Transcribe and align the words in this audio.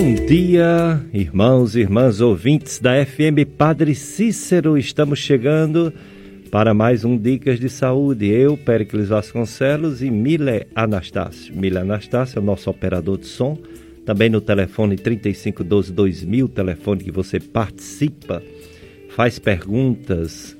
Bom 0.00 0.14
dia, 0.14 0.98
irmãos 1.12 1.76
e 1.76 1.80
irmãs 1.80 2.22
ouvintes 2.22 2.78
da 2.78 3.04
FM 3.04 3.44
Padre 3.58 3.94
Cícero. 3.94 4.78
Estamos 4.78 5.18
chegando 5.18 5.92
para 6.50 6.72
mais 6.72 7.04
um 7.04 7.18
Dicas 7.18 7.60
de 7.60 7.68
Saúde. 7.68 8.26
Eu, 8.26 8.56
Péricles 8.56 9.10
Vasconcelos 9.10 10.02
e 10.02 10.10
Mile 10.10 10.66
Anastácio. 10.74 11.54
Mile 11.54 11.76
Anastácio 11.76 12.38
é 12.38 12.40
o 12.40 12.44
nosso 12.44 12.70
operador 12.70 13.18
de 13.18 13.26
som. 13.26 13.58
Também 14.06 14.30
no 14.30 14.40
telefone 14.40 14.96
3512 14.96 15.92
2000, 15.92 16.48
telefone 16.48 17.04
que 17.04 17.10
você 17.10 17.38
participa, 17.38 18.42
faz 19.10 19.38
perguntas 19.38 20.56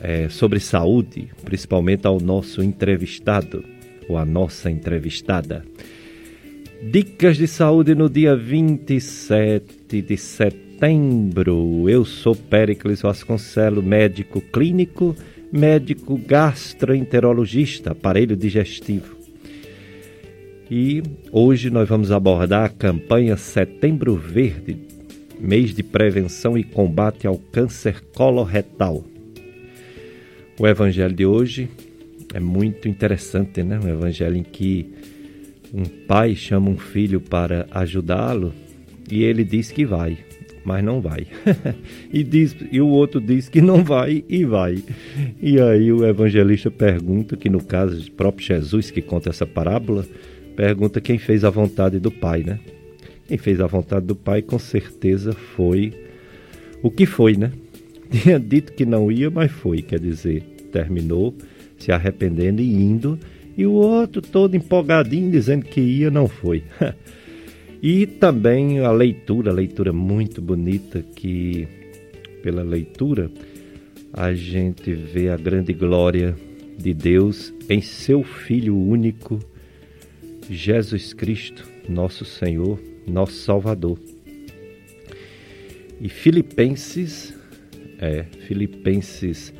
é, 0.00 0.28
sobre 0.28 0.60
saúde, 0.60 1.28
principalmente 1.44 2.06
ao 2.06 2.20
nosso 2.20 2.62
entrevistado 2.62 3.64
ou 4.08 4.16
a 4.16 4.24
nossa 4.24 4.70
entrevistada. 4.70 5.64
Dicas 6.82 7.36
de 7.36 7.46
saúde 7.46 7.94
no 7.94 8.08
dia 8.08 8.34
27 8.34 10.00
de 10.00 10.16
setembro. 10.16 11.86
Eu 11.86 12.06
sou 12.06 12.34
Péricles 12.34 13.02
Vasconcelos, 13.02 13.84
médico 13.84 14.40
clínico, 14.40 15.14
médico 15.52 16.16
gastroenterologista, 16.16 17.92
aparelho 17.92 18.34
digestivo. 18.34 19.14
E 20.70 21.02
hoje 21.30 21.68
nós 21.68 21.86
vamos 21.86 22.10
abordar 22.10 22.64
a 22.64 22.70
campanha 22.70 23.36
Setembro 23.36 24.16
Verde, 24.16 24.78
mês 25.38 25.74
de 25.74 25.82
prevenção 25.82 26.56
e 26.56 26.64
combate 26.64 27.26
ao 27.26 27.36
câncer 27.36 28.00
coloretal. 28.14 29.04
O 30.58 30.66
evangelho 30.66 31.14
de 31.14 31.26
hoje 31.26 31.68
é 32.32 32.40
muito 32.40 32.88
interessante, 32.88 33.62
né? 33.62 33.78
Um 33.78 33.88
evangelho 33.88 34.36
em 34.36 34.42
que 34.42 34.90
um 35.72 35.84
pai 35.84 36.34
chama 36.34 36.70
um 36.70 36.76
filho 36.76 37.20
para 37.20 37.66
ajudá-lo 37.70 38.52
e 39.10 39.22
ele 39.22 39.44
diz 39.44 39.70
que 39.70 39.84
vai, 39.84 40.18
mas 40.64 40.84
não 40.84 41.00
vai. 41.00 41.26
e, 42.12 42.22
diz, 42.22 42.56
e 42.70 42.80
o 42.80 42.88
outro 42.88 43.20
diz 43.20 43.48
que 43.48 43.60
não 43.60 43.84
vai 43.84 44.24
e 44.28 44.44
vai. 44.44 44.82
E 45.40 45.60
aí 45.60 45.92
o 45.92 46.04
evangelista 46.06 46.70
pergunta, 46.70 47.36
que 47.36 47.48
no 47.48 47.62
caso 47.62 48.04
do 48.04 48.10
próprio 48.12 48.46
Jesus 48.46 48.90
que 48.90 49.00
conta 49.00 49.30
essa 49.30 49.46
parábola, 49.46 50.06
pergunta 50.56 51.00
quem 51.00 51.18
fez 51.18 51.44
a 51.44 51.50
vontade 51.50 51.98
do 51.98 52.10
pai, 52.10 52.42
né? 52.44 52.58
Quem 53.28 53.38
fez 53.38 53.60
a 53.60 53.66
vontade 53.66 54.06
do 54.06 54.16
pai 54.16 54.42
com 54.42 54.58
certeza 54.58 55.32
foi 55.32 55.92
o 56.82 56.90
que 56.90 57.06
foi, 57.06 57.36
né? 57.36 57.52
Tinha 58.10 58.40
dito 58.40 58.72
que 58.72 58.84
não 58.84 59.10
ia, 59.10 59.30
mas 59.30 59.52
foi, 59.52 59.82
quer 59.82 60.00
dizer, 60.00 60.42
terminou 60.72 61.34
se 61.78 61.90
arrependendo 61.90 62.60
e 62.60 62.74
indo 62.74 63.18
e 63.56 63.66
o 63.66 63.72
outro 63.72 64.22
todo 64.22 64.56
empolgadinho 64.56 65.30
dizendo 65.30 65.64
que 65.64 65.80
ia, 65.80 66.10
não 66.10 66.28
foi. 66.28 66.62
e 67.82 68.06
também 68.06 68.80
a 68.80 68.90
leitura, 68.90 69.50
a 69.50 69.54
leitura 69.54 69.92
muito 69.92 70.40
bonita 70.40 71.02
que 71.14 71.68
pela 72.42 72.62
leitura 72.62 73.30
a 74.12 74.32
gente 74.32 74.92
vê 74.92 75.28
a 75.28 75.36
grande 75.36 75.72
glória 75.72 76.34
de 76.76 76.94
Deus 76.94 77.52
em 77.68 77.80
seu 77.80 78.22
filho 78.22 78.76
único 78.76 79.38
Jesus 80.48 81.12
Cristo, 81.12 81.64
nosso 81.88 82.24
Senhor, 82.24 82.80
nosso 83.06 83.34
Salvador. 83.34 83.98
E 86.00 86.08
Filipenses, 86.08 87.34
é, 87.98 88.24
Filipenses 88.46 89.52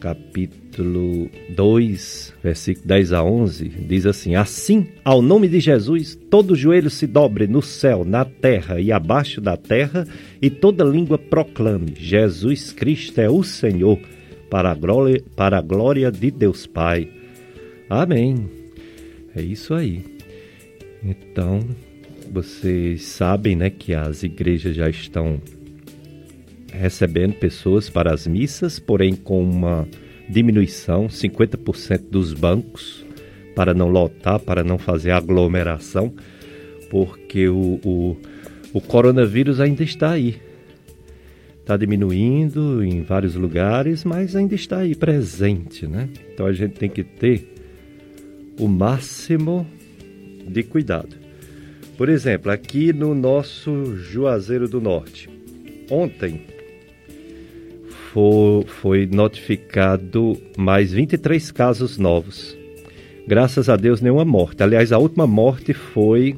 capítulo 0.00 0.65
2, 0.82 2.34
versículo 2.42 2.86
10 2.86 3.12
a 3.12 3.22
11, 3.22 3.68
diz 3.68 4.06
assim: 4.06 4.34
Assim, 4.34 4.86
ao 5.04 5.22
nome 5.22 5.48
de 5.48 5.60
Jesus, 5.60 6.18
todo 6.30 6.54
joelho 6.54 6.90
se 6.90 7.06
dobre 7.06 7.46
no 7.46 7.62
céu, 7.62 8.04
na 8.04 8.24
terra 8.24 8.80
e 8.80 8.92
abaixo 8.92 9.40
da 9.40 9.56
terra, 9.56 10.06
e 10.40 10.50
toda 10.50 10.84
língua 10.84 11.18
proclame: 11.18 11.94
Jesus 11.98 12.72
Cristo 12.72 13.20
é 13.20 13.28
o 13.28 13.42
Senhor, 13.42 13.98
para 14.50 14.70
a 14.70 14.74
glória, 14.74 15.22
para 15.34 15.58
a 15.58 15.62
glória 15.62 16.10
de 16.10 16.30
Deus 16.30 16.66
Pai. 16.66 17.08
Amém. 17.88 18.48
É 19.34 19.42
isso 19.42 19.74
aí. 19.74 20.02
Então, 21.02 21.60
vocês 22.32 23.02
sabem, 23.02 23.54
né, 23.54 23.70
que 23.70 23.94
as 23.94 24.22
igrejas 24.22 24.74
já 24.74 24.88
estão 24.88 25.40
recebendo 26.72 27.34
pessoas 27.34 27.88
para 27.88 28.12
as 28.12 28.26
missas, 28.26 28.78
porém 28.78 29.14
com 29.14 29.42
uma 29.42 29.88
diminuição, 30.28 31.06
50% 31.08 32.10
dos 32.10 32.32
bancos, 32.32 33.04
para 33.54 33.72
não 33.72 33.88
lotar, 33.88 34.38
para 34.38 34.62
não 34.62 34.76
fazer 34.76 35.10
aglomeração, 35.12 36.12
porque 36.90 37.48
o, 37.48 37.80
o, 37.84 38.16
o 38.72 38.80
coronavírus 38.80 39.60
ainda 39.60 39.82
está 39.82 40.10
aí. 40.10 40.36
Está 41.60 41.76
diminuindo 41.76 42.84
em 42.84 43.02
vários 43.02 43.34
lugares, 43.34 44.04
mas 44.04 44.36
ainda 44.36 44.54
está 44.54 44.78
aí 44.78 44.94
presente, 44.94 45.86
né? 45.86 46.08
Então 46.32 46.46
a 46.46 46.52
gente 46.52 46.74
tem 46.74 46.88
que 46.88 47.02
ter 47.02 47.52
o 48.60 48.68
máximo 48.68 49.66
de 50.46 50.62
cuidado. 50.62 51.16
Por 51.96 52.08
exemplo, 52.08 52.52
aqui 52.52 52.92
no 52.92 53.14
nosso 53.14 53.96
Juazeiro 53.96 54.68
do 54.68 54.80
Norte, 54.80 55.28
ontem 55.90 56.42
foi, 58.16 58.64
foi 58.66 59.06
notificado 59.06 60.40
mais 60.56 60.90
23 60.90 61.52
casos 61.52 61.98
novos. 61.98 62.56
Graças 63.28 63.68
a 63.68 63.76
Deus, 63.76 64.00
nenhuma 64.00 64.24
morte. 64.24 64.62
Aliás, 64.62 64.90
a 64.90 64.96
última 64.96 65.26
morte 65.26 65.74
foi 65.74 66.34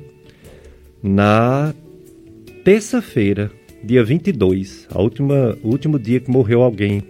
na 1.01 1.73
terça-feira, 2.65 3.49
dia 3.85 4.03
22, 4.03 4.89
a 4.91 5.01
última, 5.01 5.57
o 5.63 5.69
último 5.69 6.01
dia 6.01 6.19
que 6.19 6.29
morreu 6.29 6.63
alguém 6.63 7.01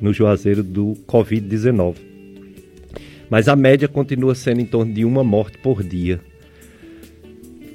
no 0.00 0.12
Juazeiro 0.12 0.64
do 0.64 0.96
Covid-19. 1.06 1.94
Mas 3.30 3.46
a 3.46 3.54
média 3.54 3.86
continua 3.86 4.34
sendo 4.34 4.60
em 4.60 4.66
torno 4.66 4.92
de 4.92 5.04
uma 5.04 5.22
morte 5.22 5.58
por 5.58 5.80
dia. 5.80 6.18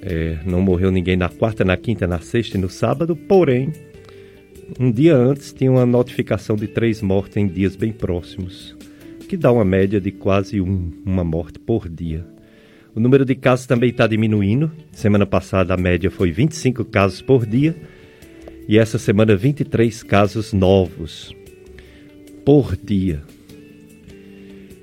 É, 0.01 0.39
não 0.45 0.61
morreu 0.61 0.91
ninguém 0.91 1.15
na 1.15 1.29
quarta, 1.29 1.63
na 1.63 1.77
quinta, 1.77 2.05
na 2.05 2.19
sexta 2.19 2.57
e 2.57 2.59
no 2.59 2.69
sábado, 2.69 3.15
porém 3.15 3.71
um 4.79 4.91
dia 4.91 5.15
antes 5.15 5.53
tinha 5.53 5.71
uma 5.71 5.85
notificação 5.85 6.55
de 6.55 6.67
três 6.67 7.01
mortes 7.01 7.37
em 7.37 7.47
dias 7.47 7.75
bem 7.75 7.91
próximos, 7.91 8.75
que 9.27 9.37
dá 9.37 9.51
uma 9.51 9.65
média 9.65 9.99
de 9.99 10.11
quase 10.11 10.59
um, 10.61 10.91
uma 11.05 11.23
morte 11.23 11.59
por 11.59 11.89
dia. 11.89 12.25
O 12.95 12.99
número 12.99 13.25
de 13.25 13.35
casos 13.35 13.65
também 13.65 13.89
está 13.89 14.05
diminuindo. 14.05 14.71
Semana 14.91 15.25
passada 15.25 15.73
a 15.73 15.77
média 15.77 16.11
foi 16.11 16.31
25 16.31 16.85
casos 16.85 17.21
por 17.21 17.45
dia 17.45 17.75
e 18.67 18.77
essa 18.77 18.99
semana 18.99 19.35
23 19.35 20.03
casos 20.03 20.53
novos 20.53 21.35
por 22.45 22.77
dia. 22.77 23.21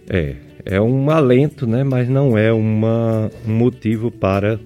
É, 0.09 0.35
é 0.65 0.81
um 0.81 1.09
alento, 1.11 1.67
né? 1.67 1.85
Mas 1.85 2.09
não 2.09 2.37
é 2.37 2.53
uma, 2.53 3.31
um 3.47 3.53
motivo 3.53 4.11
para 4.11 4.59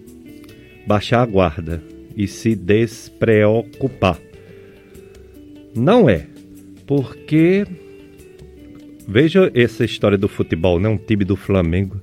baixar 0.86 1.22
a 1.22 1.26
guarda 1.26 1.82
e 2.16 2.26
se 2.26 2.56
despreocupar. 2.56 4.18
Não 5.74 6.08
é. 6.08 6.26
Porque 6.86 7.66
veja 9.08 9.50
essa 9.54 9.84
história 9.84 10.18
do 10.18 10.28
futebol, 10.28 10.78
né? 10.78 10.88
Um 10.88 10.96
time 10.96 11.24
do 11.24 11.36
Flamengo 11.36 12.00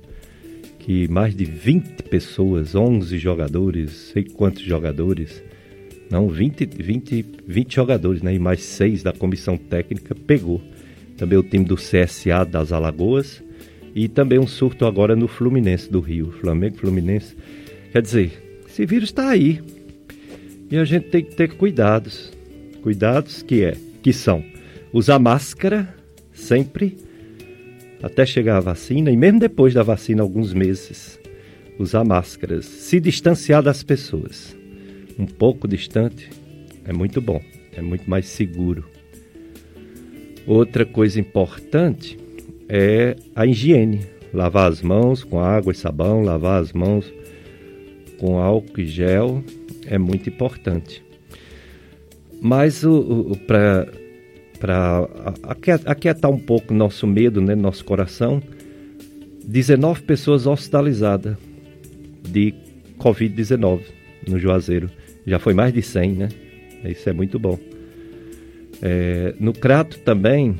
que 0.78 1.06
mais 1.06 1.34
de 1.34 1.44
20 1.44 2.02
pessoas, 2.02 2.74
11 2.74 3.16
jogadores, 3.16 3.92
sei 4.12 4.24
quantos 4.24 4.62
jogadores, 4.62 5.42
não, 6.10 6.28
20, 6.28 6.66
20, 6.66 7.24
20 7.46 7.74
jogadores, 7.74 8.20
né? 8.20 8.34
E 8.34 8.38
mais 8.38 8.62
seis 8.62 9.02
da 9.02 9.12
comissão 9.12 9.56
técnica 9.56 10.14
pegou. 10.14 10.60
Também 11.16 11.38
o 11.38 11.42
time 11.42 11.64
do 11.64 11.76
CSA 11.76 12.44
das 12.44 12.72
Alagoas 12.72 13.42
e 13.94 14.08
também 14.08 14.38
um 14.38 14.46
surto 14.46 14.84
agora 14.84 15.14
no 15.14 15.28
Fluminense 15.28 15.90
do 15.90 16.00
Rio, 16.00 16.32
Flamengo, 16.32 16.76
Fluminense. 16.78 17.36
Quer 17.92 18.02
dizer, 18.02 18.60
esse 18.68 18.84
vírus 18.84 19.10
está 19.10 19.30
aí 19.30 19.60
e 20.70 20.76
a 20.76 20.84
gente 20.84 21.08
tem 21.08 21.24
que 21.24 21.34
ter 21.34 21.54
cuidados 21.54 22.32
cuidados 22.82 23.42
que 23.42 23.64
é 23.64 23.76
que 24.02 24.12
são 24.12 24.44
usar 24.92 25.18
máscara 25.18 25.94
sempre 26.32 26.98
até 28.02 28.26
chegar 28.26 28.56
a 28.56 28.60
vacina 28.60 29.10
e 29.10 29.16
mesmo 29.16 29.38
depois 29.38 29.72
da 29.72 29.82
vacina 29.82 30.22
alguns 30.22 30.52
meses 30.52 31.20
usar 31.78 32.04
máscaras, 32.04 32.66
se 32.66 33.00
distanciar 33.00 33.62
das 33.62 33.82
pessoas. 33.82 34.56
Um 35.18 35.26
pouco 35.26 35.66
distante 35.68 36.30
é 36.84 36.92
muito 36.92 37.20
bom, 37.20 37.40
é 37.72 37.80
muito 37.80 38.08
mais 38.08 38.26
seguro. 38.26 38.84
Outra 40.46 40.84
coisa 40.84 41.20
importante 41.20 42.18
é 42.68 43.16
a 43.34 43.46
higiene, 43.46 44.06
lavar 44.34 44.70
as 44.70 44.82
mãos 44.82 45.22
com 45.22 45.40
água 45.40 45.72
e 45.72 45.76
sabão, 45.76 46.22
lavar 46.22 46.60
as 46.60 46.72
mãos 46.72 47.12
com 48.18 48.38
álcool 48.38 48.80
e 48.80 48.86
gel 48.86 49.42
é 49.86 49.98
muito 49.98 50.28
importante. 50.28 51.02
Mas 52.44 52.82
para 53.46 55.08
aquietar 55.86 56.28
um 56.28 56.40
pouco 56.40 56.74
nosso 56.74 57.06
medo, 57.06 57.40
né, 57.40 57.54
nosso 57.54 57.84
coração, 57.84 58.42
19 59.44 60.02
pessoas 60.02 60.44
hospitalizadas 60.44 61.36
de 62.28 62.52
Covid-19 62.98 63.82
no 64.28 64.40
Juazeiro. 64.40 64.90
Já 65.24 65.38
foi 65.38 65.54
mais 65.54 65.72
de 65.72 65.82
100, 65.82 66.12
né? 66.12 66.28
Isso 66.84 67.08
é 67.08 67.12
muito 67.12 67.38
bom. 67.38 67.56
É, 68.82 69.34
no 69.38 69.52
Crato 69.52 70.00
também 70.00 70.56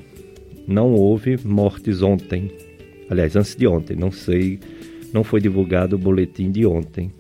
não 0.69 0.94
houve 0.94 1.37
mortes 1.44 2.00
ontem. 2.00 2.52
Aliás, 3.11 3.34
antes 3.34 3.56
de 3.56 3.67
ontem, 3.67 3.96
não 3.96 4.12
sei, 4.12 4.61
não 5.12 5.25
foi 5.25 5.40
divulgado 5.40 5.96
o 5.96 5.99
boletim 5.99 6.52
de 6.52 6.64
ontem. 6.64 7.11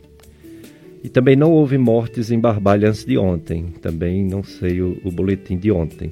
E 1.02 1.08
também 1.08 1.34
não 1.34 1.50
houve 1.50 1.76
mortes 1.76 2.30
em 2.30 2.38
Barbalha 2.38 2.88
antes 2.88 3.04
de 3.04 3.18
ontem. 3.18 3.66
Também 3.80 4.24
não 4.24 4.42
sei 4.42 4.80
o, 4.80 5.00
o 5.04 5.10
boletim 5.10 5.56
de 5.56 5.72
ontem. 5.72 6.10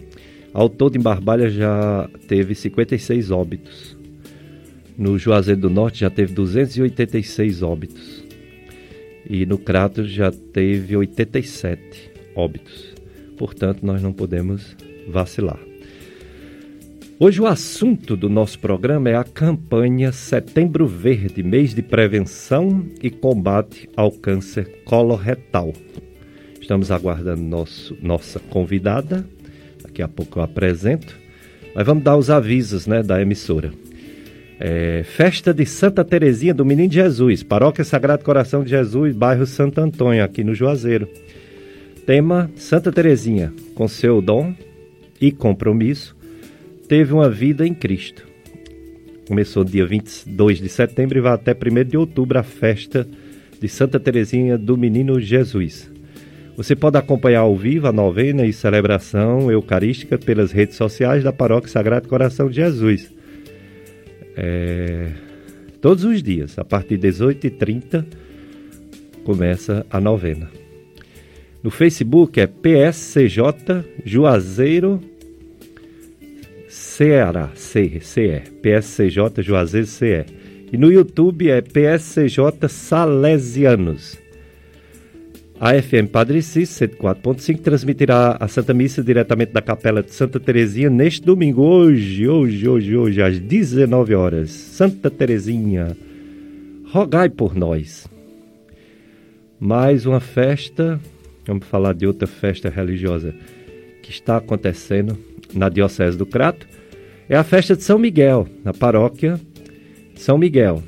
Ao 0.53 0.69
todo, 0.69 0.97
em 0.97 1.01
Barbalha 1.01 1.49
já 1.49 2.09
teve 2.27 2.55
56 2.55 3.31
óbitos. 3.31 3.97
No 4.99 5.17
Juazeiro 5.17 5.61
do 5.61 5.71
Norte 5.71 6.01
já 6.01 6.11
teve 6.11 6.33
286 6.35 7.63
óbitos. 7.63 8.25
E 9.29 9.47
no 9.47 9.59
Crato 9.59 10.05
já 10.05 10.33
teve 10.33 10.97
87 10.97 12.11
óbitos. 12.35 12.95
Portanto, 13.39 13.87
nós 13.87 14.03
não 14.03 14.13
podemos 14.13 14.77
vacilar. 15.09 15.70
Hoje 17.23 17.39
o 17.39 17.47
assunto 17.47 18.17
do 18.17 18.31
nosso 18.31 18.59
programa 18.59 19.11
é 19.11 19.15
a 19.15 19.23
campanha 19.23 20.11
Setembro 20.11 20.87
Verde, 20.87 21.43
mês 21.43 21.75
de 21.75 21.83
prevenção 21.83 22.87
e 23.03 23.11
combate 23.11 23.87
ao 23.95 24.11
câncer 24.11 24.81
coloretal. 24.87 25.71
Estamos 26.59 26.91
aguardando 26.91 27.43
nosso, 27.43 27.95
nossa 28.01 28.41
convidada, 28.41 29.23
daqui 29.83 30.01
a 30.01 30.09
pouco 30.09 30.39
eu 30.39 30.43
apresento, 30.43 31.15
mas 31.75 31.85
vamos 31.85 32.03
dar 32.03 32.17
os 32.17 32.31
avisos 32.31 32.87
né, 32.87 33.03
da 33.03 33.21
emissora. 33.21 33.71
É, 34.59 35.03
festa 35.05 35.53
de 35.53 35.67
Santa 35.67 36.03
Terezinha 36.03 36.55
do 36.55 36.65
Menino 36.65 36.91
Jesus, 36.91 37.43
Paróquia 37.43 37.85
Sagrado 37.85 38.25
Coração 38.25 38.65
de 38.65 38.71
Jesus, 38.71 39.15
bairro 39.15 39.45
Santo 39.45 39.79
Antônio, 39.79 40.25
aqui 40.25 40.43
no 40.43 40.55
Juazeiro. 40.55 41.07
Tema 42.07 42.51
Santa 42.57 42.91
Terezinha, 42.91 43.53
com 43.75 43.87
seu 43.87 44.23
dom 44.23 44.55
e 45.21 45.31
compromisso, 45.31 46.19
teve 46.91 47.15
uma 47.15 47.31
vida 47.31 47.65
em 47.65 47.73
Cristo. 47.73 48.27
Começou 49.29 49.63
dia 49.63 49.87
22 49.87 50.59
de 50.59 50.69
setembro 50.69 51.19
e 51.19 51.21
vai 51.21 51.35
até 51.35 51.53
1 51.53 51.85
de 51.85 51.97
outubro 51.97 52.37
a 52.37 52.43
festa 52.43 53.07
de 53.61 53.69
Santa 53.69 54.01
Teresinha 54.01 54.59
do 54.59 54.77
Menino 54.77 55.21
Jesus. 55.21 55.89
Você 56.57 56.75
pode 56.75 56.99
acompanhar 56.99 57.43
ao 57.43 57.57
vivo 57.57 57.87
a 57.87 57.93
novena 57.93 58.45
e 58.45 58.53
celebração 58.53 59.53
eucarística 59.53 60.19
pelas 60.19 60.51
redes 60.51 60.75
sociais 60.75 61.23
da 61.23 61.33
Paróquia 61.33 61.71
Sagrado 61.71 62.09
Coração 62.09 62.49
de 62.49 62.57
Jesus. 62.57 63.09
É... 64.37 65.13
Todos 65.81 66.03
os 66.03 66.21
dias, 66.21 66.59
a 66.59 66.65
partir 66.65 66.97
de 66.97 67.07
18h30, 67.07 68.05
começa 69.23 69.87
a 69.89 70.01
novena. 70.01 70.51
No 71.63 71.71
Facebook 71.71 72.41
é 72.41 72.49
PSCJ 72.49 73.85
Juazeiro 74.05 75.01
Ceará, 77.01 77.51
CE, 77.55 77.99
CE, 78.03 78.43
PSCJ 78.61 79.43
Juazeiro 79.43 79.87
CE. 79.87 80.27
E 80.71 80.77
no 80.77 80.93
YouTube 80.93 81.49
é 81.49 81.63
PSCJ 81.63 82.69
Salesianos. 82.69 84.19
A 85.59 85.73
FM 85.81 86.11
Padre 86.13 86.43
Cícero 86.43 86.93
104.5 86.99 87.63
transmitirá 87.63 88.37
a 88.39 88.47
Santa 88.49 88.75
Missa 88.75 89.03
diretamente 89.03 89.51
da 89.51 89.63
Capela 89.63 90.03
de 90.03 90.13
Santa 90.13 90.39
Terezinha 90.39 90.91
neste 90.91 91.25
domingo, 91.25 91.63
hoje, 91.63 92.29
hoje, 92.29 92.69
hoje, 92.69 92.95
hoje, 92.95 93.23
às 93.23 93.41
19 93.41 94.15
horas. 94.15 94.51
Santa 94.51 95.11
Terezinha, 95.11 95.97
rogai 96.93 97.31
por 97.31 97.55
nós. 97.55 98.07
Mais 99.59 100.05
uma 100.05 100.21
festa, 100.21 101.01
vamos 101.47 101.67
falar 101.67 101.95
de 101.95 102.07
outra 102.07 102.29
festa 102.29 102.69
religiosa 102.69 103.35
que 104.03 104.11
está 104.11 104.37
acontecendo 104.37 105.17
na 105.55 105.71
Diocese 105.71 106.19
do 106.19 106.27
Crato. 106.27 106.67
É 107.31 107.37
a 107.37 107.45
festa 107.45 107.77
de 107.77 107.85
São 107.85 107.97
Miguel, 107.97 108.49
na 108.65 108.75
paróquia 108.75 109.41
São 110.17 110.37
Miguel, 110.37 110.83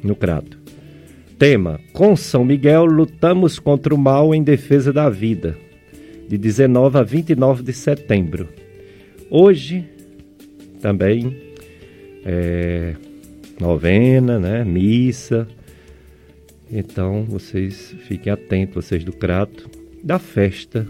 no 0.00 0.14
Crato. 0.14 0.56
Tema: 1.36 1.80
Com 1.92 2.14
São 2.14 2.44
Miguel 2.44 2.84
lutamos 2.84 3.58
contra 3.58 3.92
o 3.92 3.98
mal 3.98 4.32
em 4.32 4.40
defesa 4.40 4.92
da 4.92 5.10
vida, 5.10 5.58
de 6.28 6.38
19 6.38 6.98
a 6.98 7.02
29 7.02 7.64
de 7.64 7.72
setembro. 7.72 8.48
Hoje 9.28 9.84
também 10.80 11.36
é, 12.24 12.94
novena, 13.60 14.38
né, 14.38 14.62
missa. 14.64 15.48
Então 16.70 17.24
vocês 17.24 17.92
fiquem 18.06 18.32
atentos, 18.32 18.84
vocês 18.84 19.02
do 19.02 19.12
Crato, 19.12 19.68
da 20.04 20.20
festa 20.20 20.86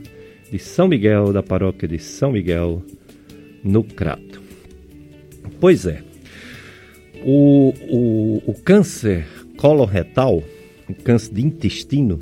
de 0.52 0.58
São 0.58 0.86
Miguel, 0.86 1.32
da 1.32 1.42
paróquia 1.42 1.88
de 1.88 1.98
São 1.98 2.32
Miguel, 2.32 2.82
no 3.64 3.82
Crato. 3.82 4.27
Pois 5.60 5.86
é, 5.86 6.02
o, 7.24 7.72
o, 7.88 8.42
o 8.46 8.54
câncer 8.54 9.26
coloretal, 9.56 10.42
o 10.88 10.94
câncer 10.94 11.34
de 11.34 11.44
intestino, 11.44 12.18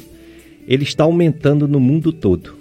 ele 0.67 0.83
está 0.83 1.05
aumentando 1.05 1.69
no 1.69 1.79
mundo 1.79 2.13
todo. 2.13 2.55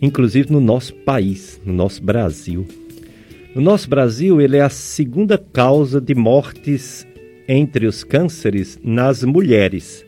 Inclusive 0.00 0.52
no 0.52 0.60
nosso 0.60 0.94
país, 0.94 1.60
no 1.64 1.72
nosso 1.72 2.02
Brasil. 2.02 2.66
No 3.54 3.60
nosso 3.60 3.88
Brasil, 3.88 4.40
ele 4.40 4.56
é 4.56 4.60
a 4.60 4.68
segunda 4.68 5.38
causa 5.38 6.00
de 6.00 6.14
mortes 6.14 7.06
entre 7.48 7.86
os 7.86 8.04
cânceres 8.04 8.78
nas 8.84 9.24
mulheres. 9.24 10.04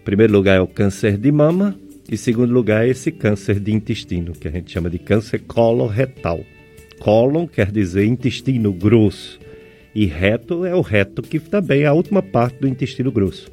Em 0.00 0.04
primeiro 0.04 0.32
lugar 0.32 0.58
é 0.58 0.60
o 0.60 0.66
câncer 0.66 1.16
de 1.16 1.32
mama 1.32 1.74
e 2.08 2.16
segundo 2.16 2.52
lugar 2.52 2.86
é 2.86 2.90
esse 2.90 3.10
câncer 3.10 3.58
de 3.58 3.72
intestino, 3.72 4.32
que 4.32 4.46
a 4.46 4.50
gente 4.50 4.70
chama 4.70 4.90
de 4.90 4.98
câncer 4.98 5.40
coloretal. 5.40 6.40
Cólon 6.98 7.46
quer 7.46 7.70
dizer 7.70 8.04
intestino 8.04 8.72
grosso. 8.72 9.38
E 9.94 10.06
reto 10.06 10.64
é 10.64 10.74
o 10.74 10.80
reto, 10.80 11.22
que 11.22 11.40
também 11.40 11.82
é 11.82 11.86
a 11.86 11.92
última 11.92 12.22
parte 12.22 12.58
do 12.60 12.68
intestino 12.68 13.10
grosso. 13.10 13.50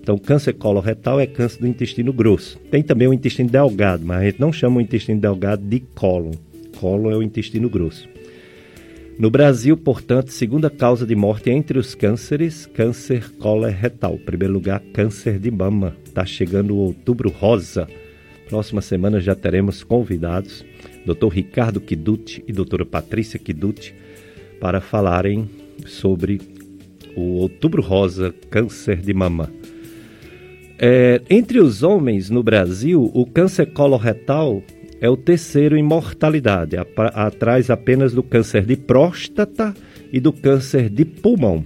Então, 0.00 0.18
câncer 0.18 0.52
coloretal 0.54 1.20
é 1.20 1.26
câncer 1.26 1.60
do 1.60 1.66
intestino 1.66 2.12
grosso. 2.12 2.58
Tem 2.70 2.82
também 2.82 3.06
o 3.06 3.14
intestino 3.14 3.48
delgado, 3.48 4.04
mas 4.04 4.18
a 4.18 4.24
gente 4.24 4.40
não 4.40 4.52
chama 4.52 4.78
o 4.78 4.80
intestino 4.80 5.20
delgado 5.20 5.64
de 5.64 5.80
cólon. 5.94 6.32
Cólon 6.78 7.10
é 7.10 7.16
o 7.16 7.22
intestino 7.22 7.70
grosso. 7.70 8.08
No 9.18 9.30
Brasil, 9.30 9.76
portanto, 9.76 10.30
segunda 10.30 10.68
causa 10.68 11.06
de 11.06 11.14
morte 11.14 11.50
entre 11.50 11.78
os 11.78 11.94
cânceres, 11.94 12.66
câncer 12.66 13.30
coloretal. 13.38 14.18
Primeiro 14.18 14.54
lugar, 14.54 14.82
câncer 14.92 15.38
de 15.38 15.50
mama. 15.50 15.96
Está 16.04 16.26
chegando 16.26 16.74
o 16.74 16.78
outubro 16.78 17.30
rosa. 17.30 17.86
Próxima 18.48 18.80
semana 18.80 19.20
já 19.20 19.34
teremos 19.34 19.84
convidados, 19.84 20.64
Dr. 21.04 21.28
Ricardo 21.28 21.80
Kiduti 21.80 22.44
e 22.46 22.52
doutora 22.52 22.84
Patrícia 22.84 23.38
Kiduti, 23.38 23.94
para 24.60 24.80
falarem 24.80 25.48
sobre 25.86 26.40
o 27.16 27.38
Outubro 27.40 27.82
Rosa, 27.82 28.34
câncer 28.50 28.98
de 28.98 29.12
mama. 29.12 29.50
É, 30.78 31.20
entre 31.28 31.60
os 31.60 31.82
homens 31.82 32.30
no 32.30 32.42
Brasil, 32.42 33.10
o 33.14 33.26
câncer 33.26 33.66
coloretal 33.66 34.62
é 35.00 35.08
o 35.08 35.16
terceiro 35.16 35.76
em 35.76 35.82
mortalidade, 35.82 36.76
atrás 36.96 37.70
apenas 37.70 38.12
do 38.12 38.22
câncer 38.22 38.64
de 38.64 38.76
próstata 38.76 39.74
e 40.12 40.20
do 40.20 40.32
câncer 40.32 40.88
de 40.88 41.04
pulmão 41.04 41.64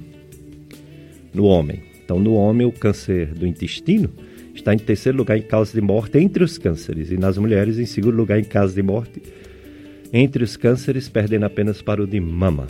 no 1.35 1.45
homem. 1.45 1.83
Então, 2.02 2.19
no 2.19 2.35
homem, 2.35 2.66
o 2.66 2.73
câncer 2.73 3.35
do 3.35 3.47
intestino 3.47 4.11
está 4.57 4.75
em 4.75 4.79
terceiro 4.79 5.19
lugar 5.19 5.39
em 5.39 5.43
causa 5.43 5.73
de 5.73 5.81
morte 5.81 6.19
entre 6.19 6.43
os 6.43 6.59
cânceres, 6.59 7.11
e 7.11 7.17
nas 7.17 7.39
mulheres, 7.39 7.79
em 7.79 7.87
segundo 7.87 8.17
lugar 8.17 8.39
em 8.39 8.45
causa 8.45 8.75
de 8.75 8.83
morte 8.83 9.23
entre 10.13 10.45
os 10.45 10.57
cânceres, 10.57 11.09
perdendo 11.09 11.45
apenas 11.45 11.83
para 11.83 12.03
o 12.03 12.07
de 12.07 12.21
mama. 12.21 12.67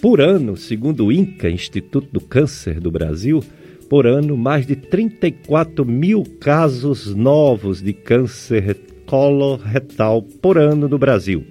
Por 0.00 0.20
ano, 0.20 0.56
segundo 0.56 1.06
o 1.06 1.12
INCA, 1.12 1.48
Instituto 1.48 2.08
do 2.12 2.20
Câncer 2.20 2.80
do 2.80 2.90
Brasil, 2.90 3.42
por 3.88 4.06
ano, 4.06 4.36
mais 4.36 4.66
de 4.66 4.74
34 4.74 5.84
mil 5.84 6.24
casos 6.40 7.14
novos 7.14 7.82
de 7.82 7.92
câncer 7.92 8.78
coloretal 9.06 10.22
por 10.22 10.56
ano 10.56 10.88
no 10.88 10.98
Brasil. 10.98 11.44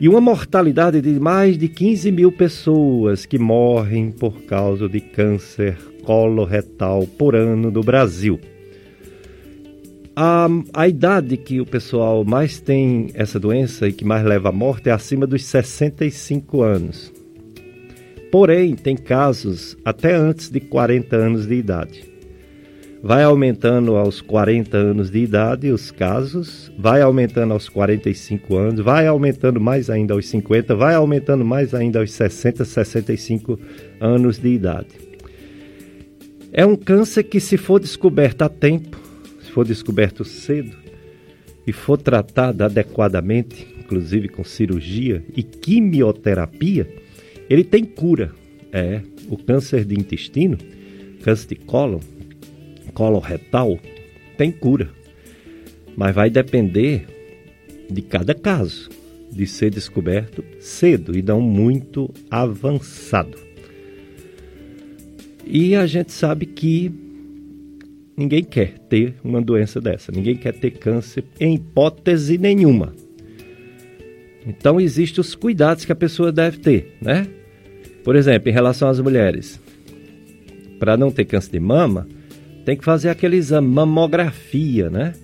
E 0.00 0.08
uma 0.08 0.20
mortalidade 0.20 1.02
de 1.02 1.20
mais 1.20 1.58
de 1.58 1.68
15 1.68 2.10
mil 2.10 2.32
pessoas 2.32 3.26
que 3.26 3.38
morrem 3.38 4.10
por 4.10 4.40
causa 4.44 4.88
de 4.88 4.98
câncer 4.98 5.76
coloretal 6.02 7.06
por 7.18 7.36
ano 7.36 7.70
no 7.70 7.82
Brasil. 7.82 8.40
A, 10.16 10.48
a 10.72 10.88
idade 10.88 11.36
que 11.36 11.60
o 11.60 11.66
pessoal 11.66 12.24
mais 12.24 12.58
tem 12.58 13.10
essa 13.12 13.38
doença 13.38 13.88
e 13.88 13.92
que 13.92 14.04
mais 14.04 14.24
leva 14.24 14.48
à 14.48 14.52
morte 14.52 14.88
é 14.88 14.92
acima 14.92 15.26
dos 15.26 15.44
65 15.44 16.62
anos. 16.62 17.12
Porém, 18.32 18.74
tem 18.74 18.96
casos 18.96 19.76
até 19.84 20.14
antes 20.14 20.48
de 20.48 20.60
40 20.60 21.14
anos 21.14 21.46
de 21.46 21.54
idade. 21.56 22.09
Vai 23.02 23.22
aumentando 23.22 23.96
aos 23.96 24.20
40 24.20 24.76
anos 24.76 25.10
de 25.10 25.20
idade 25.20 25.70
os 25.70 25.90
casos, 25.90 26.70
vai 26.78 27.00
aumentando 27.00 27.54
aos 27.54 27.66
45 27.66 28.56
anos, 28.56 28.80
vai 28.80 29.06
aumentando 29.06 29.58
mais 29.58 29.88
ainda 29.88 30.12
aos 30.12 30.28
50, 30.28 30.76
vai 30.76 30.94
aumentando 30.94 31.42
mais 31.42 31.72
ainda 31.72 32.00
aos 32.00 32.12
60, 32.12 32.62
65 32.62 33.58
anos 33.98 34.38
de 34.38 34.48
idade. 34.48 34.88
É 36.52 36.66
um 36.66 36.76
câncer 36.76 37.22
que, 37.22 37.40
se 37.40 37.56
for 37.56 37.80
descoberto 37.80 38.42
a 38.42 38.50
tempo, 38.50 39.00
se 39.40 39.50
for 39.50 39.64
descoberto 39.64 40.22
cedo 40.22 40.76
e 41.66 41.72
for 41.72 41.96
tratado 41.96 42.64
adequadamente, 42.64 43.66
inclusive 43.78 44.28
com 44.28 44.44
cirurgia 44.44 45.24
e 45.34 45.42
quimioterapia, 45.42 46.86
ele 47.48 47.64
tem 47.64 47.82
cura. 47.82 48.32
É, 48.72 49.00
o 49.28 49.36
câncer 49.36 49.84
de 49.84 49.98
intestino, 49.98 50.56
câncer 51.22 51.48
de 51.48 51.56
cólon, 51.56 51.98
coloretal, 52.90 53.78
tem 54.36 54.50
cura. 54.50 54.90
Mas 55.96 56.14
vai 56.14 56.30
depender 56.30 57.06
de 57.90 58.02
cada 58.02 58.34
caso, 58.34 58.88
de 59.30 59.46
ser 59.46 59.70
descoberto 59.70 60.44
cedo 60.58 61.16
e 61.16 61.22
não 61.22 61.40
muito 61.40 62.12
avançado. 62.30 63.38
E 65.44 65.74
a 65.74 65.86
gente 65.86 66.12
sabe 66.12 66.46
que 66.46 66.92
ninguém 68.16 68.44
quer 68.44 68.78
ter 68.88 69.14
uma 69.24 69.40
doença 69.40 69.80
dessa, 69.80 70.12
ninguém 70.12 70.36
quer 70.36 70.52
ter 70.52 70.70
câncer 70.72 71.24
em 71.40 71.54
hipótese 71.54 72.38
nenhuma. 72.38 72.94
Então 74.46 74.80
existem 74.80 75.20
os 75.20 75.34
cuidados 75.34 75.84
que 75.84 75.92
a 75.92 75.96
pessoa 75.96 76.30
deve 76.30 76.58
ter, 76.58 76.96
né? 77.00 77.26
Por 78.04 78.16
exemplo, 78.16 78.48
em 78.48 78.52
relação 78.52 78.88
às 78.88 79.00
mulheres, 79.00 79.60
para 80.78 80.96
não 80.96 81.10
ter 81.10 81.24
câncer 81.24 81.50
de 81.50 81.60
mama, 81.60 82.08
tem 82.64 82.76
que 82.76 82.84
fazer 82.84 83.08
aquele 83.08 83.36
exame 83.36 83.68
mamografia, 83.68 84.90
né? 84.90 85.14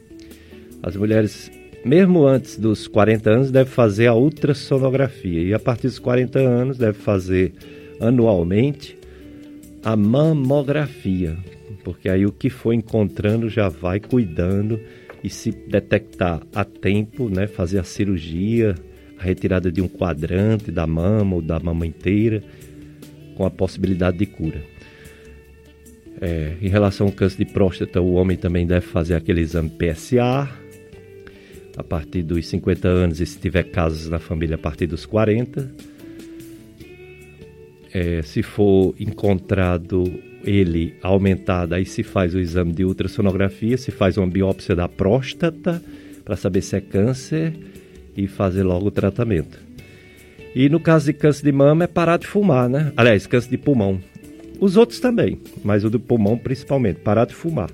As 0.83 0.97
mulheres, 0.97 1.51
mesmo 1.85 2.27
antes 2.27 2.59
dos 2.59 2.87
40 2.87 3.31
anos, 3.31 3.51
devem 3.51 3.73
fazer 3.73 4.07
a 4.07 4.15
ultrassonografia 4.15 5.43
e 5.43 5.55
a 5.55 5.59
partir 5.59 5.89
dos 5.89 5.99
40 5.99 6.39
anos 6.39 6.79
deve 6.79 6.99
fazer 6.99 7.53
anualmente 8.01 8.97
a 9.85 9.97
mamografia, 9.97 11.37
porque 11.85 12.09
aí 12.09 12.27
o 12.27 12.33
que 12.33 12.51
for 12.51 12.73
encontrando 12.73 13.49
já 13.49 13.69
vai 13.69 14.01
cuidando 14.01 14.81
e 15.23 15.31
se 15.31 15.51
detectar 15.51 16.41
a 16.55 16.65
tempo, 16.65 17.29
né, 17.29 17.47
fazer 17.47 17.79
a 17.79 17.85
cirurgia, 17.85 18.75
a 19.19 19.23
retirada 19.23 19.71
de 19.71 19.81
um 19.81 19.89
quadrante 19.89 20.71
da 20.71 20.87
mama 20.87 21.37
ou 21.37 21.43
da 21.43 21.59
mama 21.59 21.87
inteira, 21.87 22.43
com 23.37 23.45
a 23.45 23.51
possibilidade 23.51 24.19
de 24.19 24.27
cura. 24.27 24.76
É, 26.21 26.55
em 26.63 26.69
relação 26.69 27.07
ao 27.07 27.13
câncer 27.13 27.45
de 27.45 27.53
próstata, 27.53 28.01
o 28.01 28.15
homem 28.15 28.37
também 28.37 28.67
deve 28.67 28.87
fazer 28.87 29.15
aquele 29.15 29.41
exame 29.41 29.71
PSA 29.71 30.49
a 31.77 31.85
partir 31.85 32.23
dos 32.23 32.47
50 32.47 32.89
anos 32.89 33.21
e 33.21 33.27
se 33.27 33.39
tiver 33.39 33.65
casos 33.65 34.09
na 34.09 34.19
família 34.19 34.55
a 34.55 34.59
partir 34.59 34.87
dos 34.87 35.05
40. 35.05 35.71
É, 37.93 38.23
se 38.23 38.43
for 38.43 38.95
encontrado 38.99 40.05
ele 40.43 40.95
aumentado, 41.03 41.75
aí 41.75 41.85
se 41.85 42.03
faz 42.03 42.35
o 42.35 42.39
exame 42.39 42.73
de 42.73 42.85
ultrassonografia, 42.85 43.77
se 43.77 43.91
faz 43.91 44.17
uma 44.17 44.27
biópsia 44.27 44.75
da 44.75 44.89
próstata 44.89 45.83
para 46.25 46.37
saber 46.37 46.63
se 46.63 46.77
é 46.77 46.81
câncer 46.81 47.53
e 48.17 48.27
fazer 48.27 48.63
logo 48.63 48.87
o 48.87 48.91
tratamento. 48.91 49.59
E 50.55 50.69
no 50.71 50.81
caso 50.81 51.07
de 51.07 51.13
câncer 51.13 51.45
de 51.45 51.53
mama 51.53 51.85
é 51.85 51.87
parar 51.87 52.17
de 52.17 52.27
fumar, 52.27 52.69
né? 52.69 52.93
Aliás, 52.97 53.27
câncer 53.27 53.51
de 53.51 53.59
pulmão. 53.59 54.01
Os 54.61 54.77
outros 54.77 55.01
também, 55.01 55.41
mas 55.63 55.85
o 55.85 55.91
do 55.91 56.01
pulmão 56.01 56.39
principalmente, 56.39 57.01
parar 57.01 57.27
de 57.27 57.35
fumar. 57.35 57.71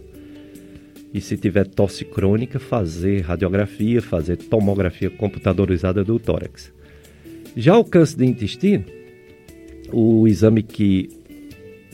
E 1.15 1.21
se 1.21 1.37
tiver 1.37 1.67
tosse 1.67 2.05
crônica, 2.05 2.59
fazer 2.59 3.21
radiografia, 3.21 4.01
fazer 4.01 4.37
tomografia 4.37 5.11
computadorizada 5.11 6.03
do 6.03 6.19
tórax. 6.19 6.73
Já 7.55 7.77
o 7.77 7.85
câncer 7.85 8.17
de 8.17 8.27
intestino, 8.27 8.85
o 9.93 10.27
exame 10.27 10.63
que 10.63 11.09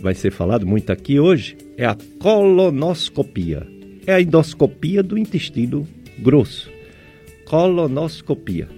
vai 0.00 0.14
ser 0.14 0.30
falado 0.30 0.66
muito 0.66 0.90
aqui 0.90 1.18
hoje 1.18 1.57
é 1.76 1.85
a 1.85 1.97
colonoscopia. 2.21 3.66
É 4.07 4.14
a 4.14 4.21
endoscopia 4.21 5.02
do 5.02 5.18
intestino 5.18 5.87
grosso. 6.18 6.71
Colonoscopia. 7.45 8.68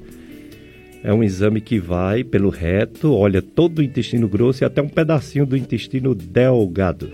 É 1.02 1.12
um 1.12 1.22
exame 1.22 1.60
que 1.60 1.78
vai 1.78 2.22
pelo 2.22 2.50
reto, 2.50 3.14
olha 3.14 3.40
todo 3.40 3.78
o 3.78 3.82
intestino 3.82 4.28
grosso 4.28 4.62
e 4.62 4.66
até 4.66 4.82
um 4.82 4.88
pedacinho 4.88 5.46
do 5.46 5.56
intestino 5.56 6.14
delgado. 6.14 7.10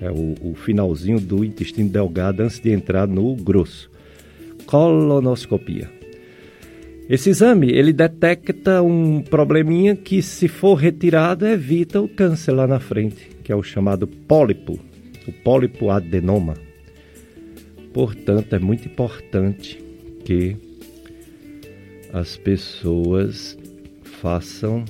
É 0.00 0.10
o, 0.10 0.34
o 0.50 0.54
finalzinho 0.54 1.18
do 1.18 1.44
intestino 1.44 1.88
delgado 1.88 2.42
antes 2.42 2.60
de 2.60 2.70
entrar 2.70 3.08
no 3.08 3.34
grosso. 3.34 3.90
Colonoscopia. 4.66 5.90
Esse 7.08 7.30
exame, 7.30 7.70
ele 7.70 7.92
detecta 7.92 8.80
um 8.80 9.20
probleminha 9.20 9.94
que, 9.94 10.22
se 10.22 10.48
for 10.48 10.74
retirado, 10.74 11.46
evita 11.46 12.00
o 12.00 12.08
câncer 12.08 12.52
lá 12.52 12.66
na 12.66 12.80
frente, 12.80 13.28
que 13.42 13.52
é 13.52 13.56
o 13.56 13.62
chamado 13.62 14.06
pólipo, 14.06 14.78
o 15.26 15.32
pólipo 15.32 15.90
adenoma. 15.90 16.54
Portanto, 17.92 18.54
é 18.54 18.58
muito 18.58 18.88
importante 18.88 19.78
que 20.24 20.56
as 22.14 22.36
pessoas 22.36 23.58
façam 24.04 24.84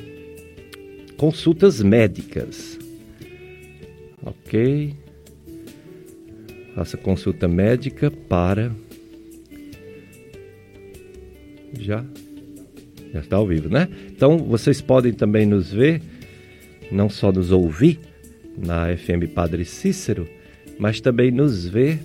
consultas 1.17 1.81
médicas. 1.81 2.79
Ok? 4.23 4.95
Faça 6.75 6.99
consulta 6.99 7.49
médica 7.49 8.11
para. 8.11 8.71
Já? 11.81 12.05
Já 13.11 13.21
está 13.21 13.37
ao 13.37 13.47
vivo, 13.47 13.71
né? 13.71 13.89
Então 14.11 14.37
vocês 14.37 14.83
podem 14.83 15.15
também 15.15 15.47
nos 15.47 15.73
ver, 15.73 16.03
não 16.93 17.09
só 17.09 17.33
nos 17.33 17.51
ouvir 17.51 18.01
na 18.55 18.95
FM 18.95 19.33
Padre 19.35 19.65
Cícero, 19.65 20.29
mas 20.79 21.01
também 21.01 21.31
nos 21.31 21.67
ver 21.67 22.01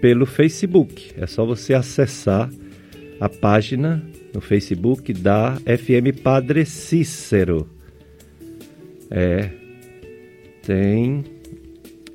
pelo 0.00 0.26
Facebook. 0.26 1.12
É 1.16 1.26
só 1.26 1.44
você 1.44 1.74
acessar 1.74 2.48
a 3.18 3.28
página 3.28 4.11
no 4.32 4.40
Facebook 4.40 5.12
da 5.12 5.56
FM 5.56 6.20
Padre 6.22 6.64
Cícero. 6.64 7.68
É, 9.10 9.50
tem 10.62 11.24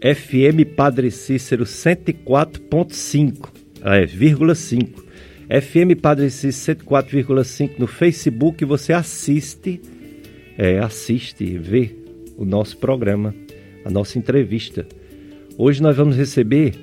FM 0.01 0.75
Padre 0.75 1.11
Cícero 1.11 1.63
104.5, 1.63 3.49
é, 3.83 4.05
vírgula 4.05 4.55
5. 4.55 5.05
FM 5.49 5.99
Padre 6.01 6.29
Cícero 6.29 6.79
104,5 6.85 7.79
no 7.79 7.87
Facebook, 7.87 8.65
você 8.65 8.93
assiste, 8.93 9.81
é, 10.57 10.79
assiste, 10.79 11.57
vê 11.57 11.95
o 12.37 12.43
nosso 12.45 12.77
programa, 12.77 13.33
a 13.85 13.89
nossa 13.89 14.19
entrevista. 14.19 14.85
Hoje 15.57 15.81
nós 15.81 15.95
vamos 15.95 16.15
receber 16.15 16.73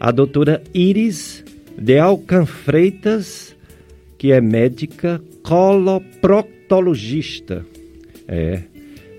a 0.00 0.10
doutora 0.10 0.62
Iris 0.72 1.44
de 1.76 1.98
Alcan 1.98 2.46
Freitas, 2.46 3.47
que 4.18 4.32
é 4.32 4.40
médica 4.40 5.22
coloproctologista. 5.42 7.64
É, 8.26 8.62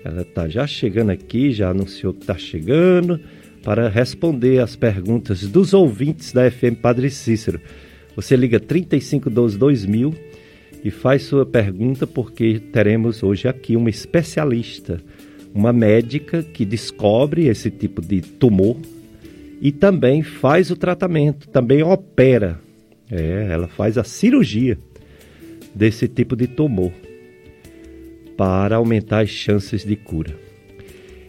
ela 0.04 0.20
está 0.22 0.48
já 0.48 0.66
chegando 0.66 1.10
aqui, 1.10 1.52
já 1.52 1.70
anunciou 1.70 2.12
que 2.12 2.20
está 2.20 2.36
chegando 2.36 3.20
para 3.64 3.88
responder 3.88 4.58
as 4.60 4.76
perguntas 4.76 5.40
dos 5.42 5.72
ouvintes 5.74 6.32
da 6.32 6.50
FM 6.50 6.74
Padre 6.80 7.10
Cícero. 7.10 7.60
Você 8.14 8.36
liga 8.36 8.60
3512 8.60 9.58
2000 9.58 10.14
e 10.84 10.90
faz 10.90 11.22
sua 11.22 11.46
pergunta 11.46 12.06
porque 12.06 12.60
teremos 12.72 13.22
hoje 13.22 13.48
aqui 13.48 13.76
uma 13.76 13.90
especialista, 13.90 15.00
uma 15.54 15.72
médica 15.72 16.42
que 16.42 16.64
descobre 16.64 17.46
esse 17.48 17.70
tipo 17.70 18.02
de 18.02 18.20
tumor 18.20 18.76
e 19.60 19.70
também 19.72 20.22
faz 20.22 20.70
o 20.70 20.76
tratamento, 20.76 21.48
também 21.48 21.82
opera. 21.82 22.58
É, 23.10 23.48
ela 23.50 23.68
faz 23.68 23.98
a 23.98 24.04
cirurgia 24.04 24.78
desse 25.74 26.08
tipo 26.08 26.36
de 26.36 26.46
tumor 26.46 26.92
para 28.36 28.76
aumentar 28.76 29.20
as 29.20 29.28
chances 29.28 29.84
de 29.84 29.96
cura. 29.96 30.34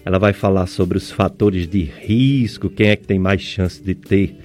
Ela 0.04 0.18
vai 0.18 0.34
falar 0.34 0.66
sobre 0.66 0.98
os 0.98 1.12
fatores 1.12 1.68
de 1.68 1.82
risco, 1.82 2.70
quem 2.70 2.90
é 2.90 2.96
que 2.96 3.06
tem 3.06 3.20
mais 3.20 3.42
chance 3.42 3.84
de 3.84 3.94
ter 3.94 4.36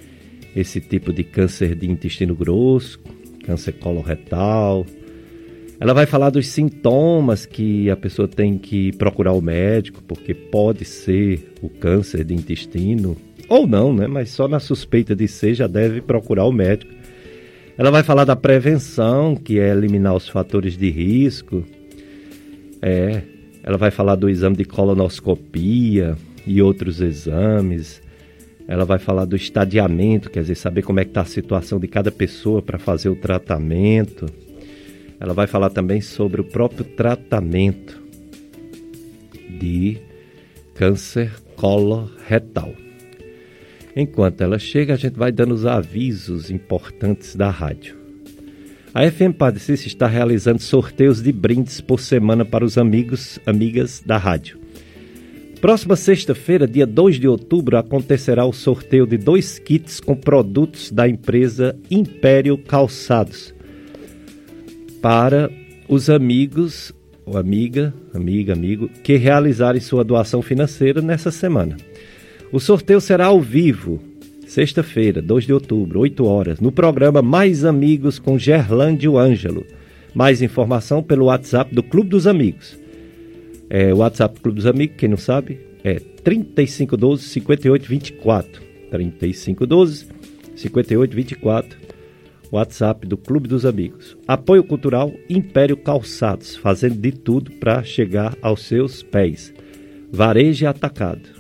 esse 0.55 0.81
tipo 0.81 1.13
de 1.13 1.23
câncer 1.23 1.75
de 1.75 1.89
intestino 1.89 2.35
grosso, 2.35 3.01
câncer 3.45 3.73
coloretal. 3.73 4.85
Ela 5.79 5.93
vai 5.93 6.07
falar 6.07 6.31
dos 6.31 6.49
sintomas 6.49 7.45
que 7.45 7.91
a 7.91 7.97
pessoa 7.97 8.27
tem 8.27 8.57
que 8.59 8.93
procurar 8.93 9.33
o 9.33 9.41
médico, 9.43 10.03
porque 10.03 10.35
pode 10.35 10.85
ser 10.85 11.53
o 11.61 11.69
câncer 11.69 12.25
de 12.25 12.35
intestino 12.35 13.17
ou 13.49 13.67
não, 13.67 13.95
né? 13.95 14.07
Mas 14.07 14.31
só 14.31 14.49
na 14.49 14.59
suspeita 14.59 15.15
de 15.15 15.29
ser 15.29 15.55
já 15.55 15.67
deve 15.67 16.01
procurar 16.01 16.47
o 16.47 16.53
médico. 16.53 16.93
Ela 17.79 17.91
vai 17.91 18.03
falar 18.03 18.25
da 18.25 18.35
prevenção, 18.35 19.37
que 19.37 19.59
é 19.59 19.71
eliminar 19.71 20.15
os 20.15 20.27
fatores 20.27 20.79
de 20.79 20.91
risco. 20.91 21.63
É, 22.81 23.21
ela 23.63 23.77
vai 23.77 23.91
falar 23.91 24.15
do 24.15 24.31
exame 24.31 24.57
de 24.57 24.65
colonoscopia 24.65 26.17
e 26.47 26.63
outros 26.63 27.03
exames. 27.03 28.01
Ela 28.67 28.87
vai 28.87 28.99
falar 28.99 29.27
do 29.27 29.37
estadiamento, 29.37 30.31
quer 30.31 30.41
dizer, 30.41 30.55
saber 30.55 30.83
como 30.83 31.01
é 31.01 31.05
que 31.05 31.11
está 31.11 31.21
a 31.21 31.27
situação 31.27 31.79
de 31.79 31.87
cada 31.87 32.11
pessoa 32.11 32.63
para 32.63 32.79
fazer 32.79 33.11
o 33.11 33.17
tratamento. 33.17 34.25
Ela 35.21 35.35
vai 35.35 35.47
falar 35.47 35.69
também 35.69 36.01
sobre 36.01 36.41
o 36.41 36.45
próprio 36.45 36.85
tratamento 36.85 38.01
de 39.61 39.99
câncer 40.75 41.31
coloretal. 41.57 42.86
Enquanto 43.97 44.43
ela 44.43 44.59
chega, 44.59 44.93
a 44.93 44.97
gente 44.97 45.15
vai 45.15 45.33
dando 45.33 45.55
os 45.55 45.65
avisos 45.65 46.51
importantes 46.51 47.35
da 47.35 47.49
rádio. 47.49 47.97
A 48.93 49.11
FM 49.11 49.35
Padre 49.37 49.59
Cícero 49.59 49.89
está 49.89 50.07
realizando 50.07 50.61
sorteios 50.61 51.23
de 51.23 51.33
brindes 51.33 51.81
por 51.81 51.99
semana 51.99 52.45
para 52.45 52.65
os 52.65 52.77
amigos, 52.77 53.39
amigas 53.47 54.03
da 54.05 54.19
rádio. 54.19 54.59
Próxima 55.63 55.97
sexta-feira, 55.97 56.67
dia 56.67 56.87
2 56.87 57.19
de 57.19 57.27
outubro, 57.27 57.79
acontecerá 57.79 58.45
o 58.45 58.53
sorteio 58.53 59.07
de 59.07 59.17
dois 59.17 59.59
kits 59.59 59.99
com 59.99 60.15
produtos 60.15 60.91
da 60.91 61.09
empresa 61.09 61.75
Império 61.91 62.59
Calçados 62.59 63.55
para 65.01 65.51
os 65.89 66.11
amigos 66.11 66.93
ou 67.25 67.39
amiga, 67.39 67.95
amiga, 68.15 68.53
amigo 68.53 68.89
que 69.03 69.17
realizarem 69.17 69.81
sua 69.81 70.05
doação 70.05 70.43
financeira 70.43 71.01
nessa 71.01 71.31
semana. 71.31 71.77
O 72.53 72.61
sorteio 72.61 73.01
será 73.01 73.27
ao 73.27 73.41
vivo, 73.41 74.01
sexta-feira, 74.47 75.21
2 75.21 75.47
de 75.47 75.53
outubro, 75.53 75.99
8 76.01 76.25
horas, 76.25 76.61
no 76.61 76.71
programa 76.71 77.21
Mais 77.21 77.65
Amigos 77.65 78.21
com 78.21 78.39
Gerlândio 78.39 79.19
Ângelo. 79.19 79.67
Mais 80.15 80.41
informação 80.41 81.03
pelo 81.03 81.27
WhatsApp 81.27 81.75
do 81.75 81.83
Clube 81.83 82.11
dos 82.11 82.27
Amigos. 82.27 82.79
É, 83.69 83.93
o 83.93 83.99
WhatsApp 83.99 84.37
do 84.37 84.41
Clube 84.41 84.57
dos 84.57 84.67
Amigos, 84.67 84.97
quem 84.97 85.09
não 85.09 85.17
sabe, 85.17 85.59
é 85.83 85.97
3512 85.97 87.25
5824. 87.25 88.63
3512 88.91 90.07
5824. 90.55 91.79
WhatsApp 92.53 93.07
do 93.09 93.17
Clube 93.17 93.49
dos 93.49 93.67
Amigos. 93.67 94.17
Apoio 94.27 94.63
Cultural 94.63 95.13
Império 95.29 95.77
Calçados, 95.77 96.57
fazendo 96.57 96.95
de 96.95 97.11
tudo 97.11 97.51
para 97.51 97.83
chegar 97.83 98.37
aos 98.41 98.63
seus 98.63 99.03
pés. 99.03 99.53
Varejo 100.13 100.69
Atacado. 100.69 101.36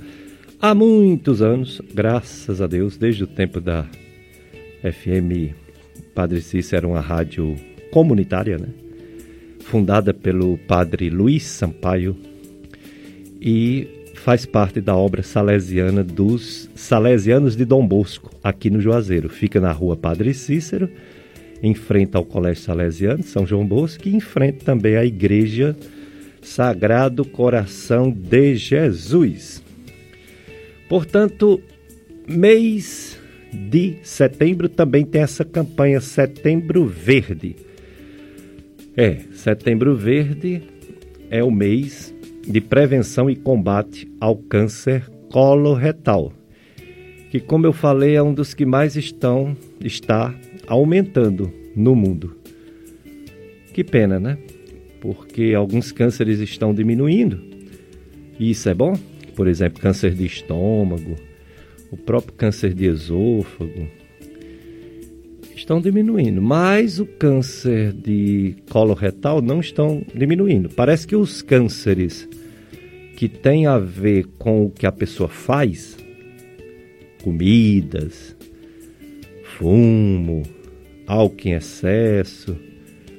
há 0.60 0.74
muitos 0.74 1.40
anos, 1.40 1.80
graças 1.94 2.60
a 2.60 2.66
Deus, 2.66 2.96
desde 2.96 3.24
o 3.24 3.26
tempo 3.26 3.60
da 3.60 3.86
FM 4.82 5.54
Padre 6.14 6.40
Cícero, 6.40 6.78
era 6.78 6.88
uma 6.88 7.00
rádio 7.00 7.56
comunitária, 7.90 8.58
né? 8.58 8.68
fundada 9.68 10.14
pelo 10.14 10.56
padre 10.56 11.10
Luiz 11.10 11.44
Sampaio 11.44 12.16
e 13.40 13.86
faz 14.14 14.46
parte 14.46 14.80
da 14.80 14.96
obra 14.96 15.22
salesiana 15.22 16.02
dos 16.02 16.70
Salesianos 16.74 17.54
de 17.54 17.66
Dom 17.66 17.86
Bosco, 17.86 18.30
aqui 18.42 18.70
no 18.70 18.80
Juazeiro. 18.80 19.28
Fica 19.28 19.60
na 19.60 19.70
rua 19.70 19.94
Padre 19.94 20.32
Cícero, 20.32 20.88
em 21.62 21.74
frente 21.74 22.16
ao 22.16 22.24
Colégio 22.24 22.62
Salesiano 22.62 23.22
São 23.22 23.46
João 23.46 23.66
Bosco 23.66 24.08
e 24.08 24.16
em 24.16 24.20
frente 24.20 24.64
também 24.64 24.96
à 24.96 25.04
Igreja 25.04 25.76
Sagrado 26.40 27.24
Coração 27.24 28.10
de 28.10 28.56
Jesus. 28.56 29.62
Portanto, 30.88 31.60
mês 32.26 33.20
de 33.52 33.96
setembro 34.02 34.68
também 34.68 35.04
tem 35.04 35.20
essa 35.20 35.44
campanha 35.44 36.00
Setembro 36.00 36.86
Verde. 36.86 37.67
É, 39.00 39.18
Setembro 39.30 39.94
Verde 39.94 40.60
é 41.30 41.44
o 41.44 41.52
mês 41.52 42.12
de 42.44 42.60
prevenção 42.60 43.30
e 43.30 43.36
combate 43.36 44.10
ao 44.20 44.34
câncer 44.34 45.08
coloretal, 45.30 46.32
que 47.30 47.38
como 47.38 47.64
eu 47.64 47.72
falei 47.72 48.16
é 48.16 48.22
um 48.24 48.34
dos 48.34 48.54
que 48.54 48.66
mais 48.66 48.96
estão 48.96 49.56
está 49.80 50.34
aumentando 50.66 51.52
no 51.76 51.94
mundo. 51.94 52.38
Que 53.72 53.84
pena, 53.84 54.18
né? 54.18 54.36
Porque 55.00 55.54
alguns 55.56 55.92
cânceres 55.92 56.40
estão 56.40 56.74
diminuindo. 56.74 57.40
E 58.36 58.50
isso 58.50 58.68
é 58.68 58.74
bom? 58.74 58.98
Por 59.36 59.46
exemplo, 59.46 59.80
câncer 59.80 60.12
de 60.12 60.26
estômago, 60.26 61.14
o 61.92 61.96
próprio 61.96 62.34
câncer 62.34 62.74
de 62.74 62.86
esôfago, 62.86 63.86
estão 65.58 65.80
diminuindo, 65.80 66.40
mas 66.40 67.00
o 67.00 67.06
câncer 67.06 67.92
de 67.92 68.54
colo 68.70 68.94
retal 68.94 69.42
não 69.42 69.60
estão 69.60 70.02
diminuindo. 70.14 70.68
Parece 70.68 71.06
que 71.06 71.16
os 71.16 71.42
cânceres 71.42 72.28
que 73.16 73.28
têm 73.28 73.66
a 73.66 73.78
ver 73.78 74.26
com 74.38 74.66
o 74.66 74.70
que 74.70 74.86
a 74.86 74.92
pessoa 74.92 75.28
faz, 75.28 75.96
comidas, 77.22 78.36
fumo, 79.56 80.44
álcool 81.06 81.48
em 81.48 81.52
excesso, 81.54 82.56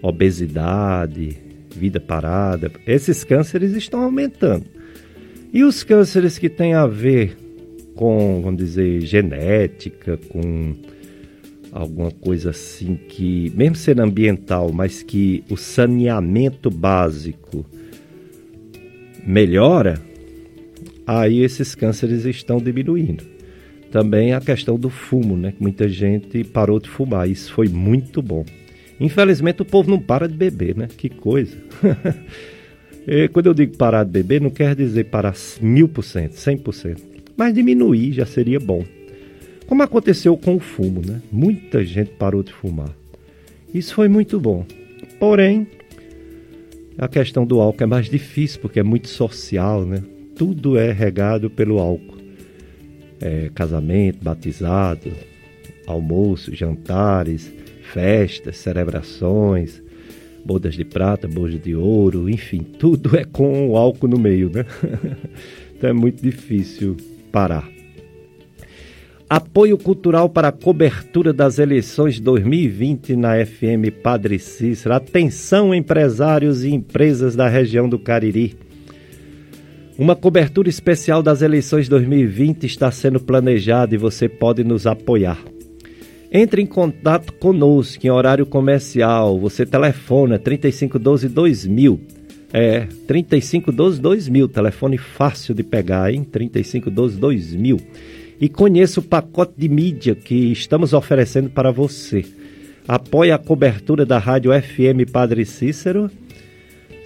obesidade, 0.02 1.38
vida 1.76 2.00
parada, 2.00 2.72
esses 2.88 3.24
cânceres 3.26 3.74
estão 3.74 4.04
aumentando. 4.04 4.66
E 5.52 5.64
os 5.64 5.84
cânceres 5.84 6.38
que 6.38 6.48
têm 6.48 6.74
a 6.74 6.88
ver 6.88 7.36
com, 7.96 8.40
vamos 8.42 8.60
dizer, 8.60 9.02
genética, 9.02 10.18
com 10.30 10.76
alguma 11.72 12.12
coisa 12.12 12.50
assim 12.52 12.96
que, 13.08 13.52
mesmo 13.56 13.76
sendo 13.76 14.02
ambiental, 14.02 14.72
mas 14.72 15.04
que 15.04 15.44
o 15.50 15.58
saneamento 15.58 16.70
básico 16.70 17.66
melhora, 19.26 20.02
aí 21.06 21.42
esses 21.42 21.76
cânceres 21.76 22.26
estão 22.26 22.58
diminuindo. 22.58 23.24
Também 23.92 24.34
a 24.34 24.42
questão 24.42 24.78
do 24.78 24.90
fumo, 24.90 25.36
né? 25.36 25.54
Muita 25.60 25.90
gente 25.90 26.44
parou 26.44 26.80
de 26.80 26.90
fumar, 26.90 27.30
isso 27.30 27.52
foi 27.54 27.68
muito 27.68 28.22
bom. 28.22 28.46
Infelizmente 29.00 29.62
o 29.62 29.66
povo 29.66 29.90
não 29.90 30.00
para 30.00 30.28
de 30.28 30.36
beber, 30.36 30.76
né? 30.76 30.88
Que 30.96 31.10
coisa. 31.10 31.58
Quando 33.34 33.48
eu 33.48 33.54
digo 33.54 33.76
parar 33.78 34.04
de 34.04 34.12
beber, 34.12 34.40
não 34.42 34.52
quer 34.52 34.76
dizer 34.76 35.06
parar 35.06 35.34
mil 35.62 35.88
por 35.88 36.04
cento, 36.04 36.34
cem 36.34 36.58
por 36.58 36.74
cento. 36.74 37.02
Mas 37.36 37.54
diminuir 37.54 38.14
já 38.14 38.26
seria 38.26 38.60
bom. 38.60 38.84
Como 39.70 39.84
aconteceu 39.84 40.36
com 40.36 40.56
o 40.56 40.60
fumo, 40.60 41.00
né? 41.06 41.22
Muita 41.32 41.86
gente 41.86 42.10
parou 42.14 42.42
de 42.42 42.52
fumar. 42.52 42.90
Isso 43.72 43.94
foi 43.94 44.10
muito 44.10 44.40
bom. 44.40 44.66
Porém, 45.20 45.68
a 46.98 47.08
questão 47.08 47.46
do 47.46 47.62
álcool 47.62 47.84
é 47.84 47.86
mais 47.86 48.10
difícil 48.10 48.60
porque 48.62 48.80
é 48.80 48.84
muito 48.84 49.08
social, 49.08 49.86
né? 49.86 50.02
Tudo 50.36 50.76
é 50.76 50.92
regado 50.92 51.52
pelo 51.52 51.78
álcool. 51.78 52.18
É, 53.22 53.52
casamento, 53.54 54.24
batizado, 54.24 55.12
almoço, 55.86 56.56
jantares, 56.56 57.54
festas, 57.94 58.58
celebrações, 58.58 59.84
bodas 60.44 60.74
de 60.74 60.84
prata, 60.84 61.28
bodas 61.28 61.62
de 61.62 61.76
ouro, 61.76 62.28
enfim, 62.28 62.64
tudo 62.64 63.16
é 63.16 63.24
com 63.24 63.70
o 63.70 63.78
álcool 63.78 64.08
no 64.08 64.18
meio, 64.18 64.50
né? 64.50 64.66
então 65.78 65.92
é 65.92 65.94
muito 65.94 66.24
difícil 66.24 66.98
parar. 67.32 67.79
Apoio 69.30 69.78
cultural 69.78 70.28
para 70.28 70.48
a 70.48 70.52
cobertura 70.52 71.32
das 71.32 71.60
eleições 71.60 72.20
2020 72.20 73.16
na 73.16 73.46
FM 73.46 73.94
Padre 74.02 74.40
Cícero. 74.40 74.96
Atenção, 74.96 75.72
empresários 75.72 76.64
e 76.64 76.72
empresas 76.72 77.36
da 77.36 77.48
região 77.48 77.88
do 77.88 78.00
Cariri. 78.00 78.58
Uma 80.00 80.16
cobertura 80.16 80.68
especial 80.68 81.22
das 81.22 81.44
eleições 81.44 81.88
2020 81.88 82.64
está 82.64 82.90
sendo 82.90 83.20
planejada 83.20 83.94
e 83.94 84.00
você 84.00 84.28
pode 84.28 84.64
nos 84.64 84.88
apoiar. 84.88 85.38
Entre 86.32 86.64
em 86.64 86.66
contato 86.66 87.32
conosco 87.34 88.08
em 88.08 88.10
horário 88.10 88.48
comercial. 88.48 89.38
Você 89.40 89.64
telefona 89.64 90.40
3512 90.40 91.30
2000. 91.30 92.00
É, 92.52 92.88
3512 93.06 94.02
2000, 94.02 94.48
telefone 94.48 94.98
fácil 94.98 95.54
de 95.54 95.62
pegar, 95.62 96.12
hein? 96.12 96.24
3512 96.24 97.20
2000 97.20 97.80
e 98.40 98.48
conheça 98.48 99.00
o 99.00 99.04
pacote 99.04 99.54
de 99.58 99.68
mídia 99.68 100.16
que 100.16 100.52
estamos 100.52 100.94
oferecendo 100.94 101.50
para 101.50 101.72
você. 101.72 102.26
Apoie 102.88 103.32
a 103.32 103.38
cobertura 103.38 104.06
da 104.06 104.18
Rádio 104.18 104.52
FM 104.52 105.12
Padre 105.12 105.46
Cícero. 105.46 106.10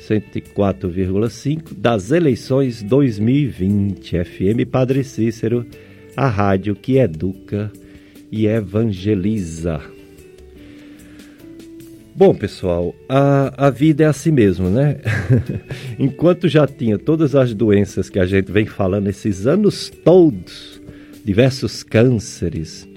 104,5 0.08 1.74
das 1.76 2.12
eleições 2.12 2.84
2020. 2.84 4.24
FM 4.24 4.70
Padre 4.70 5.04
Cícero, 5.04 5.66
a 6.16 6.28
rádio 6.28 6.76
que 6.76 6.98
educa 6.98 7.72
e 8.32 8.46
evangeliza. 8.46 9.82
Bom, 12.16 12.36
pessoal, 12.36 12.94
a, 13.10 13.68
a 13.68 13.70
vida 13.72 14.04
é 14.04 14.08
assim 14.08 14.32
mesmo, 14.32 14.70
né? 14.70 14.98
Enquanto 15.98 16.48
já 16.48 16.68
tinha 16.68 16.98
todas 16.98 17.34
as 17.34 17.56
doenças 17.56 18.08
que 18.08 18.20
a 18.20 18.26
gente 18.26 18.52
vem 18.52 18.68
falando 18.68 19.08
esses 19.08 19.48
anos 19.48 19.90
todos, 19.90 20.73
diversos 21.24 21.84
cânceres, 21.84 22.88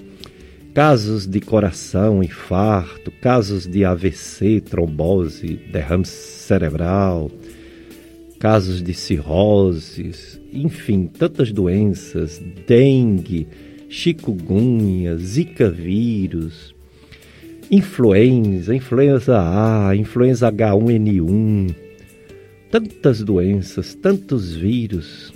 casos 0.73 1.25
de 1.25 1.39
coração, 1.39 2.21
infarto, 2.21 3.11
casos 3.21 3.65
de 3.65 3.83
AVC, 3.83 4.61
trombose, 4.61 5.59
derrame 5.71 6.05
cerebral, 6.05 7.31
casos 8.39 8.83
de 8.83 8.93
cirroses, 8.93 10.39
enfim, 10.53 11.07
tantas 11.07 11.51
doenças, 11.51 12.41
dengue, 12.67 13.47
chikungunya, 13.89 15.17
zika 15.17 15.69
vírus, 15.69 16.75
influenza, 17.71 18.75
influenza 18.75 19.39
A, 19.39 19.95
influenza 19.95 20.51
H1N1, 20.51 21.73
tantas 22.69 23.23
doenças, 23.23 23.95
tantos 23.95 24.53
vírus. 24.55 25.33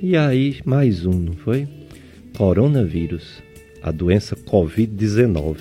E 0.00 0.16
aí 0.16 0.58
mais 0.64 1.06
um, 1.06 1.18
não 1.18 1.32
foi? 1.32 1.66
Coronavírus 2.36 3.42
a 3.80 3.92
doença 3.92 4.34
Covid-19, 4.34 5.58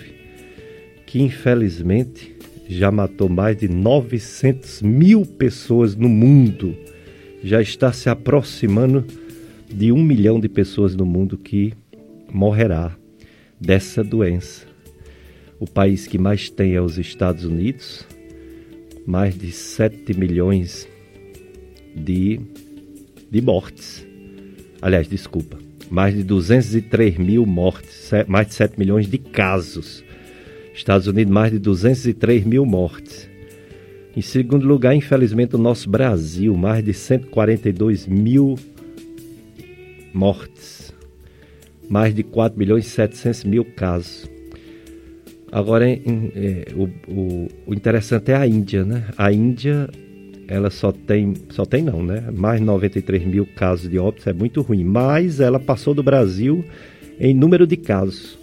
que 1.05 1.21
infelizmente 1.21 2.35
já 2.67 2.89
matou 2.89 3.29
mais 3.29 3.57
de 3.57 3.67
900 3.67 4.81
mil 4.81 5.25
pessoas 5.25 5.95
no 5.95 6.09
mundo. 6.09 6.75
Já 7.43 7.61
está 7.61 7.91
se 7.91 8.09
aproximando 8.09 9.05
de 9.69 9.91
um 9.91 10.01
milhão 10.01 10.39
de 10.39 10.47
pessoas 10.47 10.95
no 10.95 11.05
mundo 11.05 11.37
que 11.37 11.73
morrerá 12.31 12.95
dessa 13.59 14.03
doença. 14.03 14.65
O 15.59 15.67
país 15.67 16.07
que 16.07 16.17
mais 16.17 16.49
tem 16.49 16.73
é 16.73 16.81
os 16.81 16.97
Estados 16.97 17.43
Unidos, 17.43 18.07
mais 19.05 19.37
de 19.37 19.51
7 19.51 20.17
milhões 20.17 20.87
de, 21.95 22.39
de 23.29 23.41
mortes. 23.41 24.07
Aliás, 24.81 25.07
desculpa, 25.07 25.62
mais 25.93 26.15
de 26.15 26.23
203 26.23 27.19
mil 27.19 27.45
mortes, 27.45 28.09
mais 28.27 28.47
de 28.47 28.55
7 28.55 28.79
milhões 28.79 29.05
de 29.05 29.19
casos. 29.19 30.03
Estados 30.73 31.05
Unidos, 31.05 31.31
mais 31.31 31.51
de 31.51 31.59
203 31.59 32.43
mil 32.45 32.65
mortes. 32.65 33.29
Em 34.17 34.21
segundo 34.21 34.65
lugar, 34.65 34.95
infelizmente, 34.95 35.55
o 35.55 35.59
nosso 35.59 35.87
Brasil, 35.87 36.57
mais 36.57 36.83
de 36.83 36.95
142 36.95 38.07
mil 38.07 38.55
mortes. 40.11 40.91
Mais 41.87 42.15
de 42.15 42.23
4 42.23 42.57
milhões 42.57 42.87
e 42.87 42.89
700 42.89 43.43
mil 43.43 43.63
casos. 43.63 44.27
Agora, 45.51 45.87
é, 45.87 45.99
o, 46.75 46.89
o, 47.07 47.47
o 47.67 47.73
interessante 47.75 48.31
é 48.31 48.35
a 48.35 48.47
Índia, 48.47 48.83
né? 48.83 49.09
A 49.15 49.31
Índia 49.31 49.87
ela 50.47 50.69
só 50.69 50.91
tem, 50.91 51.33
só 51.49 51.65
tem 51.65 51.83
não, 51.83 52.03
né? 52.03 52.23
Mais 52.31 52.59
93 52.59 53.25
mil 53.25 53.45
casos 53.45 53.89
de 53.89 53.97
óbitos, 53.97 54.27
é 54.27 54.33
muito 54.33 54.61
ruim. 54.61 54.83
Mas 54.83 55.39
ela 55.39 55.59
passou 55.59 55.93
do 55.93 56.03
Brasil 56.03 56.63
em 57.19 57.33
número 57.33 57.65
de 57.65 57.77
casos. 57.77 58.37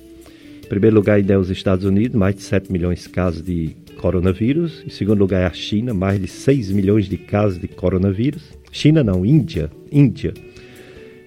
Em 0.64 0.68
primeiro 0.68 0.96
lugar 0.96 1.16
ainda 1.16 1.34
é 1.34 1.38
os 1.38 1.50
Estados 1.50 1.84
Unidos, 1.84 2.16
mais 2.16 2.34
de 2.34 2.42
7 2.42 2.70
milhões 2.70 3.02
de 3.02 3.08
casos 3.08 3.42
de 3.42 3.76
coronavírus. 3.98 4.82
Em 4.86 4.90
segundo 4.90 5.18
lugar 5.18 5.42
é 5.42 5.46
a 5.46 5.52
China, 5.52 5.92
mais 5.92 6.20
de 6.20 6.28
6 6.28 6.70
milhões 6.70 7.06
de 7.06 7.18
casos 7.18 7.58
de 7.58 7.68
coronavírus. 7.68 8.42
China 8.72 9.02
não, 9.02 9.26
Índia, 9.26 9.70
Índia. 9.90 10.32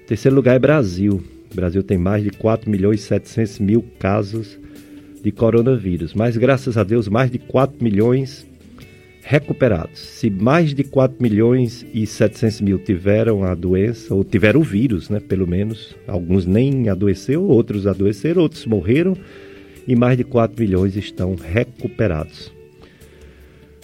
Em 0.04 0.08
terceiro 0.08 0.36
lugar 0.36 0.56
é 0.56 0.60
Brasil. 0.60 1.22
O 1.52 1.56
Brasil 1.56 1.84
tem 1.84 1.98
mais 1.98 2.24
de 2.24 2.32
4 2.32 2.70
milhões 2.70 3.02
e 3.02 3.04
700 3.04 3.60
mil 3.60 3.86
casos 4.00 4.58
de 5.22 5.32
coronavírus. 5.32 6.14
Mas 6.14 6.36
graças 6.36 6.78
a 6.78 6.84
Deus, 6.84 7.08
mais 7.08 7.30
de 7.30 7.38
4 7.38 7.84
milhões 7.84 8.46
recuperados. 9.24 10.00
Se 10.00 10.30
mais 10.30 10.74
de 10.74 10.84
4 10.84 11.22
milhões 11.22 11.86
e 11.94 12.06
700 12.06 12.62
mil 12.62 12.78
tiveram 12.78 13.44
a 13.44 13.56
doença, 13.56 14.14
ou 14.14 14.24
tiveram 14.24 14.60
o 14.60 14.64
vírus, 14.64 15.10
né, 15.10 15.20
pelo 15.20 15.48
menos, 15.48 15.96
alguns 16.06 16.46
nem 16.46 16.90
adoeceram, 16.90 17.44
outros 17.44 17.88
adoeceram, 17.88 18.42
outros 18.42 18.66
morreram, 18.66 19.18
e 19.88 19.96
mais 19.96 20.18
de 20.18 20.24
4 20.24 20.62
milhões 20.62 20.96
estão 20.96 21.36
recuperados. 21.36 22.52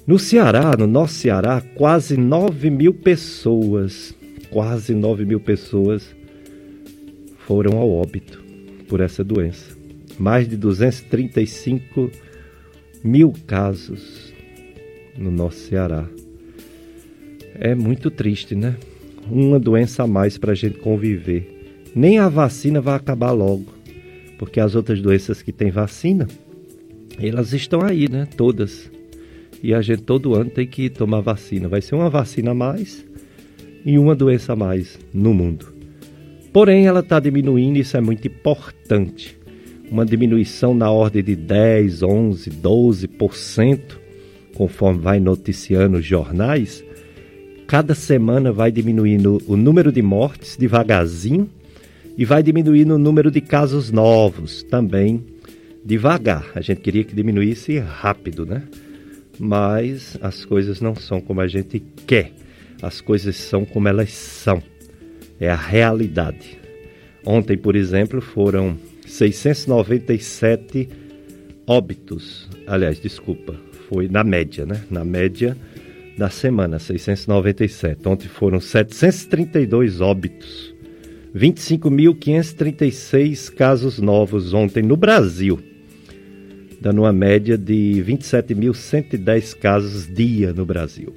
No 0.06 0.20
Ceará, 0.20 0.76
no 0.78 0.88
nosso 0.88 1.14
Ceará, 1.14 1.62
quase 1.76 2.18
9 2.18 2.70
mil 2.70 2.94
pessoas, 2.94 4.14
quase 4.50 4.94
9 4.94 5.24
mil 5.24 5.40
pessoas 5.40 6.16
foram 7.46 7.78
ao 7.78 7.90
óbito 7.90 8.44
por 8.88 9.00
essa 9.00 9.24
doença. 9.24 9.78
Mais 10.18 10.48
de 10.48 10.58
235 10.58 12.12
mil 13.04 13.34
casos 13.48 14.29
no 15.20 15.30
nosso 15.30 15.58
Ceará. 15.58 16.08
É 17.56 17.76
muito 17.76 18.10
triste, 18.10 18.56
né? 18.56 18.76
Uma 19.30 19.60
doença 19.60 20.04
a 20.04 20.08
mais 20.08 20.38
para 20.38 20.54
a 20.54 20.56
gente 20.56 20.80
conviver. 20.80 21.76
Nem 21.94 22.18
a 22.18 22.30
vacina 22.30 22.80
vai 22.80 22.96
acabar 22.96 23.32
logo, 23.32 23.66
porque 24.38 24.60
as 24.60 24.76
outras 24.76 25.02
doenças 25.02 25.42
que 25.42 25.52
têm 25.52 25.70
vacina, 25.70 26.28
elas 27.20 27.52
estão 27.52 27.82
aí, 27.82 28.10
né? 28.10 28.28
Todas. 28.38 28.90
E 29.62 29.74
a 29.74 29.82
gente 29.82 30.04
todo 30.04 30.36
ano 30.36 30.50
tem 30.50 30.66
que 30.66 30.90
tomar 30.90 31.20
vacina. 31.20 31.68
Vai 31.68 31.82
ser 31.82 31.96
uma 31.96 32.10
vacina 32.10 32.52
a 32.52 32.54
mais 32.56 33.06
e 33.86 33.98
uma 33.98 34.16
doença 34.16 34.54
a 34.54 34.56
mais 34.56 34.98
no 35.14 35.34
mundo. 35.34 35.74
Porém, 36.54 36.88
ela 36.88 37.02
está 37.02 37.20
diminuindo, 37.20 37.78
isso 37.78 37.98
é 37.98 38.02
muito 38.02 38.28
importante. 38.28 39.38
Uma 39.92 40.06
diminuição 40.06 40.74
na 40.74 40.90
ordem 40.90 41.24
de 41.24 41.36
10, 41.36 42.04
11, 42.04 42.50
12% 42.52 43.99
conforme 44.60 45.00
vai 45.00 45.22
noticiando 45.22 46.00
os 46.00 46.06
jornais, 46.06 46.84
cada 47.66 47.96
semana 47.96 48.52
vai 48.52 48.74
diminuindo 48.74 49.42
o 49.48 49.56
número 49.56 49.90
de 49.90 50.02
mortes 50.02 50.58
devagarzinho 50.58 51.50
e 52.18 52.26
vai 52.26 52.44
diminuindo 52.44 52.96
o 52.96 52.98
número 52.98 53.32
de 53.32 53.40
casos 53.40 53.90
novos 53.90 54.62
também 54.64 55.24
devagar. 55.86 56.52
A 56.54 56.60
gente 56.60 56.82
queria 56.82 57.06
que 57.06 57.16
diminuísse 57.16 57.80
rápido, 57.80 58.46
né? 58.46 58.64
Mas 59.40 60.18
as 60.22 60.44
coisas 60.44 60.82
não 60.82 60.94
são 60.94 61.22
como 61.22 61.40
a 61.40 61.48
gente 61.48 61.82
quer. 62.06 62.34
As 62.82 63.00
coisas 63.00 63.38
são 63.38 63.64
como 63.64 63.88
elas 63.88 64.12
são. 64.12 64.62
É 65.40 65.50
a 65.50 65.56
realidade. 65.56 66.60
Ontem, 67.26 67.58
por 67.58 67.78
exemplo, 67.78 68.20
foram 68.20 68.78
697 69.08 70.90
óbitos. 71.66 72.50
Aliás, 72.68 73.00
desculpa, 73.00 73.69
foi 73.90 74.08
na 74.08 74.24
média, 74.24 74.66
né? 74.68 74.84
Na 74.92 75.04
média 75.04 75.58
da 76.16 76.30
semana, 76.30 76.78
697. 76.78 78.08
Ontem 78.08 78.28
foram 78.28 78.60
732 78.60 80.00
óbitos, 80.00 80.76
25.536 81.36 83.52
casos 83.52 83.98
novos 84.00 84.54
ontem 84.54 84.84
no 84.84 84.96
Brasil, 84.96 85.60
dando 86.80 87.02
uma 87.02 87.12
média 87.12 87.58
de 87.58 88.04
27.110 88.08 89.58
casos 89.58 90.08
dia 90.08 90.54
no 90.54 90.68
Brasil. 90.68 91.12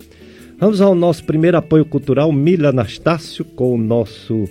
Vamos 0.59 0.81
ao 0.81 0.95
nosso 0.95 1.25
primeiro 1.25 1.59
apoio 1.59 1.85
cultural, 1.85 2.33
Mila 2.33 2.71
Anastácio, 2.71 3.45
com 3.45 3.77
nosso, 3.77 4.49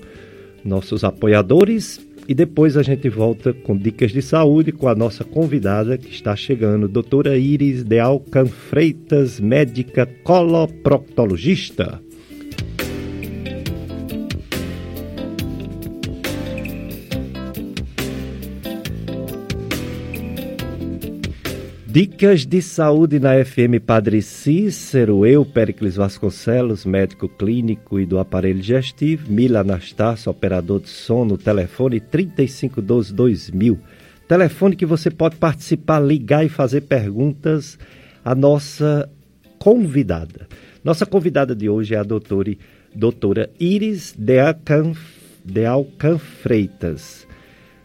nossos 0.63 1.03
apoiadores 1.03 1.99
e 2.27 2.33
depois 2.33 2.77
a 2.77 2.83
gente 2.83 3.09
volta 3.09 3.53
com 3.53 3.75
dicas 3.77 4.11
de 4.11 4.21
saúde 4.21 4.71
com 4.71 4.87
a 4.87 4.95
nossa 4.95 5.23
convidada 5.23 5.97
que 5.97 6.11
está 6.11 6.35
chegando, 6.35 6.87
doutora 6.87 7.37
Iris 7.37 7.83
de 7.83 7.99
Alcan 7.99 8.45
Freitas, 8.45 9.39
médica 9.39 10.05
coloproctologista. 10.23 12.01
Dicas 21.91 22.45
de 22.45 22.61
saúde 22.61 23.19
na 23.19 23.43
FM 23.43 23.83
Padre 23.85 24.21
Cícero, 24.21 25.25
eu, 25.25 25.43
Pericles 25.43 25.97
Vasconcelos, 25.97 26.85
médico 26.85 27.27
clínico 27.27 27.99
e 27.99 28.05
do 28.05 28.17
aparelho 28.17 28.61
digestivo, 28.61 29.29
Mila 29.29 29.59
Anastácio, 29.59 30.31
operador 30.31 30.79
de 30.79 30.87
som, 30.87 31.25
no 31.25 31.37
telefone 31.37 31.99
3512-2000. 31.99 33.77
Telefone 34.25 34.77
que 34.77 34.85
você 34.85 35.11
pode 35.11 35.35
participar, 35.35 35.99
ligar 35.99 36.45
e 36.45 36.49
fazer 36.49 36.79
perguntas 36.79 37.77
à 38.23 38.33
nossa 38.33 39.09
convidada. 39.59 40.47
Nossa 40.85 41.05
convidada 41.05 41.53
de 41.53 41.67
hoje 41.67 41.93
é 41.93 41.97
a 41.97 42.03
doutora, 42.03 42.55
doutora 42.95 43.49
Iris 43.59 44.15
de 44.17 44.39
Alcan, 44.39 44.93
de 45.43 45.65
Alcan 45.65 46.17
Freitas. 46.17 47.27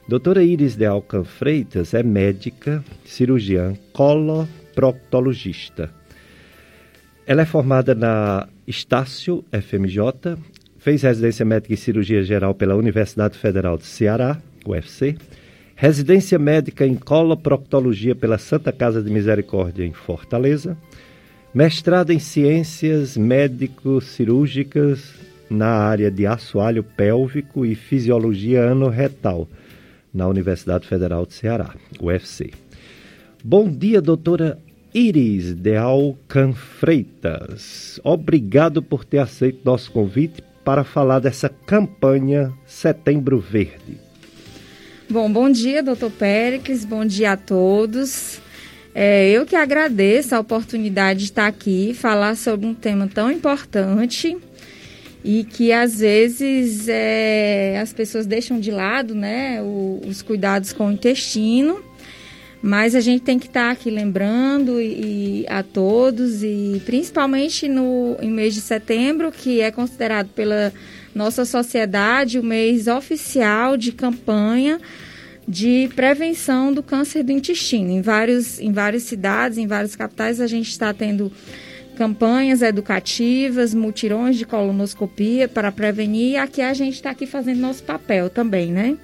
Doutora 0.08 0.44
Iris 0.44 0.76
de 0.76 0.86
Alcan 0.86 1.24
Freitas 1.24 1.92
é 1.92 2.00
médica, 2.00 2.84
cirurgiã, 3.04 3.74
coloproctologista. 3.92 5.90
Ela 7.26 7.42
é 7.42 7.44
formada 7.44 7.92
na 7.92 8.46
Estácio 8.68 9.44
FMJ, 9.50 10.38
fez 10.78 11.02
residência 11.02 11.44
médica 11.44 11.74
em 11.74 11.76
cirurgia 11.76 12.22
geral 12.22 12.54
pela 12.54 12.76
Universidade 12.76 13.36
Federal 13.36 13.76
de 13.76 13.84
Ceará, 13.84 14.40
UFC, 14.64 15.16
residência 15.74 16.38
médica 16.38 16.86
em 16.86 16.94
coloproctologia 16.94 18.14
pela 18.14 18.38
Santa 18.38 18.70
Casa 18.70 19.02
de 19.02 19.10
Misericórdia 19.10 19.84
em 19.84 19.92
Fortaleza, 19.92 20.78
mestrado 21.52 22.12
em 22.12 22.20
ciências 22.20 23.16
médico-cirúrgicas 23.16 25.16
na 25.50 25.66
área 25.66 26.12
de 26.12 26.28
assoalho 26.28 26.84
pélvico 26.84 27.66
e 27.66 27.74
fisiologia 27.74 28.70
anorretal 28.70 29.48
na 30.12 30.26
Universidade 30.26 30.86
Federal 30.86 31.26
de 31.26 31.34
Ceará, 31.34 31.74
UFC. 32.00 32.50
Bom 33.44 33.68
dia, 33.68 34.00
doutora 34.00 34.58
Iris 34.94 35.54
de 35.54 35.76
Alcan 35.76 36.52
Freitas. 36.52 38.00
Obrigado 38.02 38.82
por 38.82 39.04
ter 39.04 39.18
aceito 39.18 39.60
nosso 39.64 39.90
convite 39.92 40.42
para 40.64 40.82
falar 40.84 41.20
dessa 41.20 41.48
campanha 41.48 42.52
Setembro 42.66 43.38
Verde. 43.38 44.00
Bom, 45.08 45.30
bom 45.30 45.50
dia, 45.50 45.82
doutor 45.82 46.10
Péricles, 46.10 46.84
bom 46.84 47.04
dia 47.04 47.32
a 47.32 47.36
todos. 47.36 48.40
É, 48.92 49.30
eu 49.30 49.44
que 49.44 49.54
agradeço 49.54 50.34
a 50.34 50.40
oportunidade 50.40 51.20
de 51.20 51.24
estar 51.26 51.46
aqui 51.46 51.92
falar 51.92 52.34
sobre 52.34 52.66
um 52.66 52.74
tema 52.74 53.06
tão 53.06 53.30
importante 53.30 54.36
e 55.26 55.42
que 55.42 55.72
às 55.72 55.98
vezes 55.98 56.86
é, 56.86 57.80
as 57.82 57.92
pessoas 57.92 58.26
deixam 58.26 58.60
de 58.60 58.70
lado, 58.70 59.12
né, 59.12 59.60
o, 59.60 60.00
os 60.06 60.22
cuidados 60.22 60.72
com 60.72 60.86
o 60.86 60.92
intestino. 60.92 61.82
Mas 62.62 62.94
a 62.94 63.00
gente 63.00 63.22
tem 63.22 63.36
que 63.36 63.46
estar 63.46 63.72
aqui 63.72 63.90
lembrando 63.90 64.80
e, 64.80 65.42
e, 65.42 65.46
a 65.48 65.64
todos, 65.64 66.44
e 66.44 66.80
principalmente 66.86 67.68
no 67.68 68.16
em 68.22 68.30
mês 68.30 68.54
de 68.54 68.60
setembro, 68.60 69.32
que 69.32 69.60
é 69.60 69.70
considerado 69.72 70.28
pela 70.28 70.72
nossa 71.12 71.44
sociedade 71.44 72.38
o 72.38 72.44
mês 72.44 72.86
oficial 72.86 73.76
de 73.76 73.90
campanha 73.90 74.80
de 75.46 75.90
prevenção 75.96 76.72
do 76.72 76.84
câncer 76.84 77.24
do 77.24 77.32
intestino. 77.32 77.90
Em, 77.90 78.00
vários, 78.00 78.60
em 78.60 78.72
várias 78.72 79.02
cidades, 79.02 79.58
em 79.58 79.66
várias 79.66 79.96
capitais, 79.96 80.40
a 80.40 80.46
gente 80.46 80.70
está 80.70 80.94
tendo 80.94 81.32
campanhas 81.96 82.62
educativas, 82.62 83.74
mutirões 83.74 84.36
de 84.36 84.44
colonoscopia 84.44 85.48
para 85.48 85.72
prevenir, 85.72 86.32
e 86.32 86.36
aqui 86.36 86.60
a 86.60 86.74
gente 86.74 86.94
está 86.94 87.10
aqui 87.10 87.26
fazendo 87.26 87.60
nosso 87.60 87.82
papel 87.82 88.30
também, 88.30 88.70
né? 88.70 88.96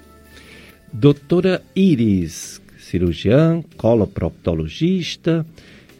Doutora 0.91 1.61
Iris, 1.75 2.61
cirurgiã, 2.77 3.63
coloproctologista, 3.75 5.45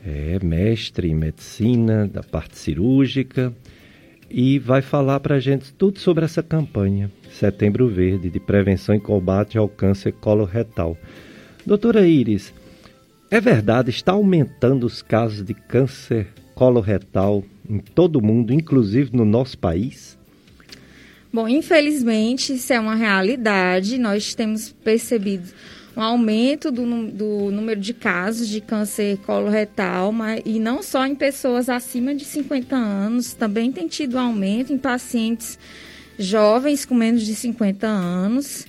é 0.06 0.38
mestre 0.44 1.10
em 1.10 1.16
medicina 1.16 2.08
da 2.08 2.22
parte 2.22 2.58
cirúrgica 2.58 3.52
e 4.30 4.60
vai 4.60 4.82
falar 4.82 5.20
para 5.20 5.36
a 5.36 5.40
gente 5.40 5.74
tudo 5.74 6.00
sobre 6.00 6.26
essa 6.26 6.44
campanha 6.44 7.10
Setembro 7.32 7.88
Verde 7.88 8.30
de 8.30 8.40
prevenção 8.40 8.94
e 8.94 9.00
combate 9.00 9.58
ao 9.58 9.68
câncer 9.68 10.12
coloretal. 10.14 10.98
Doutora 11.66 12.06
Iris, 12.06 12.54
é 13.32 13.42
verdade, 13.42 13.90
está 13.90 14.12
aumentando 14.12 14.86
os 14.86 15.02
casos 15.02 15.44
de 15.44 15.54
câncer 15.54 16.28
coloretal 16.64 17.44
em 17.70 17.80
todo 17.80 18.18
o 18.18 18.26
mundo, 18.26 18.54
inclusive 18.54 19.10
no 19.14 19.26
nosso 19.26 19.58
país? 19.58 20.18
Bom, 21.32 21.46
infelizmente, 21.48 22.54
isso 22.54 22.72
é 22.72 22.80
uma 22.80 22.96
realidade. 22.96 23.98
Nós 23.98 24.34
temos 24.34 24.72
percebido 24.72 25.50
um 25.98 26.02
aumento 26.02 26.72
do, 26.72 26.84
do 27.08 27.52
número 27.52 27.82
de 27.82 27.94
casos 27.94 28.48
de 28.48 28.62
câncer 28.62 29.18
coloretal, 29.26 30.14
mas, 30.14 30.42
e 30.46 30.58
não 30.58 30.82
só 30.82 31.06
em 31.06 31.16
pessoas 31.16 31.68
acima 31.68 32.16
de 32.16 32.24
50 32.24 32.76
anos, 32.76 33.34
também 33.34 33.70
tem 33.70 33.88
tido 33.88 34.18
aumento 34.18 34.72
em 34.72 34.78
pacientes 34.78 35.60
jovens 36.18 36.86
com 36.86 36.96
menos 36.96 37.24
de 37.24 37.36
50 37.36 37.86
anos. 37.88 38.66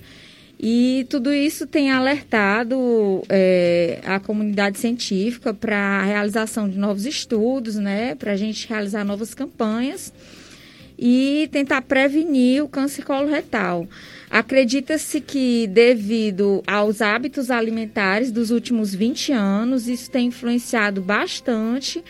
E 0.59 1.05
tudo 1.09 1.33
isso 1.33 1.67
tem 1.67 1.91
alertado 1.91 3.21
é, 3.29 3.99
a 4.05 4.19
comunidade 4.19 4.79
científica 4.79 5.53
para 5.53 5.77
a 5.77 6.03
realização 6.03 6.69
de 6.69 6.77
novos 6.77 7.05
estudos, 7.05 7.75
né, 7.75 8.15
para 8.15 8.31
a 8.31 8.37
gente 8.37 8.67
realizar 8.67 9.03
novas 9.03 9.33
campanhas 9.33 10.13
e 10.97 11.49
tentar 11.51 11.81
prevenir 11.81 12.63
o 12.63 12.69
câncer 12.69 13.03
coloretal. 13.03 13.87
Acredita-se 14.29 15.21
que, 15.21 15.67
devido 15.67 16.63
aos 16.65 17.01
hábitos 17.01 17.51
alimentares 17.51 18.31
dos 18.31 18.49
últimos 18.49 18.95
20 18.95 19.33
anos, 19.33 19.87
isso 19.87 20.09
tem 20.09 20.27
influenciado 20.27 21.01
bastante 21.01 22.03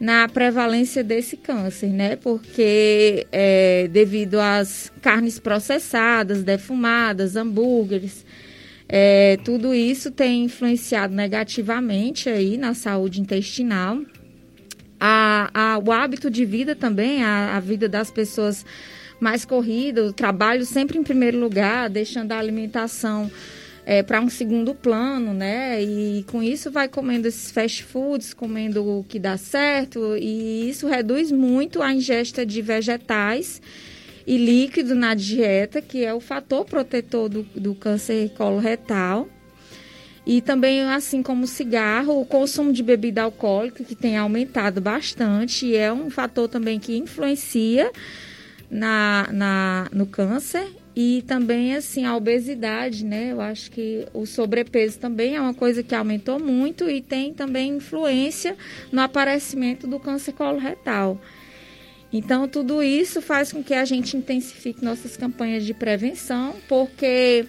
na 0.00 0.26
prevalência 0.26 1.04
desse 1.04 1.36
câncer, 1.36 1.88
né? 1.88 2.16
Porque 2.16 3.26
é, 3.30 3.86
devido 3.88 4.40
às 4.40 4.90
carnes 5.02 5.38
processadas, 5.38 6.42
defumadas, 6.42 7.36
hambúrgueres, 7.36 8.24
é, 8.88 9.36
tudo 9.44 9.74
isso 9.74 10.10
tem 10.10 10.44
influenciado 10.44 11.14
negativamente 11.14 12.30
aí 12.30 12.56
na 12.56 12.72
saúde 12.72 13.20
intestinal. 13.20 14.00
A, 14.98 15.50
a, 15.52 15.78
o 15.78 15.92
hábito 15.92 16.30
de 16.30 16.46
vida 16.46 16.74
também, 16.74 17.22
a, 17.22 17.56
a 17.56 17.60
vida 17.60 17.86
das 17.86 18.10
pessoas 18.10 18.64
mais 19.20 19.44
corrida, 19.44 20.06
o 20.06 20.12
trabalho 20.14 20.64
sempre 20.64 20.98
em 20.98 21.02
primeiro 21.02 21.38
lugar, 21.38 21.90
deixando 21.90 22.32
a 22.32 22.38
alimentação 22.38 23.30
é, 23.90 24.04
para 24.04 24.20
um 24.20 24.30
segundo 24.30 24.72
plano, 24.72 25.34
né? 25.34 25.82
E 25.82 26.24
com 26.28 26.40
isso 26.40 26.70
vai 26.70 26.86
comendo 26.86 27.26
esses 27.26 27.50
fast 27.50 27.82
foods, 27.82 28.32
comendo 28.32 28.88
o 28.88 29.02
que 29.02 29.18
dá 29.18 29.36
certo, 29.36 30.16
e 30.16 30.70
isso 30.70 30.86
reduz 30.86 31.32
muito 31.32 31.82
a 31.82 31.92
ingesta 31.92 32.46
de 32.46 32.62
vegetais 32.62 33.60
e 34.24 34.36
líquido 34.36 34.94
na 34.94 35.12
dieta, 35.12 35.82
que 35.82 36.04
é 36.04 36.14
o 36.14 36.20
fator 36.20 36.64
protetor 36.64 37.28
do, 37.28 37.42
do 37.42 37.74
câncer 37.74 38.30
coloretal. 38.34 39.28
E 40.24 40.40
também, 40.40 40.82
assim 40.82 41.20
como 41.20 41.42
o 41.42 41.48
cigarro, 41.48 42.20
o 42.20 42.24
consumo 42.24 42.72
de 42.72 42.84
bebida 42.84 43.22
alcoólica, 43.22 43.82
que 43.82 43.96
tem 43.96 44.16
aumentado 44.16 44.80
bastante, 44.80 45.66
e 45.66 45.74
é 45.74 45.92
um 45.92 46.08
fator 46.10 46.46
também 46.46 46.78
que 46.78 46.96
influencia 46.96 47.90
na, 48.70 49.28
na, 49.32 49.88
no 49.92 50.06
câncer 50.06 50.79
e 50.94 51.22
também 51.26 51.74
assim 51.74 52.04
a 52.04 52.16
obesidade, 52.16 53.04
né? 53.04 53.32
Eu 53.32 53.40
acho 53.40 53.70
que 53.70 54.06
o 54.12 54.26
sobrepeso 54.26 54.98
também 54.98 55.36
é 55.36 55.40
uma 55.40 55.54
coisa 55.54 55.82
que 55.82 55.94
aumentou 55.94 56.38
muito 56.40 56.90
e 56.90 57.00
tem 57.00 57.32
também 57.32 57.76
influência 57.76 58.56
no 58.90 59.00
aparecimento 59.00 59.86
do 59.86 60.00
câncer 60.00 60.32
coloretal. 60.32 61.20
Então 62.12 62.48
tudo 62.48 62.82
isso 62.82 63.22
faz 63.22 63.52
com 63.52 63.62
que 63.62 63.72
a 63.72 63.84
gente 63.84 64.16
intensifique 64.16 64.84
nossas 64.84 65.16
campanhas 65.16 65.64
de 65.64 65.72
prevenção, 65.72 66.56
porque 66.68 67.46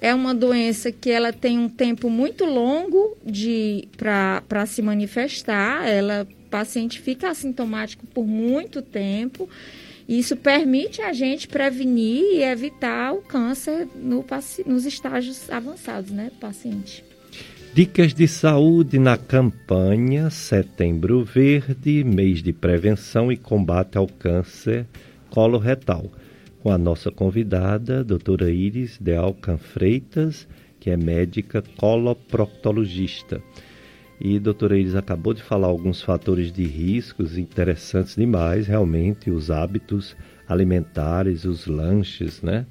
é 0.00 0.14
uma 0.14 0.34
doença 0.34 0.92
que 0.92 1.10
ela 1.10 1.32
tem 1.32 1.58
um 1.58 1.68
tempo 1.68 2.10
muito 2.10 2.44
longo 2.44 3.16
de 3.24 3.88
para 3.96 4.66
se 4.66 4.82
manifestar. 4.82 5.88
Ela 5.88 6.26
o 6.46 6.50
paciente 6.50 7.00
fica 7.00 7.30
assintomático 7.30 8.06
por 8.08 8.26
muito 8.26 8.80
tempo 8.82 9.48
isso 10.08 10.36
permite 10.36 11.00
a 11.00 11.12
gente 11.12 11.48
prevenir 11.48 12.22
e 12.22 12.42
evitar 12.42 13.12
o 13.12 13.22
câncer 13.22 13.88
no, 13.94 14.24
nos 14.66 14.84
estágios 14.84 15.50
avançados, 15.50 16.10
né, 16.10 16.30
do 16.30 16.38
paciente. 16.38 17.04
Dicas 17.74 18.14
de 18.14 18.28
saúde 18.28 19.00
na 19.00 19.16
campanha 19.16 20.30
Setembro 20.30 21.24
Verde, 21.24 22.04
mês 22.04 22.40
de 22.40 22.52
prevenção 22.52 23.32
e 23.32 23.36
combate 23.36 23.98
ao 23.98 24.06
câncer 24.06 24.86
coloretal, 25.28 26.06
com 26.62 26.70
a 26.70 26.78
nossa 26.78 27.10
convidada, 27.10 28.04
doutora 28.04 28.48
Iris 28.50 28.96
de 29.00 29.16
Alcan 29.16 29.58
Freitas, 29.58 30.46
que 30.78 30.88
é 30.88 30.96
médica 30.96 31.64
coloproctologista. 31.76 33.42
E 34.20 34.38
doutora 34.38 34.78
Iris 34.78 34.94
acabou 34.94 35.34
de 35.34 35.42
falar 35.42 35.66
alguns 35.66 36.00
fatores 36.00 36.52
de 36.52 36.64
riscos 36.64 37.36
interessantes 37.36 38.14
demais, 38.14 38.66
realmente, 38.66 39.30
os 39.30 39.50
hábitos 39.50 40.16
alimentares, 40.48 41.44
os 41.44 41.66
lanches, 41.66 42.40
né? 42.40 42.66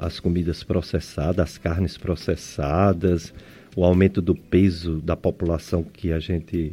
As 0.00 0.20
comidas 0.20 0.62
processadas, 0.62 1.38
as 1.38 1.58
carnes 1.58 1.96
processadas, 1.96 3.32
o 3.74 3.84
aumento 3.84 4.20
do 4.20 4.34
peso 4.34 5.00
da 5.00 5.16
população 5.16 5.82
que 5.82 6.12
a 6.12 6.18
gente 6.18 6.72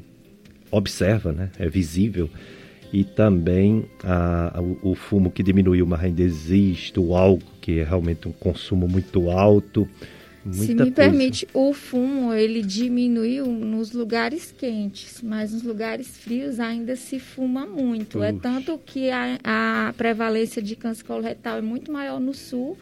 observa, 0.70 1.32
né? 1.32 1.50
É 1.58 1.70
visível. 1.70 2.30
E 2.92 3.04
também 3.04 3.86
a, 4.04 4.62
o, 4.82 4.96
fumo 4.96 5.30
que 5.30 5.44
diminuiu, 5.44 5.86
mas 5.86 6.04
ainda 6.04 6.22
existe, 6.22 7.00
o 7.00 7.16
álcool, 7.16 7.52
que 7.62 7.80
é 7.80 7.84
realmente 7.84 8.28
um 8.28 8.32
consumo 8.32 8.88
muito 8.88 9.30
alto 9.30 9.88
Muita 10.48 10.64
Se 10.64 10.72
me 10.72 10.78
coisa. 10.78 10.92
permite, 10.92 11.48
o 11.54 11.74
fumo 11.74 12.34
ele 12.34 12.62
diminuiu 12.62 13.46
nos 13.46 13.92
lugares 13.92 14.54
quentes, 14.58 15.22
mas 15.22 15.52
nos 15.52 15.64
lugares 15.64 16.18
frios 16.18 16.60
ainda 16.60 16.96
se 16.96 17.20
fuma 17.20 17.66
muito. 17.66 18.24
É 18.24 18.32
tanto 18.32 18.80
que 18.86 19.10
a, 19.10 19.38
a 19.44 19.94
prevalência 19.98 20.62
de 20.62 20.76
câncer 20.76 21.04
coloretal 21.04 21.58
é 21.58 21.62
muito 21.62 21.92
maior 21.92 22.20
no 22.20 22.34
sul 22.34 22.78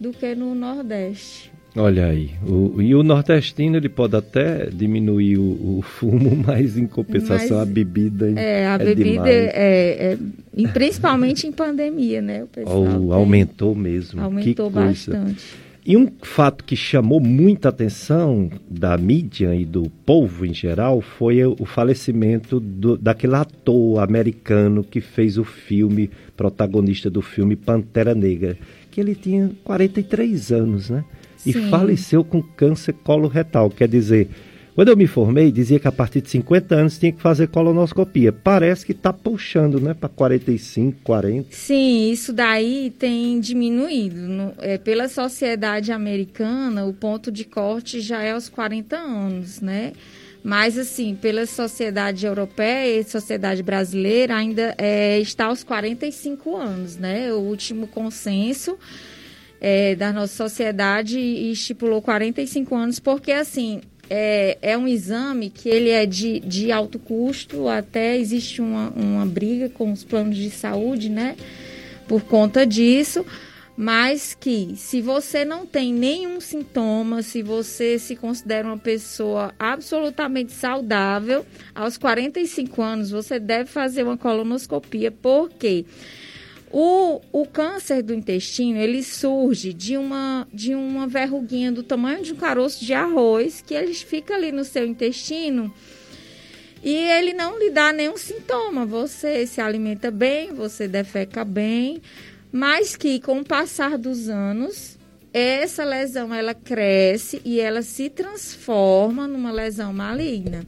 do 0.00 0.12
que 0.12 0.34
no 0.34 0.54
nordeste. 0.54 1.52
Olha 1.76 2.06
aí, 2.06 2.30
o, 2.44 2.80
e 2.82 2.94
o 2.94 3.02
nordestino 3.04 3.76
ele 3.76 3.88
pode 3.88 4.16
até 4.16 4.66
diminuir 4.66 5.38
o, 5.38 5.78
o 5.78 5.82
fumo, 5.82 6.34
mas 6.44 6.76
em 6.76 6.86
compensação 6.86 7.58
mas, 7.58 7.68
a 7.68 7.70
bebida 7.70 8.28
é, 8.30 8.66
a 8.66 8.74
é 8.74 8.78
bebida 8.78 9.28
é, 9.28 10.12
é, 10.12 10.18
e 10.56 10.66
principalmente 10.66 11.46
em 11.46 11.52
pandemia, 11.52 12.20
né? 12.20 12.42
O 12.42 12.46
pessoal 12.48 13.06
oh, 13.06 13.12
aumentou 13.12 13.74
mesmo. 13.74 14.20
Aumentou 14.20 14.68
bastante. 14.70 15.67
E 15.88 15.96
um 15.96 16.06
fato 16.20 16.64
que 16.64 16.76
chamou 16.76 17.18
muita 17.18 17.70
atenção 17.70 18.50
da 18.68 18.98
mídia 18.98 19.54
e 19.54 19.64
do 19.64 19.88
povo 20.04 20.44
em 20.44 20.52
geral 20.52 21.00
foi 21.00 21.42
o 21.42 21.64
falecimento 21.64 22.60
do, 22.60 22.98
daquele 22.98 23.36
ator 23.36 24.00
americano 24.00 24.84
que 24.84 25.00
fez 25.00 25.38
o 25.38 25.44
filme, 25.44 26.10
protagonista 26.36 27.08
do 27.08 27.22
filme 27.22 27.56
Pantera 27.56 28.14
Negra, 28.14 28.58
que 28.90 29.00
ele 29.00 29.14
tinha 29.14 29.50
43 29.64 30.52
anos, 30.52 30.90
né? 30.90 31.06
E 31.46 31.54
Sim. 31.54 31.70
faleceu 31.70 32.22
com 32.22 32.42
câncer 32.42 32.92
coloretal, 32.92 33.70
quer 33.70 33.88
dizer, 33.88 34.28
quando 34.78 34.90
eu 34.90 34.96
me 34.96 35.08
formei, 35.08 35.50
dizia 35.50 35.80
que 35.80 35.88
a 35.88 35.90
partir 35.90 36.20
de 36.20 36.30
50 36.30 36.72
anos 36.72 36.98
tinha 37.00 37.10
que 37.10 37.20
fazer 37.20 37.48
colonoscopia. 37.48 38.32
Parece 38.32 38.86
que 38.86 38.92
está 38.92 39.12
puxando, 39.12 39.80
né? 39.80 39.92
Para 39.92 40.08
45, 40.08 41.00
40. 41.02 41.48
Sim, 41.50 42.12
isso 42.12 42.32
daí 42.32 42.94
tem 42.96 43.40
diminuído. 43.40 44.20
No, 44.20 44.54
é, 44.58 44.78
pela 44.78 45.08
sociedade 45.08 45.90
americana, 45.90 46.84
o 46.84 46.94
ponto 46.94 47.32
de 47.32 47.42
corte 47.44 48.00
já 48.00 48.22
é 48.22 48.30
aos 48.30 48.48
40 48.48 48.96
anos, 48.96 49.60
né? 49.60 49.94
Mas, 50.44 50.78
assim, 50.78 51.16
pela 51.16 51.44
sociedade 51.44 52.24
europeia 52.24 53.00
e 53.00 53.02
sociedade 53.02 53.64
brasileira, 53.64 54.36
ainda 54.36 54.76
é, 54.78 55.18
está 55.18 55.46
aos 55.46 55.64
45 55.64 56.56
anos, 56.56 56.96
né? 56.96 57.32
O 57.32 57.38
último 57.38 57.88
consenso 57.88 58.78
é, 59.60 59.96
da 59.96 60.12
nossa 60.12 60.36
sociedade 60.36 61.18
estipulou 61.18 62.00
45 62.00 62.76
anos, 62.76 63.00
porque, 63.00 63.32
assim, 63.32 63.80
é, 64.10 64.58
é 64.62 64.78
um 64.78 64.88
exame 64.88 65.50
que 65.50 65.68
ele 65.68 65.90
é 65.90 66.06
de, 66.06 66.40
de 66.40 66.72
alto 66.72 66.98
custo, 66.98 67.68
até 67.68 68.16
existe 68.16 68.60
uma, 68.60 68.90
uma 68.90 69.26
briga 69.26 69.68
com 69.68 69.92
os 69.92 70.04
planos 70.04 70.36
de 70.36 70.50
saúde, 70.50 71.08
né? 71.08 71.36
Por 72.06 72.22
conta 72.22 72.66
disso, 72.66 73.24
mas 73.76 74.34
que 74.34 74.74
se 74.76 75.00
você 75.00 75.44
não 75.44 75.66
tem 75.66 75.92
nenhum 75.92 76.40
sintoma, 76.40 77.22
se 77.22 77.42
você 77.42 77.98
se 77.98 78.16
considera 78.16 78.66
uma 78.66 78.78
pessoa 78.78 79.54
absolutamente 79.58 80.52
saudável, 80.52 81.46
aos 81.74 81.96
45 81.96 82.82
anos 82.82 83.10
você 83.10 83.38
deve 83.38 83.70
fazer 83.70 84.02
uma 84.02 84.16
colonoscopia, 84.16 85.10
porque 85.12 85.84
quê? 85.84 85.86
O, 86.70 87.20
o 87.32 87.46
câncer 87.46 88.02
do 88.02 88.12
intestino, 88.12 88.78
ele 88.78 89.02
surge 89.02 89.72
de 89.72 89.96
uma, 89.96 90.46
de 90.52 90.74
uma 90.74 91.06
verruguinha 91.06 91.72
do 91.72 91.82
tamanho 91.82 92.22
de 92.22 92.32
um 92.32 92.36
caroço 92.36 92.84
de 92.84 92.92
arroz, 92.92 93.62
que 93.66 93.74
ele 93.74 93.94
fica 93.94 94.34
ali 94.34 94.52
no 94.52 94.64
seu 94.64 94.86
intestino 94.86 95.72
e 96.82 96.94
ele 96.94 97.32
não 97.32 97.58
lhe 97.58 97.70
dá 97.70 97.92
nenhum 97.92 98.16
sintoma. 98.16 98.86
Você 98.86 99.46
se 99.46 99.60
alimenta 99.60 100.10
bem, 100.10 100.52
você 100.52 100.86
defeca 100.86 101.44
bem, 101.44 102.00
mas 102.52 102.96
que 102.96 103.20
com 103.20 103.40
o 103.40 103.44
passar 103.44 103.98
dos 103.98 104.28
anos, 104.28 104.96
essa 105.32 105.84
lesão 105.84 106.32
ela 106.32 106.54
cresce 106.54 107.40
e 107.44 107.60
ela 107.60 107.82
se 107.82 108.08
transforma 108.08 109.26
numa 109.26 109.50
lesão 109.50 109.92
maligna. 109.92 110.66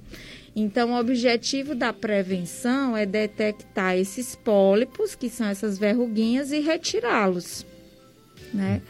Então, 0.55 0.93
o 0.93 0.99
objetivo 0.99 1.75
da 1.75 1.93
prevenção 1.93 2.97
é 2.97 3.07
detectar 3.07 3.97
esses 3.97 4.35
pólipos, 4.35 5.15
que 5.15 5.29
são 5.29 5.47
essas 5.47 5.79
verruguinhas, 5.79 6.51
e 6.51 6.59
retirá-los, 6.59 7.65
né? 8.53 8.83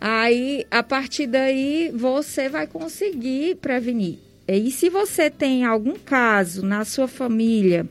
Aí, 0.00 0.64
a 0.70 0.82
partir 0.82 1.26
daí, 1.26 1.90
você 1.94 2.48
vai 2.48 2.66
conseguir 2.66 3.56
prevenir. 3.56 4.18
E 4.48 4.70
se 4.70 4.88
você 4.88 5.28
tem 5.28 5.64
algum 5.64 5.94
caso 5.94 6.64
na 6.64 6.84
sua 6.84 7.06
família 7.06 7.86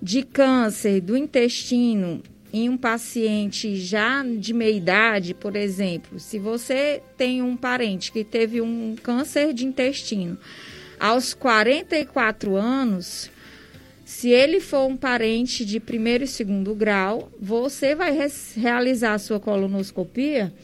de 0.00 0.22
câncer 0.22 1.00
do 1.00 1.16
intestino 1.16 2.22
em 2.52 2.68
um 2.68 2.76
paciente 2.76 3.76
já 3.76 4.22
de 4.22 4.52
meia 4.52 4.76
idade, 4.76 5.32
por 5.32 5.56
exemplo, 5.56 6.20
se 6.20 6.38
você 6.38 7.02
tem 7.16 7.40
um 7.40 7.56
parente 7.56 8.12
que 8.12 8.22
teve 8.22 8.60
um 8.60 8.94
câncer 9.02 9.54
de 9.54 9.64
intestino, 9.64 10.36
aos 11.02 11.34
44 11.34 12.54
anos, 12.54 13.28
se 14.04 14.28
ele 14.28 14.60
for 14.60 14.86
um 14.86 14.96
parente 14.96 15.64
de 15.64 15.80
primeiro 15.80 16.22
e 16.22 16.28
segundo 16.28 16.72
grau, 16.76 17.28
você 17.40 17.92
vai 17.92 18.16
realizar 18.54 19.14
a 19.14 19.18
sua 19.18 19.40
colonoscopia 19.40 20.54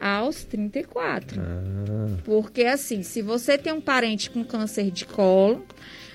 aos 0.00 0.42
34. 0.44 1.38
Ah. 1.38 2.16
Porque 2.24 2.62
assim, 2.64 3.02
se 3.02 3.20
você 3.20 3.58
tem 3.58 3.74
um 3.74 3.80
parente 3.80 4.30
com 4.30 4.42
câncer 4.42 4.90
de 4.90 5.04
colo, 5.04 5.66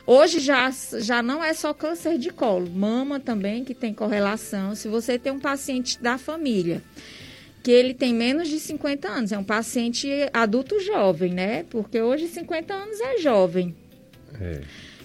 hoje 0.03 0.39
já, 0.39 0.71
já 0.97 1.21
não 1.21 1.43
é 1.43 1.53
só 1.53 1.71
câncer 1.71 2.17
de 2.17 2.31
colo, 2.31 2.67
mama 2.71 3.19
também 3.19 3.63
que 3.63 3.75
tem 3.75 3.93
correlação. 3.93 4.73
Se 4.73 4.87
você 4.87 5.19
tem 5.19 5.31
um 5.31 5.39
paciente 5.39 6.01
da 6.01 6.17
família 6.17 6.81
que 7.61 7.71
ele 7.71 7.93
tem 7.93 8.13
menos 8.13 8.47
de 8.47 8.59
50 8.59 9.07
anos. 9.07 9.31
É 9.31 9.37
um 9.37 9.43
paciente 9.43 10.09
adulto 10.33 10.79
jovem, 10.79 11.33
né? 11.33 11.65
Porque 11.69 12.01
hoje 12.01 12.27
50 12.27 12.73
anos 12.73 12.99
é 12.99 13.17
jovem. 13.17 13.75
É. 14.39 14.61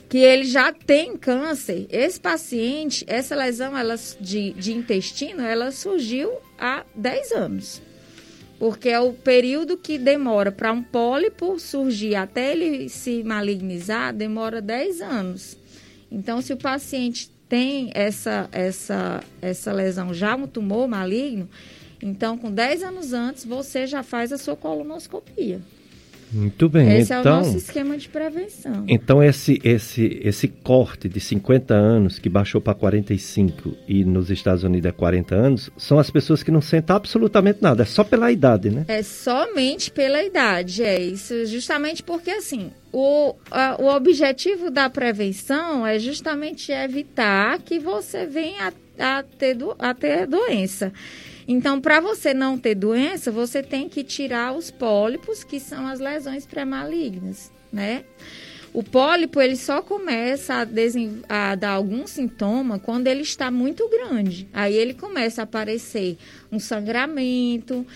Que 0.08 0.18
ele 0.18 0.44
já 0.44 0.72
tem 0.72 1.16
câncer. 1.16 1.86
Esse 1.90 2.20
paciente, 2.20 3.04
essa 3.08 3.34
lesão 3.34 3.76
ela, 3.76 3.96
de, 4.20 4.52
de 4.52 4.72
intestino, 4.72 5.42
ela 5.42 5.72
surgiu 5.72 6.30
há 6.58 6.84
10 6.94 7.32
anos. 7.32 7.82
Porque 8.58 8.88
é 8.88 9.00
o 9.00 9.12
período 9.12 9.76
que 9.76 9.98
demora 9.98 10.52
para 10.52 10.72
um 10.72 10.82
pólipo 10.82 11.58
surgir 11.58 12.14
até 12.14 12.52
ele 12.52 12.88
se 12.88 13.24
malignizar, 13.24 14.14
demora 14.14 14.62
10 14.62 15.00
anos. 15.00 15.56
Então, 16.10 16.40
se 16.40 16.52
o 16.52 16.56
paciente 16.56 17.28
tem 17.48 17.90
essa, 17.92 18.48
essa, 18.52 19.22
essa 19.42 19.72
lesão 19.72 20.14
já, 20.14 20.36
um 20.36 20.46
tumor 20.46 20.86
maligno, 20.86 21.48
então, 22.04 22.36
com 22.36 22.50
10 22.50 22.82
anos 22.82 23.14
antes, 23.14 23.46
você 23.46 23.86
já 23.86 24.02
faz 24.02 24.30
a 24.30 24.36
sua 24.36 24.54
colonoscopia. 24.54 25.62
Muito 26.30 26.68
bem. 26.68 26.98
Esse 26.98 27.14
então, 27.14 27.16
é 27.16 27.18
o 27.18 27.20
então, 27.20 27.36
nosso 27.38 27.56
esquema 27.56 27.96
de 27.96 28.08
prevenção. 28.10 28.84
Então, 28.86 29.22
esse, 29.22 29.58
esse, 29.64 30.20
esse 30.22 30.48
corte 30.48 31.08
de 31.08 31.18
50 31.18 31.72
anos, 31.72 32.18
que 32.18 32.28
baixou 32.28 32.60
para 32.60 32.74
45 32.74 33.74
e 33.88 34.04
nos 34.04 34.30
Estados 34.30 34.64
Unidos 34.64 34.86
é 34.86 34.92
40 34.92 35.34
anos, 35.34 35.70
são 35.78 35.98
as 35.98 36.10
pessoas 36.10 36.42
que 36.42 36.50
não 36.50 36.60
sentem 36.60 36.94
absolutamente 36.94 37.62
nada. 37.62 37.84
É 37.84 37.86
só 37.86 38.04
pela 38.04 38.30
idade, 38.30 38.68
né? 38.68 38.84
É 38.86 39.02
somente 39.02 39.90
pela 39.90 40.22
idade, 40.22 40.82
é 40.82 41.00
isso. 41.00 41.46
Justamente 41.46 42.02
porque, 42.02 42.32
assim, 42.32 42.70
o, 42.92 43.34
a, 43.50 43.80
o 43.80 43.86
objetivo 43.86 44.70
da 44.70 44.90
prevenção 44.90 45.86
é 45.86 45.98
justamente 45.98 46.70
evitar 46.70 47.60
que 47.60 47.78
você 47.78 48.26
venha 48.26 48.74
a, 48.98 49.18
a, 49.18 49.22
ter, 49.22 49.54
do, 49.54 49.74
a 49.78 49.94
ter 49.94 50.26
doença. 50.26 50.92
Então, 51.46 51.80
para 51.80 52.00
você 52.00 52.32
não 52.32 52.58
ter 52.58 52.74
doença, 52.74 53.30
você 53.30 53.62
tem 53.62 53.88
que 53.88 54.02
tirar 54.02 54.54
os 54.54 54.70
pólipos, 54.70 55.44
que 55.44 55.60
são 55.60 55.86
as 55.86 56.00
lesões 56.00 56.46
pré-malignas, 56.46 57.52
né? 57.72 58.04
O 58.74 58.82
pólipo 58.82 59.40
ele 59.40 59.54
só 59.54 59.80
começa 59.80 60.66
a, 61.28 61.52
a, 61.52 61.54
dar 61.54 61.70
algum 61.70 62.08
sintoma 62.08 62.76
quando 62.76 63.06
ele 63.06 63.22
está 63.22 63.48
muito 63.48 63.88
grande. 63.88 64.48
Aí 64.52 64.74
ele 64.74 64.92
começa 64.92 65.42
a 65.42 65.44
aparecer 65.44 66.18
um 66.50 66.58
sangramento. 66.58 67.86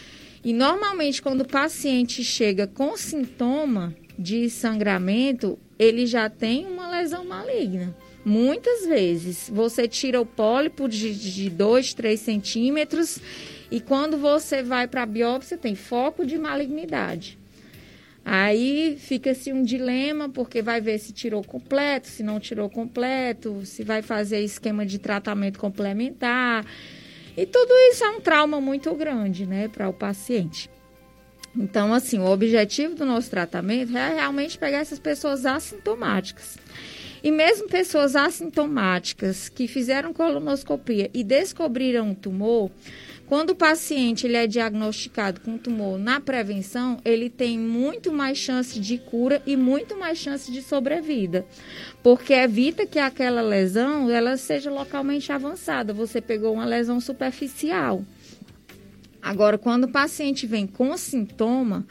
E 0.45 0.53
normalmente 0.53 1.21
quando 1.21 1.41
o 1.41 1.49
paciente 1.49 2.23
chega 2.23 2.69
com 2.69 2.97
sintoma 2.97 3.93
de 4.17 4.49
sangramento, 4.49 5.59
ele 5.77 6.07
já 6.07 6.31
tem 6.31 6.65
uma 6.65 6.89
lesão 6.89 7.25
maligna. 7.25 7.93
Muitas 8.29 8.85
vezes 8.85 9.49
você 9.51 9.89
tira 9.89 10.21
o 10.21 10.27
pólipo 10.27 10.87
de 10.87 11.49
2, 11.49 11.95
3 11.95 12.21
centímetros 12.21 13.19
e 13.71 13.81
quando 13.81 14.19
você 14.19 14.63
vai 14.63 14.87
para 14.87 15.05
a 15.05 15.07
biópsia 15.07 15.57
tem 15.57 15.75
foco 15.75 16.27
de 16.27 16.37
malignidade. 16.37 17.39
Aí 18.23 18.99
fica-se 19.01 19.51
um 19.51 19.63
dilema, 19.63 20.29
porque 20.29 20.61
vai 20.61 20.79
ver 20.79 20.99
se 20.99 21.11
tirou 21.11 21.43
completo, 21.43 22.09
se 22.09 22.23
não 22.23 22.39
tirou 22.39 22.69
completo, 22.69 23.65
se 23.65 23.83
vai 23.83 24.03
fazer 24.03 24.41
esquema 24.41 24.85
de 24.85 24.99
tratamento 24.99 25.59
complementar. 25.59 26.67
E 27.35 27.47
tudo 27.47 27.73
isso 27.91 28.05
é 28.05 28.11
um 28.11 28.21
trauma 28.21 28.61
muito 28.61 28.95
grande, 28.95 29.47
né, 29.47 29.69
para 29.69 29.89
o 29.89 29.93
paciente. 29.95 30.69
Então, 31.57 31.95
assim, 31.95 32.19
o 32.19 32.27
objetivo 32.27 32.95
do 32.95 33.07
nosso 33.07 33.31
tratamento 33.31 33.97
é 33.97 34.17
realmente 34.17 34.59
pegar 34.59 34.81
essas 34.81 34.99
pessoas 34.99 35.47
assintomáticas 35.47 36.59
e 37.23 37.31
mesmo 37.31 37.69
pessoas 37.69 38.17
assintomáticas 38.17 39.49
que 39.49 39.67
fizeram 39.67 40.13
colonoscopia 40.13 41.11
e 41.13 41.23
descobriram 41.25 42.11
um 42.11 42.15
tumor, 42.15 42.71
quando 43.29 43.51
o 43.51 43.55
paciente 43.55 44.27
ele 44.27 44.39
é 44.39 44.47
diagnosticado 44.47 45.43
com 45.43 45.59
tumor 45.59 45.99
na 45.99 46.19
prevenção, 46.19 46.99
ele 47.05 47.29
tem 47.29 47.59
muito 47.59 48.11
mais 48.11 48.39
chance 48.39 48.81
de 48.81 48.97
cura 48.97 49.43
e 49.47 49.55
muito 49.55 49.99
mais 49.99 50.17
chance 50.17 50.51
de 50.51 50.63
sobrevida, 50.63 51.45
porque 52.03 52.33
evita 52.33 52.87
que 52.87 52.99
aquela 52.99 53.43
lesão 53.43 54.11
ela 54.11 54.39
seja 54.39 54.71
localmente 54.71 55.31
avançada. 55.31 55.93
Você 55.93 56.23
pegou 56.23 56.55
uma 56.55 56.65
lesão 56.65 57.01
superficial. 57.01 58.03
Agora, 59.21 59.59
quando 59.59 59.85
o 59.85 59.93
paciente 59.93 60.47
vem 60.47 60.67
com 60.67 60.97
sintoma, 60.97 61.87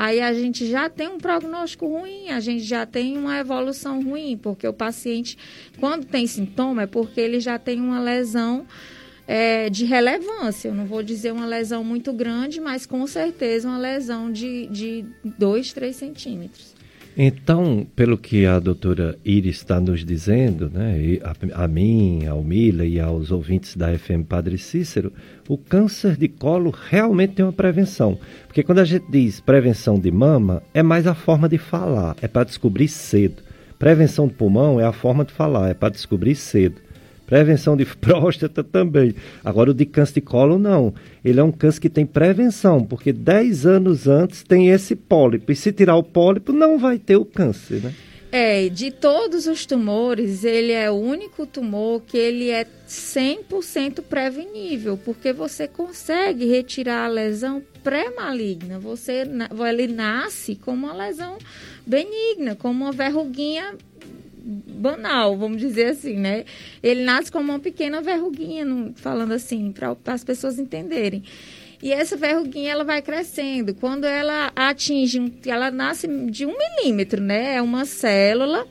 aí 0.00 0.18
a 0.18 0.32
gente 0.32 0.66
já 0.66 0.88
tem 0.88 1.08
um 1.08 1.18
prognóstico 1.18 1.86
ruim, 1.86 2.30
a 2.30 2.40
gente 2.40 2.64
já 2.64 2.86
tem 2.86 3.18
uma 3.18 3.38
evolução 3.38 4.02
ruim, 4.02 4.34
porque 4.42 4.66
o 4.66 4.72
paciente, 4.72 5.36
quando 5.78 6.06
tem 6.06 6.26
sintoma, 6.26 6.84
é 6.84 6.86
porque 6.86 7.20
ele 7.20 7.38
já 7.38 7.58
tem 7.58 7.78
uma 7.78 8.00
lesão 8.00 8.66
é, 9.28 9.68
de 9.68 9.84
relevância. 9.84 10.68
Eu 10.68 10.74
não 10.74 10.86
vou 10.86 11.02
dizer 11.02 11.32
uma 11.32 11.44
lesão 11.44 11.84
muito 11.84 12.14
grande, 12.14 12.62
mas 12.62 12.86
com 12.86 13.06
certeza 13.06 13.68
uma 13.68 13.76
lesão 13.76 14.32
de 14.32 15.04
2, 15.22 15.72
3 15.74 15.94
centímetros. 15.94 16.79
Então, 17.16 17.86
pelo 17.96 18.16
que 18.16 18.46
a 18.46 18.58
doutora 18.58 19.18
Iris 19.24 19.56
está 19.56 19.80
nos 19.80 20.04
dizendo, 20.04 20.70
né, 20.70 21.18
a, 21.22 21.64
a 21.64 21.68
mim, 21.68 22.26
ao 22.26 22.42
Mila 22.42 22.84
e 22.84 23.00
aos 23.00 23.30
ouvintes 23.30 23.76
da 23.76 23.96
FM 23.98 24.24
Padre 24.28 24.56
Cícero, 24.56 25.12
o 25.48 25.58
câncer 25.58 26.16
de 26.16 26.28
colo 26.28 26.70
realmente 26.88 27.34
tem 27.34 27.44
uma 27.44 27.52
prevenção. 27.52 28.18
Porque 28.46 28.62
quando 28.62 28.78
a 28.78 28.84
gente 28.84 29.06
diz 29.10 29.40
prevenção 29.40 29.98
de 29.98 30.10
mama, 30.10 30.62
é 30.72 30.82
mais 30.82 31.06
a 31.06 31.14
forma 31.14 31.48
de 31.48 31.58
falar, 31.58 32.16
é 32.22 32.28
para 32.28 32.44
descobrir 32.44 32.88
cedo. 32.88 33.42
Prevenção 33.78 34.28
de 34.28 34.34
pulmão 34.34 34.78
é 34.78 34.84
a 34.84 34.92
forma 34.92 35.24
de 35.24 35.32
falar, 35.32 35.70
é 35.70 35.74
para 35.74 35.88
descobrir 35.88 36.36
cedo. 36.36 36.80
Prevenção 37.30 37.76
de 37.76 37.86
próstata 37.96 38.64
também. 38.64 39.14
Agora, 39.44 39.70
o 39.70 39.74
de 39.74 39.86
câncer 39.86 40.14
de 40.14 40.20
colo, 40.20 40.58
não. 40.58 40.92
Ele 41.24 41.38
é 41.38 41.44
um 41.44 41.52
câncer 41.52 41.80
que 41.80 41.88
tem 41.88 42.04
prevenção, 42.04 42.84
porque 42.84 43.12
10 43.12 43.66
anos 43.66 44.08
antes 44.08 44.42
tem 44.42 44.68
esse 44.68 44.96
pólipo. 44.96 45.52
E 45.52 45.56
se 45.56 45.72
tirar 45.72 45.94
o 45.94 46.02
pólipo, 46.02 46.52
não 46.52 46.76
vai 46.76 46.98
ter 46.98 47.16
o 47.16 47.24
câncer, 47.24 47.82
né? 47.84 47.94
É, 48.32 48.68
de 48.68 48.92
todos 48.92 49.46
os 49.46 49.66
tumores, 49.66 50.44
ele 50.44 50.70
é 50.70 50.88
o 50.88 50.94
único 50.94 51.46
tumor 51.46 52.00
que 52.00 52.16
ele 52.16 52.48
é 52.50 52.64
100% 52.88 54.02
prevenível, 54.02 54.96
porque 54.96 55.32
você 55.32 55.66
consegue 55.66 56.46
retirar 56.46 57.06
a 57.06 57.08
lesão 57.08 57.60
pré-maligna. 57.82 58.78
Você, 58.78 59.24
ele 59.68 59.86
nasce 59.88 60.54
como 60.54 60.86
uma 60.86 60.94
lesão 60.94 61.38
benigna, 61.84 62.54
como 62.54 62.84
uma 62.84 62.92
verruguinha 62.92 63.74
banal, 64.44 65.36
vamos 65.36 65.58
dizer 65.58 65.86
assim, 65.86 66.16
né? 66.16 66.44
Ele 66.82 67.02
nasce 67.02 67.30
como 67.30 67.52
uma 67.52 67.58
pequena 67.58 68.00
verruguinha, 68.00 68.64
falando 68.96 69.32
assim, 69.32 69.72
para 69.72 69.96
as 70.06 70.24
pessoas 70.24 70.58
entenderem. 70.58 71.22
E 71.82 71.92
essa 71.92 72.16
verruguinha 72.16 72.72
ela 72.72 72.84
vai 72.84 73.00
crescendo. 73.00 73.74
Quando 73.74 74.04
ela 74.04 74.52
atinge, 74.54 75.32
ela 75.46 75.70
nasce 75.70 76.06
de 76.26 76.44
um 76.44 76.54
milímetro, 76.56 77.22
né? 77.22 77.56
É 77.56 77.62
uma 77.62 77.84
célula 77.86 78.66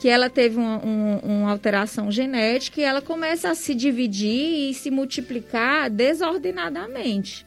que 0.00 0.08
ela 0.08 0.30
teve 0.30 0.56
uma, 0.56 0.84
um, 0.84 1.18
uma, 1.18 1.50
alteração 1.50 2.10
genética 2.10 2.80
e 2.80 2.84
ela 2.84 3.02
começa 3.02 3.50
a 3.50 3.54
se 3.54 3.74
dividir 3.74 4.70
e 4.70 4.74
se 4.74 4.90
multiplicar 4.90 5.90
desordenadamente. 5.90 7.46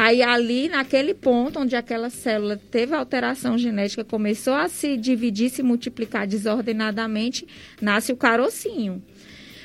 Aí 0.00 0.22
ali, 0.22 0.68
naquele 0.68 1.12
ponto 1.12 1.58
onde 1.58 1.74
aquela 1.74 2.08
célula 2.08 2.56
teve 2.70 2.94
alteração 2.94 3.58
genética, 3.58 4.04
começou 4.04 4.54
a 4.54 4.68
se 4.68 4.96
dividir, 4.96 5.50
se 5.50 5.60
multiplicar 5.60 6.24
desordenadamente, 6.24 7.44
nasce 7.82 8.12
o 8.12 8.16
carocinho. 8.16 9.02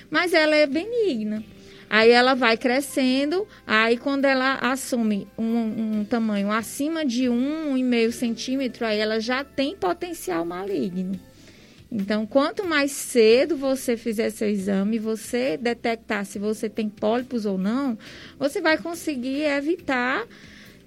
Mas 0.10 0.34
ela 0.34 0.56
é 0.56 0.66
benigna. 0.66 1.44
Aí 1.88 2.10
ela 2.10 2.34
vai 2.34 2.58
crescendo, 2.58 3.48
aí 3.68 3.96
quando 3.96 4.26
ela 4.26 4.56
assume 4.56 5.28
um, 5.38 6.00
um 6.00 6.04
tamanho 6.04 6.50
acima 6.50 7.06
de 7.06 7.30
um, 7.30 7.74
um 7.74 7.78
e 7.78 7.84
meio 7.84 8.12
centímetro, 8.12 8.88
aí 8.88 8.98
ela 8.98 9.20
já 9.20 9.44
tem 9.44 9.76
potencial 9.76 10.44
maligno. 10.44 11.12
Então, 11.96 12.26
quanto 12.26 12.66
mais 12.66 12.92
cedo 12.92 13.56
você 13.56 13.96
fizer 13.96 14.32
seu 14.32 14.50
exame, 14.50 14.98
você 14.98 15.58
detectar 15.58 16.26
se 16.26 16.40
você 16.40 16.68
tem 16.68 16.90
pólipos 16.90 17.46
ou 17.46 17.56
não, 17.56 17.96
você 18.40 18.60
vai 18.60 18.80
conseguir 18.80 19.44
evitar 19.44 20.26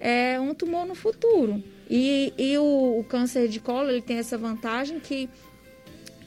é, 0.01 0.37
um 0.37 0.53
tumor 0.53 0.85
no 0.85 0.93
futuro. 0.93 1.63
E, 1.89 2.33
e 2.37 2.57
o, 2.57 2.99
o, 2.99 3.05
câncer 3.05 3.47
de 3.47 3.61
colo 3.61 3.89
ele 3.89 4.01
tem 4.01 4.17
essa 4.17 4.37
vantagem 4.37 4.99
que 4.99 5.29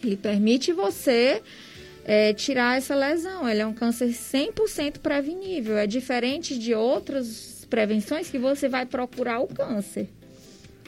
ele 0.03 0.17
permite 0.17 0.73
você 0.73 1.43
é, 2.03 2.33
tirar 2.33 2.79
essa 2.79 2.95
lesão. 2.95 3.47
Ele 3.47 3.61
é 3.61 3.67
um 3.67 3.75
câncer 3.75 4.09
100% 4.09 5.01
prevenível. 5.01 5.77
É 5.77 5.87
diferente 5.87 6.59
de 6.59 6.73
outras 6.73 7.67
prevenções 7.69 8.31
que 8.31 8.39
você 8.39 8.67
vai 8.67 8.87
procurar 8.87 9.41
o 9.41 9.47
câncer, 9.47 10.09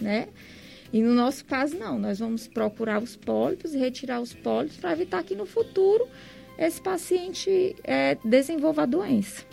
né? 0.00 0.28
E 0.92 1.00
no 1.00 1.14
nosso 1.14 1.44
caso, 1.44 1.76
não. 1.78 1.98
Nós 1.98 2.18
vamos 2.18 2.46
procurar 2.46 3.02
os 3.02 3.16
pólipos 3.16 3.72
retirar 3.72 4.20
os 4.20 4.34
pólipos 4.34 4.76
para 4.76 4.92
evitar 4.92 5.22
que 5.22 5.34
no 5.34 5.46
futuro 5.46 6.06
esse 6.58 6.80
paciente 6.80 7.74
é, 7.82 8.16
desenvolva 8.24 8.82
a 8.82 8.86
doença. 8.86 9.44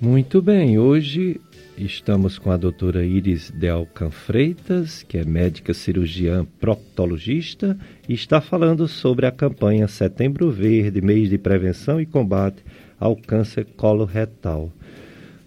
Muito 0.00 0.40
bem. 0.40 0.78
Hoje 0.78 1.40
estamos 1.76 2.38
com 2.38 2.52
a 2.52 2.56
doutora 2.56 3.04
Iris 3.04 3.50
Delcan 3.50 4.10
Freitas, 4.10 5.02
que 5.02 5.18
é 5.18 5.24
médica 5.24 5.74
cirurgiã 5.74 6.46
proctologista, 6.60 7.76
e 8.08 8.14
está 8.14 8.40
falando 8.40 8.86
sobre 8.86 9.26
a 9.26 9.32
campanha 9.32 9.88
Setembro 9.88 10.50
Verde, 10.52 11.00
mês 11.00 11.28
de 11.28 11.36
prevenção 11.36 12.00
e 12.00 12.06
combate 12.06 12.64
ao 12.98 13.16
câncer 13.16 13.64
coloretal. 13.76 14.72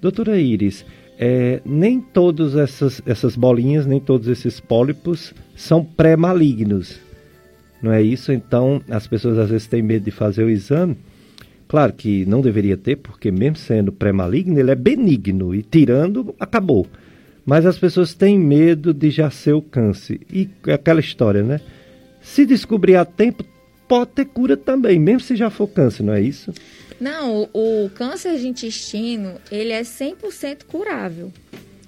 Doutora 0.01 0.37
Iris, 0.37 0.85
é, 1.23 1.61
nem 1.63 2.01
todas 2.01 2.55
essas, 2.55 2.99
essas 3.05 3.35
bolinhas, 3.35 3.85
nem 3.85 3.99
todos 3.99 4.27
esses 4.27 4.59
pólipos 4.59 5.35
são 5.55 5.85
pré-malignos. 5.85 6.99
Não 7.79 7.91
é 7.93 8.01
isso? 8.01 8.33
Então, 8.33 8.81
as 8.89 9.05
pessoas 9.05 9.37
às 9.37 9.51
vezes 9.51 9.67
têm 9.67 9.83
medo 9.83 10.03
de 10.03 10.09
fazer 10.09 10.43
o 10.43 10.49
exame. 10.49 10.97
Claro 11.67 11.93
que 11.93 12.25
não 12.25 12.41
deveria 12.41 12.75
ter, 12.75 12.95
porque 12.95 13.31
mesmo 13.31 13.57
sendo 13.57 13.91
pré-maligno, 13.91 14.59
ele 14.59 14.71
é 14.71 14.75
benigno 14.75 15.53
e 15.53 15.61
tirando, 15.61 16.33
acabou. 16.39 16.87
Mas 17.45 17.67
as 17.67 17.77
pessoas 17.77 18.15
têm 18.15 18.39
medo 18.39 18.91
de 18.91 19.11
já 19.11 19.29
ser 19.29 19.53
o 19.53 19.61
câncer. 19.61 20.21
E 20.31 20.49
aquela 20.73 20.99
história, 20.99 21.43
né? 21.43 21.61
Se 22.19 22.47
descobrir 22.47 22.95
a 22.95 23.05
tempo, 23.05 23.45
pode 23.87 24.11
ter 24.11 24.25
cura 24.25 24.57
também, 24.57 24.99
mesmo 24.99 25.19
se 25.19 25.35
já 25.35 25.51
for 25.51 25.67
câncer, 25.67 26.01
não 26.01 26.13
é 26.13 26.21
isso? 26.21 26.51
Não, 27.01 27.49
o, 27.51 27.85
o 27.85 27.89
câncer 27.89 28.37
de 28.37 28.47
intestino, 28.47 29.41
ele 29.51 29.71
é 29.71 29.81
100% 29.81 30.65
curável. 30.67 31.33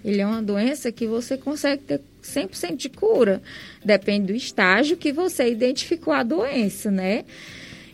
Ele 0.03 0.19
é 0.19 0.25
uma 0.25 0.41
doença 0.41 0.91
que 0.91 1.05
você 1.05 1.37
consegue 1.37 1.83
ter 1.83 2.01
100% 2.23 2.75
de 2.75 2.89
cura. 2.89 3.39
Depende 3.85 4.33
do 4.33 4.35
estágio 4.35 4.97
que 4.97 5.13
você 5.13 5.51
identificou 5.51 6.15
a 6.15 6.23
doença, 6.23 6.89
né? 6.89 7.25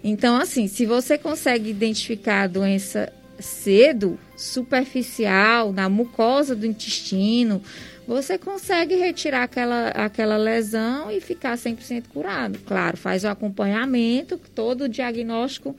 Então, 0.02 0.38
assim, 0.38 0.70
se 0.70 0.86
você 0.86 1.18
consegue 1.18 1.70
identificar 1.70 2.44
a 2.44 2.48
doença 2.48 3.12
cedo, 3.38 4.18
superficial, 4.38 5.74
na 5.74 5.90
mucosa 5.90 6.56
do 6.56 6.66
intestino, 6.66 7.62
você 8.10 8.40
consegue 8.40 8.96
retirar 8.96 9.44
aquela, 9.44 9.90
aquela 9.90 10.36
lesão 10.36 11.12
e 11.12 11.22
ficar 11.22 11.56
100% 11.56 12.06
curado. 12.12 12.58
Claro, 12.66 12.98
faz 12.98 13.24
o 13.24 13.28
acompanhamento, 13.28 14.36
todo 14.56 14.86
o 14.86 14.90
diagnóstico 14.90 15.76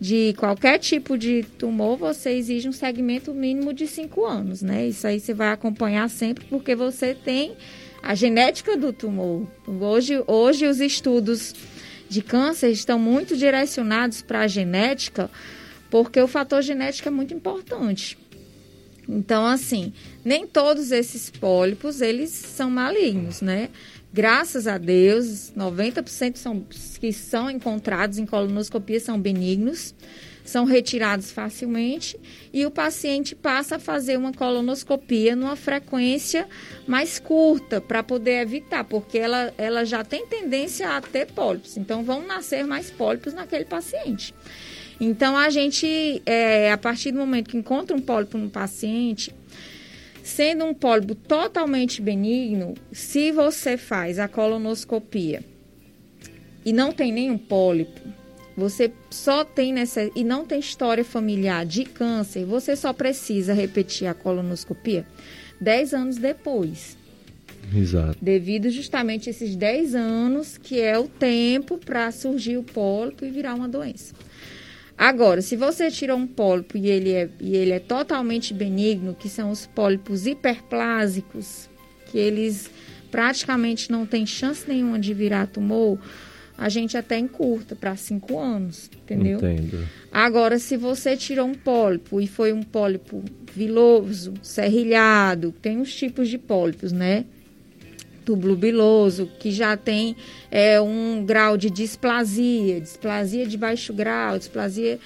de 0.00 0.34
qualquer 0.36 0.80
tipo 0.80 1.16
de 1.16 1.44
tumor, 1.56 1.96
você 1.96 2.30
exige 2.30 2.68
um 2.68 2.72
segmento 2.72 3.32
mínimo 3.32 3.72
de 3.72 3.86
5 3.86 4.24
anos, 4.24 4.60
né? 4.60 4.88
Isso 4.88 5.06
aí 5.06 5.20
você 5.20 5.32
vai 5.32 5.52
acompanhar 5.52 6.10
sempre 6.10 6.44
porque 6.46 6.74
você 6.74 7.14
tem 7.14 7.52
a 8.02 8.12
genética 8.12 8.76
do 8.76 8.92
tumor. 8.92 9.46
Hoje, 9.64 10.20
hoje 10.26 10.66
os 10.66 10.80
estudos 10.80 11.54
de 12.08 12.22
câncer 12.22 12.70
estão 12.70 12.98
muito 12.98 13.36
direcionados 13.36 14.20
para 14.20 14.40
a 14.40 14.48
genética, 14.48 15.30
porque 15.88 16.20
o 16.20 16.26
fator 16.26 16.60
genético 16.60 17.06
é 17.06 17.12
muito 17.12 17.32
importante. 17.32 18.18
Então, 19.08 19.46
assim, 19.46 19.92
nem 20.28 20.46
todos 20.46 20.92
esses 20.92 21.30
pólipos, 21.30 22.02
eles 22.02 22.28
são 22.28 22.70
malignos, 22.70 23.40
né? 23.40 23.70
Graças 24.12 24.66
a 24.66 24.76
Deus, 24.76 25.50
90% 25.56 26.36
são, 26.36 26.66
que 27.00 27.12
são 27.14 27.50
encontrados 27.50 28.18
em 28.18 28.26
colonoscopia 28.26 29.00
são 29.00 29.18
benignos, 29.18 29.94
são 30.44 30.66
retirados 30.66 31.30
facilmente 31.30 32.18
e 32.52 32.66
o 32.66 32.70
paciente 32.70 33.34
passa 33.34 33.76
a 33.76 33.78
fazer 33.78 34.18
uma 34.18 34.32
colonoscopia 34.32 35.34
numa 35.34 35.56
frequência 35.56 36.46
mais 36.86 37.18
curta 37.18 37.80
para 37.80 38.02
poder 38.02 38.42
evitar, 38.42 38.84
porque 38.84 39.18
ela, 39.18 39.52
ela 39.56 39.84
já 39.84 40.04
tem 40.04 40.26
tendência 40.26 40.90
a 40.90 41.00
ter 41.00 41.26
pólipos, 41.26 41.78
então 41.78 42.02
vão 42.04 42.26
nascer 42.26 42.66
mais 42.66 42.90
pólipos 42.90 43.32
naquele 43.32 43.64
paciente. 43.64 44.34
Então 45.00 45.36
a 45.36 45.48
gente, 45.48 46.20
é, 46.26 46.70
a 46.72 46.76
partir 46.76 47.12
do 47.12 47.18
momento 47.18 47.50
que 47.50 47.56
encontra 47.56 47.96
um 47.96 48.00
pólipo 48.00 48.36
no 48.36 48.50
paciente, 48.50 49.32
Sendo 50.28 50.66
um 50.66 50.74
pólipo 50.74 51.14
totalmente 51.14 52.02
benigno, 52.02 52.74
se 52.92 53.32
você 53.32 53.78
faz 53.78 54.18
a 54.18 54.28
colonoscopia 54.28 55.42
e 56.66 56.70
não 56.70 56.92
tem 56.92 57.10
nenhum 57.10 57.38
pólipo, 57.38 57.98
você 58.54 58.92
só 59.10 59.42
tem 59.42 59.72
nessa 59.72 60.10
e 60.14 60.22
não 60.22 60.44
tem 60.44 60.60
história 60.60 61.02
familiar 61.02 61.64
de 61.64 61.86
câncer, 61.86 62.44
você 62.44 62.76
só 62.76 62.92
precisa 62.92 63.54
repetir 63.54 64.06
a 64.06 64.12
colonoscopia 64.12 65.06
10 65.62 65.94
anos 65.94 66.16
depois. 66.18 66.98
Exato. 67.74 68.18
Devido 68.20 68.68
justamente 68.68 69.28
a 69.28 69.30
esses 69.30 69.56
10 69.56 69.94
anos, 69.94 70.58
que 70.58 70.78
é 70.78 70.98
o 70.98 71.08
tempo 71.08 71.78
para 71.78 72.12
surgir 72.12 72.58
o 72.58 72.62
pólipo 72.62 73.24
e 73.24 73.30
virar 73.30 73.54
uma 73.54 73.66
doença. 73.66 74.14
Agora, 74.98 75.40
se 75.40 75.54
você 75.54 75.92
tira 75.92 76.16
um 76.16 76.26
pólipo 76.26 76.76
e 76.76 76.88
ele 76.88 77.12
é, 77.12 77.30
e 77.40 77.54
ele 77.54 77.70
é 77.70 77.78
totalmente 77.78 78.52
benigno, 78.52 79.14
que 79.14 79.28
são 79.28 79.52
os 79.52 79.64
pólipos 79.64 80.26
hiperplásicos, 80.26 81.70
que 82.06 82.18
eles 82.18 82.68
praticamente 83.08 83.92
não 83.92 84.04
têm 84.04 84.26
chance 84.26 84.68
nenhuma 84.68 84.98
de 84.98 85.14
virar 85.14 85.46
tumor, 85.46 86.00
a 86.58 86.68
gente 86.68 86.96
até 86.96 87.16
encurta 87.16 87.76
para 87.76 87.94
cinco 87.94 88.36
anos, 88.36 88.90
entendeu? 89.04 89.38
Entendo. 89.38 89.86
Agora, 90.10 90.58
se 90.58 90.76
você 90.76 91.16
tirou 91.16 91.46
um 91.46 91.54
pólipo 91.54 92.20
e 92.20 92.26
foi 92.26 92.52
um 92.52 92.64
pólipo 92.64 93.22
viloso, 93.54 94.34
serrilhado, 94.42 95.54
tem 95.62 95.80
os 95.80 95.94
tipos 95.94 96.28
de 96.28 96.36
pólipos, 96.36 96.90
né? 96.90 97.24
Túbulo 98.28 98.54
biloso, 98.54 99.26
que 99.38 99.50
já 99.50 99.74
tem 99.74 100.14
é, 100.50 100.78
um 100.78 101.24
grau 101.24 101.56
de 101.56 101.70
displasia, 101.70 102.78
displasia 102.78 103.46
de 103.46 103.56
baixo 103.56 103.90
grau, 103.94 104.36
displasia 104.36 104.98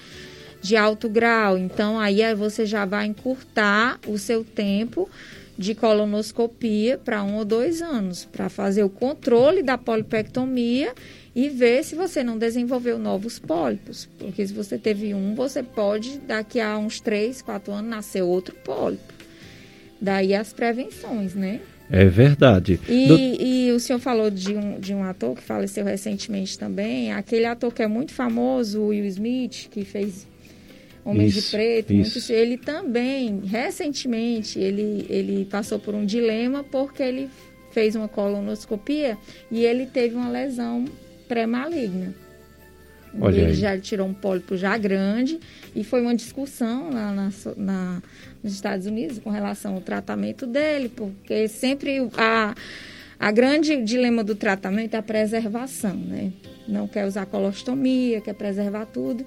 de 0.61 0.75
alto 0.75 1.07
grau. 1.07 1.57
Então, 1.57 1.97
aí 1.97 2.21
você 2.35 2.65
já 2.65 2.83
vai 2.83 3.05
encurtar 3.05 3.97
o 4.05 4.17
seu 4.17 4.43
tempo 4.43 5.09
de 5.57 5.73
colonoscopia 5.73 6.97
para 6.97 7.23
um 7.23 7.37
ou 7.37 7.45
dois 7.45 7.81
anos, 7.81 8.25
para 8.25 8.49
fazer 8.49 8.83
o 8.83 8.89
controle 8.89 9.63
da 9.63 9.77
polipectomia 9.77 10.93
e 11.33 11.47
ver 11.47 11.81
se 11.85 11.95
você 11.95 12.25
não 12.25 12.37
desenvolveu 12.37 12.99
novos 12.99 13.39
pólipos. 13.39 14.09
Porque 14.19 14.45
se 14.45 14.51
você 14.51 14.77
teve 14.77 15.13
um, 15.13 15.33
você 15.33 15.63
pode, 15.63 16.17
daqui 16.19 16.59
a 16.59 16.77
uns 16.77 16.99
três, 16.99 17.41
quatro 17.41 17.71
anos, 17.71 17.89
nascer 17.89 18.21
outro 18.21 18.53
pólipo. 18.65 19.13
Daí 20.01 20.35
as 20.35 20.51
prevenções, 20.51 21.33
né? 21.33 21.61
É 21.91 22.05
verdade. 22.05 22.79
E, 22.87 23.07
Do... 23.07 23.17
e, 23.17 23.71
o 23.71 23.79
senhor 23.79 23.99
falou 23.99 24.29
de 24.29 24.55
um, 24.55 24.79
de 24.79 24.93
um 24.93 25.03
ator 25.03 25.35
que 25.35 25.43
faleceu 25.43 25.85
recentemente 25.85 26.57
também, 26.57 27.11
aquele 27.11 27.45
ator 27.45 27.73
que 27.73 27.83
é 27.83 27.87
muito 27.87 28.13
famoso, 28.13 28.79
o 28.79 28.87
Will 28.87 29.05
Smith, 29.05 29.67
que 29.69 29.83
fez 29.83 30.27
Homens 31.05 31.35
isso, 31.35 31.51
de 31.51 31.57
Preto, 31.57 31.93
muito, 31.93 32.31
ele 32.31 32.57
também, 32.57 33.41
recentemente, 33.45 34.57
ele, 34.57 35.05
ele 35.09 35.45
passou 35.45 35.77
por 35.77 35.93
um 35.93 36.05
dilema 36.05 36.63
porque 36.63 37.03
ele 37.03 37.29
fez 37.71 37.95
uma 37.95 38.07
colonoscopia 38.07 39.17
e 39.51 39.65
ele 39.65 39.85
teve 39.85 40.15
uma 40.15 40.29
lesão 40.29 40.85
pré-maligna. 41.27 42.13
Olha 43.19 43.37
ele 43.37 43.47
aí. 43.47 43.55
já 43.55 43.77
tirou 43.77 44.07
um 44.07 44.13
pólipo 44.13 44.57
já 44.57 44.77
grande 44.77 45.39
e 45.75 45.83
foi 45.83 46.01
uma 46.01 46.15
discussão 46.15 46.89
lá 46.91 47.11
na, 47.11 47.29
na, 47.57 48.01
nos 48.41 48.53
Estados 48.53 48.85
Unidos 48.87 49.19
com 49.19 49.29
relação 49.29 49.75
ao 49.75 49.81
tratamento 49.81 50.47
dele, 50.47 50.89
porque 50.89 51.47
sempre 51.47 51.99
a, 52.17 52.55
a 53.19 53.31
grande 53.31 53.81
dilema 53.83 54.23
do 54.23 54.35
tratamento 54.35 54.95
é 54.95 54.97
a 54.97 55.03
preservação, 55.03 55.95
né? 55.95 56.31
Não 56.67 56.87
quer 56.87 57.05
usar 57.05 57.25
colostomia, 57.25 58.21
quer 58.21 58.33
preservar 58.33 58.85
tudo. 58.85 59.25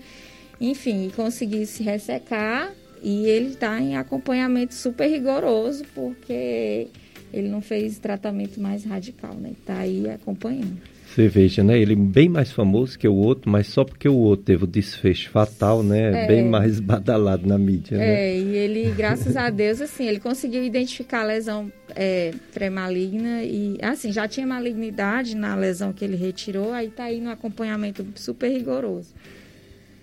Enfim, 0.60 1.10
conseguir 1.14 1.66
se 1.66 1.82
ressecar 1.82 2.72
e 3.02 3.26
ele 3.26 3.50
está 3.50 3.78
em 3.80 3.96
acompanhamento 3.96 4.74
super 4.74 5.06
rigoroso, 5.06 5.84
porque 5.94 6.88
ele 7.32 7.48
não 7.48 7.60
fez 7.60 7.98
tratamento 7.98 8.60
mais 8.60 8.84
radical, 8.84 9.34
né? 9.34 9.52
Está 9.52 9.78
aí 9.78 10.08
acompanhando. 10.08 10.80
Você 11.16 11.28
veja, 11.28 11.64
né? 11.64 11.80
Ele 11.80 11.96
bem 11.96 12.28
mais 12.28 12.52
famoso 12.52 12.98
que 12.98 13.08
o 13.08 13.14
outro, 13.14 13.50
mas 13.50 13.68
só 13.68 13.84
porque 13.84 14.06
o 14.06 14.16
outro 14.16 14.44
teve 14.44 14.64
o 14.64 14.66
desfecho 14.66 15.30
fatal, 15.30 15.82
né? 15.82 16.24
É. 16.24 16.26
Bem 16.26 16.44
mais 16.44 16.78
badalado 16.78 17.48
na 17.48 17.56
mídia, 17.56 17.96
né? 17.96 18.04
É, 18.04 18.38
e 18.38 18.54
ele, 18.54 18.92
graças 18.94 19.34
a 19.34 19.48
Deus, 19.48 19.80
assim, 19.80 20.06
ele 20.06 20.20
conseguiu 20.20 20.62
identificar 20.62 21.22
a 21.22 21.24
lesão 21.24 21.72
é, 21.94 22.34
pré-maligna 22.52 23.42
e, 23.44 23.78
assim, 23.80 24.12
já 24.12 24.28
tinha 24.28 24.46
malignidade 24.46 25.34
na 25.34 25.54
lesão 25.56 25.90
que 25.90 26.04
ele 26.04 26.16
retirou, 26.16 26.70
aí 26.70 26.88
tá 26.88 27.04
aí 27.04 27.18
no 27.18 27.30
acompanhamento 27.30 28.06
super 28.16 28.50
rigoroso. 28.50 29.14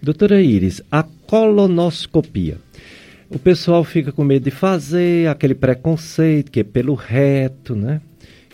Doutora 0.01 0.41
Iris, 0.41 0.82
a 0.91 1.03
colonoscopia. 1.03 2.57
O 3.30 3.38
pessoal 3.38 3.84
fica 3.84 4.11
com 4.11 4.24
medo 4.24 4.45
de 4.45 4.51
fazer 4.51 5.30
aquele 5.30 5.53
preconceito 5.53 6.51
que 6.51 6.61
é 6.61 6.64
pelo 6.64 6.95
reto, 6.95 7.76
né? 7.76 8.01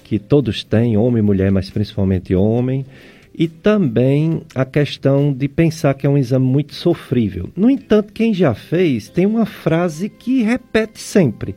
Que 0.09 0.17
todos 0.17 0.63
têm, 0.63 0.97
homem 0.97 1.19
e 1.19 1.21
mulher, 1.21 1.51
mas 1.51 1.69
principalmente 1.69 2.33
homem. 2.33 2.83
E 3.31 3.47
também 3.47 4.41
a 4.55 4.65
questão 4.65 5.31
de 5.31 5.47
pensar 5.47 5.93
que 5.93 6.07
é 6.07 6.09
um 6.09 6.17
exame 6.17 6.47
muito 6.47 6.73
sofrível. 6.73 7.51
No 7.55 7.69
entanto, 7.69 8.11
quem 8.11 8.33
já 8.33 8.55
fez 8.55 9.07
tem 9.07 9.27
uma 9.27 9.45
frase 9.45 10.09
que 10.09 10.41
repete 10.41 10.99
sempre: 10.99 11.55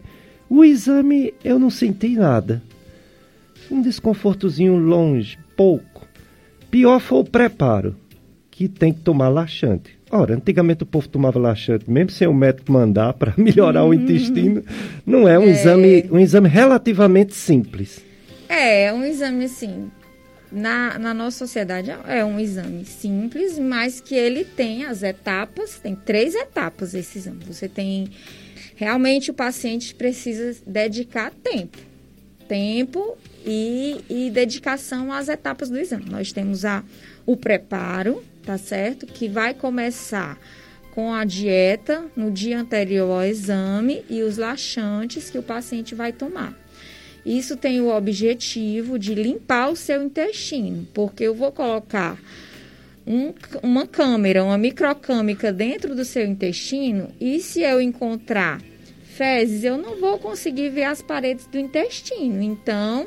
O 0.50 0.62
exame 0.62 1.32
eu 1.42 1.58
não 1.58 1.70
senti 1.70 2.10
nada. 2.10 2.62
Um 3.70 3.80
desconfortozinho 3.80 4.76
longe, 4.76 5.38
pouco. 5.56 6.06
Pior 6.70 7.00
foi 7.00 7.20
o 7.20 7.24
preparo 7.24 7.96
que 8.50 8.68
tem 8.68 8.92
que 8.92 9.00
tomar 9.00 9.30
laxante. 9.30 9.98
Ora, 10.10 10.34
antigamente 10.34 10.82
o 10.82 10.86
povo 10.86 11.08
tomava 11.08 11.38
laxante, 11.38 11.90
mesmo 11.90 12.10
sem 12.10 12.28
o 12.28 12.34
médico 12.34 12.70
mandar 12.70 13.14
para 13.16 13.32
melhorar 13.34 13.84
o 13.84 13.86
uhum. 13.86 13.94
intestino. 13.94 14.62
Não 15.06 15.26
é 15.26 15.38
um, 15.38 15.44
é. 15.44 15.52
Exame, 15.52 16.04
um 16.12 16.18
exame 16.18 16.50
relativamente 16.50 17.34
simples. 17.34 18.11
É, 18.52 18.84
é 18.84 18.92
um 18.92 19.02
exame 19.02 19.46
assim. 19.46 19.90
Na, 20.50 20.98
na 20.98 21.14
nossa 21.14 21.38
sociedade 21.38 21.90
é 22.06 22.22
um 22.22 22.38
exame 22.38 22.84
simples, 22.84 23.58
mas 23.58 23.98
que 23.98 24.14
ele 24.14 24.44
tem 24.44 24.84
as 24.84 25.02
etapas, 25.02 25.78
tem 25.78 25.96
três 25.96 26.34
etapas 26.34 26.92
esse 26.92 27.16
exame. 27.16 27.42
Você 27.46 27.66
tem. 27.66 28.10
Realmente 28.76 29.30
o 29.30 29.34
paciente 29.34 29.94
precisa 29.94 30.60
dedicar 30.66 31.32
tempo. 31.42 31.78
Tempo 32.46 33.16
e, 33.46 34.04
e 34.10 34.30
dedicação 34.30 35.10
às 35.10 35.30
etapas 35.30 35.70
do 35.70 35.78
exame. 35.78 36.10
Nós 36.10 36.30
temos 36.30 36.66
a, 36.66 36.84
o 37.24 37.38
preparo, 37.38 38.22
tá 38.44 38.58
certo? 38.58 39.06
Que 39.06 39.30
vai 39.30 39.54
começar 39.54 40.38
com 40.94 41.14
a 41.14 41.24
dieta 41.24 42.04
no 42.14 42.30
dia 42.30 42.60
anterior 42.60 43.10
ao 43.10 43.24
exame 43.24 44.04
e 44.10 44.22
os 44.22 44.36
laxantes 44.36 45.30
que 45.30 45.38
o 45.38 45.42
paciente 45.42 45.94
vai 45.94 46.12
tomar. 46.12 46.61
Isso 47.24 47.56
tem 47.56 47.80
o 47.80 47.94
objetivo 47.94 48.98
de 48.98 49.14
limpar 49.14 49.70
o 49.70 49.76
seu 49.76 50.02
intestino, 50.02 50.86
porque 50.92 51.24
eu 51.24 51.34
vou 51.34 51.52
colocar 51.52 52.18
um, 53.06 53.32
uma 53.62 53.86
câmera, 53.86 54.44
uma 54.44 54.58
microcâmica 54.58 55.52
dentro 55.52 55.94
do 55.94 56.04
seu 56.04 56.26
intestino 56.26 57.08
e 57.20 57.40
se 57.40 57.62
eu 57.62 57.80
encontrar 57.80 58.60
fezes, 59.04 59.62
eu 59.62 59.76
não 59.76 60.00
vou 60.00 60.18
conseguir 60.18 60.70
ver 60.70 60.84
as 60.84 61.02
paredes 61.02 61.46
do 61.46 61.58
intestino. 61.58 62.42
Então, 62.42 63.06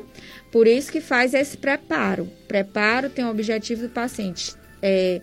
por 0.52 0.66
isso 0.66 0.90
que 0.90 1.00
faz 1.00 1.34
esse 1.34 1.56
preparo. 1.56 2.28
Preparo 2.46 3.10
tem 3.10 3.24
o 3.24 3.30
objetivo 3.30 3.82
do 3.82 3.88
paciente 3.90 4.54
é, 4.80 5.20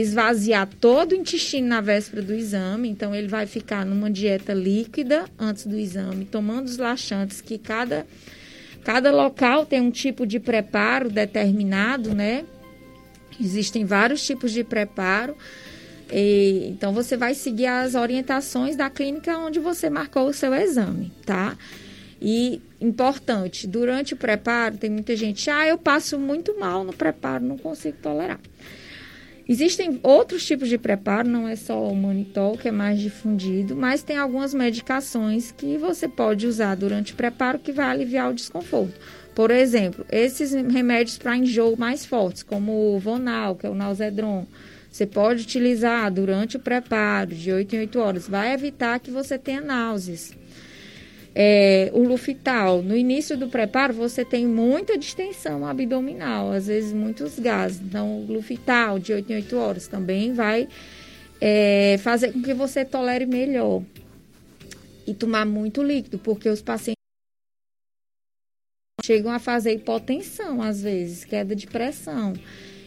esvaziar 0.00 0.68
todo 0.80 1.12
o 1.12 1.14
intestino 1.14 1.66
na 1.68 1.80
véspera 1.80 2.22
do 2.22 2.32
exame, 2.32 2.88
então 2.88 3.14
ele 3.14 3.26
vai 3.26 3.46
ficar 3.46 3.84
numa 3.84 4.10
dieta 4.10 4.54
líquida 4.54 5.24
antes 5.38 5.66
do 5.66 5.76
exame, 5.76 6.24
tomando 6.24 6.66
os 6.66 6.76
laxantes 6.76 7.40
que 7.40 7.58
cada 7.58 8.06
cada 8.84 9.10
local 9.10 9.66
tem 9.66 9.80
um 9.80 9.90
tipo 9.90 10.26
de 10.26 10.38
preparo 10.38 11.10
determinado, 11.10 12.14
né? 12.14 12.44
Existem 13.38 13.84
vários 13.84 14.24
tipos 14.24 14.52
de 14.52 14.64
preparo. 14.64 15.36
E, 16.10 16.68
então 16.70 16.92
você 16.92 17.16
vai 17.16 17.34
seguir 17.34 17.66
as 17.66 17.94
orientações 17.94 18.76
da 18.76 18.88
clínica 18.88 19.36
onde 19.36 19.58
você 19.58 19.90
marcou 19.90 20.26
o 20.26 20.32
seu 20.32 20.54
exame, 20.54 21.12
tá? 21.26 21.56
E 22.22 22.62
importante, 22.80 23.66
durante 23.66 24.14
o 24.14 24.16
preparo, 24.16 24.78
tem 24.78 24.88
muita 24.90 25.14
gente, 25.14 25.50
ah, 25.50 25.66
eu 25.66 25.76
passo 25.76 26.18
muito 26.18 26.58
mal 26.58 26.82
no 26.82 26.92
preparo, 26.92 27.44
não 27.44 27.58
consigo 27.58 27.98
tolerar. 28.00 28.40
Existem 29.48 29.98
outros 30.02 30.44
tipos 30.46 30.68
de 30.68 30.76
preparo, 30.76 31.26
não 31.26 31.48
é 31.48 31.56
só 31.56 31.90
o 31.90 31.96
manitol, 31.96 32.58
que 32.58 32.68
é 32.68 32.70
mais 32.70 33.00
difundido, 33.00 33.74
mas 33.74 34.02
tem 34.02 34.18
algumas 34.18 34.52
medicações 34.52 35.50
que 35.50 35.78
você 35.78 36.06
pode 36.06 36.46
usar 36.46 36.74
durante 36.74 37.14
o 37.14 37.16
preparo 37.16 37.58
que 37.58 37.72
vai 37.72 37.86
aliviar 37.86 38.30
o 38.30 38.34
desconforto. 38.34 38.94
Por 39.34 39.50
exemplo, 39.50 40.04
esses 40.10 40.52
remédios 40.52 41.16
para 41.16 41.36
enjoo 41.36 41.76
mais 41.78 42.04
fortes, 42.04 42.42
como 42.42 42.94
o 42.94 42.98
Vonal, 42.98 43.56
que 43.56 43.66
é 43.66 43.70
o 43.70 43.74
Nauzedron, 43.74 44.46
você 44.90 45.06
pode 45.06 45.44
utilizar 45.44 46.12
durante 46.12 46.56
o 46.56 46.60
preparo, 46.60 47.34
de 47.34 47.52
8 47.52 47.76
em 47.76 47.78
8 47.80 47.98
horas. 48.00 48.28
Vai 48.28 48.52
evitar 48.52 48.98
que 48.98 49.10
você 49.10 49.38
tenha 49.38 49.60
náuseas. 49.60 50.32
É, 51.40 51.88
o 51.94 52.02
Lufital, 52.02 52.82
no 52.82 52.96
início 52.96 53.36
do 53.36 53.46
preparo, 53.46 53.94
você 53.94 54.24
tem 54.24 54.44
muita 54.44 54.98
distensão 54.98 55.64
abdominal, 55.64 56.50
às 56.50 56.66
vezes 56.66 56.92
muitos 56.92 57.38
gases. 57.38 57.80
Então, 57.80 58.22
o 58.22 58.26
Lufital, 58.26 58.98
de 58.98 59.12
8 59.12 59.32
em 59.32 59.36
8 59.36 59.56
horas, 59.56 59.86
também 59.86 60.32
vai 60.32 60.66
é, 61.40 61.96
fazer 61.98 62.32
com 62.32 62.42
que 62.42 62.52
você 62.52 62.84
tolere 62.84 63.24
melhor. 63.24 63.84
E 65.06 65.14
tomar 65.14 65.46
muito 65.46 65.80
líquido, 65.80 66.18
porque 66.18 66.48
os 66.48 66.60
pacientes 66.60 66.98
chegam 69.04 69.30
a 69.30 69.38
fazer 69.38 69.74
hipotensão, 69.74 70.60
às 70.60 70.82
vezes, 70.82 71.24
queda 71.24 71.54
de 71.54 71.68
pressão. 71.68 72.34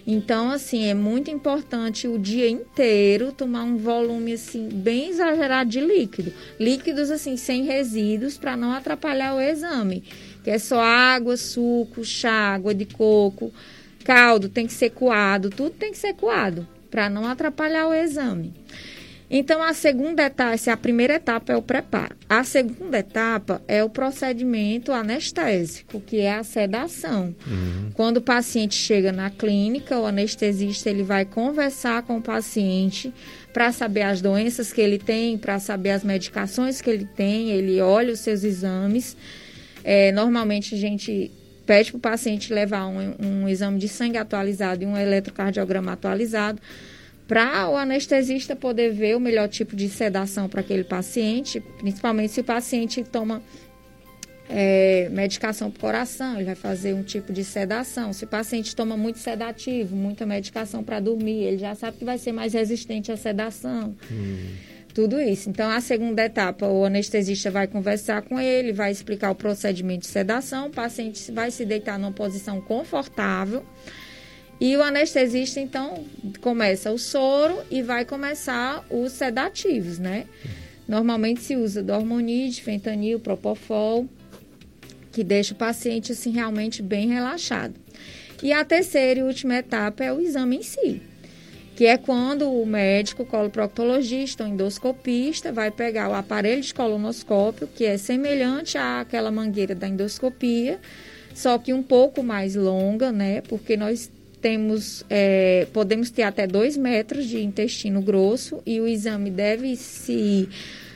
Então, 0.05 0.49
assim, 0.49 0.85
é 0.85 0.93
muito 0.93 1.29
importante 1.29 2.07
o 2.07 2.17
dia 2.17 2.49
inteiro 2.49 3.31
tomar 3.31 3.63
um 3.63 3.77
volume, 3.77 4.33
assim, 4.33 4.67
bem 4.69 5.09
exagerado 5.09 5.69
de 5.69 5.79
líquido. 5.79 6.33
Líquidos, 6.59 7.11
assim, 7.11 7.37
sem 7.37 7.63
resíduos, 7.63 8.37
para 8.37 8.57
não 8.57 8.71
atrapalhar 8.71 9.35
o 9.35 9.41
exame. 9.41 10.03
Que 10.43 10.49
é 10.49 10.57
só 10.57 10.81
água, 10.81 11.37
suco, 11.37 12.03
chá, 12.03 12.55
água 12.55 12.73
de 12.73 12.85
coco, 12.85 13.53
caldo 14.03 14.49
tem 14.49 14.65
que 14.65 14.73
ser 14.73 14.89
coado, 14.89 15.49
tudo 15.49 15.71
tem 15.71 15.91
que 15.91 15.97
ser 15.97 16.13
coado. 16.13 16.67
para 16.91 17.09
não 17.09 17.25
atrapalhar 17.25 17.87
o 17.87 17.93
exame. 17.93 18.53
Então, 19.33 19.63
a 19.63 19.73
segunda 19.73 20.23
etapa, 20.23 20.57
a 20.69 20.75
primeira 20.75 21.13
etapa 21.13 21.53
é 21.53 21.55
o 21.55 21.61
preparo. 21.61 22.17
A 22.27 22.43
segunda 22.43 22.99
etapa 22.99 23.61
é 23.65 23.81
o 23.81 23.89
procedimento 23.89 24.91
anestésico, 24.91 26.01
que 26.01 26.19
é 26.19 26.33
a 26.33 26.43
sedação. 26.43 27.33
Uhum. 27.47 27.91
Quando 27.93 28.17
o 28.17 28.21
paciente 28.21 28.75
chega 28.75 29.09
na 29.13 29.29
clínica, 29.29 29.97
o 29.97 30.05
anestesista 30.05 30.89
ele 30.89 31.01
vai 31.01 31.23
conversar 31.23 32.03
com 32.03 32.17
o 32.17 32.21
paciente 32.21 33.13
para 33.53 33.71
saber 33.71 34.01
as 34.01 34.21
doenças 34.21 34.73
que 34.73 34.81
ele 34.81 34.99
tem, 34.99 35.37
para 35.37 35.59
saber 35.59 35.91
as 35.91 36.03
medicações 36.03 36.81
que 36.81 36.89
ele 36.89 37.05
tem, 37.15 37.51
ele 37.51 37.79
olha 37.79 38.11
os 38.11 38.19
seus 38.19 38.43
exames. 38.43 39.15
É, 39.81 40.11
normalmente 40.11 40.75
a 40.75 40.77
gente 40.77 41.31
pede 41.65 41.91
para 41.91 41.97
o 41.97 42.01
paciente 42.01 42.53
levar 42.53 42.85
um, 42.87 43.15
um 43.17 43.47
exame 43.47 43.79
de 43.79 43.87
sangue 43.87 44.17
atualizado 44.17 44.83
e 44.83 44.85
um 44.85 44.97
eletrocardiograma 44.97 45.93
atualizado 45.93 46.61
para 47.27 47.69
o 47.69 47.77
anestesista 47.77 48.55
poder 48.55 48.91
ver 48.93 49.15
o 49.15 49.19
melhor 49.19 49.47
tipo 49.47 49.75
de 49.75 49.87
sedação 49.87 50.49
para 50.49 50.61
aquele 50.61 50.83
paciente, 50.83 51.61
principalmente 51.77 52.33
se 52.33 52.41
o 52.41 52.43
paciente 52.43 53.03
toma 53.03 53.41
é, 54.49 55.07
medicação 55.09 55.71
para 55.71 55.77
o 55.77 55.81
coração, 55.81 56.35
ele 56.35 56.45
vai 56.45 56.55
fazer 56.55 56.93
um 56.93 57.03
tipo 57.03 57.31
de 57.31 57.43
sedação. 57.43 58.11
Se 58.11 58.25
o 58.25 58.27
paciente 58.27 58.75
toma 58.75 58.97
muito 58.97 59.19
sedativo, 59.19 59.95
muita 59.95 60.25
medicação 60.25 60.83
para 60.83 60.99
dormir, 60.99 61.43
ele 61.43 61.57
já 61.57 61.73
sabe 61.73 61.97
que 61.97 62.05
vai 62.05 62.17
ser 62.17 62.33
mais 62.33 62.53
resistente 62.53 63.11
à 63.11 63.17
sedação. 63.17 63.95
Hum. 64.11 64.53
Tudo 64.93 65.21
isso. 65.21 65.49
Então, 65.49 65.69
a 65.69 65.79
segunda 65.79 66.25
etapa, 66.25 66.67
o 66.67 66.83
anestesista 66.83 67.49
vai 67.49 67.65
conversar 67.65 68.23
com 68.23 68.37
ele, 68.37 68.73
vai 68.73 68.91
explicar 68.91 69.31
o 69.31 69.35
procedimento 69.35 70.01
de 70.01 70.07
sedação, 70.07 70.67
o 70.67 70.69
paciente 70.69 71.31
vai 71.31 71.49
se 71.49 71.63
deitar 71.63 71.97
numa 71.97 72.11
posição 72.11 72.59
confortável 72.59 73.63
e 74.61 74.77
o 74.77 74.83
anestesista, 74.83 75.59
então, 75.59 76.05
começa 76.39 76.91
o 76.91 76.99
soro 76.99 77.63
e 77.71 77.81
vai 77.81 78.05
começar 78.05 78.85
os 78.91 79.11
sedativos, 79.11 79.97
né? 79.97 80.25
Normalmente 80.87 81.41
se 81.41 81.55
usa 81.55 81.81
dormonide, 81.81 82.61
fentanil, 82.61 83.19
propofol, 83.19 84.07
que 85.11 85.23
deixa 85.23 85.55
o 85.55 85.57
paciente, 85.57 86.11
assim, 86.11 86.29
realmente 86.29 86.83
bem 86.83 87.07
relaxado. 87.07 87.73
E 88.43 88.53
a 88.53 88.63
terceira 88.63 89.21
e 89.21 89.23
última 89.23 89.55
etapa 89.55 90.03
é 90.03 90.13
o 90.13 90.21
exame 90.21 90.57
em 90.57 90.61
si, 90.61 91.01
que 91.75 91.87
é 91.87 91.97
quando 91.97 92.47
o 92.47 92.63
médico, 92.63 93.25
coloproctologista 93.25 94.43
ou 94.43 94.49
endoscopista 94.49 95.51
vai 95.51 95.71
pegar 95.71 96.07
o 96.07 96.13
aparelho 96.13 96.61
de 96.61 96.71
colonoscópio, 96.71 97.67
que 97.67 97.83
é 97.83 97.97
semelhante 97.97 98.77
àquela 98.77 99.31
mangueira 99.31 99.73
da 99.73 99.87
endoscopia, 99.87 100.79
só 101.33 101.57
que 101.57 101.73
um 101.73 101.81
pouco 101.81 102.21
mais 102.21 102.55
longa, 102.55 103.11
né? 103.11 103.41
Porque 103.41 103.75
nós 103.75 104.11
temos, 104.41 105.05
é, 105.09 105.67
podemos 105.71 106.09
ter 106.09 106.23
até 106.23 106.47
2 106.47 106.75
metros 106.77 107.27
de 107.27 107.41
intestino 107.41 108.01
grosso 108.01 108.61
e 108.65 108.79
o 108.81 108.87
exame 108.87 109.29
deve 109.29 109.75
se 109.75 110.49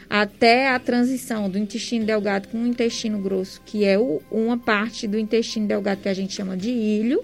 até 0.09 0.69
a 0.69 0.79
transição 0.79 1.49
do 1.49 1.57
intestino 1.57 2.05
delgado 2.05 2.47
com 2.47 2.63
o 2.63 2.67
intestino 2.67 3.19
grosso, 3.19 3.61
que 3.65 3.85
é 3.85 3.97
o, 3.97 4.21
uma 4.31 4.57
parte 4.57 5.07
do 5.07 5.17
intestino 5.17 5.67
delgado 5.67 6.01
que 6.01 6.09
a 6.09 6.13
gente 6.13 6.33
chama 6.33 6.55
de 6.55 6.69
ilho. 6.69 7.21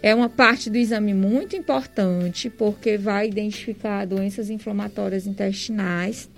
É 0.00 0.14
uma 0.14 0.28
parte 0.28 0.70
do 0.70 0.76
exame 0.76 1.12
muito 1.12 1.56
importante, 1.56 2.48
porque 2.48 2.96
vai 2.96 3.28
identificar 3.28 4.06
doenças 4.06 4.48
inflamatórias 4.48 5.26
intestinais, 5.26 6.30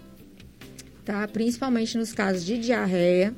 tá? 1.05 1.29
principalmente 1.29 1.99
nos 1.99 2.13
casos 2.13 2.45
de 2.45 2.59
diarreia. 2.59 3.35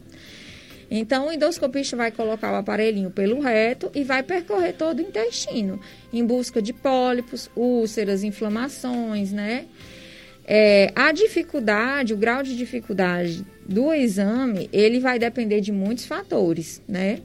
Então, 0.94 1.28
o 1.28 1.32
endoscopista 1.32 1.96
vai 1.96 2.10
colocar 2.10 2.52
o 2.52 2.56
aparelhinho 2.56 3.10
pelo 3.10 3.40
reto 3.40 3.90
e 3.94 4.04
vai 4.04 4.22
percorrer 4.22 4.74
todo 4.74 4.98
o 4.98 5.00
intestino, 5.02 5.80
em 6.12 6.22
busca 6.22 6.60
de 6.60 6.74
pólipos, 6.74 7.50
úlceras, 7.56 8.22
inflamações, 8.22 9.32
né? 9.32 9.64
É, 10.44 10.92
a 10.94 11.10
dificuldade, 11.10 12.12
o 12.12 12.16
grau 12.18 12.42
de 12.42 12.54
dificuldade 12.54 13.42
do 13.66 13.90
exame, 13.90 14.68
ele 14.70 15.00
vai 15.00 15.18
depender 15.18 15.62
de 15.62 15.72
muitos 15.72 16.04
fatores, 16.04 16.82
né? 16.86 17.20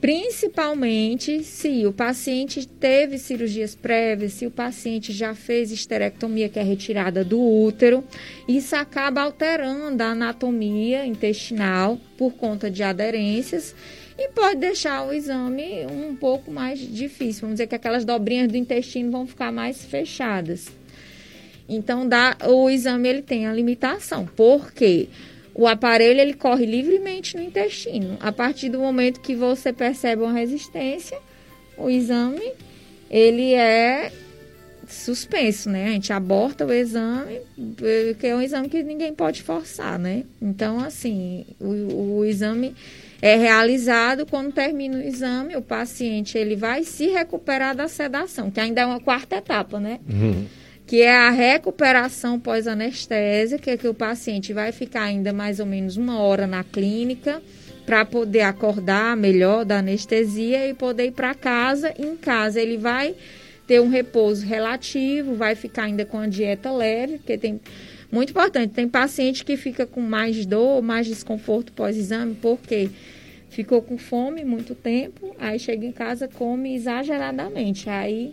Principalmente 0.00 1.42
se 1.42 1.86
o 1.86 1.92
paciente 1.92 2.66
teve 2.66 3.18
cirurgias 3.18 3.74
prévias, 3.74 4.34
se 4.34 4.46
o 4.46 4.50
paciente 4.50 5.12
já 5.12 5.34
fez 5.34 5.72
esterectomia, 5.72 6.48
que 6.48 6.58
é 6.58 6.62
retirada 6.62 7.24
do 7.24 7.40
útero, 7.40 8.04
isso 8.46 8.76
acaba 8.76 9.22
alterando 9.22 10.02
a 10.02 10.08
anatomia 10.08 11.06
intestinal 11.06 11.98
por 12.18 12.34
conta 12.34 12.70
de 12.70 12.82
aderências 12.82 13.74
e 14.18 14.28
pode 14.28 14.60
deixar 14.60 15.06
o 15.06 15.12
exame 15.12 15.86
um 15.86 16.14
pouco 16.14 16.50
mais 16.50 16.78
difícil. 16.78 17.42
Vamos 17.42 17.54
dizer 17.54 17.66
que 17.66 17.74
aquelas 17.74 18.04
dobrinhas 18.04 18.48
do 18.48 18.56
intestino 18.56 19.10
vão 19.10 19.26
ficar 19.26 19.50
mais 19.50 19.84
fechadas. 19.84 20.68
Então, 21.68 22.08
dá, 22.08 22.36
o 22.46 22.70
exame 22.70 23.08
ele 23.08 23.22
tem 23.22 23.46
a 23.46 23.52
limitação. 23.52 24.26
Por 24.26 24.72
quê? 24.72 25.08
Porque 25.08 25.26
o 25.58 25.66
aparelho 25.66 26.20
ele 26.20 26.34
corre 26.34 26.66
livremente 26.66 27.34
no 27.34 27.42
intestino. 27.42 28.18
A 28.20 28.30
partir 28.30 28.68
do 28.68 28.78
momento 28.78 29.20
que 29.20 29.34
você 29.34 29.72
percebe 29.72 30.20
uma 30.20 30.34
resistência, 30.34 31.18
o 31.78 31.88
exame 31.88 32.52
ele 33.10 33.54
é 33.54 34.12
suspenso, 34.86 35.70
né? 35.70 35.86
A 35.86 35.90
gente 35.92 36.12
aborta 36.12 36.66
o 36.66 36.72
exame, 36.72 37.40
porque 37.74 38.26
é 38.26 38.36
um 38.36 38.42
exame 38.42 38.68
que 38.68 38.82
ninguém 38.82 39.14
pode 39.14 39.42
forçar, 39.42 39.98
né? 39.98 40.24
Então, 40.42 40.78
assim, 40.78 41.46
o, 41.58 42.18
o 42.18 42.24
exame 42.26 42.74
é 43.22 43.34
realizado 43.34 44.26
quando 44.26 44.52
termina 44.52 44.98
o 44.98 45.00
exame, 45.00 45.56
o 45.56 45.62
paciente 45.62 46.36
ele 46.36 46.54
vai 46.54 46.84
se 46.84 47.06
recuperar 47.06 47.74
da 47.74 47.88
sedação, 47.88 48.50
que 48.50 48.60
ainda 48.60 48.82
é 48.82 48.86
uma 48.86 49.00
quarta 49.00 49.36
etapa, 49.36 49.80
né? 49.80 50.00
Uhum 50.06 50.46
que 50.86 51.02
é 51.02 51.16
a 51.16 51.30
recuperação 51.30 52.38
pós-anestésia, 52.38 53.58
que 53.58 53.70
é 53.70 53.76
que 53.76 53.88
o 53.88 53.94
paciente 53.94 54.52
vai 54.52 54.70
ficar 54.70 55.02
ainda 55.02 55.32
mais 55.32 55.58
ou 55.58 55.66
menos 55.66 55.96
uma 55.96 56.20
hora 56.20 56.46
na 56.46 56.62
clínica 56.62 57.42
para 57.84 58.04
poder 58.04 58.42
acordar 58.42 59.16
melhor 59.16 59.64
da 59.64 59.78
anestesia 59.78 60.68
e 60.68 60.74
poder 60.74 61.06
ir 61.06 61.12
para 61.12 61.34
casa. 61.34 61.92
Em 61.98 62.16
casa 62.16 62.60
ele 62.60 62.76
vai 62.76 63.14
ter 63.66 63.80
um 63.80 63.88
repouso 63.88 64.46
relativo, 64.46 65.34
vai 65.34 65.56
ficar 65.56 65.84
ainda 65.84 66.04
com 66.04 66.18
a 66.18 66.28
dieta 66.28 66.70
leve, 66.70 67.18
porque 67.18 67.36
tem 67.36 67.60
muito 68.10 68.30
importante, 68.30 68.72
tem 68.72 68.88
paciente 68.88 69.44
que 69.44 69.56
fica 69.56 69.86
com 69.86 70.00
mais 70.00 70.46
dor, 70.46 70.80
mais 70.82 71.06
desconforto 71.08 71.72
pós-exame, 71.72 72.36
porque 72.40 72.88
ficou 73.50 73.82
com 73.82 73.98
fome 73.98 74.44
muito 74.44 74.74
tempo, 74.74 75.34
aí 75.38 75.58
chega 75.58 75.84
em 75.84 75.90
casa 75.90 76.28
come 76.28 76.76
exageradamente, 76.76 77.90
aí 77.90 78.32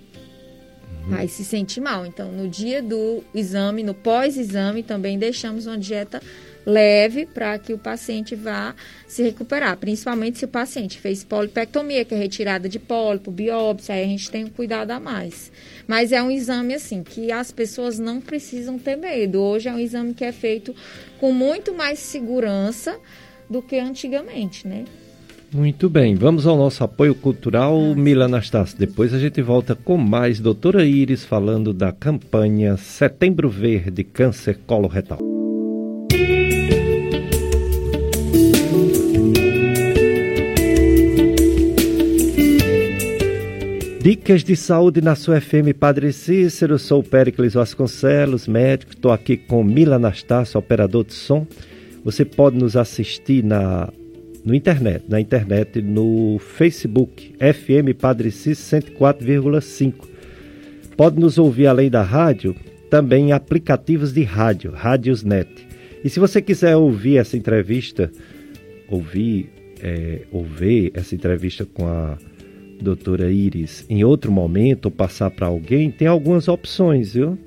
Uhum. 1.08 1.16
Aí 1.16 1.28
se 1.28 1.44
sente 1.44 1.80
mal. 1.82 2.06
Então, 2.06 2.32
no 2.32 2.48
dia 2.48 2.82
do 2.82 3.24
exame, 3.34 3.84
no 3.84 3.94
pós-exame, 3.94 4.84
também 4.84 5.18
deixamos 5.18 5.66
uma 5.66 5.78
dieta 5.78 6.22
leve 6.66 7.26
para 7.26 7.58
que 7.60 7.74
o 7.74 7.78
paciente 7.78 8.36
vá 8.36 8.74
se 9.08 9.22
recuperar, 9.22 9.78
principalmente 9.78 10.40
se 10.40 10.46
o 10.46 10.48
paciente 10.48 10.98
fez 10.98 11.24
polipectomia, 11.24 12.06
que 12.06 12.16
é 12.16 12.18
retirada 12.18 12.70
de 12.70 12.80
pólipo, 12.80 13.32
biópsia, 13.32 13.96
aí 13.96 14.04
a 14.04 14.08
gente 14.08 14.32
tem 14.32 14.46
um 14.46 14.50
cuidado 14.50 14.92
a 14.92 15.00
mais. 15.00 15.52
Mas 15.88 16.12
é 16.12 16.24
um 16.24 16.32
exame 16.32 16.74
assim 16.74 17.04
que 17.04 17.32
as 17.32 17.52
pessoas 17.52 18.00
não 18.00 18.22
precisam 18.22 18.80
ter 18.80 18.96
medo. 18.96 19.42
Hoje 19.42 19.68
é 19.68 19.74
um 19.74 19.80
exame 19.80 20.14
que 20.14 20.24
é 20.24 20.32
feito 20.32 20.74
com 21.20 21.32
muito 21.32 21.74
mais 21.74 22.00
segurança 22.00 22.98
do 23.50 23.62
que 23.62 23.78
antigamente, 23.78 24.68
né? 24.68 24.86
Muito 25.54 25.88
bem, 25.88 26.16
vamos 26.16 26.48
ao 26.48 26.58
nosso 26.58 26.84
apoio 26.84 27.14
cultural, 27.14 27.80
Mila 27.96 28.26
Anastácio. 28.26 28.76
Depois 28.76 29.14
a 29.14 29.20
gente 29.20 29.40
volta 29.40 29.76
com 29.76 29.98
mais 29.98 30.40
doutora 30.40 30.84
Iris 30.84 31.24
falando 31.24 31.72
da 31.72 31.92
campanha 31.92 32.76
Setembro 32.76 33.50
Verde 33.50 34.04
Câncer 34.04 34.58
Coloretal. 34.66 35.20
Dicas 44.02 44.44
de 44.44 44.56
saúde 44.56 45.02
na 45.02 45.14
sua 45.14 45.40
FM 45.40 45.78
Padre 45.80 46.12
Cícero, 46.12 46.80
sou 46.80 47.02
o 47.02 47.04
Péricles 47.04 47.54
Vasconcelos, 47.54 48.48
médico, 48.48 48.94
estou 48.94 49.12
aqui 49.12 49.38
com 49.38 49.64
Mila 49.64 49.98
Anastácio, 49.98 50.58
operador 50.58 51.06
de 51.06 51.14
som. 51.14 51.46
Você 52.04 52.26
pode 52.26 52.58
nos 52.58 52.76
assistir 52.76 53.44
na 53.44 53.94
no 54.46 54.54
internet, 54.54 55.06
na 55.08 55.20
internet, 55.20 55.82
no 55.82 56.38
Facebook, 56.40 57.34
FM 57.40 57.98
Padre 58.00 58.32
Cis 58.32 58.60
104,5. 58.60 59.94
Pode 60.98 61.20
nos 61.20 61.38
ouvir 61.38 61.68
além 61.68 61.90
da 61.90 62.02
rádio, 62.02 62.56
também 62.90 63.30
em 63.30 63.32
aplicativos 63.32 64.14
de 64.14 64.24
rádio, 64.24 64.72
Rádiosnet. 64.72 65.50
E 66.04 66.10
se 66.10 66.20
você 66.20 66.42
quiser 66.42 66.76
ouvir 66.76 67.18
essa 67.18 67.38
entrevista, 67.38 68.12
ouvir, 68.90 69.50
é, 69.82 70.22
ouvir 70.32 70.92
essa 70.94 71.16
entrevista 71.16 71.66
com 71.66 71.88
a 71.88 72.18
doutora 72.82 73.32
Iris 73.32 73.86
em 73.90 74.04
outro 74.04 74.32
momento 74.32 74.86
ou 74.86 74.92
passar 74.92 75.32
para 75.32 75.48
alguém, 75.48 75.90
tem 75.90 76.08
algumas 76.08 76.48
opções, 76.50 77.14
viu? 77.14 77.38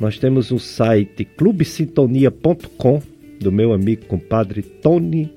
Nós 0.00 0.18
temos 0.18 0.50
o 0.50 0.58
site 0.58 1.24
clubesintonia.com 1.24 3.02
do 3.38 3.52
meu 3.52 3.72
amigo 3.72 4.06
compadre 4.06 4.62
Tony 4.62 5.30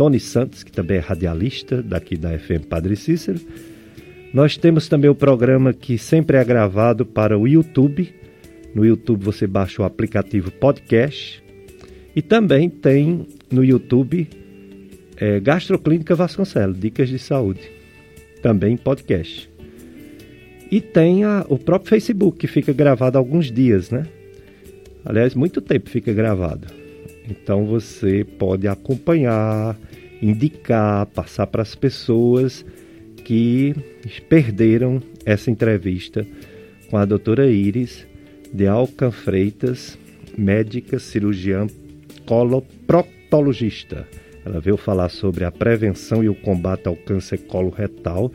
Tony 0.00 0.18
Santos, 0.18 0.64
que 0.64 0.72
também 0.72 0.96
é 0.96 1.00
radialista 1.00 1.82
daqui 1.82 2.16
da 2.16 2.30
FM 2.38 2.64
Padre 2.70 2.96
Cícero. 2.96 3.38
Nós 4.32 4.56
temos 4.56 4.88
também 4.88 5.10
o 5.10 5.14
programa 5.14 5.74
que 5.74 5.98
sempre 5.98 6.38
é 6.38 6.42
gravado 6.42 7.04
para 7.04 7.36
o 7.36 7.46
YouTube. 7.46 8.10
No 8.74 8.82
YouTube 8.82 9.22
você 9.22 9.46
baixa 9.46 9.82
o 9.82 9.84
aplicativo 9.84 10.50
podcast. 10.52 11.44
E 12.16 12.22
também 12.22 12.70
tem 12.70 13.26
no 13.52 13.62
YouTube 13.62 14.26
é, 15.18 15.38
Gastroclínica 15.38 16.14
Vasconcelos, 16.14 16.80
Dicas 16.80 17.10
de 17.10 17.18
Saúde. 17.18 17.70
Também 18.40 18.78
podcast. 18.78 19.50
E 20.70 20.80
tem 20.80 21.24
a, 21.24 21.44
o 21.46 21.58
próprio 21.58 21.90
Facebook, 21.90 22.38
que 22.38 22.46
fica 22.46 22.72
gravado 22.72 23.18
alguns 23.18 23.52
dias, 23.52 23.90
né? 23.90 24.06
Aliás, 25.04 25.34
muito 25.34 25.60
tempo 25.60 25.90
fica 25.90 26.10
gravado. 26.10 26.68
Então 27.28 27.66
você 27.66 28.24
pode 28.24 28.66
acompanhar, 28.66 29.76
indicar, 30.22 31.06
passar 31.06 31.46
para 31.46 31.62
as 31.62 31.74
pessoas 31.74 32.64
que 33.24 33.74
perderam 34.28 35.02
essa 35.24 35.50
entrevista 35.50 36.26
com 36.90 36.96
a 36.96 37.04
doutora 37.04 37.50
Iris 37.50 38.06
de 38.52 38.66
Alcan 38.66 39.10
Freitas, 39.10 39.98
médica 40.36 40.98
cirurgiã 40.98 41.66
coloproctologista. 42.26 44.06
Ela 44.44 44.60
veio 44.60 44.76
falar 44.76 45.08
sobre 45.08 45.44
a 45.44 45.50
prevenção 45.50 46.24
e 46.24 46.28
o 46.28 46.34
combate 46.34 46.88
ao 46.88 46.96
câncer 46.96 47.38
coloretal. 47.38 48.32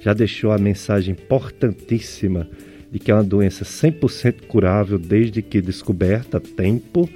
Já 0.00 0.14
deixou 0.14 0.52
a 0.52 0.58
mensagem 0.58 1.12
importantíssima 1.12 2.48
de 2.90 2.98
que 2.98 3.10
é 3.10 3.14
uma 3.14 3.24
doença 3.24 3.64
100% 3.64 4.46
curável 4.46 4.98
desde 4.98 5.42
que 5.42 5.60
descoberta 5.60 6.40
tempo. 6.40 7.08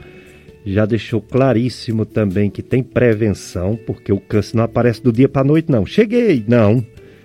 Já 0.64 0.86
deixou 0.86 1.20
claríssimo 1.20 2.06
também 2.06 2.48
que 2.50 2.62
tem 2.62 2.82
prevenção, 2.82 3.78
porque 3.86 4.12
o 4.12 4.20
câncer 4.20 4.56
não 4.56 4.64
aparece 4.64 5.02
do 5.02 5.12
dia 5.12 5.28
para 5.28 5.42
a 5.42 5.44
noite, 5.44 5.70
não. 5.70 5.84
Cheguei! 5.84 6.44
Não. 6.46 6.84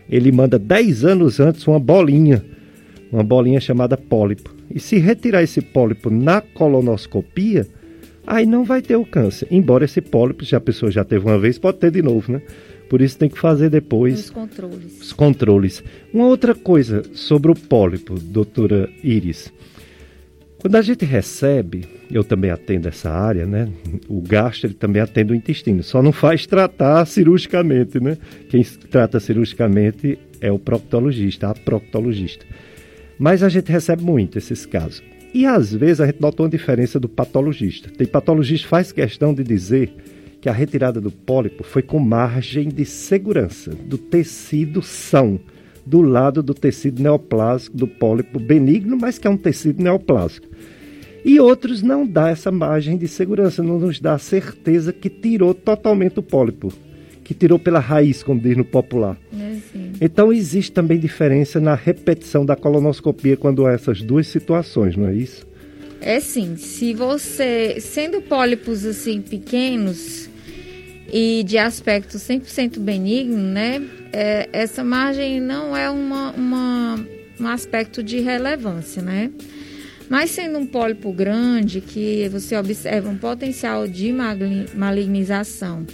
Ele 0.10 0.32
manda 0.32 0.58
10 0.58 1.06
anos 1.06 1.40
antes 1.40 1.68
uma 1.68 1.80
bolinha, 1.80 2.44
uma 3.12 3.24
bolinha 3.24 3.60
chamada 3.60 3.98
pólipo. 3.98 4.56
E 4.74 4.80
se 4.80 4.98
retirar 4.98 5.44
esse 5.44 5.62
pólipo 5.62 6.10
na 6.10 6.42
colonoscopia, 6.42 7.68
aí 8.26 8.46
não 8.46 8.64
vai 8.64 8.82
ter 8.82 8.96
o 8.96 9.06
câncer. 9.06 9.48
Embora 9.52 9.86
esse 9.86 10.02
pólipo, 10.02 10.46
se 10.46 10.56
a 10.56 10.60
pessoa 10.60 10.92
já 10.92 11.04
teve 11.04 11.26
uma 11.26 11.38
vez, 11.38 11.60
pode 11.60 11.78
ter 11.78 11.92
de 11.92 12.02
novo, 12.02 12.32
né? 12.32 12.42
Por 12.90 13.02
isso 13.02 13.18
tem 13.18 13.30
que 13.30 13.38
fazer 13.38 13.70
depois 13.70 14.26
os 14.26 14.30
controles. 14.30 15.02
Os 15.02 15.14
controles. 15.14 15.84
Uma 16.14 16.28
outra 16.28 16.56
coisa 16.56 17.04
sobre 17.14 17.52
o 17.52 17.56
pólipo, 17.56 18.18
doutora 18.18 18.90
Iris. 19.04 19.52
Quando 20.68 20.76
a 20.76 20.82
gente 20.82 21.06
recebe, 21.06 21.86
eu 22.12 22.26
também 22.26 22.52
atendo 22.52 22.90
essa 22.90 23.10
área, 23.10 23.46
né? 23.46 23.70
O 24.10 24.20
gastro 24.20 24.68
ele 24.68 24.74
também 24.74 25.02
atende 25.02 25.32
o 25.32 25.36
intestino, 25.36 25.82
só 25.82 26.04
não 26.04 26.12
faz 26.12 26.46
tratar 26.46 27.06
cirurgicamente, 27.06 28.02
né? 28.02 28.18
Quem 28.50 28.62
trata 28.92 29.18
cirurgicamente 29.18 30.20
é 30.42 30.52
o 30.52 30.60
proctologista, 30.60 31.48
a 31.48 31.56
proctologista. 31.56 32.46
Mas 33.18 33.44
a 33.44 33.48
gente 33.48 33.72
recebe 33.72 34.04
muito 34.04 34.38
esses 34.38 34.66
casos. 34.66 35.02
E 35.34 35.46
às 35.46 35.74
vezes 35.74 36.02
a 36.02 36.06
gente 36.08 36.20
nota 36.20 36.44
uma 36.44 36.50
diferença 36.50 37.00
do 37.00 37.08
patologista. 37.08 37.90
Tem 37.90 38.06
patologista 38.06 38.66
que 38.66 38.70
faz 38.70 38.92
questão 38.92 39.34
de 39.34 39.46
dizer 39.46 39.90
que 40.42 40.50
a 40.50 40.52
retirada 40.52 41.00
do 41.00 41.12
pólipo 41.12 41.64
foi 41.64 41.82
com 41.82 41.98
margem 41.98 42.68
de 42.68 42.84
segurança 42.84 43.72
do 43.74 43.98
tecido 43.98 44.82
são, 44.82 45.40
do 45.88 46.02
lado 46.02 46.44
do 46.44 46.54
tecido 46.54 47.02
neoplásico 47.02 47.78
do 47.78 47.88
pólipo 47.88 48.40
benigno, 48.40 48.98
mas 49.00 49.18
que 49.18 49.26
é 49.26 49.30
um 49.30 49.38
tecido 49.38 49.82
neoplásico. 49.82 50.48
E 51.24 51.40
outros 51.40 51.82
não 51.82 52.06
dá 52.06 52.30
essa 52.30 52.52
margem 52.52 52.98
de 52.98 53.08
segurança, 53.08 53.64
não 53.64 53.80
nos 53.80 54.00
dá 54.00 54.14
a 54.14 54.20
certeza 54.20 54.92
que 54.92 55.10
tirou 55.10 55.54
totalmente 55.54 56.20
o 56.20 56.24
pólipo, 56.24 56.72
que 57.24 57.34
tirou 57.34 57.58
pela 57.58 57.80
raiz, 57.80 58.22
como 58.22 58.40
diz 58.40 58.56
no 58.56 58.66
popular. 58.66 59.18
É, 59.34 59.58
então 60.02 60.32
existe 60.32 60.72
também 60.72 61.00
diferença 61.00 61.60
na 61.60 61.74
repetição 61.74 62.46
da 62.46 62.56
colonoscopia 62.56 63.38
quando 63.38 63.66
há 63.66 63.72
essas 63.72 64.02
duas 64.02 64.28
situações, 64.28 64.96
não 64.96 65.08
é 65.08 65.16
isso? 65.16 65.48
É 66.00 66.20
sim. 66.20 66.56
Se 66.58 66.94
você, 66.94 67.80
sendo 67.80 68.22
pólipos 68.22 68.86
assim 68.86 69.22
pequenos 69.22 70.27
e 71.12 71.44
de 71.44 71.58
aspecto 71.58 72.18
100% 72.18 72.80
benigno, 72.80 73.38
né? 73.38 73.82
É, 74.12 74.50
essa 74.52 74.84
margem 74.84 75.40
não 75.40 75.76
é 75.76 75.90
uma, 75.90 76.32
uma, 76.32 77.06
um 77.40 77.48
aspecto 77.48 78.04
de 78.04 78.20
relevância, 78.20 79.02
né? 79.02 79.32
Mas 80.10 80.32
sendo 80.32 80.58
um 80.58 80.66
pólipo 80.66 81.12
grande, 81.12 81.82
que 81.82 82.30
você 82.30 82.56
observa 82.58 83.10
um 83.10 83.18
potencial 83.18 83.88
de 83.88 84.14
malignização, 84.74 85.86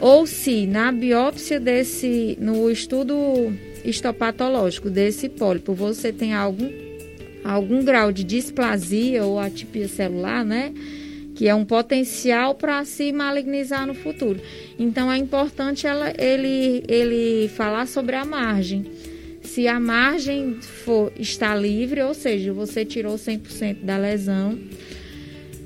ou 0.00 0.26
se 0.26 0.66
na 0.66 0.92
biópsia 0.92 1.58
desse, 1.58 2.36
no 2.40 2.70
estudo 2.70 3.14
histopatológico 3.84 4.90
desse 4.90 5.28
pólipo, 5.28 5.72
você 5.72 6.12
tem 6.12 6.34
algum 6.34 6.70
algum 7.44 7.82
grau 7.82 8.12
de 8.12 8.24
displasia 8.24 9.24
ou 9.24 9.38
atipia 9.38 9.88
celular, 9.88 10.44
né? 10.44 10.72
Que 11.38 11.46
é 11.46 11.54
um 11.54 11.64
potencial 11.64 12.56
para 12.56 12.84
se 12.84 13.12
malignizar 13.12 13.86
no 13.86 13.94
futuro. 13.94 14.40
Então 14.76 15.10
é 15.10 15.16
importante 15.16 15.86
ela, 15.86 16.12
ele, 16.18 16.82
ele 16.88 17.46
falar 17.50 17.86
sobre 17.86 18.16
a 18.16 18.24
margem. 18.24 18.84
Se 19.40 19.68
a 19.68 19.78
margem 19.78 20.54
for 20.60 21.12
está 21.16 21.54
livre, 21.54 22.02
ou 22.02 22.12
seja, 22.12 22.52
você 22.52 22.84
tirou 22.84 23.14
100% 23.14 23.84
da 23.84 23.96
lesão, 23.96 24.58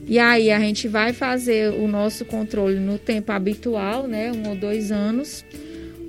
e 0.06 0.18
aí 0.18 0.50
a 0.50 0.60
gente 0.60 0.88
vai 0.88 1.14
fazer 1.14 1.72
o 1.72 1.88
nosso 1.88 2.26
controle 2.26 2.78
no 2.78 2.98
tempo 2.98 3.32
habitual, 3.32 4.06
né, 4.06 4.30
um 4.30 4.50
ou 4.50 4.54
dois 4.54 4.92
anos, 4.92 5.42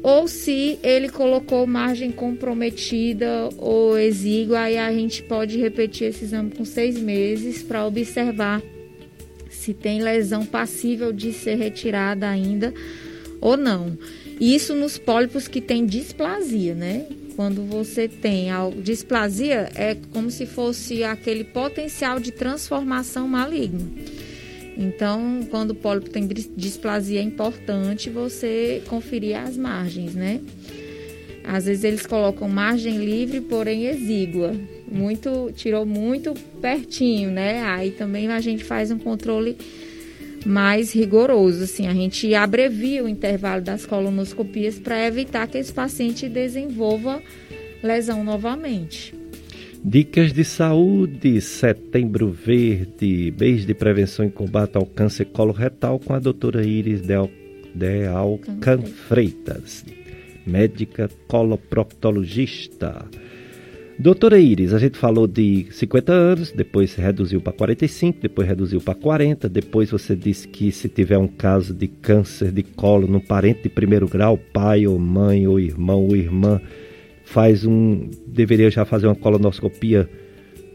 ou 0.03 0.27
se 0.27 0.77
ele 0.83 1.07
colocou 1.07 1.65
margem 1.65 2.11
comprometida 2.11 3.47
ou 3.57 3.97
exígua, 3.97 4.59
aí 4.59 4.77
a 4.77 4.91
gente 4.91 5.23
pode 5.23 5.57
repetir 5.57 6.09
esse 6.09 6.25
exame 6.25 6.51
com 6.51 6.65
seis 6.65 6.99
meses 6.99 7.63
para 7.63 7.85
observar 7.87 8.61
se 9.63 9.73
tem 9.73 10.01
lesão 10.01 10.45
passível 10.45 11.13
de 11.13 11.31
ser 11.31 11.55
retirada 11.55 12.27
ainda 12.27 12.73
ou 13.39 13.55
não. 13.55 13.97
Isso 14.41 14.75
nos 14.75 14.97
pólipos 14.97 15.47
que 15.47 15.61
tem 15.61 15.85
displasia, 15.85 16.75
né? 16.75 17.05
Quando 17.35 17.63
você 17.63 18.07
tem 18.07 18.51
a 18.51 18.69
displasia, 18.69 19.69
é 19.73 19.95
como 20.11 20.29
se 20.29 20.45
fosse 20.45 21.03
aquele 21.03 21.45
potencial 21.45 22.19
de 22.19 22.31
transformação 22.31 23.25
maligno. 23.25 23.89
Então, 24.77 25.39
quando 25.49 25.71
o 25.71 25.75
pólipo 25.75 26.09
tem 26.09 26.27
displasia, 26.27 27.19
é 27.19 27.23
importante 27.23 28.09
você 28.09 28.81
conferir 28.87 29.37
as 29.37 29.55
margens, 29.55 30.13
né? 30.13 30.41
Às 31.43 31.65
vezes 31.65 31.83
eles 31.83 32.05
colocam 32.05 32.49
margem 32.49 32.97
livre, 32.97 33.39
porém 33.39 33.85
exígua. 33.85 34.53
Muito, 34.93 35.51
tirou 35.55 35.85
muito 35.85 36.33
pertinho, 36.61 37.31
né? 37.31 37.63
Aí 37.63 37.91
também 37.91 38.27
a 38.27 38.39
gente 38.39 38.63
faz 38.63 38.91
um 38.91 38.99
controle 38.99 39.57
mais 40.45 40.93
rigoroso, 40.93 41.63
assim, 41.63 41.87
a 41.87 41.93
gente 41.93 42.33
abrevia 42.35 43.03
o 43.03 43.07
intervalo 43.07 43.61
das 43.61 43.85
colonoscopias 43.85 44.77
para 44.77 45.05
evitar 45.07 45.47
que 45.47 45.57
esse 45.57 45.71
paciente 45.71 46.27
desenvolva 46.27 47.21
lesão 47.81 48.23
novamente. 48.23 49.13
Dicas 49.85 50.31
de 50.31 50.45
saúde, 50.45 51.41
setembro 51.41 52.29
verde, 52.31 53.33
mês 53.37 53.65
de 53.65 53.73
prevenção 53.73 54.25
e 54.25 54.31
combate 54.31 54.77
ao 54.77 54.85
câncer 54.85 55.25
coloretal 55.25 55.99
com 55.99 56.13
a 56.13 56.19
doutora 56.19 56.65
Iris 56.65 57.01
Del, 57.01 57.29
Dealcan 57.75 58.81
Freitas, 58.83 59.83
médica 60.45 61.09
coloproctologista. 61.27 63.05
Doutora 63.97 64.39
Iris, 64.39 64.73
a 64.73 64.79
gente 64.79 64.97
falou 64.97 65.27
de 65.27 65.67
50 65.69 66.11
anos, 66.11 66.51
depois 66.51 66.95
reduziu 66.95 67.39
para 67.39 67.53
45, 67.53 68.19
depois 68.21 68.47
reduziu 68.47 68.81
para 68.81 68.95
40, 68.95 69.47
depois 69.47 69.91
você 69.91 70.15
disse 70.15 70.47
que 70.47 70.71
se 70.71 70.89
tiver 70.89 71.17
um 71.17 71.27
caso 71.27 71.73
de 71.73 71.87
câncer 71.87 72.51
de 72.51 72.63
colo 72.63 73.07
no 73.07 73.21
parente 73.21 73.63
de 73.63 73.69
primeiro 73.69 74.07
grau, 74.07 74.37
pai 74.37 74.87
ou 74.87 74.97
mãe 74.97 75.47
ou 75.47 75.59
irmão 75.59 76.05
ou 76.05 76.15
irmã, 76.15 76.59
faz 77.23 77.65
um. 77.65 78.09
deveria 78.25 78.71
já 78.71 78.83
fazer 78.83 79.05
uma 79.05 79.15
colonoscopia 79.15 80.09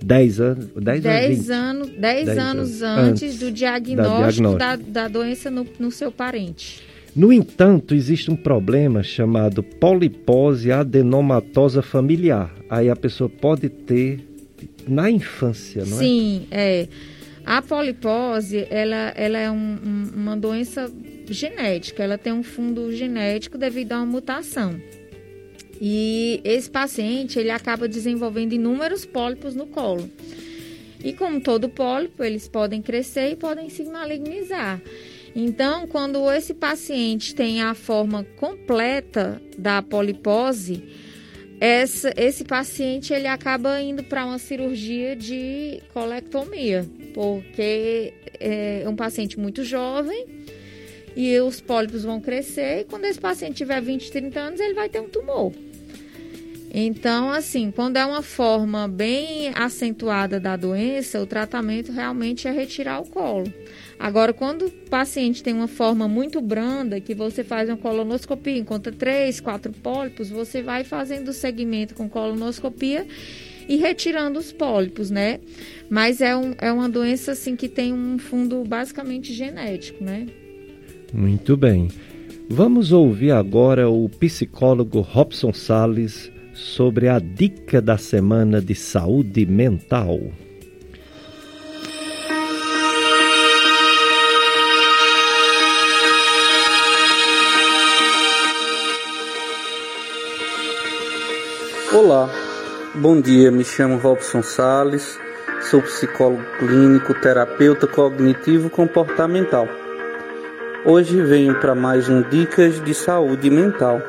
10 0.02 0.40
anos. 0.40 0.66
10, 0.76 1.02
10 1.02 1.50
anos, 1.50 1.88
10, 1.90 2.26
10 2.26 2.38
anos, 2.38 2.82
antes, 2.82 3.22
antes 3.22 3.38
do 3.40 3.50
diagnóstico 3.50 4.14
da, 4.14 4.30
diagnóstico. 4.30 4.58
da, 4.92 5.02
da 5.02 5.08
doença 5.08 5.50
no, 5.50 5.66
no 5.78 5.90
seu 5.90 6.12
parente. 6.12 6.82
No 7.18 7.32
entanto, 7.32 7.96
existe 7.96 8.30
um 8.30 8.36
problema 8.36 9.02
chamado 9.02 9.60
polipose 9.60 10.70
adenomatosa 10.70 11.82
familiar. 11.82 12.54
Aí 12.70 12.88
a 12.88 12.94
pessoa 12.94 13.28
pode 13.28 13.68
ter 13.68 14.24
na 14.86 15.10
infância, 15.10 15.84
não 15.84 15.96
é? 15.96 16.00
Sim, 16.00 16.46
é. 16.48 16.86
A 17.44 17.60
polipose, 17.60 18.68
ela, 18.70 19.12
ela 19.16 19.36
é 19.36 19.50
um, 19.50 19.56
um, 19.56 20.10
uma 20.14 20.36
doença 20.36 20.88
genética, 21.28 22.04
ela 22.04 22.16
tem 22.16 22.32
um 22.32 22.44
fundo 22.44 22.92
genético 22.92 23.58
devido 23.58 23.94
a 23.94 23.96
uma 23.96 24.06
mutação. 24.06 24.80
E 25.80 26.40
esse 26.44 26.70
paciente, 26.70 27.36
ele 27.36 27.50
acaba 27.50 27.88
desenvolvendo 27.88 28.52
inúmeros 28.52 29.04
pólipos 29.04 29.56
no 29.56 29.66
colo. 29.66 30.08
E 31.02 31.12
como 31.12 31.40
todo 31.40 31.68
pólipo, 31.68 32.22
eles 32.22 32.46
podem 32.46 32.80
crescer 32.80 33.32
e 33.32 33.34
podem 33.34 33.68
se 33.68 33.82
malignizar. 33.82 34.80
Então, 35.34 35.86
quando 35.86 36.30
esse 36.32 36.54
paciente 36.54 37.34
tem 37.34 37.62
a 37.62 37.74
forma 37.74 38.24
completa 38.36 39.40
da 39.56 39.82
polipose, 39.82 40.82
essa, 41.60 42.12
esse 42.16 42.44
paciente 42.44 43.12
ele 43.12 43.26
acaba 43.26 43.80
indo 43.80 44.04
para 44.04 44.24
uma 44.24 44.38
cirurgia 44.38 45.16
de 45.16 45.80
colectomia, 45.92 46.88
porque 47.14 48.14
é 48.38 48.84
um 48.86 48.94
paciente 48.94 49.38
muito 49.38 49.64
jovem 49.64 50.26
e 51.16 51.38
os 51.40 51.60
pólipos 51.60 52.04
vão 52.04 52.20
crescer 52.20 52.80
e 52.80 52.84
quando 52.84 53.06
esse 53.06 53.18
paciente 53.18 53.56
tiver 53.56 53.80
20, 53.82 54.10
30 54.10 54.38
anos, 54.40 54.60
ele 54.60 54.74
vai 54.74 54.88
ter 54.88 55.00
um 55.00 55.08
tumor. 55.08 55.52
Então, 56.72 57.30
assim, 57.30 57.70
quando 57.70 57.96
é 57.96 58.04
uma 58.04 58.22
forma 58.22 58.86
bem 58.86 59.50
acentuada 59.54 60.38
da 60.38 60.54
doença, 60.54 61.20
o 61.20 61.26
tratamento 61.26 61.90
realmente 61.90 62.46
é 62.46 62.52
retirar 62.52 63.00
o 63.00 63.08
colo. 63.08 63.52
Agora, 63.98 64.32
quando 64.32 64.66
o 64.66 64.70
paciente 64.70 65.42
tem 65.42 65.52
uma 65.52 65.66
forma 65.66 66.06
muito 66.06 66.40
branda, 66.40 67.00
que 67.00 67.14
você 67.14 67.42
faz 67.42 67.68
uma 67.68 67.76
colonoscopia, 67.76 68.56
encontra 68.56 68.92
três, 68.92 69.40
quatro 69.40 69.72
pólipos, 69.72 70.30
você 70.30 70.62
vai 70.62 70.84
fazendo 70.84 71.28
o 71.28 71.32
segmento 71.32 71.94
com 71.94 72.08
colonoscopia 72.08 73.06
e 73.68 73.76
retirando 73.76 74.38
os 74.38 74.52
pólipos, 74.52 75.10
né? 75.10 75.40
Mas 75.90 76.20
é, 76.20 76.36
um, 76.36 76.54
é 76.58 76.72
uma 76.72 76.88
doença, 76.88 77.32
assim, 77.32 77.56
que 77.56 77.68
tem 77.68 77.92
um 77.92 78.18
fundo 78.18 78.62
basicamente 78.64 79.32
genético, 79.32 80.02
né? 80.02 80.26
Muito 81.12 81.56
bem. 81.56 81.88
Vamos 82.48 82.92
ouvir 82.92 83.32
agora 83.32 83.90
o 83.90 84.08
psicólogo 84.08 85.00
Robson 85.00 85.52
Sales 85.52 86.30
sobre 86.54 87.08
a 87.08 87.18
dica 87.18 87.82
da 87.82 87.98
semana 87.98 88.60
de 88.60 88.74
saúde 88.74 89.44
mental. 89.44 90.18
Olá, 101.90 102.28
bom 102.96 103.18
dia. 103.18 103.50
Me 103.50 103.64
chamo 103.64 103.96
Robson 103.96 104.42
Sales, 104.42 105.18
sou 105.70 105.80
psicólogo 105.80 106.44
clínico, 106.58 107.14
terapeuta 107.14 107.86
cognitivo 107.86 108.68
comportamental. 108.68 109.66
Hoje 110.84 111.18
venho 111.22 111.58
para 111.58 111.74
mais 111.74 112.06
um 112.06 112.20
Dicas 112.20 112.78
de 112.84 112.92
Saúde 112.92 113.48
Mental. 113.48 114.02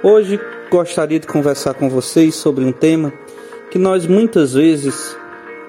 Hoje 0.00 0.40
gostaria 0.70 1.18
de 1.18 1.26
conversar 1.26 1.74
com 1.74 1.90
vocês 1.90 2.36
sobre 2.36 2.64
um 2.64 2.70
tema 2.70 3.12
que 3.68 3.80
nós 3.80 4.06
muitas 4.06 4.54
vezes 4.54 5.18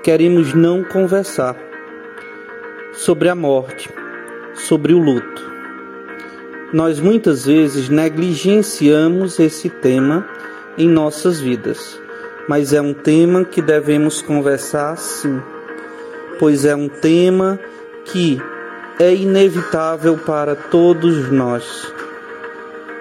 queremos 0.03 0.53
não 0.53 0.83
conversar 0.83 1.57
sobre 2.93 3.27
a 3.27 3.33
morte, 3.33 3.89
sobre 4.53 4.93
o 4.93 4.99
luto. 4.99 5.47
Nós 6.71 6.99
muitas 6.99 7.47
vezes 7.47 7.89
negligenciamos 7.89 9.39
esse 9.39 9.67
tema 9.67 10.36
em 10.77 10.87
nossas 10.87 11.39
vidas, 11.39 11.99
mas 12.47 12.71
é 12.71 12.81
um 12.81 12.93
tema 12.93 13.43
que 13.43 13.61
devemos 13.61 14.21
conversar 14.21 14.97
sim, 14.97 15.41
pois 16.39 16.65
é 16.65 16.75
um 16.75 16.87
tema 16.87 17.59
que 18.05 18.41
é 18.99 19.13
inevitável 19.13 20.17
para 20.17 20.55
todos 20.55 21.31
nós. 21.31 21.91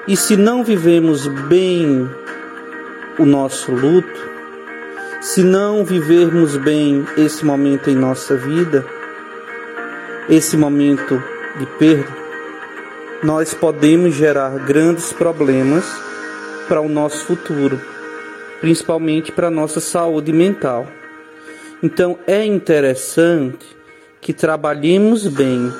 E 0.09 0.17
se 0.17 0.37
não 0.37 0.63
vivemos 0.65 1.27
bem 1.27 2.09
o 3.19 3.25
nosso 3.25 3.73
luto, 3.73 4.27
se 5.21 5.43
não 5.43 5.85
vivermos 5.85 6.57
bem 6.57 7.05
esse 7.17 7.45
momento 7.45 7.91
em 7.91 7.97
nossa 7.97 8.37
vida, 8.37 8.85
esse 10.29 10.57
momento 10.57 11.23
de 11.59 11.67
perda, 11.79 12.17
nós 13.23 13.55
podemos 13.55 14.15
gerar 14.15 14.51
grandes 14.67 15.13
problemas 15.13 15.85
para 16.69 16.81
o 16.81 16.89
nosso 16.89 17.25
futuro, 17.25 17.81
principalmente 18.61 19.33
para 19.33 19.49
a 19.49 19.51
nossa 19.51 19.81
saúde 19.81 20.33
mental. 20.33 20.87
Então 21.83 22.19
é 22.27 22.45
interessante 22.45 23.67
que 24.21 24.33
trabalhemos 24.33 25.27
bem 25.27 25.73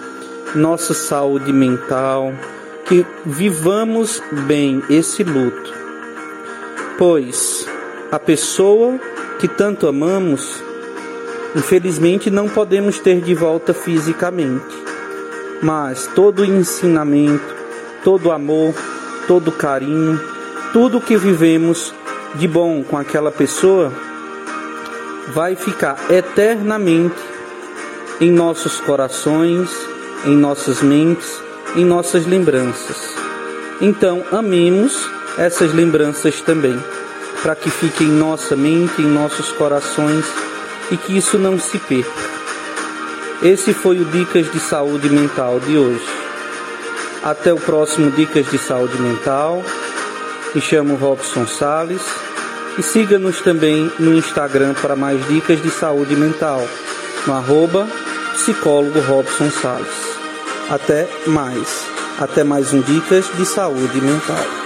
nossa 0.55 0.95
saúde 0.95 1.53
mental, 1.53 2.33
que 2.87 3.05
vivamos 3.25 4.23
bem 4.47 4.83
esse 4.89 5.25
luto, 5.25 5.75
pois 6.97 7.67
a 8.13 8.19
pessoa 8.19 8.99
que 9.39 9.49
tanto 9.49 9.87
amamos, 9.87 10.63
infelizmente 11.55 12.31
não 12.31 12.49
podemos 12.49 12.99
ter 12.99 13.21
de 13.21 13.35
volta 13.35 13.75
fisicamente, 13.75 14.65
mas 15.61 16.07
todo 16.15 16.41
o 16.41 16.45
ensinamento, 16.45 17.55
todo 18.05 18.27
o 18.27 18.33
amor, 18.33 18.75
todo 19.27 19.49
o 19.49 19.53
carinho, 19.53 20.21
tudo 20.77 21.01
que 21.01 21.17
vivemos 21.17 21.95
de 22.35 22.47
bom 22.47 22.85
com 22.85 22.99
aquela 22.99 23.33
pessoa 23.33 23.91
vai 25.33 25.57
ficar 25.57 25.97
eternamente 26.11 27.17
em 28.21 28.31
nossos 28.31 28.79
corações, 28.81 29.71
em 30.27 30.37
nossas 30.37 30.83
mentes 30.83 31.41
em 31.77 31.83
nossas 31.83 32.27
lembranças. 32.27 33.15
Então, 33.81 34.23
amemos 34.31 35.09
essas 35.39 35.73
lembranças 35.73 36.43
também, 36.43 36.79
para 37.43 37.57
que 37.57 37.71
fiquem 37.71 38.09
em 38.09 38.13
nossa 38.13 38.55
mente, 38.55 39.01
em 39.01 39.07
nossos 39.07 39.51
corações 39.53 40.27
e 40.91 40.99
que 40.99 41.17
isso 41.17 41.39
não 41.39 41.59
se 41.59 41.79
perca. 41.79 42.11
Esse 43.43 43.73
foi 43.73 43.99
o 43.99 44.05
Dicas 44.05 44.53
de 44.53 44.61
Saúde 44.61 45.09
Mental 45.09 45.59
de 45.59 45.79
hoje. 45.79 46.07
Até 47.25 47.51
o 47.51 47.57
próximo 47.57 48.11
Dicas 48.11 48.51
de 48.51 48.59
Saúde 48.59 49.01
Mental. 49.01 49.63
Me 50.55 50.61
chamo 50.61 50.97
Robson 50.97 51.47
Sales 51.47 52.03
e 52.79 52.83
siga-nos 52.83 53.41
também 53.41 53.91
no 53.99 54.15
Instagram 54.15 54.75
para 54.75 54.97
mais 54.97 55.27
dicas 55.29 55.63
de 55.63 55.71
saúde 55.71 56.15
mental, 56.17 56.67
no 57.27 57.35
arroba 57.35 57.87
psicólogo 58.35 59.01
Robson 59.01 59.51
Salles. 59.51 60.17
Até 60.71 61.09
mais. 61.27 61.87
Até 62.19 62.43
mais 62.43 62.73
um 62.73 62.81
Dicas 62.81 63.27
de 63.37 63.45
Saúde 63.45 64.01
Mental. 64.01 64.66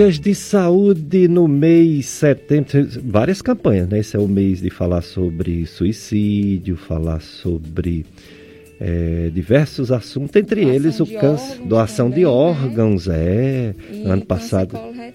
Dicas 0.00 0.18
de 0.18 0.34
saúde 0.34 1.28
no 1.28 1.46
mês 1.46 2.06
setembro. 2.06 2.88
Várias 3.04 3.42
campanhas, 3.42 3.86
né? 3.86 3.98
Esse 3.98 4.16
é 4.16 4.18
o 4.18 4.26
mês 4.26 4.58
de 4.62 4.70
falar 4.70 5.02
sobre 5.02 5.66
suicídio, 5.66 6.74
falar 6.74 7.20
sobre 7.20 8.06
é, 8.80 9.30
diversos 9.30 9.92
assuntos, 9.92 10.34
entre 10.36 10.62
doação 10.62 10.74
eles 10.74 11.00
o 11.00 11.06
câncer, 11.06 11.58
doação 11.66 12.08
também, 12.08 12.24
de 12.24 12.24
né? 12.24 12.32
órgãos, 12.32 13.08
né? 13.08 13.14
é. 13.14 13.74
E 13.92 14.02
ano 14.04 14.24
passado. 14.24 14.70
Câncer 14.70 15.12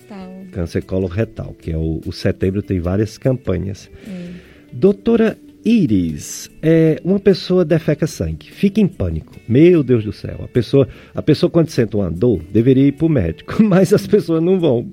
Câncer 0.52 0.84
coloretal, 0.84 1.56
que 1.60 1.72
é 1.72 1.78
o, 1.78 2.00
o 2.06 2.12
setembro 2.12 2.62
tem 2.62 2.80
várias 2.80 3.18
campanhas. 3.18 3.90
Hum. 4.08 4.34
Doutora 4.72 5.36
Iris, 5.66 6.48
é, 6.62 7.02
uma 7.04 7.20
pessoa 7.20 7.66
defeca 7.66 8.06
sangue, 8.06 8.52
fica 8.52 8.80
em 8.80 8.88
pânico. 8.88 9.34
Meu 9.50 9.82
Deus 9.82 10.04
do 10.04 10.14
céu, 10.14 10.42
a 10.44 10.48
pessoa, 10.48 10.88
a 11.16 11.24
pessoa 11.24 11.50
quando 11.50 11.70
sente 11.70 11.96
uma 11.96 12.12
dor, 12.12 12.40
deveria 12.54 12.86
ir 12.86 12.92
para 12.92 13.08
o 13.08 13.10
médico, 13.10 13.62
mas 13.66 13.92
as 13.92 14.06
pessoas 14.06 14.44
não 14.44 14.60
vão. 14.60 14.88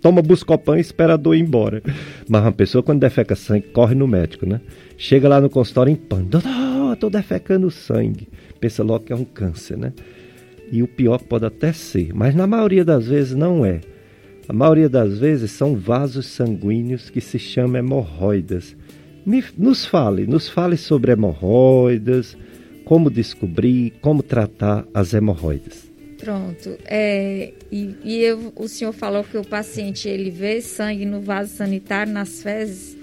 Toma 0.00 0.22
buscopan 0.22 0.78
e 0.78 0.80
espera 0.80 1.12
a 1.12 1.16
dor 1.18 1.34
ir 1.34 1.40
embora. 1.40 1.82
Mas 2.26 2.40
uma 2.40 2.52
pessoa 2.52 2.82
quando 2.82 3.00
defeca 3.00 3.36
sangue, 3.36 3.66
corre 3.66 3.94
no 3.94 4.08
médico, 4.08 4.46
né? 4.46 4.62
Chega 4.96 5.28
lá 5.28 5.42
no 5.42 5.50
consultório 5.50 5.92
em 5.92 5.96
pânico. 5.96 6.38
Estou 6.94 7.10
defecando 7.10 7.70
sangue. 7.70 8.28
Pensa 8.58 8.82
logo 8.82 9.04
que 9.04 9.12
é 9.12 9.16
um 9.16 9.24
câncer, 9.24 9.76
né? 9.76 9.92
E 10.72 10.82
o 10.82 10.88
pior 10.88 11.18
pode 11.18 11.44
até 11.44 11.70
ser, 11.72 12.14
mas 12.14 12.34
na 12.34 12.46
maioria 12.46 12.84
das 12.84 13.08
vezes 13.08 13.34
não 13.34 13.66
é. 13.66 13.80
A 14.48 14.52
maioria 14.54 14.88
das 14.88 15.18
vezes 15.18 15.50
são 15.50 15.76
vasos 15.76 16.26
sanguíneos 16.26 17.10
que 17.10 17.20
se 17.20 17.38
chamam 17.38 17.76
hemorroidas 17.76 18.74
nos 19.56 19.84
fale, 19.84 20.26
nos 20.26 20.48
fale 20.48 20.76
sobre 20.76 21.12
hemorroidas, 21.12 22.36
como 22.84 23.10
descobrir, 23.10 23.92
como 24.00 24.22
tratar 24.22 24.86
as 24.94 25.12
hemorroidas. 25.12 25.88
Pronto. 26.18 26.76
É, 26.86 27.52
e, 27.70 27.94
e 28.02 28.22
eu, 28.22 28.52
o 28.56 28.66
senhor 28.66 28.92
falou 28.92 29.22
que 29.22 29.36
o 29.36 29.44
paciente 29.44 30.08
ele 30.08 30.30
vê 30.30 30.60
sangue 30.60 31.04
no 31.04 31.20
vaso 31.20 31.54
sanitário, 31.54 32.12
nas 32.12 32.42
fezes, 32.42 32.96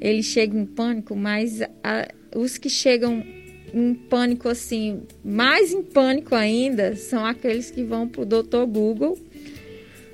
ele 0.00 0.22
chega 0.22 0.56
em 0.56 0.64
pânico, 0.64 1.16
mas 1.16 1.60
a, 1.82 2.08
os 2.34 2.56
que 2.56 2.70
chegam 2.70 3.24
em 3.72 3.94
pânico 3.94 4.48
assim, 4.48 5.02
mais 5.24 5.72
em 5.72 5.82
pânico 5.82 6.34
ainda, 6.34 6.94
são 6.94 7.26
aqueles 7.26 7.70
que 7.70 7.82
vão 7.82 8.08
para 8.08 8.22
o 8.22 8.24
doutor 8.24 8.66
Google. 8.66 9.18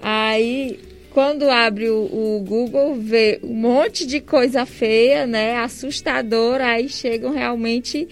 Aí 0.00 0.80
quando 1.12 1.50
abre 1.50 1.88
o, 1.88 2.04
o, 2.04 2.40
Google, 2.40 2.94
vê 2.94 3.40
um 3.42 3.54
monte 3.54 4.06
de 4.06 4.20
coisa 4.20 4.64
feia, 4.64 5.26
né? 5.26 5.56
Assustadora, 5.56 6.66
aí 6.66 6.88
chegam 6.88 7.32
realmente 7.32 8.08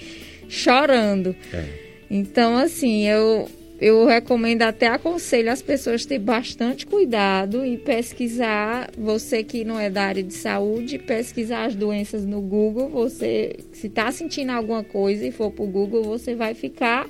chorando. 0.48 1.34
É. 1.52 1.64
Então, 2.10 2.56
assim, 2.56 3.06
eu, 3.06 3.48
eu 3.80 4.06
recomendo 4.06 4.62
até 4.62 4.88
aconselho 4.88 5.52
as 5.52 5.62
pessoas 5.62 6.04
ter 6.04 6.18
bastante 6.18 6.86
cuidado 6.86 7.64
e 7.64 7.76
pesquisar, 7.76 8.90
você 8.98 9.44
que 9.44 9.64
não 9.64 9.78
é 9.78 9.88
da 9.88 10.02
área 10.02 10.22
de 10.22 10.34
saúde, 10.34 10.98
pesquisar 10.98 11.66
as 11.66 11.76
doenças 11.76 12.24
no 12.24 12.40
Google. 12.40 12.88
Você, 12.88 13.56
se 13.72 13.86
está 13.86 14.10
sentindo 14.10 14.50
alguma 14.50 14.82
coisa 14.82 15.24
e 15.24 15.30
for 15.30 15.52
para 15.52 15.64
o 15.64 15.68
Google, 15.68 16.02
você 16.02 16.34
vai 16.34 16.54
ficar 16.54 17.06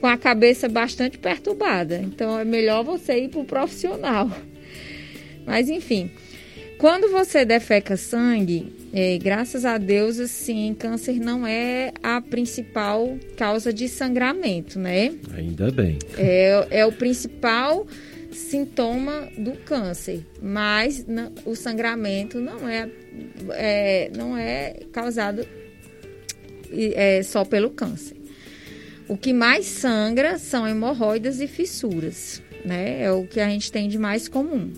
com 0.00 0.06
a 0.06 0.16
cabeça 0.16 0.66
bastante 0.66 1.18
perturbada. 1.18 1.98
Então 1.98 2.38
é 2.38 2.44
melhor 2.44 2.82
você 2.82 3.24
ir 3.24 3.28
para 3.28 3.40
o 3.40 3.44
profissional. 3.44 4.30
Mas 5.46 5.68
enfim, 5.68 6.10
quando 6.80 7.10
você 7.10 7.44
defeca 7.44 7.96
sangue, 7.96 8.72
é, 8.92 9.18
graças 9.18 9.66
a 9.66 9.76
Deus, 9.76 10.18
assim, 10.18 10.74
câncer 10.74 11.20
não 11.20 11.46
é 11.46 11.92
a 12.02 12.22
principal 12.22 13.18
causa 13.36 13.70
de 13.70 13.86
sangramento, 13.86 14.78
né? 14.78 15.12
Ainda 15.34 15.70
bem. 15.70 15.98
É, 16.16 16.66
é 16.70 16.86
o 16.86 16.92
principal 16.92 17.86
sintoma 18.32 19.28
do 19.36 19.52
câncer, 19.52 20.24
mas 20.40 21.06
não, 21.06 21.30
o 21.44 21.54
sangramento 21.54 22.40
não 22.40 22.66
é, 22.68 22.88
é 23.50 24.10
não 24.16 24.36
é 24.36 24.76
causado 24.92 25.46
é, 26.72 27.22
só 27.22 27.44
pelo 27.44 27.70
câncer. 27.70 28.16
O 29.06 29.16
que 29.16 29.32
mais 29.32 29.66
sangra 29.66 30.38
são 30.38 30.66
hemorroidas 30.66 31.40
e 31.40 31.46
fissuras, 31.46 32.40
né? 32.64 33.02
É 33.02 33.12
o 33.12 33.26
que 33.26 33.40
a 33.40 33.48
gente 33.48 33.70
tem 33.70 33.88
de 33.88 33.98
mais 33.98 34.28
comum. 34.28 34.70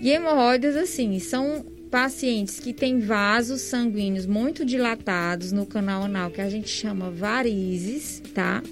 E 0.00 0.10
hemorroidas, 0.10 0.76
assim, 0.76 1.18
são 1.18 1.64
pacientes 1.90 2.60
que 2.60 2.72
têm 2.72 3.00
vasos 3.00 3.62
sanguíneos 3.62 4.26
muito 4.26 4.64
dilatados 4.64 5.52
no 5.52 5.66
canal 5.66 6.02
anal, 6.02 6.30
que 6.30 6.40
a 6.40 6.48
gente 6.48 6.68
chama 6.68 7.10
varizes, 7.10 8.22
tá? 8.34 8.62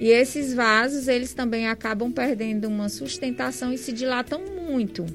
E 0.00 0.08
esses 0.08 0.52
vasos, 0.52 1.06
eles 1.06 1.32
também 1.32 1.68
acabam 1.68 2.10
perdendo 2.10 2.66
uma 2.66 2.88
sustentação 2.88 3.72
e 3.72 3.78
se 3.78 3.92
dilatam 3.92 4.42
muito. 4.60 5.06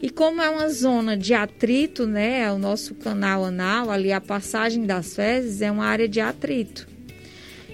E 0.00 0.10
como 0.10 0.40
é 0.40 0.48
uma 0.48 0.68
zona 0.68 1.16
de 1.16 1.34
atrito, 1.34 2.06
né, 2.06 2.50
o 2.50 2.58
nosso 2.58 2.94
canal 2.94 3.44
anal, 3.44 3.90
ali 3.90 4.10
a 4.10 4.20
passagem 4.20 4.84
das 4.84 5.14
fezes 5.14 5.60
é 5.60 5.70
uma 5.70 5.84
área 5.84 6.08
de 6.08 6.20
atrito. 6.20 6.88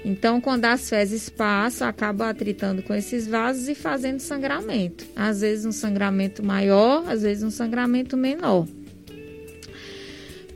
Então, 0.08 0.40
quando 0.40 0.64
as 0.64 0.88
fezes 0.88 1.28
passam, 1.28 1.86
acaba 1.86 2.30
atritando 2.30 2.82
com 2.82 2.94
esses 2.94 3.26
vasos 3.26 3.68
e 3.68 3.74
fazendo 3.74 4.20
sangramento. 4.20 5.04
Às 5.14 5.42
vezes 5.42 5.66
um 5.66 5.70
sangramento 5.70 6.42
maior, 6.42 7.06
às 7.06 7.20
vezes 7.20 7.42
um 7.42 7.50
sangramento 7.50 8.16
menor. 8.16 8.66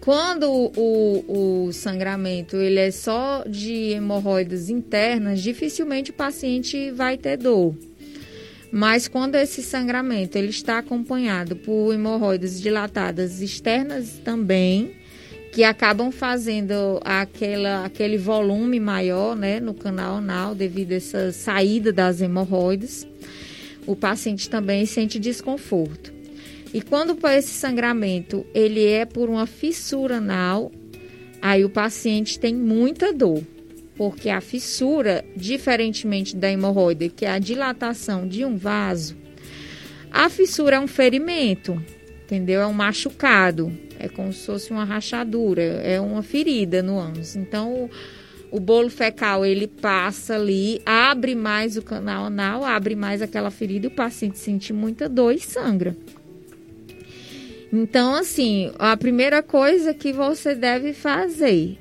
Quando 0.00 0.50
o, 0.50 1.66
o, 1.66 1.72
sangramento 1.74 2.57
ele 2.57 2.80
é 2.80 2.90
só 2.90 3.44
de 3.46 3.90
hemorroidas 3.90 4.70
internas, 4.70 5.42
dificilmente 5.42 6.12
o 6.12 6.14
paciente 6.14 6.90
vai 6.90 7.18
ter 7.18 7.36
dor. 7.36 7.76
Mas 8.72 9.07
quando 9.07 9.34
esse 9.34 9.62
sangramento 9.62 10.38
ele 10.38 10.48
está 10.48 10.78
acompanhado 10.78 11.57
por 11.57 11.92
hemorroidas 11.92 12.59
dilatadas 12.59 13.42
externas 13.42 14.18
também, 14.24 15.01
que 15.53 15.62
acabam 15.62 16.11
fazendo 16.11 16.98
aquela, 17.05 17.84
aquele 17.84 18.16
volume 18.16 18.80
maior 18.80 19.36
né, 19.36 19.61
no 19.61 19.74
canal 19.74 20.16
anal 20.16 20.55
devido 20.55 20.92
a 20.92 20.96
essa 20.96 21.30
saída 21.30 21.92
das 21.92 22.22
hemorroidas, 22.22 23.07
o 23.86 23.94
paciente 23.94 24.48
também 24.48 24.86
sente 24.86 25.18
desconforto. 25.18 26.11
E 26.72 26.80
quando 26.80 27.18
esse 27.28 27.50
sangramento 27.50 28.46
ele 28.55 28.82
é 28.86 29.05
por 29.05 29.28
uma 29.28 29.46
fissura 29.46 30.16
anal, 30.16 30.72
aí 31.42 31.66
o 31.66 31.70
paciente 31.70 32.38
tem 32.38 32.55
muita 32.55 33.12
dor, 33.12 33.42
porque 33.94 34.30
a 34.30 34.40
fissura, 34.40 35.22
diferentemente 35.36 36.34
da 36.34 36.50
hemorroida, 36.50 37.11
que 37.11 37.26
é 37.26 37.30
a 37.30 37.38
dilatação 37.38 38.26
de 38.26 38.42
um 38.42 38.57
vaso, 38.57 39.14
a 40.11 40.30
fissura 40.30 40.76
é 40.76 40.80
um 40.80 40.86
ferimento, 40.86 41.78
entendeu? 42.24 42.62
É 42.62 42.66
um 42.66 42.72
machucado, 42.72 43.70
é 44.03 44.09
como 44.09 44.32
se 44.32 44.44
fosse 44.44 44.72
uma 44.72 44.84
rachadura, 44.84 45.62
é 45.62 46.00
uma 46.00 46.24
ferida 46.24 46.82
no 46.82 46.98
ânus. 46.98 47.36
Então, 47.36 47.88
o, 48.50 48.59
bolo 48.59 48.90
fecal 48.90 49.46
ele 49.46 49.68
passa 49.68 50.34
ali, 50.34 50.82
abre 50.84 51.36
mais 51.36 51.76
o 51.76 51.82
canal 51.82 52.24
anal, 52.24 52.64
abre 52.64 52.96
mais 52.96 53.22
aquela 53.22 53.48
ferida, 53.48 53.86
e 53.86 53.88
o 53.88 53.94
paciente 53.94 54.38
sente 54.38 54.72
muita 54.72 55.09
dor 55.09 55.32
e 55.32 55.38
sangra. 55.38 55.96
Então, 57.72 58.16
assim, 58.16 58.72
a 58.76 58.96
primeira 58.96 59.40
coisa 59.40 59.94
que 59.94 60.12
você 60.12 60.53
deve 60.53 60.92
fazer, 60.92 61.78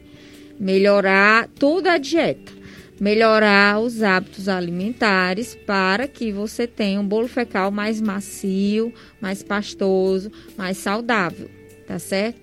melhorar 0.59 1.49
toda 1.57 1.93
a 1.93 1.97
dieta, 1.97 2.51
melhorar 2.99 3.79
os 3.79 4.03
hábitos 4.03 4.47
alimentares 4.47 5.55
para 5.55 6.07
que 6.07 6.31
você 6.31 6.67
tenha 6.67 6.99
um 7.01 7.07
bolo 7.07 7.27
fecal 7.27 7.71
mais 7.71 7.99
macio, 7.99 8.93
mais 9.19 9.41
pastoso, 9.41 10.31
mais 10.55 10.77
saudável, 10.77 11.49
tá 11.87 11.99
certo? 11.99 12.39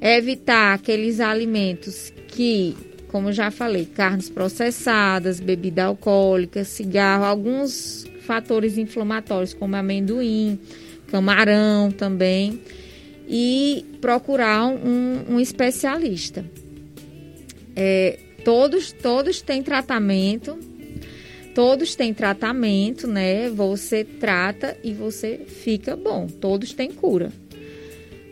Evitar 0.00 0.74
aqueles 0.74 1.20
alimentos 1.20 2.12
que, 2.28 2.76
como 3.08 3.32
já 3.32 3.50
falei, 3.50 3.86
carnes 3.86 4.28
processadas, 4.28 5.40
bebida 5.40 5.84
alcoólica, 5.84 6.64
cigarro, 6.64 7.24
alguns 7.24 8.06
fatores 8.22 8.76
inflamatórios 8.76 9.54
como 9.54 9.76
amendoim, 9.76 10.58
camarão 11.08 11.90
também 11.90 12.60
e 13.28 13.84
procurar 14.00 14.66
um, 14.66 15.34
um 15.34 15.40
especialista. 15.40 16.44
É, 17.76 18.18
todos, 18.44 18.92
todos 18.92 19.40
têm 19.40 19.62
tratamento, 19.62 20.58
todos 21.54 21.94
têm 21.94 22.12
tratamento, 22.12 23.06
né? 23.06 23.48
Você 23.50 24.04
trata 24.04 24.76
e 24.82 24.92
você 24.92 25.40
fica 25.46 25.96
bom. 25.96 26.26
Todos 26.26 26.72
têm 26.72 26.90
cura. 26.90 27.32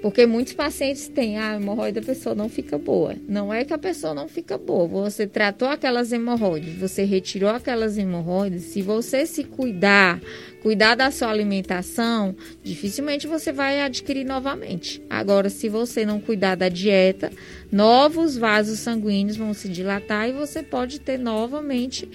Porque 0.02 0.26
muitos 0.26 0.52
pacientes 0.52 1.06
têm 1.06 1.38
a 1.38 1.52
ah, 1.52 1.56
hemorroida, 1.56 2.00
a 2.00 2.02
pessoa 2.02 2.34
não 2.34 2.48
fica 2.48 2.76
boa. 2.76 3.14
Não 3.28 3.54
é 3.54 3.64
que 3.64 3.72
a 3.72 3.78
pessoa 3.78 4.12
não 4.12 4.26
fica 4.26 4.58
boa. 4.58 4.88
Você 4.88 5.28
tratou 5.28 5.68
aquelas 5.68 6.12
hemorroides, 6.12 6.74
você 6.74 7.04
retirou 7.04 7.48
aquelas 7.48 7.96
hemorroides. 7.96 8.64
Se 8.64 8.82
você 8.82 9.24
se 9.24 9.44
cuidar, 9.44 10.20
cuidar 10.60 10.96
da 10.96 11.12
sua 11.12 11.30
alimentação, 11.30 12.34
dificilmente 12.64 13.28
você 13.28 13.52
vai 13.52 13.80
adquirir 13.80 14.24
novamente. 14.24 15.00
Agora, 15.08 15.48
se 15.48 15.68
você 15.68 16.04
não 16.04 16.20
cuidar 16.20 16.56
da 16.56 16.68
dieta, 16.68 17.30
novos 17.70 18.36
vasos 18.36 18.80
sanguíneos 18.80 19.36
vão 19.36 19.54
se 19.54 19.68
dilatar 19.68 20.28
e 20.28 20.32
você 20.32 20.64
pode 20.64 21.00
ter 21.00 21.16
novamente 21.16 22.08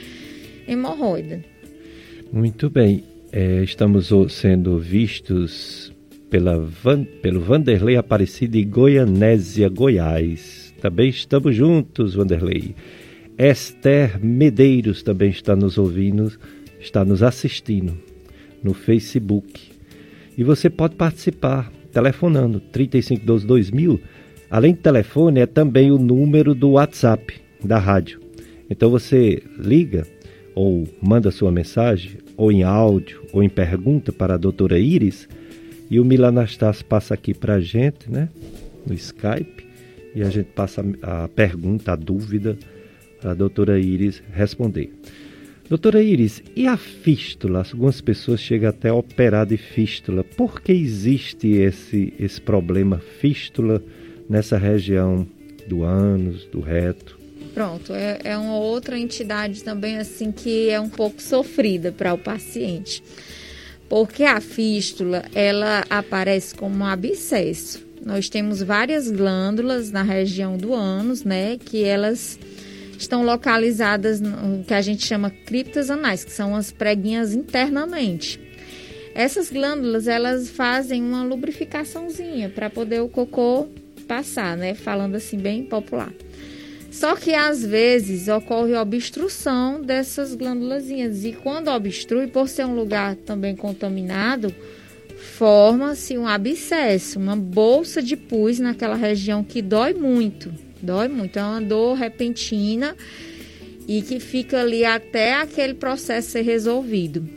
hemorroida. 0.67 1.41
Muito 2.33 2.69
bem. 2.69 3.05
É, 3.31 3.63
estamos 3.63 4.09
sendo 4.29 4.77
vistos 4.77 5.93
pela 6.29 6.59
Van, 6.59 7.03
pelo 7.03 7.41
Vanderlei 7.41 7.95
Aparecido 7.95 8.57
e 8.57 8.63
Goianésia, 8.63 9.69
Goiás. 9.69 10.73
Também 10.81 11.09
estamos 11.09 11.55
juntos, 11.55 12.15
Vanderlei. 12.15 12.75
Esther 13.37 14.19
Medeiros 14.23 15.03
também 15.03 15.29
está 15.29 15.55
nos 15.55 15.77
ouvindo, 15.77 16.31
está 16.79 17.05
nos 17.05 17.23
assistindo 17.23 17.97
no 18.63 18.73
Facebook. 18.73 19.71
E 20.37 20.43
você 20.43 20.69
pode 20.69 20.95
participar 20.95 21.71
telefonando 21.91 22.59
3512 22.59 23.45
2000. 23.45 24.01
Além 24.49 24.73
de 24.73 24.79
telefone, 24.79 25.41
é 25.41 25.45
também 25.45 25.91
o 25.91 25.97
número 25.97 26.55
do 26.55 26.71
WhatsApp 26.71 27.33
da 27.63 27.77
rádio. 27.77 28.19
Então 28.69 28.89
você 28.89 29.41
liga 29.57 30.05
ou 30.55 30.87
manda 30.99 31.29
sua 31.29 31.51
mensagem, 31.51 32.17
ou 32.35 32.51
em 32.51 32.63
áudio, 32.63 33.21
ou 33.31 33.43
em 33.43 33.49
pergunta 33.49 34.11
para 34.11 34.33
a 34.33 34.37
doutora 34.37 34.79
Iris 34.79 35.27
e 35.89 35.99
o 35.99 36.05
Milanastas 36.05 36.81
passa 36.81 37.13
aqui 37.13 37.33
para 37.33 37.55
a 37.55 37.59
gente, 37.59 38.09
né? 38.09 38.29
No 38.85 38.93
Skype. 38.93 39.65
E 40.15 40.23
a 40.23 40.29
gente 40.29 40.47
passa 40.47 40.83
a 41.01 41.27
pergunta, 41.27 41.91
a 41.91 41.95
dúvida, 41.95 42.57
para 43.21 43.31
a 43.31 43.33
doutora 43.33 43.79
Iris 43.79 44.21
responder. 44.33 44.91
Doutora 45.69 46.01
Iris, 46.01 46.41
e 46.55 46.65
a 46.65 46.77
fístula? 46.77 47.65
Algumas 47.71 47.99
pessoas 47.99 48.39
chegam 48.39 48.69
até 48.69 48.89
a 48.89 48.93
operar 48.93 49.45
de 49.45 49.57
fístula. 49.57 50.23
Por 50.23 50.61
que 50.61 50.71
existe 50.71 51.49
esse, 51.49 52.13
esse 52.17 52.39
problema 52.39 52.99
fístula 52.99 53.83
nessa 54.29 54.57
região 54.57 55.27
do 55.67 55.83
ânus, 55.83 56.45
do 56.45 56.61
reto? 56.61 57.19
Pronto, 57.53 57.93
é, 57.93 58.19
é 58.23 58.37
uma 58.37 58.57
outra 58.57 58.97
entidade 58.97 59.63
também 59.63 59.97
assim 59.97 60.31
que 60.31 60.69
é 60.69 60.79
um 60.79 60.89
pouco 60.89 61.21
sofrida 61.21 61.91
para 61.91 62.13
o 62.13 62.17
paciente. 62.17 63.03
Porque 63.89 64.23
a 64.23 64.41
fístula, 64.41 65.23
ela 65.33 65.83
aparece 65.89 66.53
como 66.53 66.83
um 66.83 66.85
abscesso. 66.85 67.85
Nós 68.05 68.29
temos 68.29 68.61
várias 68.61 69.09
glândulas 69.09 69.91
na 69.91 70.03
região 70.03 70.57
do 70.57 70.73
ânus, 70.73 71.23
né, 71.23 71.57
que 71.57 71.83
elas 71.83 72.39
estão 72.97 73.23
localizadas 73.23 74.19
no 74.19 74.63
que 74.63 74.73
a 74.73 74.81
gente 74.81 75.05
chama 75.05 75.29
criptas 75.29 75.89
anais, 75.89 76.23
que 76.23 76.31
são 76.31 76.55
as 76.55 76.71
preguinhas 76.71 77.33
internamente. 77.33 78.39
Essas 79.13 79.49
glândulas, 79.49 80.07
elas 80.07 80.49
fazem 80.49 81.01
uma 81.03 81.23
lubrificaçãozinha 81.23 82.49
para 82.49 82.69
poder 82.69 83.01
o 83.01 83.09
cocô 83.09 83.67
passar, 84.07 84.55
né, 84.55 84.73
falando 84.73 85.15
assim 85.15 85.37
bem 85.37 85.63
popular. 85.63 86.11
Só 86.97 87.15
que 87.15 87.35
às 87.35 87.63
vezes 87.63 88.27
ocorre 88.27 88.73
obstrução 88.73 89.79
dessas 89.79 90.33
glândulas 90.33 90.89
e 90.89 91.31
quando 91.43 91.67
obstrui, 91.67 92.25
por 92.25 92.49
ser 92.49 92.65
um 92.65 92.73
lugar 92.73 93.15
também 93.17 93.55
contaminado, 93.55 94.51
forma-se 95.15 96.17
um 96.17 96.27
abscesso, 96.27 97.19
uma 97.19 97.35
bolsa 97.35 98.01
de 98.01 98.17
pus 98.17 98.57
naquela 98.57 98.95
região 98.95 99.43
que 99.43 99.61
dói 99.61 99.93
muito, 99.93 100.51
dói 100.81 101.07
muito, 101.07 101.37
é 101.37 101.43
uma 101.43 101.61
dor 101.61 101.93
repentina 101.93 102.95
e 103.87 104.01
que 104.01 104.19
fica 104.19 104.61
ali 104.61 104.83
até 104.83 105.35
aquele 105.35 105.75
processo 105.75 106.31
ser 106.31 106.41
resolvido. 106.41 107.29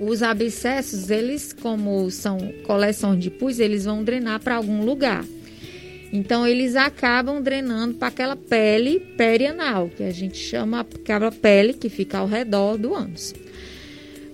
Os 0.00 0.24
abscessos, 0.24 1.08
eles 1.08 1.52
como 1.52 2.10
são 2.10 2.36
coleções 2.64 3.22
de 3.22 3.30
pus, 3.30 3.60
eles 3.60 3.84
vão 3.84 4.02
drenar 4.02 4.40
para 4.40 4.56
algum 4.56 4.84
lugar. 4.84 5.24
Então 6.12 6.46
eles 6.46 6.76
acabam 6.76 7.42
drenando 7.42 7.94
para 7.94 8.08
aquela 8.08 8.36
pele 8.36 9.00
perianal, 9.16 9.88
que 9.88 10.02
a 10.02 10.10
gente 10.10 10.38
chama 10.38 10.80
aquela 10.80 11.32
pele 11.32 11.74
que 11.74 11.88
fica 11.88 12.18
ao 12.18 12.26
redor 12.26 12.78
do 12.78 12.94
ânus. 12.94 13.34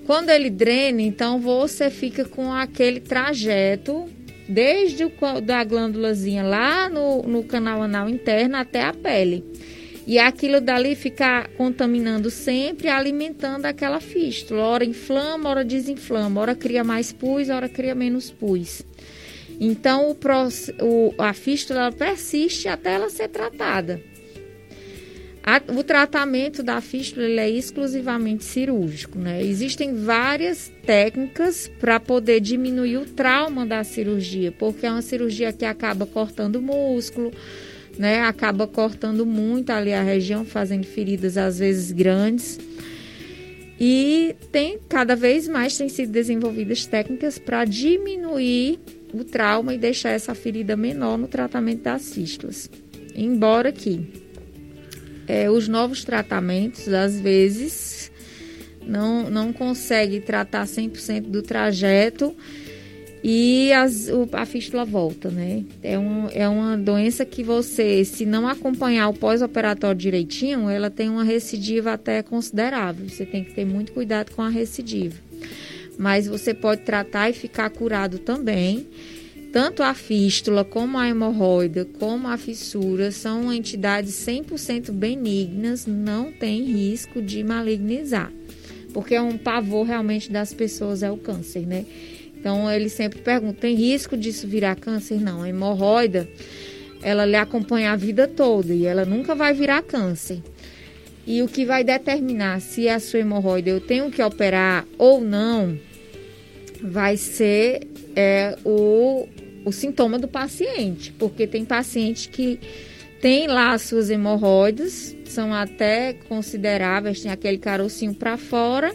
Quando 0.07 0.31
ele 0.31 0.51
drena, 0.51 1.01
então 1.01 1.41
você 1.41 1.89
fica 1.89 2.25
com 2.25 2.53
aquele 2.53 3.01
trajeto 3.01 4.09
desde 4.49 5.05
o, 5.05 5.13
da 5.43 5.63
glândulazinha 5.65 6.43
lá 6.43 6.89
no, 6.89 7.23
no 7.23 7.45
canal 7.45 7.83
anal 7.83 8.09
interno 8.09 8.57
até 8.57 8.83
a 8.83 8.93
pele. 8.93 9.45
E 10.05 10.19
aquilo 10.19 10.61
dali 10.61 10.97
fica 10.97 11.49
contaminando 11.57 12.29
sempre, 12.29 12.89
alimentando 12.89 13.67
aquela 13.67 14.01
fístula. 14.01 14.63
Ora 14.63 14.85
inflama, 14.85 15.49
ora 15.49 15.65
desinflama, 15.65 16.41
ora 16.41 16.55
cria 16.57 16.83
mais 16.83 17.13
pus, 17.13 17.49
ora 17.49 17.69
cria 17.69 17.95
menos 17.95 18.31
pus. 18.31 18.83
Então 19.61 20.11
o, 20.11 20.17
o, 20.85 21.15
a 21.19 21.33
fístula 21.33 21.93
persiste 21.93 22.69
até 22.69 22.95
ela 22.95 23.11
ser 23.11 23.29
tratada. 23.29 24.01
A, 25.45 25.61
o 25.73 25.83
tratamento 25.83 26.63
da 26.63 26.81
fístula 26.81 27.27
é 27.27 27.51
exclusivamente 27.51 28.45
cirúrgico, 28.45 29.19
né? 29.19 29.43
Existem 29.43 29.93
várias 29.93 30.71
técnicas 30.87 31.69
para 31.81 31.99
poder 31.99 32.39
diminuir 32.41 32.99
o 32.99 33.05
trauma 33.05 33.67
da 33.67 33.83
cirurgia, 33.83 34.53
porque 34.53 34.87
é 34.87 34.91
uma 34.91 35.03
cirurgia 35.03 35.53
que 35.53 35.65
acaba 35.65 36.07
cortando 36.07 36.63
músculo, 36.63 37.33
né? 37.99 38.21
Acaba 38.21 38.69
cortando 38.69 39.27
muito 39.27 39.71
ali 39.71 39.93
a 39.93 40.03
região, 40.03 40.45
fazendo 40.45 40.85
feridas 40.85 41.37
às 41.37 41.59
vezes 41.59 41.91
grandes. 41.91 42.61
E 43.81 44.37
tem 44.53 44.79
cada 44.89 45.17
vez 45.17 45.49
mais 45.49 45.77
tem 45.77 45.89
sido 45.89 46.13
desenvolvidas 46.13 46.87
técnicas 46.87 47.37
para 47.37 47.65
diminuir 47.65 48.79
o 49.13 49.25
trauma 49.25 49.75
e 49.75 49.79
deixar 49.79 50.11
essa 50.11 50.35
ferida 50.35 50.77
menor 50.77 51.19
no 51.19 51.29
tratamento 51.29 51.83
das 51.83 52.13
fístulas. 52.15 52.71
Embora 53.15 53.71
que 53.71 54.23
é, 55.27 55.51
os 55.51 55.69
novos 55.69 56.05
tratamentos, 56.05 56.89
às 56.89 57.21
vezes, 57.21 58.11
não, 58.87 59.31
não 59.31 59.53
consegue 59.53 60.21
tratar 60.21 60.65
100% 60.65 61.23
do 61.23 61.43
trajeto 61.43 62.35
e 63.25 63.73
as, 63.73 64.09
o, 64.09 64.29
a 64.33 64.45
fístula 64.45 64.85
volta, 64.85 65.31
né? 65.31 65.65
É, 65.81 65.97
um, 65.97 66.29
é 66.33 66.49
uma 66.49 66.77
doença 66.77 67.25
que 67.25 67.45
você, 67.45 68.05
se 68.05 68.27
não 68.27 68.49
acompanhar 68.49 69.09
o 69.09 69.15
pós-operatório 69.15 69.97
direitinho, 69.97 70.69
ela 70.69 70.91
tem 70.91 71.09
uma 71.09 71.23
recidiva 71.23 71.93
até 71.93 72.21
considerável. 72.23 73.09
Você 73.09 73.25
tem 73.25 73.45
que 73.45 73.55
ter 73.55 73.65
muito 73.65 73.93
cuidado 73.93 74.33
com 74.33 74.43
a 74.43 74.49
recidiva. 74.49 75.17
Mas 76.03 76.27
você 76.27 76.53
pode 76.53 76.81
tratar 76.81 77.31
e 77.31 77.33
ficar 77.33 77.71
curado 77.71 78.19
também. 78.19 78.89
Tanto 79.53 79.85
a 79.85 79.95
fístula, 79.95 80.65
como 80.65 80.99
a 80.99 81.09
hemorroida, 81.09 81.85
como 81.85 82.27
a 82.27 82.37
fissura 82.37 83.13
são 83.13 83.53
entidades 83.53 84.13
100% 84.15 84.91
benignas, 84.91 85.87
não 85.87 86.33
tem 86.33 86.65
risco 86.65 87.23
de 87.23 87.45
malignizar. 87.45 88.33
Porque 88.93 89.15
é 89.15 89.23
um 89.23 89.39
pavor 89.39 89.87
realmente 89.87 90.29
das 90.29 90.53
pessoas 90.53 91.05
é 91.05 91.11
o 91.11 91.17
câncer, 91.17 91.69
né? 91.69 91.87
Então 92.37 92.69
ele 92.69 92.89
sempre 92.89 93.21
pergunta: 93.21 93.61
tem 93.61 93.77
risco 93.77 94.17
disso 94.17 94.49
virar 94.49 94.75
câncer? 94.75 95.21
Não, 95.21 95.41
a 95.41 95.49
hemorroida 95.49 96.29
ela 97.01 97.25
lhe 97.25 97.37
acompanha 97.37 97.93
a 97.93 97.97
vida 97.97 98.27
toda 98.27 98.75
e 98.75 98.87
ela 98.87 99.05
nunca 99.05 99.37
vai 99.37 99.55
virar 99.55 99.83
câncer. 99.83 100.43
E 101.25 101.43
o 101.43 101.47
que 101.47 101.65
vai 101.65 101.85
determinar 101.85 102.61
se 102.61 102.89
a 102.89 102.99
sua 102.99 103.21
hemorroida 103.21 103.71
eu 103.71 103.81
tenho 103.81 104.11
que 104.11 104.21
operar 104.21 104.85
ou 104.99 105.21
não 105.21 105.79
vai 106.83 107.17
ser 107.17 107.89
é, 108.17 108.57
o 108.65 109.29
o 109.65 109.73
sintoma 109.73 110.19
do 110.19 110.29
paciente, 110.29 111.13
porque 111.13 111.47
tem 111.47 111.65
paciente 111.65 112.29
que 112.29 112.59
tem 113.21 113.47
lá 113.47 113.73
as 113.73 113.83
suas 113.83 114.11
hemorroidas, 114.11 115.17
são 115.25 115.55
até 115.55 116.13
consideráveis, 116.29 117.21
tem 117.21 117.31
aquele 117.31 117.59
carocinho 117.59 118.15
para 118.15 118.37
fora, 118.37 118.95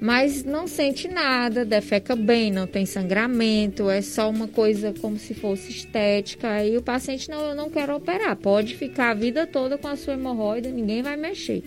mas 0.00 0.42
não 0.42 0.66
sente 0.66 1.06
nada, 1.06 1.62
defeca 1.62 2.16
bem, 2.16 2.50
não 2.50 2.66
tem 2.66 2.86
sangramento, 2.86 3.90
é 3.90 4.00
só 4.00 4.30
uma 4.30 4.48
coisa 4.48 4.94
como 4.98 5.18
se 5.18 5.34
fosse 5.34 5.70
estética. 5.70 6.48
Aí 6.48 6.74
o 6.78 6.82
paciente 6.82 7.28
não, 7.28 7.50
eu 7.50 7.54
não 7.54 7.68
quero 7.68 7.94
operar, 7.94 8.34
pode 8.36 8.76
ficar 8.76 9.10
a 9.10 9.14
vida 9.14 9.46
toda 9.46 9.76
com 9.76 9.88
a 9.88 9.96
sua 9.96 10.14
hemorroida, 10.14 10.70
ninguém 10.70 11.02
vai 11.02 11.18
mexer. 11.18 11.62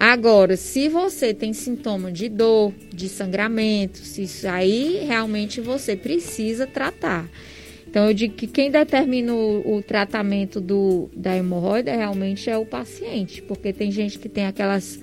Agora, 0.00 0.56
se 0.56 0.88
você 0.88 1.34
tem 1.34 1.52
sintoma 1.52 2.10
de 2.10 2.30
dor, 2.30 2.72
de 2.90 3.06
sangramento, 3.06 4.00
isso 4.00 4.48
aí 4.48 5.04
realmente 5.06 5.60
você 5.60 5.94
precisa 5.94 6.66
tratar. 6.66 7.28
Então, 7.86 8.08
eu 8.08 8.14
digo 8.14 8.34
que 8.34 8.46
quem 8.46 8.70
determina 8.70 9.34
o, 9.34 9.76
o 9.76 9.82
tratamento 9.82 10.58
do, 10.58 11.10
da 11.14 11.36
hemorroida 11.36 11.94
realmente 11.94 12.48
é 12.48 12.56
o 12.56 12.64
paciente, 12.64 13.42
porque 13.42 13.74
tem 13.74 13.92
gente 13.92 14.18
que 14.18 14.26
tem 14.26 14.46
aquelas 14.46 14.98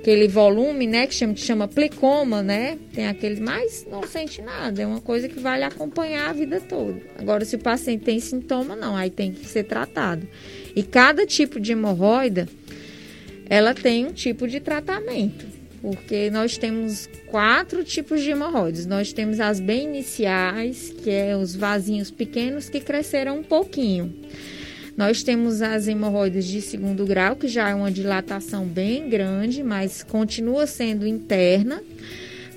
aquele 0.00 0.26
volume, 0.26 0.86
né, 0.86 1.06
que 1.06 1.14
chama, 1.14 1.36
chama 1.36 1.68
plicoma, 1.68 2.42
né? 2.42 2.78
Tem 2.92 3.06
aquele, 3.06 3.38
mas 3.38 3.86
não 3.88 4.02
sente 4.02 4.40
nada, 4.40 4.82
é 4.82 4.86
uma 4.86 5.00
coisa 5.00 5.28
que 5.28 5.38
vai 5.38 5.58
lhe 5.58 5.64
acompanhar 5.64 6.30
a 6.30 6.32
vida 6.32 6.58
toda. 6.58 7.00
Agora, 7.18 7.44
se 7.44 7.54
o 7.54 7.58
paciente 7.58 8.02
tem 8.02 8.18
sintoma, 8.18 8.74
não, 8.74 8.96
aí 8.96 9.10
tem 9.10 9.30
que 9.30 9.46
ser 9.46 9.64
tratado. 9.64 10.26
E 10.74 10.82
cada 10.82 11.24
tipo 11.24 11.60
de 11.60 11.72
hemorroida 11.72 12.48
ela 13.52 13.74
tem 13.74 14.06
um 14.06 14.12
tipo 14.12 14.48
de 14.48 14.60
tratamento, 14.60 15.44
porque 15.82 16.30
nós 16.30 16.56
temos 16.56 17.06
quatro 17.26 17.84
tipos 17.84 18.22
de 18.22 18.30
hemorroides. 18.30 18.86
Nós 18.86 19.12
temos 19.12 19.40
as 19.40 19.60
bem 19.60 19.84
iniciais, 19.84 20.88
que 20.88 21.10
é 21.10 21.36
os 21.36 21.54
vasinhos 21.54 22.10
pequenos 22.10 22.70
que 22.70 22.80
cresceram 22.80 23.40
um 23.40 23.42
pouquinho. 23.42 24.10
Nós 24.96 25.22
temos 25.22 25.60
as 25.60 25.86
hemorroides 25.86 26.46
de 26.46 26.62
segundo 26.62 27.04
grau, 27.04 27.36
que 27.36 27.46
já 27.46 27.68
é 27.68 27.74
uma 27.74 27.90
dilatação 27.90 28.64
bem 28.64 29.10
grande, 29.10 29.62
mas 29.62 30.02
continua 30.02 30.66
sendo 30.66 31.06
interna. 31.06 31.82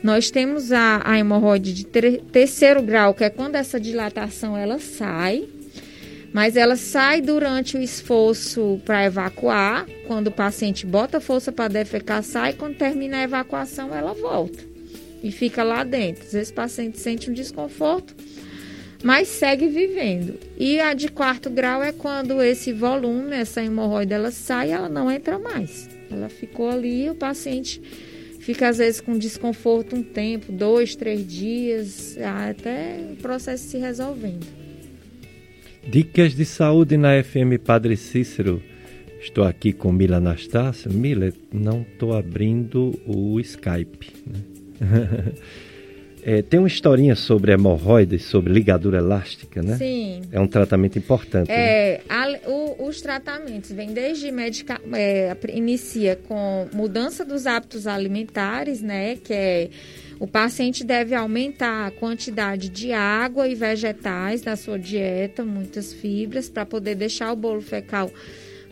Nós 0.01 0.31
temos 0.31 0.71
a, 0.71 1.01
a 1.03 1.19
hemorroide 1.19 1.73
de 1.73 1.85
ter, 1.85 2.21
terceiro 2.31 2.81
grau, 2.81 3.13
que 3.13 3.25
é 3.25 3.29
quando 3.29 3.55
essa 3.55 3.77
dilatação 3.77 4.55
ela 4.55 4.79
sai 4.79 5.43
mas 6.35 6.57
ela 6.57 6.75
sai 6.75 7.21
durante 7.21 7.77
o 7.77 7.81
esforço 7.81 8.81
para 8.83 9.05
evacuar. 9.05 9.87
Quando 10.05 10.27
o 10.27 10.31
paciente 10.31 10.85
bota 10.85 11.21
força 11.21 11.49
para 11.49 11.69
defecar, 11.69 12.21
sai. 12.23 12.51
Quando 12.51 12.75
termina 12.75 13.19
a 13.19 13.23
evacuação, 13.23 13.95
ela 13.95 14.11
volta 14.11 14.61
e 15.23 15.31
fica 15.31 15.63
lá 15.63 15.85
dentro. 15.85 16.25
Às 16.25 16.33
vezes 16.33 16.49
o 16.49 16.53
paciente 16.53 16.99
sente 16.99 17.31
um 17.31 17.33
desconforto, 17.33 18.13
mas 19.01 19.29
segue 19.29 19.69
vivendo. 19.69 20.37
E 20.57 20.77
a 20.77 20.93
de 20.93 21.07
quarto 21.07 21.49
grau 21.49 21.81
é 21.81 21.93
quando 21.93 22.43
esse 22.43 22.73
volume, 22.73 23.33
essa 23.33 23.63
hemorroida, 23.63 24.15
ela 24.15 24.29
sai 24.29 24.67
e 24.67 24.71
ela 24.73 24.89
não 24.89 25.09
entra 25.09 25.39
mais. 25.39 25.87
Ela 26.11 26.27
ficou 26.27 26.69
ali, 26.69 27.09
o 27.09 27.15
paciente 27.15 27.81
fica 28.41 28.67
às 28.67 28.79
vezes 28.79 28.99
com 28.99 29.17
desconforto 29.17 29.95
um 29.95 30.03
tempo, 30.03 30.51
dois, 30.51 30.97
três 30.97 31.25
dias, 31.25 32.17
até 32.49 32.99
o 33.13 33.15
processo 33.15 33.69
se 33.69 33.77
resolvendo. 33.77 34.64
Dicas 35.87 36.33
de 36.33 36.45
saúde 36.45 36.97
na 36.97 37.23
FM 37.23 37.61
Padre 37.63 37.95
Cícero. 37.95 38.61
Estou 39.21 39.43
aqui 39.43 39.71
com 39.71 39.91
Mila 39.91 40.17
Anastácio. 40.17 40.91
Mila, 40.91 41.31
não 41.53 41.81
estou 41.81 42.13
abrindo 42.13 42.99
o 43.05 43.39
Skype. 43.39 44.11
Né? 44.25 45.33
é, 46.25 46.41
tem 46.41 46.59
uma 46.59 46.67
historinha 46.67 47.15
sobre 47.15 47.51
hemorroidas, 47.51 48.23
sobre 48.23 48.51
ligadura 48.51 48.97
elástica, 48.97 49.61
né? 49.61 49.77
Sim. 49.77 50.21
É 50.31 50.39
um 50.39 50.47
tratamento 50.47 50.97
importante. 50.97 51.51
É, 51.51 51.99
né? 51.99 52.03
a, 52.09 52.49
o, 52.49 52.87
os 52.87 52.99
tratamentos 52.99 53.71
vêm 53.71 53.93
desde 53.93 54.31
medica, 54.31 54.81
é, 54.91 55.37
inicia 55.49 56.15
com 56.27 56.67
mudança 56.73 57.23
dos 57.23 57.45
hábitos 57.45 57.85
alimentares, 57.85 58.81
né? 58.81 59.17
Que 59.17 59.33
é 59.33 59.69
o 60.19 60.27
paciente 60.27 60.83
deve 60.83 61.13
aumentar 61.13 61.87
a 61.87 61.91
quantidade 61.91 62.69
de 62.69 62.93
água 62.93 63.47
e 63.47 63.55
vegetais 63.55 64.43
na 64.43 64.55
sua 64.55 64.79
dieta, 64.79 65.43
muitas 65.43 65.93
fibras, 65.93 66.49
para 66.49 66.65
poder 66.65 66.95
deixar 66.95 67.31
o 67.31 67.35
bolo 67.35 67.61
fecal 67.61 68.09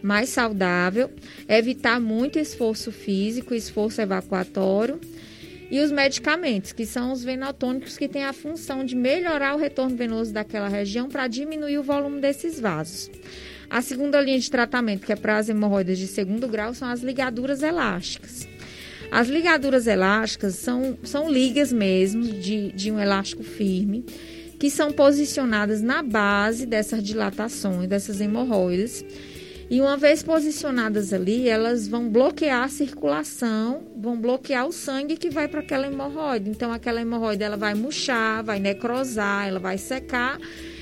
mais 0.01 0.29
saudável, 0.29 1.09
evitar 1.47 1.99
muito 1.99 2.39
esforço 2.39 2.91
físico, 2.91 3.53
esforço 3.53 4.01
evacuatório. 4.01 4.99
E 5.71 5.79
os 5.79 5.91
medicamentos, 5.91 6.71
que 6.71 6.85
são 6.85 7.11
os 7.11 7.23
venotônicos, 7.23 7.97
que 7.97 8.07
têm 8.07 8.23
a 8.23 8.33
função 8.33 8.85
de 8.85 8.95
melhorar 8.95 9.55
o 9.55 9.57
retorno 9.57 9.95
venoso 9.95 10.31
daquela 10.31 10.67
região 10.67 11.09
para 11.09 11.27
diminuir 11.27 11.79
o 11.79 11.83
volume 11.83 12.21
desses 12.21 12.59
vasos. 12.59 13.09
A 13.69 13.81
segunda 13.81 14.21
linha 14.21 14.37
de 14.37 14.51
tratamento, 14.51 15.05
que 15.05 15.11
é 15.11 15.15
para 15.15 15.37
as 15.37 15.49
hemorroidas 15.49 15.97
de 15.97 16.05
segundo 16.05 16.47
grau, 16.47 16.75
são 16.75 16.87
as 16.87 17.01
ligaduras 17.01 17.63
elásticas. 17.63 18.52
As 19.13 19.27
ligaduras 19.27 19.85
elásticas 19.85 20.55
são, 20.55 20.97
são 21.03 21.31
ligas 21.31 21.71
mesmo 21.71 22.23
de, 22.23 22.71
de 22.71 22.91
um 22.91 22.99
elástico 22.99 23.43
firme 23.43 24.03
que 24.57 24.71
são 24.71 24.91
posicionadas 24.91 25.83
na 25.83 26.01
base 26.01 26.65
dessas 26.65 27.03
dilatações, 27.03 27.87
dessas 27.87 28.19
hemorroidas. 28.19 29.05
E 29.69 29.79
uma 29.79 29.95
vez 29.97 30.23
posicionadas 30.23 31.13
ali, 31.13 31.47
elas 31.47 31.87
vão 31.87 32.09
bloquear 32.09 32.63
a 32.63 32.67
circulação, 32.67 33.83
vão 33.95 34.19
bloquear 34.19 34.65
o 34.65 34.71
sangue 34.71 35.15
que 35.15 35.29
vai 35.29 35.47
para 35.47 35.59
aquela 35.59 35.85
hemorroide. 35.85 36.49
Então, 36.49 36.73
aquela 36.73 36.99
hemorroide 36.99 37.43
ela 37.43 37.57
vai 37.57 37.75
murchar, 37.75 38.43
vai 38.43 38.59
necrosar, 38.59 39.47
ela 39.47 39.59
vai 39.59 39.77
secar 39.77 40.39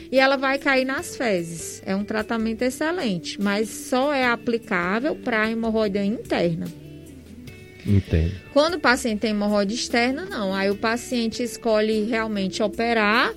e 0.09 0.17
ela 0.17 0.37
vai 0.37 0.57
cair 0.57 0.85
nas 0.85 1.17
fezes. 1.17 1.83
É 1.85 1.93
um 1.93 2.05
tratamento 2.05 2.61
excelente, 2.61 3.41
mas 3.41 3.67
só 3.67 4.13
é 4.13 4.25
aplicável 4.25 5.17
para 5.17 5.41
a 5.41 5.51
hemorroida 5.51 6.01
interna. 6.01 6.67
Entendo. 7.85 8.33
Quando 8.53 8.75
o 8.75 8.79
paciente 8.79 9.19
tem 9.19 9.31
hemorroide 9.31 9.73
externa, 9.73 10.25
não. 10.25 10.53
Aí 10.53 10.69
o 10.69 10.75
paciente 10.75 11.41
escolhe 11.41 12.03
realmente 12.03 12.61
operar 12.61 13.33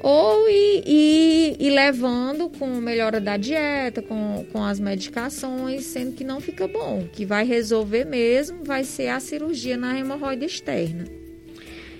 ou 0.00 0.48
ir, 0.48 0.82
ir, 0.86 1.56
ir, 1.58 1.70
levando 1.70 2.48
com 2.48 2.66
melhora 2.76 3.20
da 3.20 3.36
dieta, 3.36 4.02
com, 4.02 4.46
com 4.52 4.62
as 4.62 4.78
medicações, 4.78 5.84
sendo 5.84 6.12
que 6.12 6.24
não 6.24 6.40
fica 6.40 6.68
bom. 6.68 7.00
O 7.00 7.08
que 7.08 7.24
vai 7.24 7.44
resolver 7.44 8.04
mesmo 8.04 8.62
vai 8.62 8.84
ser 8.84 9.08
a 9.08 9.20
cirurgia 9.20 9.76
na 9.76 9.98
hemorroide 9.98 10.44
externa. 10.44 11.25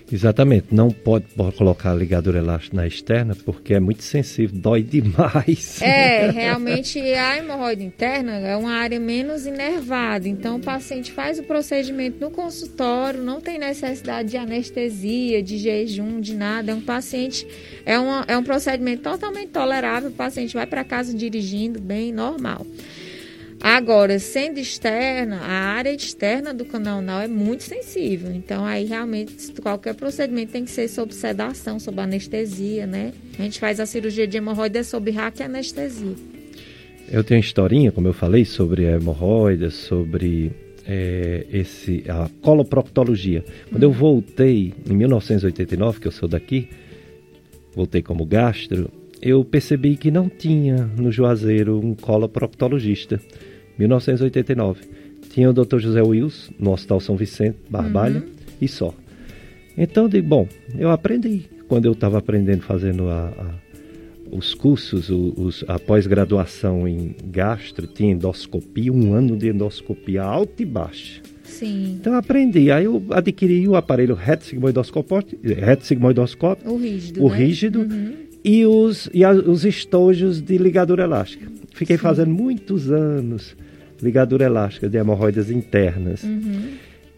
Exatamente, 0.09 0.67
não 0.71 0.89
pode 0.89 1.25
colocar 1.57 1.91
a 1.91 1.95
ligadura 1.95 2.39
elástica 2.39 2.77
na 2.77 2.87
externa 2.87 3.35
porque 3.35 3.73
é 3.73 3.79
muito 3.79 4.03
sensível, 4.03 4.57
dói 4.57 4.81
demais. 4.81 5.81
É, 5.81 6.31
realmente 6.31 6.99
a 6.99 7.37
hemorroide 7.37 7.83
interna 7.83 8.33
é 8.33 8.55
uma 8.55 8.71
área 8.71 8.99
menos 8.99 9.45
inervada, 9.45 10.27
então 10.27 10.57
o 10.57 10.59
paciente 10.61 11.11
faz 11.11 11.39
o 11.39 11.43
procedimento 11.43 12.21
no 12.21 12.31
consultório, 12.31 13.21
não 13.21 13.41
tem 13.41 13.59
necessidade 13.59 14.29
de 14.29 14.37
anestesia, 14.37 15.43
de 15.43 15.57
jejum, 15.57 16.21
de 16.21 16.35
nada. 16.35 16.71
É 16.71 16.75
um 16.75 16.81
paciente, 16.81 17.45
é, 17.85 17.99
uma, 17.99 18.23
é 18.27 18.37
um 18.37 18.43
procedimento 18.43 19.03
totalmente 19.03 19.49
tolerável, 19.49 20.09
o 20.09 20.13
paciente 20.13 20.53
vai 20.53 20.65
para 20.65 20.85
casa 20.85 21.13
dirigindo 21.13 21.81
bem, 21.81 22.13
normal. 22.13 22.65
Agora, 23.61 24.19
sendo 24.19 24.59
externa, 24.59 25.37
a 25.37 25.75
área 25.75 25.93
externa 25.93 26.53
do 26.53 26.63
canal 26.63 26.99
anal 26.99 27.21
é 27.21 27.27
muito 27.27 27.63
sensível. 27.63 28.31
Então, 28.31 28.63
aí 28.63 28.85
realmente 28.85 29.51
qualquer 29.61 29.95
procedimento 29.95 30.51
tem 30.51 30.63
que 30.63 30.71
ser 30.71 30.87
sob 30.87 31.13
sedação, 31.13 31.79
sob 31.79 31.99
anestesia, 31.99 32.85
né? 32.85 33.13
A 33.37 33.41
gente 33.41 33.59
faz 33.59 33.79
a 33.79 33.85
cirurgia 33.85 34.27
de 34.27 34.37
hemorroida 34.37 34.83
sob 34.83 35.09
raque 35.11 35.41
e 35.41 35.45
anestesia. 35.45 36.15
Eu 37.09 37.23
tenho 37.23 37.39
uma 37.39 37.45
historinha, 37.45 37.91
como 37.91 38.07
eu 38.07 38.13
falei, 38.13 38.45
sobre 38.45 38.85
a 38.85 38.91
hemorroida, 38.91 39.69
sobre 39.69 40.51
é, 40.85 41.45
esse, 41.51 42.03
a 42.07 42.29
coloproctologia. 42.41 43.43
Quando 43.69 43.83
hum. 43.83 43.87
eu 43.87 43.91
voltei 43.91 44.73
em 44.89 44.93
1989, 44.93 45.99
que 45.99 46.07
eu 46.07 46.11
sou 46.11 46.29
daqui, 46.29 46.69
voltei 47.73 48.01
como 48.01 48.25
gastro, 48.25 48.89
eu 49.21 49.43
percebi 49.43 49.95
que 49.97 50.11
não 50.11 50.29
tinha 50.29 50.89
no 50.97 51.11
Juazeiro 51.11 51.79
um 51.79 51.95
coloproctologista. 51.95 53.19
1989. 53.77 54.81
Tinha 55.29 55.49
o 55.49 55.53
Dr. 55.53 55.79
José 55.79 56.01
Wills, 56.01 56.51
no 56.59 56.71
Hospital 56.71 56.99
São 56.99 57.15
Vicente, 57.15 57.57
Barbalha, 57.69 58.19
uhum. 58.19 58.29
e 58.61 58.67
só. 58.67 58.93
Então, 59.77 60.03
eu 60.05 60.09
digo, 60.09 60.27
bom, 60.27 60.47
eu 60.77 60.89
aprendi. 60.89 61.45
Quando 61.67 61.85
eu 61.85 61.91
estava 61.91 62.17
aprendendo, 62.17 62.61
fazendo 62.61 63.09
a, 63.09 63.27
a, 63.27 64.35
os 64.35 64.53
cursos, 64.53 65.09
os, 65.09 65.63
a 65.67 65.77
pós-graduação 65.77 66.87
em 66.87 67.15
gastro, 67.25 67.85
tinha 67.85 68.13
endoscopia, 68.13 68.91
um 68.91 69.13
ano 69.13 69.37
de 69.37 69.49
endoscopia 69.49 70.23
alta 70.23 70.63
e 70.63 70.65
baixa. 70.65 71.21
Sim. 71.43 71.97
Então, 71.99 72.13
eu 72.13 72.19
aprendi. 72.19 72.71
Aí, 72.71 72.85
eu 72.85 73.03
adquiri 73.11 73.67
o 73.67 73.75
aparelho 73.75 74.15
reto 74.15 74.45
sigmoidoscópio, 74.45 75.37
reto 75.43 75.85
sigmoidoscópio 75.85 76.71
o 76.71 76.77
rígido, 76.77 77.23
o 77.23 77.29
né? 77.29 77.37
rígido 77.37 77.79
uhum. 77.81 78.13
E, 78.47 78.65
os, 78.65 79.09
e 79.13 79.25
a, 79.25 79.31
os 79.31 79.65
estojos 79.65 80.41
de 80.41 80.57
ligadura 80.57 81.03
elástica. 81.03 81.45
Fiquei 81.73 81.97
Sim. 81.97 82.01
fazendo 82.01 82.31
muitos 82.31 82.89
anos 82.89 83.57
ligadura 84.01 84.45
elástica 84.45 84.87
de 84.87 84.97
hemorroidas 84.97 85.51
internas. 85.51 86.23
Uhum. 86.23 86.69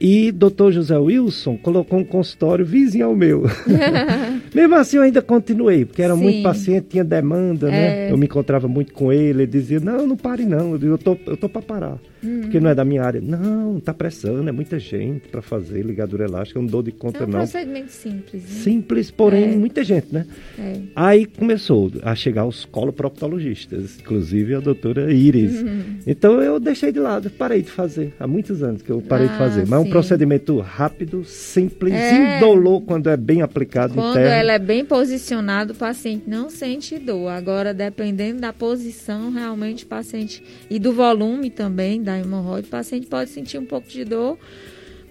E 0.01 0.31
Dr. 0.31 0.71
José 0.71 0.97
Wilson 0.97 1.55
colocou 1.57 1.99
um 1.99 2.03
consultório 2.03 2.65
vizinho 2.65 3.05
ao 3.05 3.15
meu. 3.15 3.43
Mesmo 4.55 4.75
assim, 4.75 4.97
eu 4.97 5.03
ainda 5.03 5.21
continuei, 5.21 5.85
porque 5.85 6.01
era 6.01 6.15
Sim. 6.15 6.23
muito 6.23 6.41
paciente, 6.41 6.87
tinha 6.89 7.03
demanda, 7.03 7.69
né? 7.69 7.77
é. 7.77 8.05
né? 8.05 8.11
Eu 8.11 8.17
me 8.17 8.25
encontrava 8.25 8.67
muito 8.67 8.91
com 8.91 9.13
ele, 9.13 9.43
ele 9.43 9.47
dizia: 9.47 9.79
Não, 9.79 10.07
não 10.07 10.17
pare, 10.17 10.45
não, 10.45 10.75
eu 10.77 10.97
tô, 10.97 11.15
eu 11.27 11.37
tô 11.37 11.47
para 11.47 11.61
parar. 11.61 11.97
Uhum. 12.23 12.41
Porque 12.41 12.59
não 12.59 12.69
é 12.69 12.75
da 12.75 12.83
minha 12.83 13.03
área. 13.03 13.21
Não, 13.21 13.79
tá 13.79 13.93
pressando, 13.93 14.47
é 14.47 14.51
muita 14.51 14.79
gente 14.79 15.27
para 15.27 15.41
fazer 15.41 15.83
ligadura 15.83 16.25
elástica, 16.25 16.59
eu 16.59 16.63
não 16.63 16.69
dou 16.69 16.83
de 16.83 16.91
conta, 16.91 17.19
não. 17.19 17.25
É 17.25 17.27
um 17.27 17.31
não. 17.31 17.39
procedimento 17.39 17.91
simples. 17.91 18.43
Né? 18.43 18.49
Simples, 18.49 19.11
porém, 19.11 19.53
é. 19.53 19.57
muita 19.57 19.83
gente, 19.83 20.07
né? 20.11 20.25
É. 20.57 20.79
Aí 20.95 21.25
começou 21.25 21.91
a 22.03 22.15
chegar 22.15 22.45
os 22.45 22.65
coloproctologistas, 22.65 23.99
inclusive 23.99 24.55
a 24.55 24.59
doutora 24.59 25.11
Iris. 25.11 25.61
Uhum. 25.61 25.99
Então 26.05 26.41
eu 26.41 26.59
deixei 26.59 26.91
de 26.91 26.99
lado, 26.99 27.29
parei 27.29 27.61
de 27.61 27.71
fazer. 27.71 28.13
Há 28.19 28.27
muitos 28.27 28.61
anos 28.63 28.81
que 28.81 28.89
eu 28.89 29.01
parei 29.01 29.27
ah, 29.27 29.31
de 29.31 29.37
fazer. 29.37 29.67
Mas 29.67 29.79
é 29.79 29.83
um 29.83 29.89
procedimento 29.89 30.59
rápido, 30.59 31.23
simples, 31.23 31.93
é. 31.93 32.37
indolor 32.37 32.81
quando 32.81 33.09
é 33.09 33.17
bem 33.17 33.41
aplicado 33.41 33.93
quando 33.93 34.11
interno. 34.11 34.29
ela 34.29 34.53
é 34.53 34.59
bem 34.59 34.83
posicionada, 34.83 35.73
o 35.73 35.75
paciente 35.75 36.23
não 36.27 36.49
sente 36.49 36.97
dor. 36.99 37.29
Agora, 37.29 37.73
dependendo 37.73 38.41
da 38.41 38.51
posição, 38.51 39.31
realmente 39.31 39.85
o 39.85 39.87
paciente 39.87 40.43
e 40.69 40.79
do 40.79 40.91
volume 40.91 41.49
também 41.49 42.01
da 42.09 42.17
hemorroide, 42.17 42.67
o 42.67 42.71
paciente 42.71 43.05
pode 43.05 43.29
sentir 43.29 43.59
um 43.59 43.65
pouco 43.65 43.87
de 43.87 44.03
dor, 44.03 44.37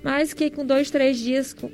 mas 0.03 0.35
que 0.35 0.51
com 0.51 0.67
dois, 0.67 0.91
três 0.91 1.19
dias 1.19 1.55
com, 1.55 1.71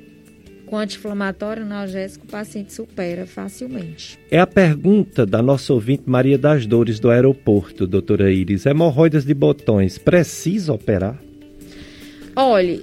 com 0.67 0.77
anti-inflamatório 0.77 1.63
analgésico, 1.63 2.25
o 2.25 2.29
paciente 2.29 2.71
supera 2.73 3.25
facilmente. 3.25 4.19
É 4.29 4.39
a 4.39 4.45
pergunta 4.45 5.25
da 5.25 5.41
nossa 5.41 5.73
ouvinte 5.73 6.03
Maria 6.05 6.37
das 6.37 6.67
Dores 6.67 6.99
do 6.99 7.09
aeroporto, 7.09 7.87
doutora 7.87 8.31
Iris. 8.31 8.67
Hemorroidas 8.67 9.25
de 9.25 9.33
botões, 9.33 9.97
precisa 9.97 10.73
operar? 10.73 11.19
Olhe, 12.35 12.81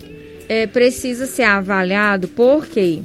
é, 0.49 0.67
precisa 0.67 1.27
ser 1.27 1.45
avaliado 1.45 2.27
porque 2.29 3.03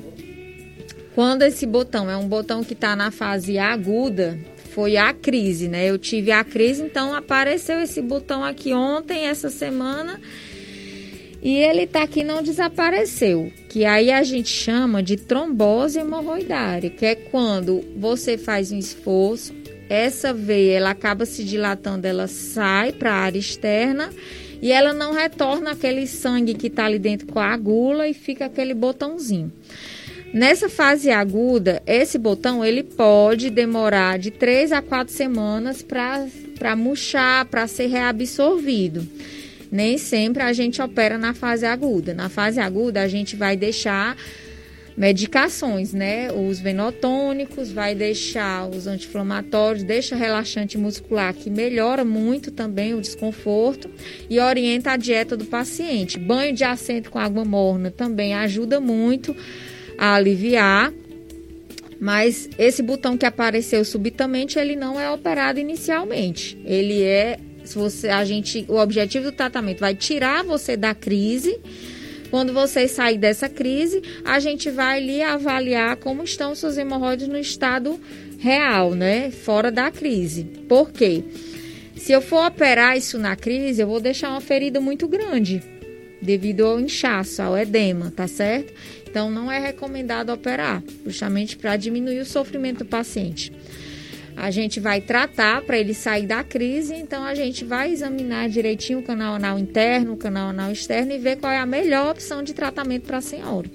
quando 1.13 1.43
esse 1.43 1.65
botão 1.65 2.09
é 2.09 2.17
um 2.17 2.27
botão 2.27 2.63
que 2.63 2.73
está 2.73 2.95
na 2.95 3.11
fase 3.11 3.57
aguda, 3.59 4.37
foi 4.77 4.95
a 4.95 5.11
crise, 5.11 5.67
né? 5.67 5.89
Eu 5.89 5.97
tive 5.97 6.31
a 6.31 6.43
crise, 6.43 6.83
então 6.83 7.11
apareceu 7.11 7.81
esse 7.81 7.99
botão 7.99 8.43
aqui 8.43 8.75
ontem, 8.75 9.25
essa 9.25 9.49
semana, 9.49 10.21
e 11.41 11.55
ele 11.55 11.87
tá 11.87 12.03
aqui 12.03 12.23
não 12.23 12.43
desapareceu, 12.43 13.51
que 13.69 13.85
aí 13.85 14.11
a 14.11 14.21
gente 14.21 14.49
chama 14.49 15.01
de 15.01 15.17
trombose 15.17 15.97
hemorroidária, 15.97 16.91
que 16.91 17.07
é 17.07 17.15
quando 17.15 17.83
você 17.97 18.37
faz 18.37 18.71
um 18.71 18.77
esforço, 18.77 19.51
essa 19.89 20.31
veia 20.31 20.77
ela 20.77 20.91
acaba 20.91 21.25
se 21.25 21.43
dilatando, 21.43 22.05
ela 22.05 22.27
sai 22.27 22.91
para 22.91 23.11
a 23.11 23.17
área 23.17 23.39
externa 23.39 24.11
e 24.61 24.71
ela 24.71 24.93
não 24.93 25.11
retorna 25.11 25.71
aquele 25.71 26.05
sangue 26.05 26.53
que 26.53 26.67
está 26.67 26.85
ali 26.85 26.99
dentro 26.99 27.25
com 27.25 27.39
a 27.39 27.47
agulha 27.47 28.07
e 28.07 28.13
fica 28.13 28.45
aquele 28.45 28.75
botãozinho. 28.75 29.51
Nessa 30.33 30.69
fase 30.69 31.09
aguda, 31.09 31.81
esse 31.87 32.17
botão 32.17 32.63
ele 32.63 32.83
pode 32.83 33.49
demorar 33.49 34.19
de 34.19 34.29
3 34.29 34.71
a 34.71 34.81
4 34.81 35.13
semanas 35.13 35.81
para 35.81 36.75
murchar, 36.75 37.45
para 37.45 37.65
ser 37.65 37.87
reabsorvido. 37.87 39.07
Nem 39.71 39.97
sempre 39.97 40.43
a 40.43 40.53
gente 40.53 40.81
opera 40.81 41.17
na 41.17 41.33
fase 41.33 41.65
aguda. 41.65 42.13
Na 42.13 42.29
fase 42.29 42.59
aguda, 42.59 43.01
a 43.01 43.07
gente 43.07 43.35
vai 43.35 43.57
deixar 43.57 44.15
medicações, 44.95 45.93
né? 45.93 46.31
Os 46.31 46.59
venotônicos, 46.59 47.71
vai 47.71 47.95
deixar 47.95 48.69
os 48.69 48.85
anti-inflamatórios, 48.85 49.83
deixa 49.83 50.15
relaxante 50.15 50.77
muscular, 50.77 51.33
que 51.33 51.49
melhora 51.49 52.03
muito 52.03 52.51
também 52.51 52.93
o 52.93 53.01
desconforto 53.01 53.89
e 54.29 54.39
orienta 54.39 54.91
a 54.91 54.97
dieta 54.97 55.37
do 55.37 55.45
paciente. 55.45 56.19
Banho 56.19 56.53
de 56.53 56.63
assento 56.63 57.09
com 57.11 57.19
água 57.19 57.45
morna 57.45 57.91
também 57.91 58.33
ajuda 58.35 58.79
muito 58.79 59.35
a 59.97 60.15
aliviar, 60.15 60.93
mas 61.99 62.49
esse 62.57 62.83
botão 62.83 63.17
que 63.17 63.25
apareceu 63.25 63.83
subitamente, 63.83 64.59
ele 64.59 64.75
não 64.75 64.99
é 64.99 65.09
operado 65.09 65.59
inicialmente. 65.59 66.57
Ele 66.63 67.01
é, 67.01 67.39
se 67.63 67.75
você, 67.75 68.09
a 68.09 68.23
gente, 68.23 68.65
o 68.67 68.75
objetivo 68.75 69.25
do 69.25 69.31
tratamento 69.31 69.79
vai 69.79 69.95
tirar 69.95 70.43
você 70.43 70.77
da 70.77 70.93
crise. 70.93 71.59
Quando 72.29 72.53
você 72.53 72.87
sair 72.87 73.17
dessa 73.17 73.49
crise, 73.49 74.01
a 74.23 74.39
gente 74.39 74.69
vai 74.69 74.99
lhe 74.99 75.21
avaliar 75.21 75.95
como 75.95 76.23
estão 76.23 76.53
suas 76.53 76.77
hemorroides 76.77 77.27
no 77.27 77.37
estado 77.37 77.99
real, 78.37 78.93
né? 78.93 79.31
Fora 79.31 79.71
da 79.71 79.89
crise. 79.89 80.43
Por 80.43 80.91
quê? 80.91 81.23
Se 81.95 82.11
eu 82.11 82.21
for 82.21 82.45
operar 82.45 82.95
isso 82.97 83.17
na 83.17 83.35
crise, 83.35 83.81
eu 83.81 83.87
vou 83.87 83.99
deixar 83.99 84.29
uma 84.29 84.41
ferida 84.41 84.79
muito 84.79 85.07
grande 85.07 85.63
devido 86.21 86.65
ao 86.65 86.79
inchaço, 86.79 87.41
ao 87.41 87.57
edema, 87.57 88.11
tá 88.15 88.27
certo? 88.27 88.73
Então, 89.17 89.31
não 89.31 89.51
é 89.51 89.57
recomendado 89.57 90.31
operar, 90.31 90.83
justamente 91.03 91.57
para 91.57 91.75
diminuir 91.75 92.19
o 92.19 92.25
sofrimento 92.25 92.83
do 92.83 92.85
paciente. 92.85 93.51
a 94.35 94.51
gente 94.51 94.79
vai 94.79 95.01
tratar 95.01 95.63
para 95.63 95.75
ele 95.75 95.95
sair 95.95 96.27
da 96.27 96.43
crise, 96.43 96.93
então 96.93 97.23
a 97.23 97.33
gente 97.33 97.65
vai 97.65 97.91
examinar 97.91 98.47
direitinho 98.47 98.99
o 98.99 99.03
canal 99.03 99.33
anal 99.33 99.57
interno, 99.57 100.13
o 100.13 100.17
canal 100.17 100.49
anal 100.49 100.71
externo 100.71 101.13
e 101.13 101.17
ver 101.17 101.37
qual 101.37 101.51
é 101.51 101.57
a 101.57 101.65
melhor 101.65 102.11
opção 102.11 102.43
de 102.43 102.53
tratamento 102.53 103.07
para 103.07 103.17
a 103.17 103.21
senhora. 103.21 103.67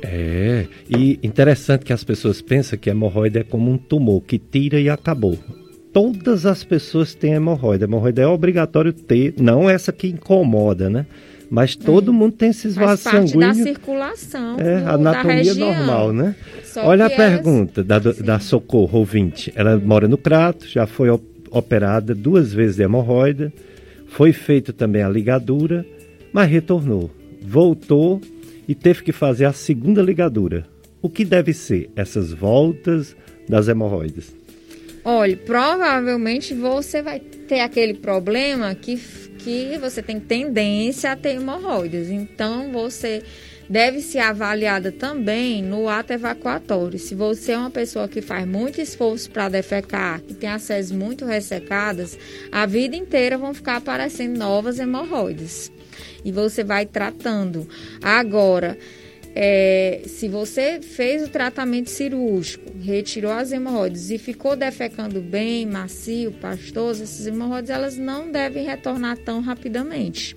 É, 0.00 0.68
e 0.88 1.18
interessante 1.20 1.84
que 1.84 1.92
as 1.92 2.04
pessoas 2.04 2.40
pensam 2.40 2.78
que 2.78 2.88
a 2.88 2.92
hemorroida 2.92 3.40
é 3.40 3.42
como 3.42 3.68
um 3.68 3.76
tumor 3.76 4.20
que 4.20 4.38
tira 4.38 4.78
e 4.80 4.88
acabou. 4.88 5.36
Todas 5.92 6.46
as 6.46 6.62
pessoas 6.62 7.16
têm 7.16 7.32
hemorroida. 7.32 7.84
A 7.84 7.88
hemorroida 7.88 8.22
é 8.22 8.26
obrigatório 8.28 8.92
ter, 8.92 9.34
não 9.40 9.68
essa 9.68 9.92
que 9.92 10.06
incomoda, 10.06 10.88
né? 10.88 11.04
Mas 11.54 11.76
todo 11.76 12.10
é. 12.10 12.14
mundo 12.14 12.32
tem 12.32 12.50
esses 12.50 12.74
vasos 12.74 13.04
sanguíneos. 13.04 13.56
da 13.58 13.62
circulação. 13.62 14.56
É, 14.58 14.80
do, 14.80 14.88
anatomia 14.88 15.54
normal, 15.54 16.12
né? 16.12 16.34
Só 16.64 16.84
Olha 16.84 17.06
a 17.06 17.10
pergunta 17.10 17.84
da, 17.84 18.00
da 18.00 18.40
Socorro, 18.40 18.98
ouvinte. 18.98 19.52
Ela 19.54 19.78
mora 19.78 20.08
no 20.08 20.18
Crato, 20.18 20.66
já 20.66 20.84
foi 20.84 21.08
operada 21.52 22.12
duas 22.12 22.52
vezes 22.52 22.74
de 22.74 22.82
hemorroida, 22.82 23.52
foi 24.08 24.32
feita 24.32 24.72
também 24.72 25.04
a 25.04 25.08
ligadura, 25.08 25.86
mas 26.32 26.50
retornou. 26.50 27.08
Voltou 27.40 28.20
e 28.66 28.74
teve 28.74 29.04
que 29.04 29.12
fazer 29.12 29.44
a 29.44 29.52
segunda 29.52 30.02
ligadura. 30.02 30.66
O 31.00 31.08
que 31.08 31.24
deve 31.24 31.52
ser 31.52 31.88
essas 31.94 32.32
voltas 32.32 33.14
das 33.48 33.68
hemorroides? 33.68 34.34
Olha, 35.04 35.36
provavelmente 35.36 36.54
você 36.54 37.02
vai 37.02 37.20
ter 37.20 37.60
aquele 37.60 37.92
problema 37.92 38.74
que, 38.74 38.96
que 39.38 39.76
você 39.78 40.02
tem 40.02 40.18
tendência 40.18 41.12
a 41.12 41.16
ter 41.16 41.34
hemorroides. 41.34 42.08
Então, 42.08 42.72
você 42.72 43.22
deve 43.68 44.00
ser 44.00 44.20
avaliada 44.20 44.90
também 44.90 45.62
no 45.62 45.90
ato 45.90 46.14
evacuatório. 46.14 46.98
Se 46.98 47.14
você 47.14 47.52
é 47.52 47.58
uma 47.58 47.70
pessoa 47.70 48.08
que 48.08 48.22
faz 48.22 48.46
muito 48.46 48.80
esforço 48.80 49.30
para 49.30 49.50
defecar, 49.50 50.22
que 50.22 50.32
tem 50.32 50.48
as 50.48 50.66
fezes 50.66 50.90
muito 50.90 51.26
ressecadas, 51.26 52.18
a 52.50 52.64
vida 52.64 52.96
inteira 52.96 53.36
vão 53.36 53.52
ficar 53.52 53.76
aparecendo 53.76 54.38
novas 54.38 54.78
hemorroides 54.78 55.70
e 56.24 56.32
você 56.32 56.64
vai 56.64 56.86
tratando. 56.86 57.68
Agora, 58.02 58.78
é, 59.34 60.02
se 60.06 60.28
você 60.28 60.80
fez 60.80 61.24
o 61.24 61.28
tratamento 61.28 61.90
cirúrgico, 61.90 62.72
retirou 62.80 63.32
as 63.32 63.50
hemorroides 63.50 64.10
e 64.10 64.18
ficou 64.18 64.54
defecando 64.54 65.20
bem, 65.20 65.66
macio, 65.66 66.30
pastoso, 66.32 67.02
essas 67.02 67.26
hemorroides 67.26 67.70
elas 67.70 67.96
não 67.96 68.30
devem 68.30 68.64
retornar 68.64 69.18
tão 69.18 69.40
rapidamente. 69.40 70.36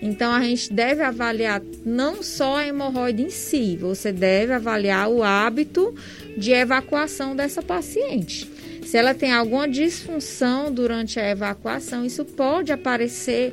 Então 0.00 0.32
a 0.32 0.40
gente 0.40 0.72
deve 0.72 1.02
avaliar 1.02 1.60
não 1.84 2.22
só 2.22 2.58
a 2.58 2.66
hemorroide 2.66 3.24
em 3.24 3.30
si, 3.30 3.76
você 3.76 4.12
deve 4.12 4.52
avaliar 4.52 5.08
o 5.08 5.24
hábito 5.24 5.92
de 6.36 6.52
evacuação 6.52 7.34
dessa 7.34 7.60
paciente. 7.60 8.48
Se 8.84 8.96
ela 8.96 9.14
tem 9.14 9.32
alguma 9.32 9.66
disfunção 9.66 10.72
durante 10.72 11.18
a 11.18 11.28
evacuação, 11.28 12.04
isso 12.04 12.24
pode 12.24 12.70
aparecer 12.70 13.52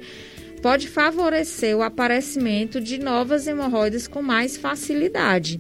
pode 0.64 0.88
favorecer 0.88 1.76
o 1.76 1.84
aparecimento 1.84 2.80
de 2.80 2.98
novas 2.98 3.48
hemorroidas 3.48 4.08
com 4.08 4.22
mais 4.22 4.56
facilidade. 4.56 5.60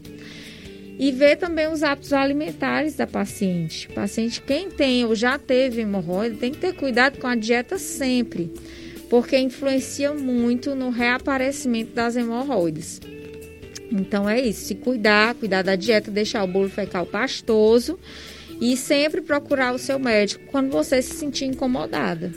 E 0.97 1.11
ver 1.11 1.35
também 1.35 1.67
os 1.67 1.83
hábitos 1.83 2.13
alimentares 2.13 2.95
da 2.95 3.05
paciente. 3.05 3.89
Paciente, 3.89 4.41
quem 4.41 4.69
tem 4.69 5.03
ou 5.03 5.13
já 5.13 5.37
teve 5.37 5.81
hemorroida, 5.81 6.37
tem 6.37 6.53
que 6.53 6.59
ter 6.59 6.73
cuidado 6.73 7.19
com 7.19 7.27
a 7.27 7.35
dieta 7.35 7.77
sempre, 7.77 8.49
porque 9.09 9.37
influencia 9.37 10.13
muito 10.13 10.73
no 10.73 10.89
reaparecimento 10.89 11.93
das 11.93 12.15
hemorroidas. 12.15 13.01
Então 13.91 14.29
é 14.29 14.39
isso, 14.39 14.67
se 14.67 14.75
cuidar, 14.75 15.35
cuidar 15.35 15.63
da 15.63 15.75
dieta, 15.75 16.09
deixar 16.09 16.45
o 16.45 16.47
bolo 16.47 16.69
fecal 16.69 17.05
pastoso 17.05 17.99
e 18.61 18.77
sempre 18.77 19.19
procurar 19.19 19.73
o 19.73 19.79
seu 19.79 19.99
médico 19.99 20.45
quando 20.45 20.71
você 20.71 21.01
se 21.01 21.15
sentir 21.15 21.45
incomodada. 21.45 22.31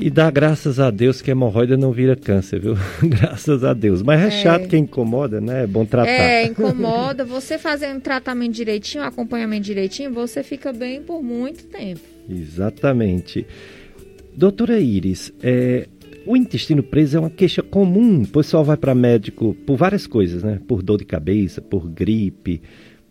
E 0.00 0.10
dá 0.10 0.30
graças 0.30 0.78
a 0.78 0.92
Deus 0.92 1.20
que 1.20 1.28
a 1.30 1.32
hemorroida 1.32 1.76
não 1.76 1.90
vira 1.90 2.14
câncer, 2.14 2.60
viu? 2.60 2.76
graças 3.02 3.64
a 3.64 3.74
Deus. 3.74 4.00
Mas 4.00 4.20
é, 4.20 4.26
é, 4.26 4.30
chato 4.30 4.68
que 4.68 4.76
incomoda, 4.76 5.40
né? 5.40 5.64
É 5.64 5.66
bom 5.66 5.84
tratar. 5.84 6.08
É, 6.08 6.44
incomoda. 6.44 7.24
Você 7.24 7.58
fazendo 7.58 8.00
tratamento 8.00 8.52
direitinho, 8.52 9.02
acompanhamento 9.02 9.64
direitinho, 9.64 10.12
você 10.12 10.44
fica 10.44 10.72
bem 10.72 11.02
por 11.02 11.20
muito 11.20 11.64
tempo. 11.64 12.00
Exatamente. 12.30 13.44
Doutora 14.36 14.78
Iris, 14.78 15.32
é, 15.42 15.88
o 16.24 16.36
intestino 16.36 16.82
preso 16.82 17.16
é 17.16 17.20
uma 17.20 17.30
queixa 17.30 17.62
comum. 17.62 18.22
O 18.22 18.28
pessoal 18.28 18.62
vai 18.62 18.76
para 18.76 18.94
médico 18.94 19.56
por 19.66 19.76
várias 19.76 20.06
coisas, 20.06 20.44
né? 20.44 20.60
Por 20.68 20.80
dor 20.80 20.98
de 20.98 21.04
cabeça, 21.04 21.60
por 21.60 21.88
gripe, 21.88 22.62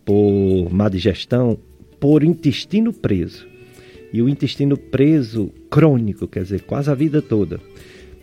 por 0.06 0.72
má 0.72 0.88
digestão, 0.88 1.58
por 2.00 2.24
intestino 2.24 2.94
preso 2.94 3.46
e 4.12 4.22
o 4.22 4.28
intestino 4.28 4.76
preso 4.76 5.52
crônico, 5.70 6.26
quer 6.26 6.42
dizer, 6.42 6.62
quase 6.62 6.90
a 6.90 6.94
vida 6.94 7.20
toda. 7.20 7.60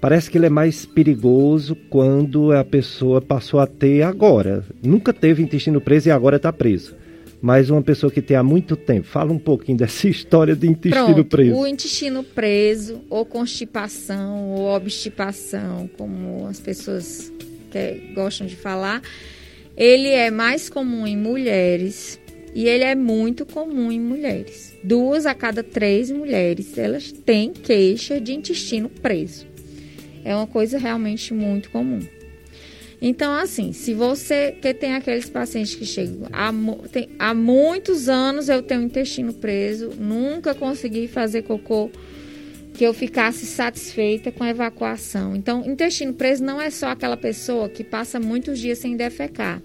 Parece 0.02 0.30
que 0.30 0.38
ele 0.38 0.46
é 0.46 0.50
mais 0.50 0.86
perigoso 0.86 1.76
quando 1.90 2.52
a 2.52 2.64
pessoa 2.64 3.22
passou 3.22 3.60
a 3.60 3.66
ter 3.66 4.04
agora. 4.04 4.64
Nunca 4.84 5.12
teve 5.12 5.42
intestino 5.42 5.82
preso 5.82 6.10
e 6.10 6.12
agora 6.12 6.36
está 6.36 6.54
preso. 6.54 6.96
Mas 7.42 7.70
uma 7.70 7.82
pessoa 7.82 8.12
que 8.12 8.22
tem 8.22 8.38
há 8.38 8.44
muito 8.44 8.76
tempo. 8.76 9.08
Fala 9.08 9.32
um 9.32 9.40
pouquinho 9.40 9.78
dessa 9.80 10.08
história 10.08 10.56
de 10.56 10.68
intestino 10.68 11.06
Pronto, 11.06 11.26
preso. 11.26 11.56
O 11.56 11.66
intestino 11.66 12.24
preso, 12.24 13.02
ou 13.10 13.26
constipação, 13.26 14.52
ou 14.52 14.76
obstipação, 14.76 15.90
como 15.98 16.48
as 16.48 16.60
pessoas 16.60 17.32
que 17.72 18.14
gostam 18.14 18.46
de 18.48 18.56
falar, 18.56 19.02
ele 19.76 20.10
é 20.10 20.30
mais 20.30 20.70
comum 20.70 21.06
em 21.08 21.18
mulheres 21.18 22.20
e 22.56 22.70
ele 22.70 22.86
é 22.86 22.96
muito 22.96 23.46
comum 23.46 23.92
em 23.92 24.00
mulheres. 24.00 24.74
Duas 24.82 25.26
a 25.26 25.36
cada 25.36 25.62
três 25.62 26.10
mulheres 26.10 26.78
elas 26.78 27.12
têm 27.12 27.52
queixa 27.52 28.20
de 28.20 28.34
intestino 28.34 28.88
preso. 28.88 29.46
É 30.24 30.34
uma 30.34 30.48
coisa 30.48 30.78
realmente 30.78 31.34
muito 31.34 31.70
comum. 31.70 32.00
Então, 33.02 33.34
assim, 33.34 33.74
se 33.74 33.94
você 33.94 34.54
que 34.54 34.74
tem 34.74 34.94
aqueles 34.94 35.30
pacientes 35.30 35.76
que 35.76 35.86
chegam 35.86 36.30
há, 36.32 36.50
tem, 36.90 37.10
há 37.20 37.34
muitos 37.34 38.08
anos 38.08 38.48
eu 38.48 38.64
tenho 38.64 38.84
intestino 38.84 39.34
preso, 39.34 39.92
nunca 40.00 40.56
consegui 40.56 41.10
fazer 41.10 41.42
cocô 41.42 41.92
que 42.74 42.86
eu 42.86 42.94
ficasse 42.94 43.46
satisfeita 43.46 44.32
com 44.32 44.46
a 44.46 44.50
evacuação. 44.50 45.36
Então, 45.36 45.66
intestino 45.66 46.14
preso 46.14 46.42
não 46.42 46.60
é 46.60 46.70
só 46.70 46.88
aquela 46.88 47.18
pessoa 47.18 47.68
que 47.68 47.84
passa 47.84 48.18
muitos 48.18 48.60
dias 48.60 48.78
sem 48.80 48.96
defecar. 48.96 49.62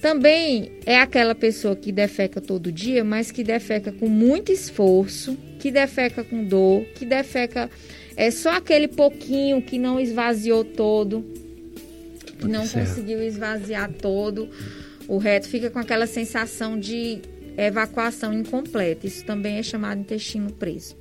Também 0.00 0.72
é 0.86 0.98
aquela 0.98 1.34
pessoa 1.34 1.76
que 1.76 1.92
defeca 1.92 2.40
todo 2.40 2.72
dia, 2.72 3.04
mas 3.04 3.30
que 3.30 3.44
defeca 3.44 3.92
com 3.92 4.08
muito 4.08 4.50
esforço, 4.50 5.36
que 5.58 5.70
defeca 5.70 6.24
com 6.24 6.42
dor, 6.42 6.84
que 6.94 7.04
defeca 7.04 7.68
é 8.16 8.30
só 8.30 8.56
aquele 8.56 8.88
pouquinho 8.88 9.62
que 9.62 9.78
não 9.78 10.00
esvaziou 10.00 10.64
todo, 10.64 11.24
que 12.38 12.46
não 12.46 12.66
certo. 12.66 12.88
conseguiu 12.88 13.22
esvaziar 13.22 13.90
todo. 13.92 14.48
O 15.06 15.18
reto 15.18 15.48
fica 15.48 15.70
com 15.70 15.78
aquela 15.78 16.06
sensação 16.06 16.78
de 16.78 17.20
evacuação 17.56 18.32
incompleta. 18.32 19.06
Isso 19.06 19.24
também 19.24 19.56
é 19.56 19.62
chamado 19.62 20.00
intestino 20.00 20.50
preso. 20.52 20.96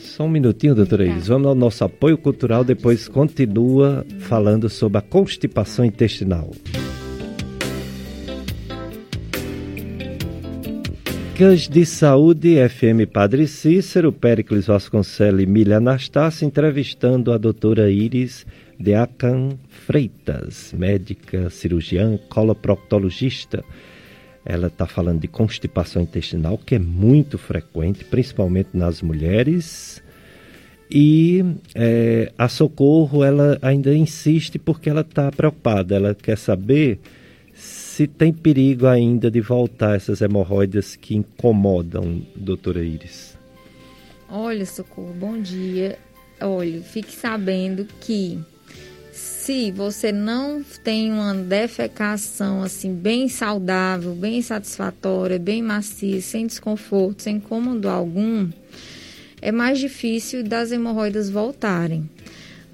Só 0.00 0.24
um 0.24 0.28
minutinho, 0.28 0.74
doutora 0.74 1.04
Iris. 1.06 1.26
Vamos 1.26 1.48
ao 1.48 1.54
nosso 1.54 1.82
apoio 1.82 2.16
cultural, 2.16 2.62
depois 2.62 3.08
continua 3.08 4.06
falando 4.20 4.68
sobre 4.68 4.98
a 4.98 5.00
constipação 5.00 5.84
intestinal. 5.84 6.50
Dicas 11.34 11.66
de 11.66 11.84
Saúde, 11.84 12.56
FM 12.68 13.10
Padre 13.12 13.48
Cícero, 13.48 14.12
Péricles 14.12 14.66
Vasconcelos 14.66 15.42
e 15.42 15.46
Milha 15.46 15.78
Anastácio, 15.78 16.46
entrevistando 16.46 17.32
a 17.32 17.38
doutora 17.38 17.90
Iris 17.90 18.46
Deacan 18.78 19.58
Freitas, 19.68 20.72
médica, 20.72 21.50
cirurgiã, 21.50 22.16
coloproctologista. 22.28 23.64
Ela 24.44 24.68
está 24.68 24.86
falando 24.86 25.22
de 25.22 25.26
constipação 25.26 26.02
intestinal, 26.02 26.56
que 26.56 26.76
é 26.76 26.78
muito 26.78 27.36
frequente, 27.36 28.04
principalmente 28.04 28.68
nas 28.72 29.02
mulheres. 29.02 30.00
E 30.88 31.44
é, 31.74 32.30
a 32.38 32.46
Socorro, 32.46 33.24
ela 33.24 33.58
ainda 33.60 33.92
insiste 33.92 34.56
porque 34.56 34.88
ela 34.88 35.00
está 35.00 35.32
preocupada, 35.32 35.96
ela 35.96 36.14
quer 36.14 36.38
saber 36.38 37.00
se 37.94 38.08
tem 38.08 38.32
perigo 38.32 38.88
ainda 38.88 39.30
de 39.30 39.40
voltar 39.40 39.94
essas 39.94 40.20
hemorroidas 40.20 40.96
que 40.96 41.14
incomodam, 41.14 42.26
doutora 42.34 42.82
Iris. 42.82 43.38
Olha, 44.28 44.66
Socorro, 44.66 45.14
bom 45.14 45.40
dia. 45.40 45.96
Olha, 46.40 46.82
fique 46.82 47.12
sabendo 47.12 47.86
que 48.00 48.36
se 49.12 49.70
você 49.70 50.10
não 50.10 50.64
tem 50.82 51.12
uma 51.12 51.32
defecação 51.34 52.64
assim 52.64 52.92
bem 52.92 53.28
saudável, 53.28 54.12
bem 54.12 54.42
satisfatória, 54.42 55.38
bem 55.38 55.62
macia, 55.62 56.20
sem 56.20 56.48
desconforto, 56.48 57.22
sem 57.22 57.36
incômodo 57.36 57.88
algum, 57.88 58.50
é 59.40 59.52
mais 59.52 59.78
difícil 59.78 60.42
das 60.42 60.72
hemorroidas 60.72 61.30
voltarem. 61.30 62.10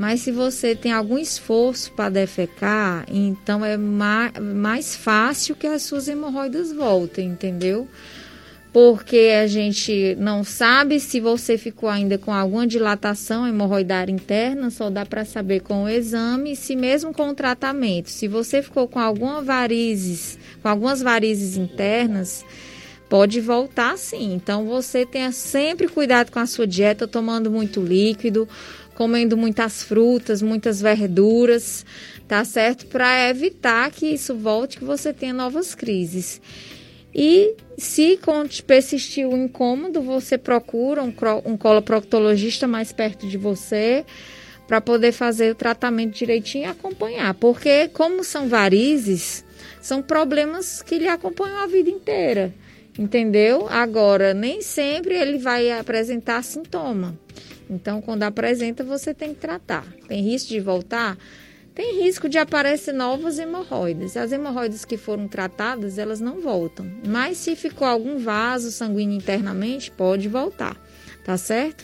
Mas 0.01 0.23
se 0.23 0.33
você 0.33 0.75
tem 0.75 0.93
algum 0.93 1.19
esforço 1.19 1.93
para 1.93 2.09
defecar, 2.09 3.05
então 3.13 3.63
é 3.63 3.77
mais, 3.77 4.33
mais 4.41 4.97
fácil 4.97 5.55
que 5.55 5.67
as 5.67 5.83
suas 5.83 6.09
hemorroidas 6.09 6.73
voltem, 6.73 7.29
entendeu? 7.29 7.87
porque 8.73 9.33
a 9.43 9.47
gente 9.49 10.17
não 10.19 10.45
sabe 10.45 11.01
se 11.01 11.21
você 11.21 11.59
ficou 11.59 11.89
ainda 11.89 12.17
com 12.17 12.33
alguma 12.33 12.67
dilatação 12.67 13.47
hemorroidária 13.47 14.13
interna, 14.13 14.71
só 14.71 14.89
dá 14.89 15.05
para 15.05 15.25
saber 15.25 15.61
com 15.61 15.83
o 15.83 15.89
exame, 15.89 16.55
se 16.55 16.77
mesmo 16.77 17.13
com 17.13 17.31
o 17.31 17.35
tratamento, 17.35 18.09
se 18.09 18.29
você 18.29 18.63
ficou 18.63 18.87
com 18.87 19.01
alguma 19.01 19.43
varizes, 19.43 20.39
com 20.63 20.69
algumas 20.69 21.03
varizes 21.03 21.57
internas, 21.57 22.45
pode 23.11 23.41
voltar 23.41 23.99
sim. 23.99 24.33
Então 24.33 24.65
você 24.65 25.05
tenha 25.05 25.33
sempre 25.33 25.89
cuidado 25.89 26.31
com 26.31 26.39
a 26.39 26.47
sua 26.47 26.67
dieta, 26.67 27.09
tomando 27.09 27.51
muito 27.51 27.83
líquido, 27.83 28.49
comendo 29.01 29.35
muitas 29.35 29.83
frutas, 29.83 30.43
muitas 30.43 30.83
verduras, 30.83 31.87
tá 32.29 32.45
certo? 32.45 32.85
Para 32.85 33.31
evitar 33.31 33.91
que 33.91 34.05
isso 34.05 34.35
volte, 34.35 34.77
que 34.77 34.85
você 34.85 35.11
tenha 35.11 35.33
novas 35.33 35.75
crises. 35.75 36.39
E 37.15 37.55
se 37.79 38.21
persistir 38.67 39.27
o 39.27 39.35
incômodo, 39.35 40.03
você 40.03 40.37
procura 40.37 41.03
um, 41.03 41.15
um 41.47 41.57
coloproctologista 41.57 42.69
mais 42.69 42.93
perto 42.93 43.27
de 43.27 43.39
você 43.39 44.05
para 44.69 44.83
poder 44.83 45.13
fazer 45.13 45.53
o 45.53 45.55
tratamento 45.55 46.13
direitinho 46.13 46.65
e 46.65 46.67
acompanhar. 46.67 47.33
Porque, 47.33 47.89
como 47.89 48.23
são 48.23 48.51
varizes, 48.51 49.43
são 49.81 50.03
problemas 50.03 50.83
que 50.83 50.99
lhe 50.99 51.09
acompanham 51.09 51.57
a 51.63 51.67
vida 51.67 51.89
inteira. 51.89 52.53
Entendeu? 52.99 53.67
Agora, 53.71 54.35
nem 54.35 54.61
sempre 54.61 55.15
ele 55.15 55.39
vai 55.39 55.73
apresentar 55.73 56.45
sintoma. 56.45 57.19
Então, 57.71 58.03
quando 58.03 58.25
apresenta, 58.25 58.83
você 58.83 59.15
tem 59.15 59.33
que 59.33 59.41
tratar. 59.41 59.87
Tem 60.09 60.23
risco 60.23 60.49
de 60.49 60.61
voltar? 60.61 61.17
tem 61.81 62.03
risco 62.03 62.29
de 62.29 62.37
aparecer 62.37 62.93
novas 62.93 63.39
hemorroidas. 63.39 64.15
As 64.15 64.33
hemorroidas 64.33 64.85
que 64.85 64.99
foram 64.99 65.27
tratadas, 65.27 65.97
elas 65.97 66.21
não 66.21 66.39
voltam. 66.39 66.87
Mas 67.07 67.39
se 67.39 67.57
ficou 67.57 67.89
algum 67.89 68.19
vaso 68.19 68.71
sanguíneo 68.71 69.17
internamente, 69.17 69.91
pode 69.91 70.29
voltar. 70.29 70.77
Tá 71.25 71.39
certo? 71.39 71.83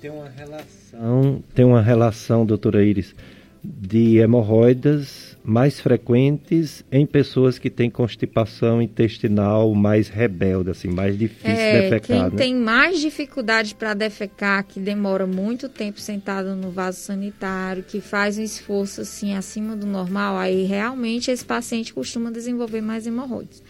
Tem 0.00 0.10
uma 0.10 0.28
relação, 0.28 1.44
tem 1.54 1.64
uma 1.64 1.82
relação, 1.82 2.46
doutora 2.46 2.82
Iris, 2.82 3.14
de 3.62 4.16
hemorroidas 4.16 5.27
mais 5.48 5.80
frequentes 5.80 6.84
em 6.92 7.06
pessoas 7.06 7.58
que 7.58 7.70
têm 7.70 7.88
constipação 7.88 8.82
intestinal 8.82 9.74
mais 9.74 10.08
rebelde, 10.08 10.70
assim, 10.70 10.88
mais 10.88 11.18
difícil 11.18 11.50
é, 11.50 11.80
defecar. 11.80 12.00
Quem 12.06 12.22
né? 12.24 12.30
tem 12.36 12.54
mais 12.54 13.00
dificuldade 13.00 13.74
para 13.74 13.94
defecar, 13.94 14.62
que 14.66 14.78
demora 14.78 15.26
muito 15.26 15.66
tempo 15.66 15.98
sentado 16.00 16.54
no 16.54 16.70
vaso 16.70 17.00
sanitário, 17.00 17.82
que 17.82 17.98
faz 17.98 18.36
um 18.36 18.42
esforço 18.42 19.00
assim 19.00 19.34
acima 19.34 19.74
do 19.74 19.86
normal, 19.86 20.36
aí 20.36 20.64
realmente 20.64 21.30
esse 21.30 21.46
paciente 21.46 21.94
costuma 21.94 22.30
desenvolver 22.30 22.82
mais 22.82 23.06
hemorroides. 23.06 23.62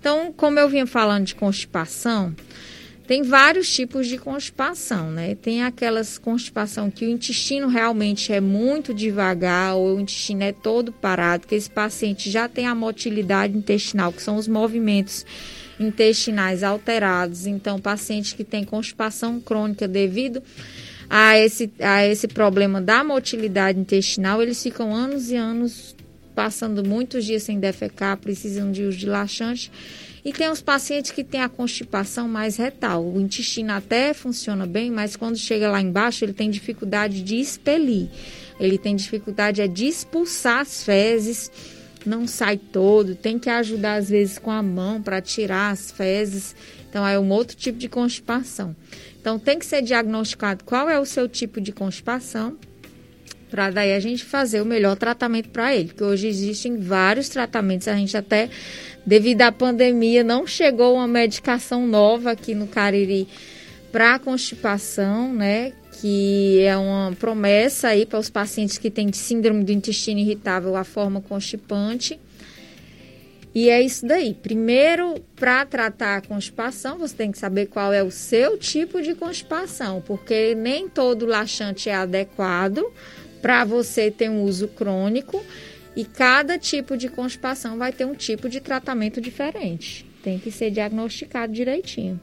Então, 0.00 0.32
como 0.34 0.58
eu 0.58 0.66
vinha 0.66 0.86
falando 0.86 1.26
de 1.26 1.34
constipação, 1.34 2.34
tem 3.08 3.22
vários 3.22 3.70
tipos 3.70 4.06
de 4.06 4.18
constipação, 4.18 5.10
né? 5.10 5.34
Tem 5.34 5.62
aquelas 5.62 6.18
constipação 6.18 6.90
que 6.90 7.06
o 7.06 7.08
intestino 7.08 7.66
realmente 7.66 8.34
é 8.34 8.38
muito 8.38 8.92
devagar 8.92 9.76
ou 9.76 9.96
o 9.96 10.00
intestino 10.00 10.42
é 10.42 10.52
todo 10.52 10.92
parado, 10.92 11.46
que 11.46 11.54
esse 11.54 11.70
paciente 11.70 12.30
já 12.30 12.50
tem 12.50 12.66
a 12.66 12.74
motilidade 12.74 13.56
intestinal, 13.56 14.12
que 14.12 14.22
são 14.22 14.36
os 14.36 14.46
movimentos 14.46 15.24
intestinais 15.80 16.62
alterados. 16.62 17.46
Então, 17.46 17.80
paciente 17.80 18.36
que 18.36 18.44
tem 18.44 18.62
constipação 18.62 19.40
crônica 19.40 19.88
devido 19.88 20.42
a 21.08 21.38
esse, 21.38 21.72
a 21.80 22.06
esse 22.06 22.28
problema 22.28 22.78
da 22.78 23.02
motilidade 23.02 23.80
intestinal, 23.80 24.42
eles 24.42 24.62
ficam 24.62 24.94
anos 24.94 25.30
e 25.30 25.36
anos 25.36 25.96
passando 26.34 26.86
muitos 26.86 27.24
dias 27.24 27.42
sem 27.42 27.58
defecar, 27.58 28.18
precisam 28.18 28.70
de 28.70 28.84
uso 28.84 28.98
de 28.98 29.06
laxante 29.06 29.72
e 30.28 30.32
tem 30.32 30.50
os 30.50 30.60
pacientes 30.60 31.10
que 31.10 31.24
têm 31.24 31.40
a 31.40 31.48
constipação 31.48 32.28
mais 32.28 32.58
retal. 32.58 33.02
O 33.02 33.18
intestino 33.18 33.72
até 33.72 34.12
funciona 34.12 34.66
bem, 34.66 34.90
mas 34.90 35.16
quando 35.16 35.38
chega 35.38 35.70
lá 35.70 35.80
embaixo, 35.80 36.22
ele 36.22 36.34
tem 36.34 36.50
dificuldade 36.50 37.22
de 37.22 37.36
expelir. 37.36 38.10
Ele 38.60 38.76
tem 38.76 38.94
dificuldade 38.94 39.66
de 39.68 39.86
expulsar 39.86 40.60
as 40.60 40.84
fezes, 40.84 41.50
não 42.04 42.26
sai 42.26 42.58
todo, 42.58 43.14
tem 43.14 43.38
que 43.38 43.48
ajudar 43.48 43.94
às 43.94 44.10
vezes 44.10 44.38
com 44.38 44.50
a 44.50 44.62
mão 44.62 45.00
para 45.00 45.22
tirar 45.22 45.70
as 45.70 45.90
fezes. 45.90 46.54
Então 46.90 47.08
é 47.08 47.18
um 47.18 47.30
outro 47.30 47.56
tipo 47.56 47.78
de 47.78 47.88
constipação. 47.88 48.76
Então 49.18 49.38
tem 49.38 49.58
que 49.58 49.64
ser 49.64 49.80
diagnosticado 49.80 50.62
qual 50.62 50.90
é 50.90 51.00
o 51.00 51.06
seu 51.06 51.26
tipo 51.26 51.58
de 51.58 51.72
constipação 51.72 52.58
para 53.50 53.70
daí 53.70 53.94
a 53.94 54.00
gente 54.00 54.24
fazer 54.24 54.60
o 54.60 54.64
melhor 54.66 54.96
tratamento 54.96 55.48
para 55.48 55.74
ele. 55.74 55.88
Porque 55.88 56.04
hoje 56.04 56.26
existem 56.28 56.78
vários 56.78 57.28
tratamentos, 57.28 57.88
a 57.88 57.94
gente 57.94 58.16
até 58.16 58.50
devido 59.08 59.40
à 59.40 59.50
pandemia, 59.50 60.22
não 60.22 60.46
chegou 60.46 60.96
uma 60.96 61.08
medicação 61.08 61.86
nova 61.86 62.32
aqui 62.32 62.54
no 62.54 62.66
Cariri 62.66 63.26
para 63.90 64.18
constipação, 64.18 65.32
né? 65.32 65.72
Que 65.98 66.60
é 66.60 66.76
uma 66.76 67.16
promessa 67.18 67.88
aí 67.88 68.04
para 68.04 68.18
os 68.18 68.28
pacientes 68.28 68.76
que 68.76 68.90
têm 68.90 69.10
síndrome 69.10 69.64
do 69.64 69.72
intestino 69.72 70.20
irritável, 70.20 70.76
a 70.76 70.84
forma 70.84 71.22
constipante. 71.22 72.20
E 73.54 73.70
é 73.70 73.80
isso 73.80 74.06
daí. 74.06 74.34
Primeiro, 74.34 75.14
para 75.34 75.64
tratar 75.64 76.18
a 76.18 76.20
constipação, 76.20 76.98
você 76.98 77.16
tem 77.16 77.32
que 77.32 77.38
saber 77.38 77.64
qual 77.64 77.94
é 77.94 78.02
o 78.02 78.10
seu 78.10 78.58
tipo 78.58 79.00
de 79.00 79.14
constipação, 79.14 80.02
porque 80.06 80.54
nem 80.54 80.86
todo 80.86 81.24
laxante 81.24 81.88
é 81.88 81.94
adequado 81.94 82.84
para 83.40 83.64
você 83.64 84.10
ter 84.10 84.28
um 84.28 84.42
uso 84.42 84.68
crônico 84.68 85.42
e 85.98 86.04
cada 86.04 86.56
tipo 86.56 86.96
de 86.96 87.08
constipação 87.08 87.76
vai 87.76 87.90
ter 87.92 88.04
um 88.04 88.14
tipo 88.14 88.48
de 88.48 88.60
tratamento 88.60 89.20
diferente. 89.20 90.06
Tem 90.22 90.38
que 90.38 90.48
ser 90.48 90.70
diagnosticado 90.70 91.52
direitinho. 91.52 92.20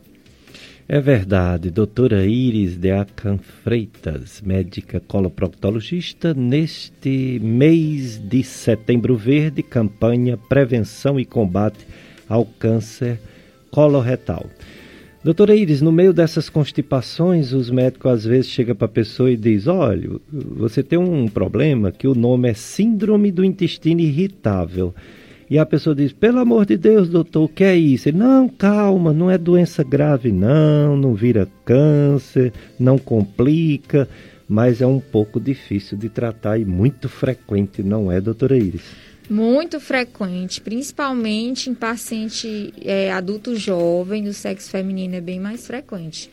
É 0.88 1.02
verdade, 1.02 1.70
doutora 1.70 2.26
Iris 2.26 2.78
de 2.78 2.92
Acan 2.92 3.38
Freitas, 3.38 4.40
médica 4.40 5.02
coloproctologista, 5.02 6.34
neste 6.34 7.38
mês 7.44 8.18
de 8.18 8.44
setembro 8.44 9.18
verde, 9.18 9.62
campanha 9.62 10.38
Prevenção 10.38 11.20
e 11.20 11.26
Combate 11.26 11.86
ao 12.30 12.46
Câncer 12.46 13.20
Coloretal. 13.72 14.50
Doutora 15.26 15.56
Iris, 15.56 15.82
no 15.82 15.92
meio 15.92 16.14
dessas 16.14 16.52
constipações, 16.52 17.52
os 17.52 17.72
médicos 17.72 18.12
às 18.12 18.26
vezes 18.26 18.48
chegam 18.48 18.76
para 18.76 18.86
a 18.86 18.88
pessoa 18.88 19.32
e 19.32 19.36
diz: 19.36 19.66
olha, 19.66 20.08
você 20.32 20.84
tem 20.84 21.00
um 21.00 21.28
problema 21.28 21.92
que 21.92 22.08
o 22.08 22.14
nome 22.14 22.48
é 22.48 22.54
síndrome 22.54 23.32
do 23.32 23.44
intestino 23.44 24.02
irritável. 24.02 24.94
E 25.50 25.58
a 25.58 25.66
pessoa 25.66 25.96
diz: 25.96 26.14
pelo 26.14 26.38
amor 26.38 26.68
de 26.68 26.78
Deus, 26.78 27.10
doutor, 27.10 27.46
o 27.46 27.50
que 27.50 27.64
é 27.64 27.76
isso? 27.76 28.08
Ele, 28.08 28.20
não, 28.20 28.48
calma, 28.48 29.12
não 29.12 29.32
é 29.32 29.36
doença 29.36 29.84
grave, 29.84 30.32
não, 30.32 30.96
não 30.96 31.16
vira 31.16 31.48
câncer, 31.66 32.54
não 32.80 33.00
complica, 33.00 34.08
mas 34.48 34.80
é 34.80 34.86
um 34.86 35.00
pouco 35.00 35.40
difícil 35.40 35.98
de 35.98 36.08
tratar 36.08 36.60
e 36.60 36.66
muito 36.66 37.10
frequente, 37.10 37.82
não 37.82 38.12
é, 38.12 38.22
doutora 38.22 38.56
Iris? 38.56 39.05
Muito 39.30 39.80
frequente, 39.80 40.62
principalmente 40.62 41.70
em 41.70 41.74
paciente 41.74 42.74
é, 42.84 43.12
adulto 43.12 43.56
jovem 43.56 44.24
do 44.24 44.34
sexo 44.34 44.70
feminino, 44.70 45.16
é 45.16 45.22
bem 45.22 45.40
mais 45.40 45.66
frequente. 45.66 46.30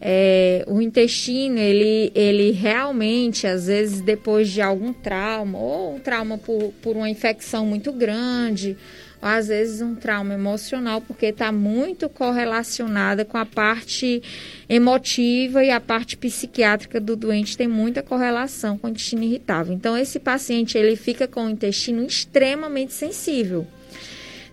É, 0.00 0.64
o 0.68 0.80
intestino, 0.80 1.58
ele, 1.58 2.12
ele 2.14 2.52
realmente, 2.52 3.46
às 3.46 3.66
vezes, 3.66 4.00
depois 4.00 4.48
de 4.48 4.62
algum 4.62 4.92
trauma, 4.92 5.58
ou 5.58 5.96
um 5.96 5.98
trauma 5.98 6.38
por, 6.38 6.72
por 6.80 6.96
uma 6.96 7.10
infecção 7.10 7.66
muito 7.66 7.92
grande, 7.92 8.76
ou 9.20 9.28
às 9.28 9.48
vezes 9.48 9.80
um 9.80 9.94
trauma 9.94 10.34
emocional, 10.34 11.00
porque 11.00 11.26
está 11.26 11.50
muito 11.50 12.08
correlacionada 12.08 13.24
com 13.24 13.36
a 13.36 13.44
parte 13.44 14.22
emotiva 14.68 15.64
e 15.64 15.70
a 15.70 15.80
parte 15.80 16.16
psiquiátrica 16.16 17.00
do 17.00 17.16
doente 17.16 17.56
tem 17.56 17.66
muita 17.66 18.02
correlação 18.02 18.78
com 18.78 18.86
o 18.86 18.90
intestino 18.90 19.24
irritável. 19.24 19.74
Então, 19.74 19.96
esse 19.96 20.20
paciente 20.20 20.78
ele 20.78 20.94
fica 20.94 21.26
com 21.26 21.46
o 21.46 21.50
intestino 21.50 22.04
extremamente 22.04 22.92
sensível. 22.92 23.66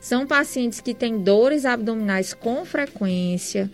São 0.01 0.25
pacientes 0.25 0.81
que 0.81 0.93
têm 0.93 1.19
dores 1.19 1.65
abdominais 1.65 2.33
com 2.33 2.63
frequência. 2.65 3.69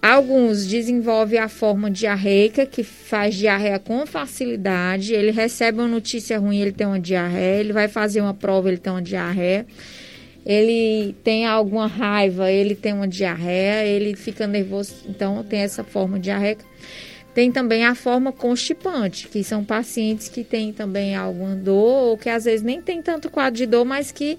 Alguns 0.00 0.66
desenvolvem 0.66 1.38
a 1.38 1.48
forma 1.48 1.88
diarreica, 1.88 2.66
que 2.66 2.82
faz 2.82 3.36
diarreia 3.36 3.78
com 3.78 4.04
facilidade. 4.04 5.14
Ele 5.14 5.30
recebe 5.30 5.78
uma 5.78 5.86
notícia 5.86 6.36
ruim, 6.40 6.60
ele 6.60 6.72
tem 6.72 6.84
uma 6.84 6.98
diarreia. 6.98 7.60
Ele 7.60 7.72
vai 7.72 7.86
fazer 7.86 8.20
uma 8.20 8.34
prova, 8.34 8.68
ele 8.68 8.78
tem 8.78 8.92
uma 8.92 9.00
diarreia 9.00 9.64
ele 10.44 11.14
tem 11.22 11.46
alguma 11.46 11.86
raiva, 11.86 12.50
ele 12.50 12.74
tem 12.74 12.92
uma 12.92 13.06
diarreia, 13.06 13.84
ele 13.84 14.16
fica 14.16 14.46
nervoso, 14.46 14.94
então 15.08 15.42
tem 15.44 15.60
essa 15.60 15.84
forma 15.84 16.18
diarreica. 16.18 16.64
Tem 17.34 17.50
também 17.50 17.86
a 17.86 17.94
forma 17.94 18.30
constipante, 18.30 19.28
que 19.28 19.42
são 19.42 19.64
pacientes 19.64 20.28
que 20.28 20.44
têm 20.44 20.72
também 20.72 21.14
alguma 21.14 21.54
dor, 21.54 22.10
ou 22.10 22.18
que 22.18 22.28
às 22.28 22.44
vezes 22.44 22.62
nem 22.62 22.82
tem 22.82 23.00
tanto 23.00 23.30
quadro 23.30 23.56
de 23.56 23.66
dor, 23.66 23.84
mas 23.84 24.12
que 24.12 24.38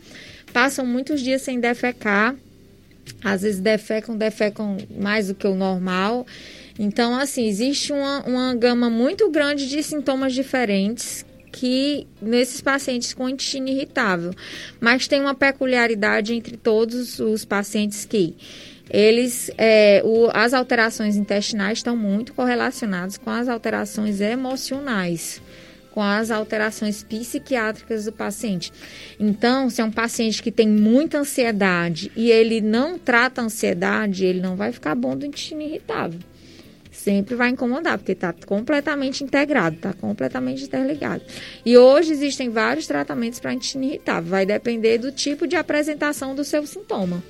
passam 0.52 0.86
muitos 0.86 1.22
dias 1.22 1.42
sem 1.42 1.60
defecar. 1.60 2.36
Às 3.24 3.42
vezes 3.42 3.60
defecam, 3.60 4.16
defecam 4.16 4.78
mais 4.96 5.28
do 5.28 5.36
que 5.36 5.48
o 5.48 5.56
normal. 5.56 6.28
Então, 6.78 7.16
assim, 7.16 7.48
existe 7.48 7.92
uma, 7.92 8.24
uma 8.26 8.56
gama 8.56 8.90
muito 8.90 9.30
grande 9.32 9.68
de 9.68 9.82
sintomas 9.82 10.34
diferentes 10.34 11.26
que 11.54 12.08
nesses 12.20 12.60
pacientes 12.60 13.14
com 13.14 13.30
intestino 13.30 13.70
irritável. 13.70 14.34
Mas 14.82 15.08
tem 15.08 15.22
uma 15.22 15.36
peculiaridade 15.36 16.34
entre 16.34 16.58
todos 16.58 17.20
os 17.20 17.46
pacientes 17.46 18.04
que 18.04 18.36
eles, 18.90 19.50
é, 19.58 20.02
o, 20.04 20.30
as 20.34 20.54
alterações 20.54 21.16
intestinais 21.16 21.78
estão 21.78 21.96
muito 21.96 22.34
correlacionadas 22.34 23.18
com 23.18 23.30
as 23.30 23.48
alterações 23.48 24.20
emocionais 24.20 25.42
com 25.92 26.02
as 26.02 26.32
alterações 26.32 27.04
psiquiátricas 27.04 28.06
do 28.06 28.12
paciente. 28.12 28.74
Então, 29.20 29.70
se 29.70 29.80
é 29.80 29.86
um 29.86 29.92
paciente 29.92 30.42
que 30.42 30.52
tem 30.52 30.68
muita 30.68 31.20
ansiedade 31.20 32.12
e 32.16 32.32
ele 32.32 32.62
não 32.62 32.98
trata 32.98 33.42
a 33.42 33.44
ansiedade, 33.44 34.26
ele 34.26 34.42
não 34.42 34.56
vai 34.56 34.72
ficar 34.72 34.96
bom 34.96 35.16
do 35.16 35.24
intestino 35.24 35.62
irritável. 35.62 36.20
Sempre 37.04 37.36
vai 37.36 37.50
incomodar, 37.50 37.98
porque 37.98 38.14
está 38.14 38.32
completamente 38.32 39.26
integrado, 39.26 39.76
está 39.76 39.92
completamente 39.92 40.64
interligado. 40.64 41.22
E 41.66 41.78
hoje 41.78 42.14
existem 42.14 42.50
vários 42.50 42.88
tratamentos 42.88 43.42
para 43.42 43.54
intestino 43.54 43.84
irritável. 43.84 44.30
Vai 44.30 44.46
depender 44.46 45.00
do 45.00 45.12
tipo 45.12 45.46
de 45.46 45.58
apresentação 45.58 46.34
do 46.34 46.46
seu 46.46 46.66
sintoma. 46.66 47.22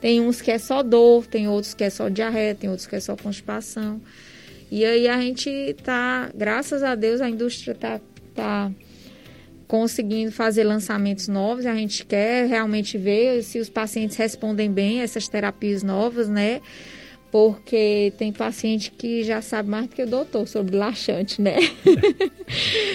Tem 0.00 0.18
uns 0.22 0.40
que 0.40 0.50
é 0.50 0.58
só 0.58 0.82
dor, 0.82 1.26
tem 1.26 1.46
outros 1.46 1.74
que 1.74 1.84
é 1.84 1.90
só 1.90 2.08
diarreia, 2.08 2.54
tem 2.54 2.70
outros 2.70 2.88
que 2.88 2.96
é 2.96 3.00
só 3.00 3.14
constipação. 3.16 4.00
E 4.70 4.82
aí 4.82 5.06
a 5.06 5.20
gente 5.20 5.76
tá, 5.84 6.30
graças 6.34 6.82
a 6.82 6.94
Deus, 6.94 7.20
a 7.20 7.28
indústria 7.28 7.74
tá, 7.74 8.00
tá 8.34 8.72
conseguindo 9.66 10.32
fazer 10.32 10.64
lançamentos 10.64 11.28
novos. 11.28 11.66
A 11.66 11.74
gente 11.74 12.06
quer 12.06 12.46
realmente 12.48 12.96
ver 12.96 13.42
se 13.42 13.58
os 13.58 13.68
pacientes 13.68 14.16
respondem 14.16 14.72
bem 14.72 15.02
a 15.02 15.04
essas 15.04 15.28
terapias 15.28 15.82
novas, 15.82 16.30
né? 16.30 16.62
Porque 17.30 18.12
tem 18.16 18.32
paciente 18.32 18.90
que 18.90 19.22
já 19.22 19.42
sabe 19.42 19.68
mais 19.68 19.86
do 19.86 19.94
que 19.94 20.02
o 20.02 20.06
doutor 20.06 20.46
sobre 20.48 20.76
laxante, 20.76 21.42
né? 21.42 21.56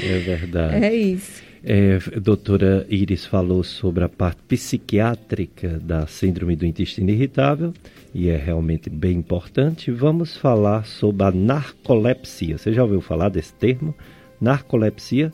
É 0.04 0.18
verdade. 0.20 0.84
É 0.84 0.96
isso. 0.96 1.44
É, 1.64 2.00
a 2.16 2.20
doutora 2.20 2.86
Iris 2.90 3.26
falou 3.26 3.64
sobre 3.64 4.04
a 4.04 4.10
parte 4.10 4.42
psiquiátrica 4.48 5.80
da 5.80 6.06
síndrome 6.08 6.56
do 6.56 6.66
intestino 6.66 7.10
irritável 7.10 7.74
e 8.14 8.28
é 8.30 8.36
realmente 8.36 8.90
bem 8.90 9.18
importante. 9.18 9.92
Vamos 9.92 10.36
falar 10.36 10.86
sobre 10.86 11.24
a 11.24 11.32
narcolepsia. 11.32 12.58
Você 12.58 12.74
já 12.74 12.84
ouviu 12.84 13.00
falar 13.00 13.30
desse 13.30 13.54
termo? 13.54 13.96
Narcolepsia 14.42 15.32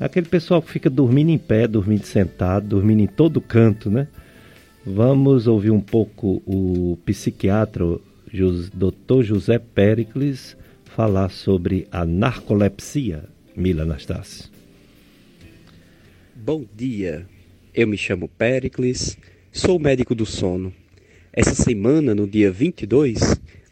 aquele 0.00 0.26
pessoal 0.26 0.62
que 0.62 0.70
fica 0.70 0.88
dormindo 0.88 1.30
em 1.30 1.38
pé, 1.38 1.66
dormindo 1.66 2.04
sentado, 2.04 2.68
dormindo 2.68 3.00
em 3.00 3.06
todo 3.06 3.40
canto, 3.40 3.90
né? 3.90 4.08
Vamos 4.86 5.46
ouvir 5.46 5.70
um 5.70 5.80
pouco 5.80 6.42
o 6.46 6.96
psiquiatra 7.04 7.84
Dr. 8.28 9.22
José 9.22 9.58
Pericles 9.58 10.56
falar 10.84 11.30
sobre 11.30 11.86
a 11.90 12.04
narcolepsia. 12.04 13.24
Mila 13.56 13.82
Anastácio. 13.82 14.50
Bom 16.34 16.64
dia, 16.76 17.26
eu 17.74 17.88
me 17.88 17.96
chamo 17.96 18.28
Pericles, 18.28 19.18
sou 19.50 19.78
médico 19.80 20.14
do 20.14 20.24
sono. 20.24 20.72
Essa 21.32 21.54
semana, 21.54 22.14
no 22.14 22.26
dia 22.26 22.52
22, 22.52 23.18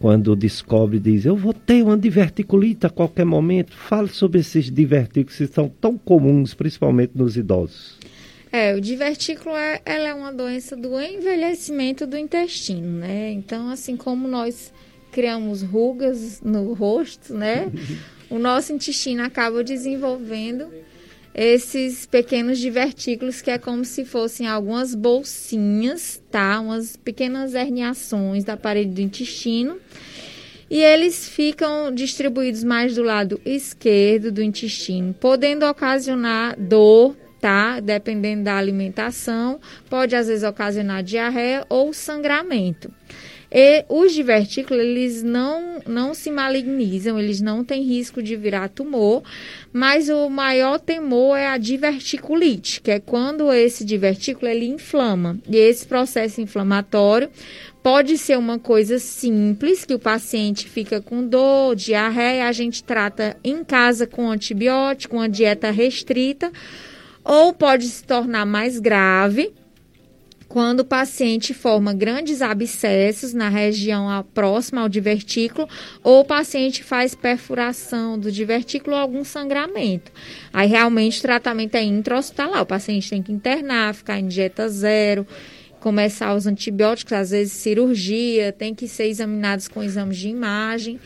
Quando 0.00 0.34
descobre, 0.34 0.98
diz: 0.98 1.26
Eu 1.26 1.36
vou 1.36 1.52
ter 1.52 1.82
uma 1.82 1.98
diverticulite 1.98 2.86
a 2.86 2.90
qualquer 2.90 3.26
momento. 3.26 3.76
Fale 3.76 4.08
sobre 4.08 4.40
esses 4.40 4.70
divertículos 4.70 5.36
que 5.36 5.46
são 5.48 5.68
tão 5.68 5.98
comuns, 5.98 6.54
principalmente 6.54 7.12
nos 7.14 7.36
idosos. 7.36 7.95
É, 8.56 8.74
o 8.74 8.80
divertículo 8.80 9.54
é, 9.54 9.82
ela 9.84 10.08
é 10.08 10.14
uma 10.14 10.32
doença 10.32 10.74
do 10.74 10.98
envelhecimento 10.98 12.06
do 12.06 12.16
intestino, 12.16 13.00
né? 13.00 13.30
Então, 13.32 13.68
assim 13.68 13.98
como 13.98 14.26
nós 14.26 14.72
criamos 15.12 15.60
rugas 15.60 16.40
no 16.40 16.72
rosto, 16.72 17.34
né? 17.34 17.70
o 18.30 18.38
nosso 18.38 18.72
intestino 18.72 19.22
acaba 19.22 19.62
desenvolvendo 19.62 20.72
esses 21.34 22.06
pequenos 22.06 22.58
divertículos 22.58 23.42
que 23.42 23.50
é 23.50 23.58
como 23.58 23.84
se 23.84 24.06
fossem 24.06 24.46
algumas 24.46 24.94
bolsinhas, 24.94 26.22
tá? 26.30 26.58
Umas 26.58 26.96
pequenas 26.96 27.52
herniações 27.52 28.42
da 28.42 28.56
parede 28.56 28.90
do 28.90 29.02
intestino. 29.02 29.76
E 30.70 30.82
eles 30.82 31.28
ficam 31.28 31.94
distribuídos 31.94 32.64
mais 32.64 32.94
do 32.94 33.02
lado 33.02 33.38
esquerdo 33.44 34.32
do 34.32 34.42
intestino, 34.42 35.12
podendo 35.12 35.66
ocasionar 35.66 36.58
dor, 36.58 37.14
tá? 37.40 37.80
Dependendo 37.80 38.44
da 38.44 38.56
alimentação, 38.56 39.60
pode 39.88 40.14
às 40.16 40.26
vezes 40.26 40.44
ocasionar 40.44 41.02
diarreia 41.02 41.64
ou 41.68 41.92
sangramento. 41.92 42.92
E 43.50 43.84
os 43.88 44.12
divertículos, 44.12 44.82
eles 44.82 45.22
não, 45.22 45.80
não 45.86 46.14
se 46.14 46.30
malignizam, 46.30 47.18
eles 47.18 47.40
não 47.40 47.64
têm 47.64 47.82
risco 47.82 48.22
de 48.22 48.34
virar 48.34 48.68
tumor, 48.68 49.22
mas 49.72 50.08
o 50.08 50.28
maior 50.28 50.78
temor 50.78 51.36
é 51.36 51.46
a 51.46 51.56
diverticulite, 51.56 52.80
que 52.80 52.90
é 52.90 53.00
quando 53.00 53.52
esse 53.52 53.84
divertículo 53.84 54.50
ele 54.50 54.66
inflama. 54.66 55.38
E 55.48 55.56
esse 55.56 55.86
processo 55.86 56.40
inflamatório 56.40 57.30
pode 57.82 58.18
ser 58.18 58.36
uma 58.36 58.58
coisa 58.58 58.98
simples, 58.98 59.84
que 59.84 59.94
o 59.94 59.98
paciente 59.98 60.68
fica 60.68 61.00
com 61.00 61.24
dor, 61.24 61.76
diarreia, 61.76 62.48
a 62.48 62.52
gente 62.52 62.82
trata 62.82 63.36
em 63.44 63.62
casa 63.62 64.08
com 64.08 64.28
antibiótico, 64.28 65.16
uma 65.16 65.28
dieta 65.28 65.70
restrita, 65.70 66.50
ou 67.26 67.52
pode 67.52 67.88
se 67.88 68.04
tornar 68.04 68.46
mais 68.46 68.78
grave, 68.78 69.52
quando 70.48 70.80
o 70.80 70.84
paciente 70.84 71.52
forma 71.52 71.92
grandes 71.92 72.40
abscessos 72.40 73.34
na 73.34 73.48
região 73.48 74.06
próxima 74.32 74.80
ao 74.80 74.88
divertículo 74.88 75.68
ou 76.04 76.20
o 76.20 76.24
paciente 76.24 76.84
faz 76.84 77.16
perfuração 77.16 78.16
do 78.16 78.30
divertículo 78.30 78.94
ou 78.94 79.02
algum 79.02 79.24
sangramento. 79.24 80.12
Aí 80.52 80.68
realmente 80.68 81.18
o 81.18 81.22
tratamento 81.22 81.74
é 81.74 81.82
intra-hospitalar, 81.82 82.62
o 82.62 82.66
paciente 82.66 83.10
tem 83.10 83.20
que 83.20 83.32
internar, 83.32 83.92
ficar 83.92 84.20
em 84.20 84.28
dieta 84.28 84.68
zero, 84.68 85.26
começar 85.80 86.32
os 86.34 86.46
antibióticos, 86.46 87.12
às 87.12 87.30
vezes 87.30 87.52
cirurgia, 87.52 88.52
tem 88.52 88.72
que 88.72 88.86
ser 88.86 89.08
examinados 89.08 89.66
com 89.66 89.82
exames 89.82 90.16
de 90.16 90.28
imagem. 90.28 91.00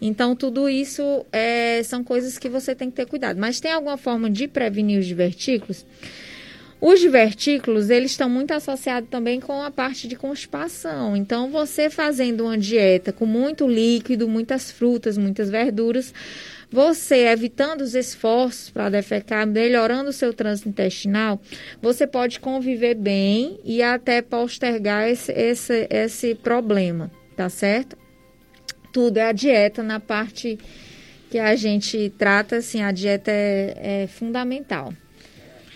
Então, 0.00 0.36
tudo 0.36 0.68
isso 0.68 1.24
é, 1.32 1.82
são 1.82 2.04
coisas 2.04 2.38
que 2.38 2.48
você 2.48 2.74
tem 2.74 2.90
que 2.90 2.96
ter 2.96 3.06
cuidado. 3.06 3.38
Mas 3.38 3.60
tem 3.60 3.72
alguma 3.72 3.96
forma 3.96 4.30
de 4.30 4.46
prevenir 4.46 4.98
os 4.98 5.06
divertículos? 5.06 5.86
Os 6.78 7.00
divertículos, 7.00 7.88
eles 7.88 8.10
estão 8.10 8.28
muito 8.28 8.52
associados 8.52 9.08
também 9.08 9.40
com 9.40 9.62
a 9.62 9.70
parte 9.70 10.06
de 10.06 10.14
constipação. 10.14 11.16
Então, 11.16 11.50
você 11.50 11.88
fazendo 11.88 12.44
uma 12.44 12.58
dieta 12.58 13.12
com 13.12 13.24
muito 13.24 13.66
líquido, 13.66 14.28
muitas 14.28 14.70
frutas, 14.70 15.16
muitas 15.16 15.48
verduras, 15.48 16.12
você 16.70 17.28
evitando 17.28 17.80
os 17.80 17.94
esforços 17.94 18.68
para 18.68 18.90
defecar, 18.90 19.46
melhorando 19.46 20.10
o 20.10 20.12
seu 20.12 20.34
trânsito 20.34 20.68
intestinal, 20.68 21.40
você 21.80 22.06
pode 22.06 22.40
conviver 22.40 22.94
bem 22.94 23.58
e 23.64 23.82
até 23.82 24.20
postergar 24.20 25.08
esse, 25.08 25.32
esse, 25.32 25.86
esse 25.88 26.34
problema, 26.34 27.10
tá 27.34 27.48
certo? 27.48 27.96
Tudo 28.96 29.18
é 29.18 29.24
a 29.24 29.32
dieta 29.32 29.82
na 29.82 30.00
parte 30.00 30.58
que 31.30 31.38
a 31.38 31.54
gente 31.54 32.10
trata, 32.16 32.56
assim, 32.56 32.80
a 32.80 32.90
dieta 32.90 33.30
é, 33.30 34.04
é 34.04 34.06
fundamental. 34.06 34.90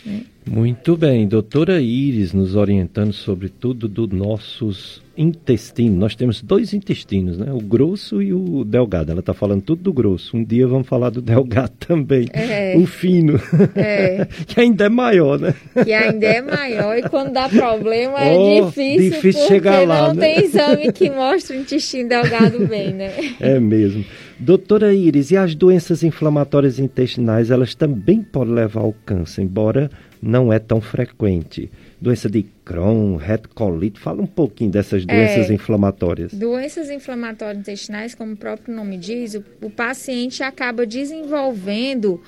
Né? 0.07 0.25
Muito 0.49 0.97
bem, 0.97 1.29
doutora 1.29 1.81
Iris 1.81 2.33
nos 2.33 2.57
orientando 2.57 3.13
sobre 3.13 3.49
tudo 3.49 3.87
dos 3.87 4.09
nossos 4.09 5.03
intestinos. 5.17 5.99
Nós 5.99 6.17
temos 6.17 6.41
dois 6.41 6.73
intestinos, 6.73 7.37
né? 7.37 7.53
O 7.53 7.61
grosso 7.61 8.23
e 8.23 8.33
o 8.33 8.65
delgado. 8.65 9.11
Ela 9.11 9.21
está 9.21 9.35
falando 9.35 9.63
tudo 9.63 9.83
do 9.83 9.93
grosso. 9.93 10.37
Um 10.37 10.43
dia 10.43 10.67
vamos 10.67 10.89
falar 10.89 11.11
do 11.11 11.21
delgado 11.21 11.73
também. 11.79 12.27
É. 12.33 12.75
O 12.77 12.87
fino. 12.87 13.39
É. 13.77 14.27
que 14.47 14.61
ainda 14.61 14.87
é 14.87 14.89
maior, 14.89 15.39
né? 15.39 15.55
Que 15.85 15.93
ainda 15.93 16.27
é 16.27 16.41
maior 16.41 16.97
e 16.97 17.03
quando 17.03 17.33
dá 17.33 17.49
problema 17.49 18.19
é 18.19 18.35
oh, 18.35 18.67
difícil, 18.67 19.11
difícil 19.11 19.47
chegar 19.47 19.87
lá, 19.87 20.09
não 20.09 20.15
né? 20.15 20.35
tem 20.35 20.45
exame 20.45 20.93
que 20.93 21.11
mostre 21.11 21.57
o 21.57 21.61
intestino 21.61 22.09
delgado 22.09 22.67
bem, 22.67 22.95
né? 22.95 23.13
É 23.39 23.61
mesmo. 23.61 24.05
Doutora 24.39 24.95
Iris, 24.95 25.31
e 25.31 25.37
as 25.37 25.55
doenças 25.55 26.03
inflamatórias 26.03 26.79
intestinais, 26.79 27.51
elas 27.51 27.75
também 27.75 28.23
podem 28.23 28.55
levar 28.55 28.81
ao 28.81 28.95
câncer, 29.05 29.43
embora 29.43 29.91
não 30.23 30.53
é 30.53 30.59
tão 30.59 30.81
frequente. 30.81 31.71
Doença 32.01 32.29
de 32.29 32.43
Crohn, 32.65 33.17
retocolite, 33.17 34.01
fala 34.01 34.23
um 34.23 34.27
pouquinho 34.27 34.71
dessas 34.71 35.05
doenças 35.05 35.51
é, 35.51 35.55
inflamatórias. 35.55 36.33
Doenças 36.33 36.91
inflamatórias 36.91 37.59
intestinais, 37.59 38.15
como 38.15 38.33
o 38.33 38.37
próprio 38.37 38.75
nome 38.75 38.97
diz, 38.97 39.35
o, 39.35 39.45
o 39.63 39.71
paciente 39.71 40.43
acaba 40.43 40.87
desenvolvendo 40.87 42.23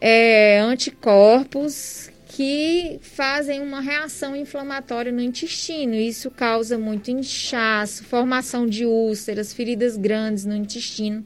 é, 0.00 0.60
anticorpos 0.60 2.10
que 2.26 2.98
fazem 3.02 3.60
uma 3.60 3.80
reação 3.80 4.34
inflamatória 4.34 5.12
no 5.12 5.20
intestino. 5.20 5.94
Isso 5.94 6.30
causa 6.30 6.78
muito 6.78 7.10
inchaço, 7.10 8.04
formação 8.04 8.66
de 8.66 8.86
úlceras, 8.86 9.52
feridas 9.52 9.96
grandes 9.98 10.46
no 10.46 10.56
intestino. 10.56 11.24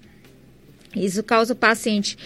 Isso 0.94 1.22
causa 1.22 1.52
o 1.52 1.56
paciente 1.56 2.16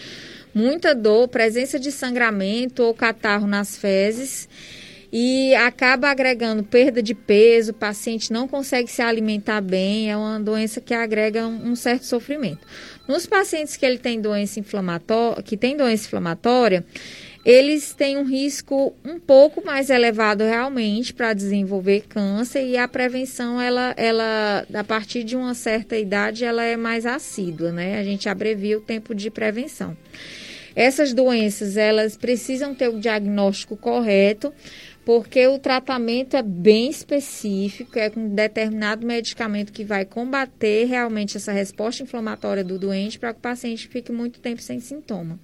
muita 0.55 0.95
dor, 0.95 1.29
presença 1.29 1.79
de 1.79 1.93
sangramento 1.93 2.83
ou 2.83 2.95
catarro 2.95 3.47
nas 3.47 3.77
fezes 3.77 4.49
e 5.13 5.55
acaba 5.57 6.09
agregando 6.09 6.63
perda 6.63 7.03
de 7.03 7.15
peso, 7.15 7.73
o 7.73 7.75
paciente 7.75 8.33
não 8.33 8.47
consegue 8.47 8.89
se 8.91 9.03
alimentar 9.03 9.61
bem, 9.61 10.11
é 10.11 10.17
uma 10.17 10.39
doença 10.39 10.81
que 10.81 10.95
agrega 10.95 11.47
um, 11.47 11.75
certo 11.75 12.05
sofrimento. 12.05 12.67
Nos 13.09 13.27
pacientes 13.27 13.77
que 13.77 13.85
ele 13.85 13.99
tem 13.99 14.21
doença 14.21 14.61
inflamatória, 14.61 15.43
que 15.43 15.57
tem 15.57 15.77
doença 15.77 16.07
inflamatória, 16.07 16.85
eles 17.45 17.93
têm 17.95 18.19
um 18.19 18.25
risco 18.25 18.95
um 19.05 19.19
pouco 19.19 19.65
mais 19.65 19.91
elevado 19.91 20.45
realmente 20.45 21.13
para 21.13 21.33
desenvolver 21.33 22.05
câncer 22.09 22.65
e 22.65 22.77
a 22.77 22.87
prevenção 22.87 23.61
ela, 23.61 23.95
ela 23.97 24.67
a 24.73 24.85
partir 24.85 25.25
de 25.25 25.37
uma 25.37 25.55
certa 25.55 25.97
idade 25.97 26.45
ela 26.45 26.63
é 26.63 26.77
mais 26.77 27.07
assídua, 27.07 27.73
né? 27.73 27.99
A 27.99 28.05
gente 28.05 28.29
abrevia 28.29 28.77
o 28.77 28.83
tempo 28.83 29.15
de 29.15 29.31
prevenção. 29.31 29.97
Essas 30.75 31.13
doenças 31.13 31.77
elas 31.77 32.17
precisam 32.17 32.75
ter 32.75 32.89
o 32.89 33.01
diagnóstico 33.01 33.77
correto 33.77 34.53
porque 35.05 35.47
o 35.49 35.59
tratamento 35.59 36.37
é 36.37 36.43
bem 36.43 36.89
específico, 36.89 37.99
é 37.99 38.11
com 38.11 38.29
determinado 38.29 39.07
medicamento 39.07 39.73
que 39.73 39.85
vai 39.85 40.05
combater 40.05 40.85
realmente 40.85 41.37
essa 41.37 41.53
resposta 41.53 42.03
inflamatória 42.03 42.63
do 42.63 42.79
doente 42.79 43.19
para 43.19 43.33
que 43.33 43.39
o 43.39 43.43
paciente 43.43 43.89
fique 43.89 44.13
muito 44.13 44.41
tempo 44.41 44.61
sem 44.61 44.79
sintoma. 44.79 45.41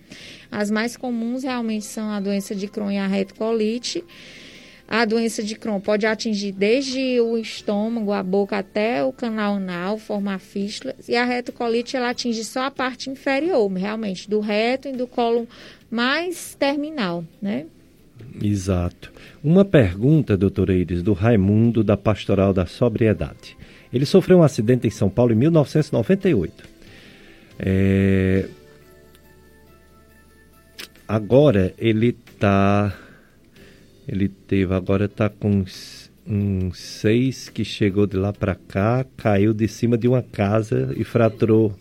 As 0.50 0.70
mais 0.70 0.96
comuns 0.96 1.42
realmente 1.42 1.86
são 1.86 2.10
a 2.10 2.20
doença 2.20 2.54
de 2.54 2.68
Crohn 2.68 2.92
e 2.92 2.98
a 2.98 3.06
retocolite. 3.06 4.04
A 4.88 5.04
doença 5.04 5.42
de 5.42 5.56
Crohn 5.56 5.80
pode 5.80 6.06
atingir 6.06 6.52
desde 6.52 7.20
o 7.20 7.36
estômago, 7.36 8.12
a 8.12 8.22
boca 8.22 8.56
até 8.56 9.02
o 9.02 9.12
canal 9.12 9.56
anal, 9.56 9.98
formar 9.98 10.38
fístulas. 10.38 11.08
E 11.08 11.16
a 11.16 11.24
retocolite 11.24 11.96
ela 11.96 12.10
atinge 12.10 12.44
só 12.44 12.66
a 12.66 12.70
parte 12.70 13.10
inferior, 13.10 13.70
realmente, 13.72 14.30
do 14.30 14.38
reto 14.38 14.88
e 14.88 14.92
do 14.92 15.06
colo 15.06 15.48
mais 15.90 16.54
terminal, 16.54 17.24
né? 17.42 17.66
Exato. 18.40 19.12
Uma 19.42 19.64
pergunta, 19.64 20.36
doutora 20.36 20.74
Iris, 20.74 21.02
do 21.02 21.12
Raimundo, 21.12 21.82
da 21.82 21.96
Pastoral 21.96 22.52
da 22.52 22.66
Sobriedade. 22.66 23.56
Ele 23.92 24.06
sofreu 24.06 24.38
um 24.38 24.42
acidente 24.42 24.86
em 24.86 24.90
São 24.90 25.08
Paulo 25.08 25.32
em 25.32 25.36
1998. 25.36 26.64
É... 27.58 28.46
Agora 31.08 31.72
ele 31.78 32.16
está. 32.34 32.92
Ele 34.08 34.28
teve, 34.28 34.72
agora 34.72 35.06
está 35.06 35.28
com 35.28 35.64
uns, 35.64 36.10
seis 36.74 37.48
que 37.48 37.64
chegou 37.64 38.06
de 38.06 38.16
lá 38.16 38.32
para 38.32 38.54
cá, 38.54 39.04
caiu 39.16 39.52
de 39.52 39.66
cima 39.68 39.96
de 39.96 40.06
uma 40.08 40.22
casa 40.22 40.92
e 40.96 41.04
fraturou. 41.04 41.74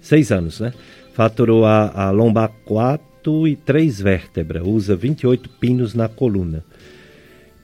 Seis 0.00 0.32
anos, 0.32 0.60
né? 0.60 0.72
Fraturou 1.12 1.64
a, 1.64 1.88
a 1.88 2.10
lombar 2.10 2.50
4 2.64 3.46
e 3.46 3.56
três 3.56 4.00
vértebras, 4.00 4.66
usa 4.66 4.96
28 4.96 5.48
pinos 5.60 5.94
na 5.94 6.08
coluna. 6.08 6.64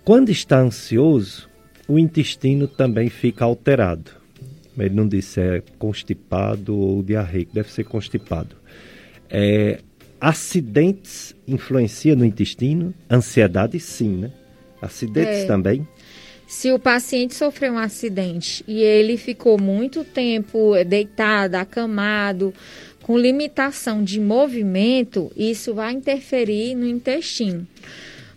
Quando 0.05 0.31
está 0.31 0.61
ansioso, 0.61 1.49
o 1.89 1.99
intestino 1.99 2.69
também 2.69 3.09
fica 3.09 3.45
alterado. 3.45 4.11
Ele 4.78 4.95
não 4.95 5.09
disse 5.09 5.28
se 5.31 5.41
é 5.41 5.62
constipado 5.78 6.77
ou 6.77 7.03
diarreico, 7.03 7.55
deve 7.55 7.73
ser 7.73 7.85
constipado. 7.85 8.55
É, 9.31 9.81
acidentes 10.20 11.34
influenciam 11.47 12.16
no 12.16 12.24
intestino? 12.24 12.94
Ansiedade, 13.10 13.78
sim, 13.80 14.16
né? 14.16 14.30
Acidentes 14.80 15.40
é. 15.40 15.47
também? 15.47 15.86
Se 16.47 16.70
o 16.70 16.78
paciente 16.78 17.34
sofreu 17.34 17.72
um 17.72 17.78
acidente 17.78 18.64
e 18.68 18.80
ele 18.80 19.16
ficou 19.16 19.60
muito 19.60 20.05
tempo 20.05 20.72
deitado, 20.86 21.56
acamado, 21.56 22.55
com 23.02 23.18
limitação 23.18 24.02
de 24.02 24.20
movimento, 24.20 25.30
isso 25.36 25.74
vai 25.74 25.93
interferir 25.93 26.74
no 26.74 26.86
intestino. 26.86 27.66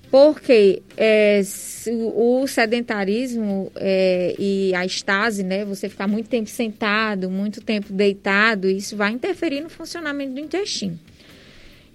Porque 0.10 0.82
é, 0.98 1.42
o 2.16 2.48
sedentarismo 2.48 3.72
é, 3.76 4.36
e 4.40 4.74
a 4.74 4.84
estase, 4.84 5.44
né, 5.44 5.64
você 5.64 5.88
ficar 5.88 6.08
muito 6.08 6.30
tempo 6.30 6.50
sentado, 6.50 7.30
muito 7.30 7.62
tempo 7.62 7.94
deitado, 7.94 8.68
isso 8.68 8.98
vai 8.98 9.12
interferir 9.12 9.62
no 9.62 9.70
funcionamento 9.70 10.34
do 10.34 10.40
intestino. 10.40 11.00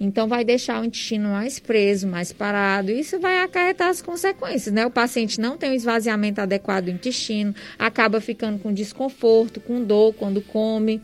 Então, 0.05 0.28
vai 0.28 0.44
deixar 0.44 0.81
o 0.81 0.85
intestino 0.85 1.31
mais 1.31 1.59
preso, 1.59 2.06
mais 2.06 2.32
parado. 2.32 2.90
Isso 2.90 3.18
vai 3.18 3.39
acarretar 3.43 3.89
as 3.89 4.02
consequências, 4.02 4.72
né? 4.72 4.86
O 4.86 4.90
paciente 4.90 5.40
não 5.40 5.56
tem 5.56 5.70
o 5.70 5.74
esvaziamento 5.74 6.40
adequado 6.40 6.85
do 6.85 6.90
intestino, 6.90 7.55
acaba 7.78 8.20
ficando 8.20 8.59
com 8.59 8.72
desconforto, 8.72 9.60
com 9.60 9.82
dor 9.82 10.14
quando 10.14 10.40
come. 10.40 11.01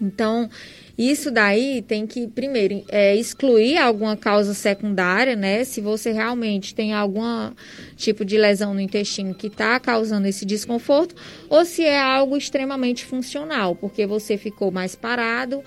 Então, 0.00 0.50
isso 0.98 1.30
daí 1.30 1.80
tem 1.80 2.06
que, 2.06 2.26
primeiro, 2.26 2.84
é, 2.88 3.16
excluir 3.16 3.78
alguma 3.78 4.16
causa 4.16 4.52
secundária, 4.52 5.36
né? 5.36 5.64
Se 5.64 5.80
você 5.80 6.12
realmente 6.12 6.74
tem 6.74 6.92
algum 6.92 7.22
tipo 7.96 8.24
de 8.24 8.36
lesão 8.36 8.74
no 8.74 8.80
intestino 8.80 9.34
que 9.34 9.46
está 9.46 9.78
causando 9.80 10.26
esse 10.26 10.44
desconforto, 10.44 11.14
ou 11.48 11.64
se 11.64 11.84
é 11.84 11.98
algo 11.98 12.36
extremamente 12.36 13.04
funcional, 13.04 13.74
porque 13.76 14.06
você 14.06 14.36
ficou 14.36 14.70
mais 14.70 14.94
parado, 14.94 15.62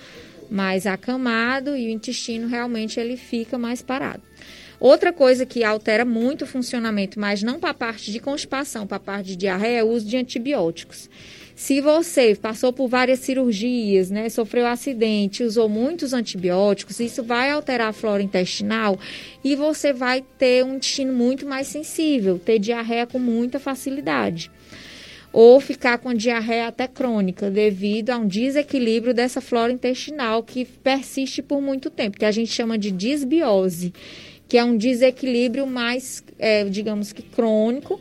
mais 0.50 0.86
acamado 0.86 1.76
e 1.76 1.88
o 1.88 1.90
intestino 1.90 2.48
realmente 2.48 3.00
ele 3.00 3.18
fica 3.18 3.58
mais 3.58 3.82
parado. 3.82 4.22
Outra 4.80 5.14
coisa 5.14 5.46
que 5.46 5.64
altera 5.64 6.04
muito 6.04 6.44
o 6.44 6.48
funcionamento, 6.48 7.20
mas 7.20 7.42
não 7.42 7.60
para 7.60 7.70
a 7.72 7.74
parte 7.74 8.12
de 8.12 8.20
constipação, 8.20 8.86
para 8.86 8.98
a 8.98 9.00
parte 9.00 9.28
de 9.28 9.36
diarreia, 9.36 9.80
é 9.80 9.84
o 9.84 9.90
uso 9.90 10.06
de 10.06 10.18
antibióticos. 10.18 11.10
Se 11.56 11.80
você 11.80 12.36
passou 12.36 12.74
por 12.74 12.90
várias 12.90 13.20
cirurgias, 13.20 14.12
né, 14.12 14.28
sofreu 14.28 14.68
acidente, 14.68 15.42
usou 15.42 15.70
muitos 15.70 16.12
antibióticos, 16.12 17.00
isso 17.00 17.24
vai 17.24 17.50
alterar 17.50 17.88
a 17.88 17.94
flora 17.94 18.22
intestinal 18.22 19.00
e 19.42 19.56
você 19.56 19.94
vai 19.94 20.22
ter 20.38 20.66
um 20.66 20.76
intestino 20.76 21.14
muito 21.14 21.48
mais 21.48 21.68
sensível, 21.68 22.38
ter 22.38 22.60
diarreia 22.60 23.08
com 23.08 23.20
muita 23.20 23.58
facilidade. 23.58 24.52
Ou 25.38 25.60
ficar 25.60 25.98
com 25.98 26.14
diarreia 26.14 26.70
até 26.70 26.88
crônica, 26.88 27.52
devido 27.52 28.12
a 28.12 28.18
um 28.18 28.26
desequilíbrio 28.26 29.14
dessa 29.14 29.42
flora 29.42 29.70
intestinal 29.70 30.42
que 30.42 30.64
persiste 30.64 31.42
por 31.42 31.62
muito 31.62 31.90
tempo, 31.90 32.18
que 32.18 32.24
a 32.24 32.32
gente 32.32 32.54
chama 32.54 32.78
de 32.78 32.90
disbiose, 32.90 33.94
que 34.48 34.58
é 34.58 34.64
um 34.64 34.78
desequilíbrio 34.78 35.68
mais, 35.68 36.24
é, 36.40 36.64
digamos 36.64 37.12
que 37.12 37.22
crônico, 37.22 38.00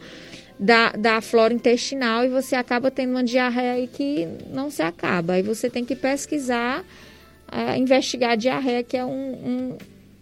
da, 0.61 0.91
da 0.93 1.21
flora 1.21 1.53
intestinal 1.53 2.25
e 2.25 2.29
você 2.29 2.55
acaba 2.55 2.89
tendo 2.89 3.11
uma 3.11 3.25
diarreia 3.25 3.85
que 3.89 4.29
não 4.49 4.71
se 4.71 4.83
acaba. 4.83 5.33
Aí 5.33 5.43
você 5.43 5.69
tem 5.69 5.85
que 5.85 5.97
pesquisar, 5.97 6.85
uh, 7.49 7.77
investigar 7.77 8.31
a 8.31 8.37
diarreia, 8.37 8.85
que 8.85 8.97
é 8.97 9.05
um, 9.05 9.11
um 9.11 9.79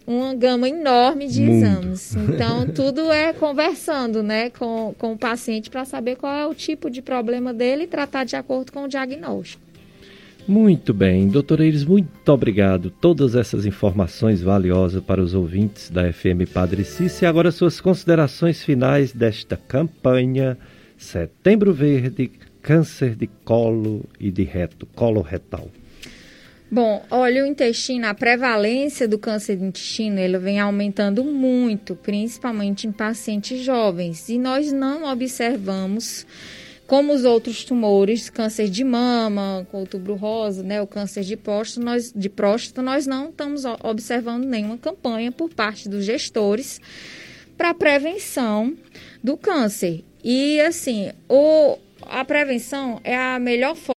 uma 0.06 0.34
gama 0.34 0.68
enorme 0.68 1.26
de 1.26 1.42
Mundo. 1.42 1.64
exames. 1.64 2.16
Então, 2.32 2.66
tudo 2.66 3.12
é 3.12 3.32
conversando 3.32 4.22
né, 4.22 4.50
com, 4.50 4.94
com 4.98 5.12
o 5.12 5.18
paciente 5.18 5.70
para 5.70 5.84
saber 5.84 6.16
qual 6.16 6.32
é 6.34 6.46
o 6.46 6.54
tipo 6.54 6.90
de 6.90 7.02
problema 7.02 7.52
dele 7.52 7.84
e 7.84 7.86
tratar 7.86 8.24
de 8.24 8.36
acordo 8.36 8.72
com 8.72 8.84
o 8.84 8.88
diagnóstico. 8.88 9.62
Muito 10.46 10.92
bem, 10.92 11.28
doutora 11.28 11.64
Iris, 11.64 11.84
muito 11.84 12.28
obrigado. 12.32 12.90
Todas 12.90 13.36
essas 13.36 13.64
informações 13.64 14.42
valiosas 14.42 15.02
para 15.02 15.22
os 15.22 15.34
ouvintes 15.34 15.88
da 15.88 16.12
FM 16.12 16.50
Padre 16.52 16.84
Cícero. 16.84 17.24
E 17.24 17.26
agora 17.26 17.52
suas 17.52 17.80
considerações 17.80 18.62
finais 18.62 19.12
desta 19.12 19.56
campanha 19.56 20.58
Setembro 20.98 21.72
Verde, 21.72 22.30
câncer 22.60 23.14
de 23.14 23.28
colo 23.44 24.04
e 24.18 24.32
de 24.32 24.42
reto, 24.42 24.84
colo 24.86 25.20
retal. 25.20 25.68
Bom, 26.74 27.04
olha, 27.10 27.44
o 27.44 27.46
intestino, 27.46 28.06
a 28.06 28.14
prevalência 28.14 29.06
do 29.06 29.18
câncer 29.18 29.56
de 29.56 29.64
intestino, 29.64 30.18
ele 30.18 30.38
vem 30.38 30.58
aumentando 30.58 31.22
muito, 31.22 31.94
principalmente 31.94 32.86
em 32.86 32.92
pacientes 32.92 33.60
jovens. 33.60 34.30
E 34.30 34.38
nós 34.38 34.72
não 34.72 35.04
observamos 35.04 36.26
como 36.86 37.12
os 37.12 37.26
outros 37.26 37.62
tumores, 37.62 38.30
câncer 38.30 38.70
de 38.70 38.82
mama, 38.84 39.68
outubro 39.70 40.14
rosa, 40.14 40.62
né, 40.62 40.80
o 40.80 40.86
câncer 40.86 41.24
de 41.24 41.36
próstata, 41.36 41.84
nós, 41.84 42.10
de 42.10 42.30
próstata, 42.30 42.80
nós 42.80 43.06
não 43.06 43.28
estamos 43.28 43.64
observando 43.82 44.46
nenhuma 44.46 44.78
campanha 44.78 45.30
por 45.30 45.50
parte 45.50 45.90
dos 45.90 46.06
gestores 46.06 46.80
para 47.54 47.74
prevenção 47.74 48.74
do 49.22 49.36
câncer. 49.36 50.02
E 50.24 50.58
assim, 50.62 51.12
o, 51.28 51.76
a 52.00 52.24
prevenção 52.24 52.98
é 53.04 53.14
a 53.14 53.38
melhor 53.38 53.76
forma 53.76 53.91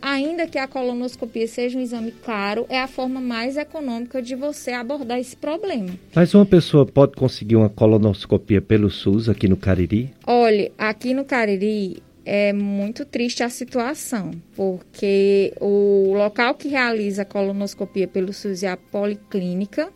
ainda 0.00 0.46
que 0.46 0.58
a 0.58 0.68
colonoscopia 0.68 1.48
seja 1.48 1.78
um 1.78 1.82
exame 1.82 2.12
caro, 2.12 2.64
é 2.68 2.78
a 2.78 2.86
forma 2.86 3.20
mais 3.20 3.56
econômica 3.56 4.22
de 4.22 4.36
você 4.36 4.70
abordar 4.70 5.18
esse 5.18 5.36
problema. 5.36 5.90
Mas 6.14 6.32
uma 6.34 6.46
pessoa 6.46 6.86
pode 6.86 7.12
conseguir 7.12 7.56
uma 7.56 7.68
colonoscopia 7.68 8.60
pelo 8.60 8.90
SUS 8.90 9.28
aqui 9.28 9.48
no 9.48 9.56
Cariri? 9.56 10.10
Olha, 10.26 10.70
aqui 10.78 11.12
no 11.12 11.24
Cariri 11.24 12.02
é 12.24 12.52
muito 12.52 13.04
triste 13.04 13.42
a 13.42 13.48
situação, 13.48 14.30
porque 14.54 15.52
o 15.60 16.12
local 16.14 16.54
que 16.54 16.68
realiza 16.68 17.22
a 17.22 17.24
colonoscopia 17.24 18.06
pelo 18.06 18.32
SUS 18.32 18.62
é 18.62 18.68
a 18.68 18.76
Policlínica, 18.76 19.88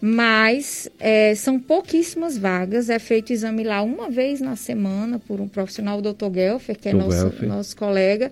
mas 0.00 0.88
é, 1.00 1.34
são 1.34 1.58
pouquíssimas 1.58 2.38
vagas. 2.38 2.88
É 2.88 2.98
feito 2.98 3.32
exame 3.32 3.64
lá 3.64 3.82
uma 3.82 4.08
vez 4.08 4.40
na 4.40 4.54
semana 4.54 5.18
por 5.18 5.40
um 5.40 5.48
profissional, 5.48 5.98
o 5.98 6.02
Dr. 6.02 6.32
Gelfer, 6.32 6.78
que 6.78 6.88
é 6.88 6.92
nosso, 6.92 7.44
nosso 7.44 7.76
colega. 7.76 8.30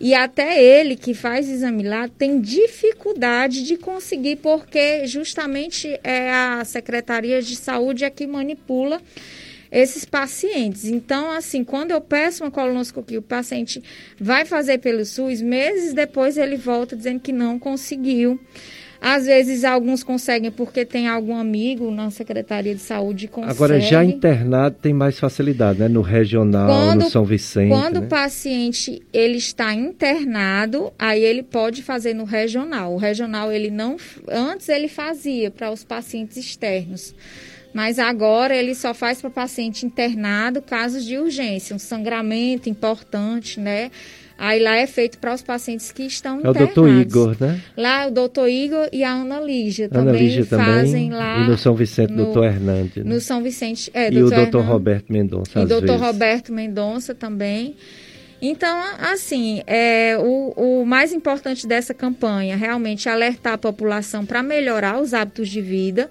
E 0.00 0.14
até 0.14 0.62
ele, 0.62 0.96
que 0.96 1.12
faz 1.12 1.46
exame 1.46 1.82
lá, 1.82 2.08
tem 2.08 2.40
dificuldade 2.40 3.62
de 3.62 3.76
conseguir, 3.76 4.36
porque 4.36 5.06
justamente 5.06 6.00
é 6.02 6.30
a 6.30 6.64
Secretaria 6.64 7.42
de 7.42 7.54
Saúde 7.54 8.04
é 8.04 8.08
que 8.08 8.26
manipula 8.26 8.98
esses 9.70 10.06
pacientes. 10.06 10.86
Então, 10.86 11.30
assim, 11.30 11.62
quando 11.62 11.90
eu 11.90 12.00
peço 12.00 12.42
uma 12.42 12.50
colonoscopia, 12.50 13.18
o 13.18 13.22
paciente 13.22 13.82
vai 14.18 14.46
fazer 14.46 14.78
pelo 14.78 15.04
SUS, 15.04 15.42
meses 15.42 15.92
depois 15.92 16.38
ele 16.38 16.56
volta 16.56 16.96
dizendo 16.96 17.20
que 17.20 17.32
não 17.32 17.58
conseguiu. 17.58 18.40
Às 19.00 19.24
vezes 19.24 19.64
alguns 19.64 20.02
conseguem 20.04 20.50
porque 20.50 20.84
tem 20.84 21.08
algum 21.08 21.34
amigo 21.34 21.90
na 21.90 22.10
Secretaria 22.10 22.74
de 22.74 22.82
Saúde 22.82 23.28
consegue. 23.28 23.52
Agora 23.52 23.80
já 23.80 24.04
internado 24.04 24.76
tem 24.80 24.92
mais 24.92 25.18
facilidade, 25.18 25.78
né? 25.78 25.88
No 25.88 26.02
regional, 26.02 26.68
quando, 26.68 27.04
no 27.04 27.10
São 27.10 27.24
Vicente. 27.24 27.70
Quando 27.70 28.00
né? 28.00 28.06
o 28.06 28.08
paciente 28.08 29.02
ele 29.12 29.38
está 29.38 29.72
internado, 29.72 30.92
aí 30.98 31.22
ele 31.22 31.42
pode 31.42 31.82
fazer 31.82 32.12
no 32.14 32.24
regional. 32.24 32.92
O 32.94 32.98
regional 32.98 33.50
ele 33.50 33.70
não 33.70 33.96
antes 34.28 34.68
ele 34.68 34.88
fazia 34.88 35.50
para 35.50 35.70
os 35.70 35.82
pacientes 35.82 36.36
externos. 36.36 37.14
Mas 37.72 37.98
agora 37.98 38.54
ele 38.54 38.74
só 38.74 38.92
faz 38.92 39.20
para 39.20 39.30
paciente 39.30 39.86
internado 39.86 40.60
casos 40.60 41.04
de 41.04 41.18
urgência, 41.18 41.74
um 41.74 41.78
sangramento 41.78 42.68
importante, 42.68 43.60
né? 43.60 43.90
Aí 44.42 44.58
lá 44.58 44.74
é 44.74 44.86
feito 44.86 45.18
para 45.18 45.34
os 45.34 45.42
pacientes 45.42 45.92
que 45.92 46.02
estão 46.04 46.36
é 46.36 46.38
internados. 46.38 46.60
É 46.60 46.64
o 46.64 46.74
doutor 46.74 46.88
Igor, 46.88 47.36
né? 47.38 47.60
Lá 47.76 48.06
o 48.06 48.10
doutor 48.10 48.48
Igor 48.48 48.88
e 48.90 49.04
a 49.04 49.12
Ana 49.12 49.38
Lígia 49.38 49.86
Ana 49.92 50.06
também 50.06 50.22
Lígia 50.22 50.46
fazem 50.46 51.10
também, 51.10 51.10
lá. 51.10 51.44
E 51.44 51.46
no 51.46 51.58
São 51.58 51.74
Vicente, 51.74 52.10
no, 52.10 52.24
doutor 52.24 52.44
Hernandes. 52.46 53.04
Né? 53.04 53.14
No 53.14 53.20
São 53.20 53.42
Vicente, 53.42 53.90
é, 53.92 54.10
E 54.10 54.22
o 54.22 54.30
doutor 54.30 54.64
Roberto 54.64 55.12
Mendonça, 55.12 55.60
E 55.60 55.64
o 55.64 55.66
doutor 55.66 55.98
Roberto 55.98 56.52
Mendonça 56.54 57.14
também. 57.14 57.76
Então, 58.40 58.82
assim, 58.98 59.60
é, 59.66 60.16
o, 60.18 60.80
o 60.80 60.86
mais 60.86 61.12
importante 61.12 61.66
dessa 61.66 61.92
campanha 61.92 62.56
realmente 62.56 63.10
é 63.10 63.12
alertar 63.12 63.52
a 63.52 63.58
população 63.58 64.24
para 64.24 64.42
melhorar 64.42 64.98
os 65.02 65.12
hábitos 65.12 65.50
de 65.50 65.60
vida 65.60 66.08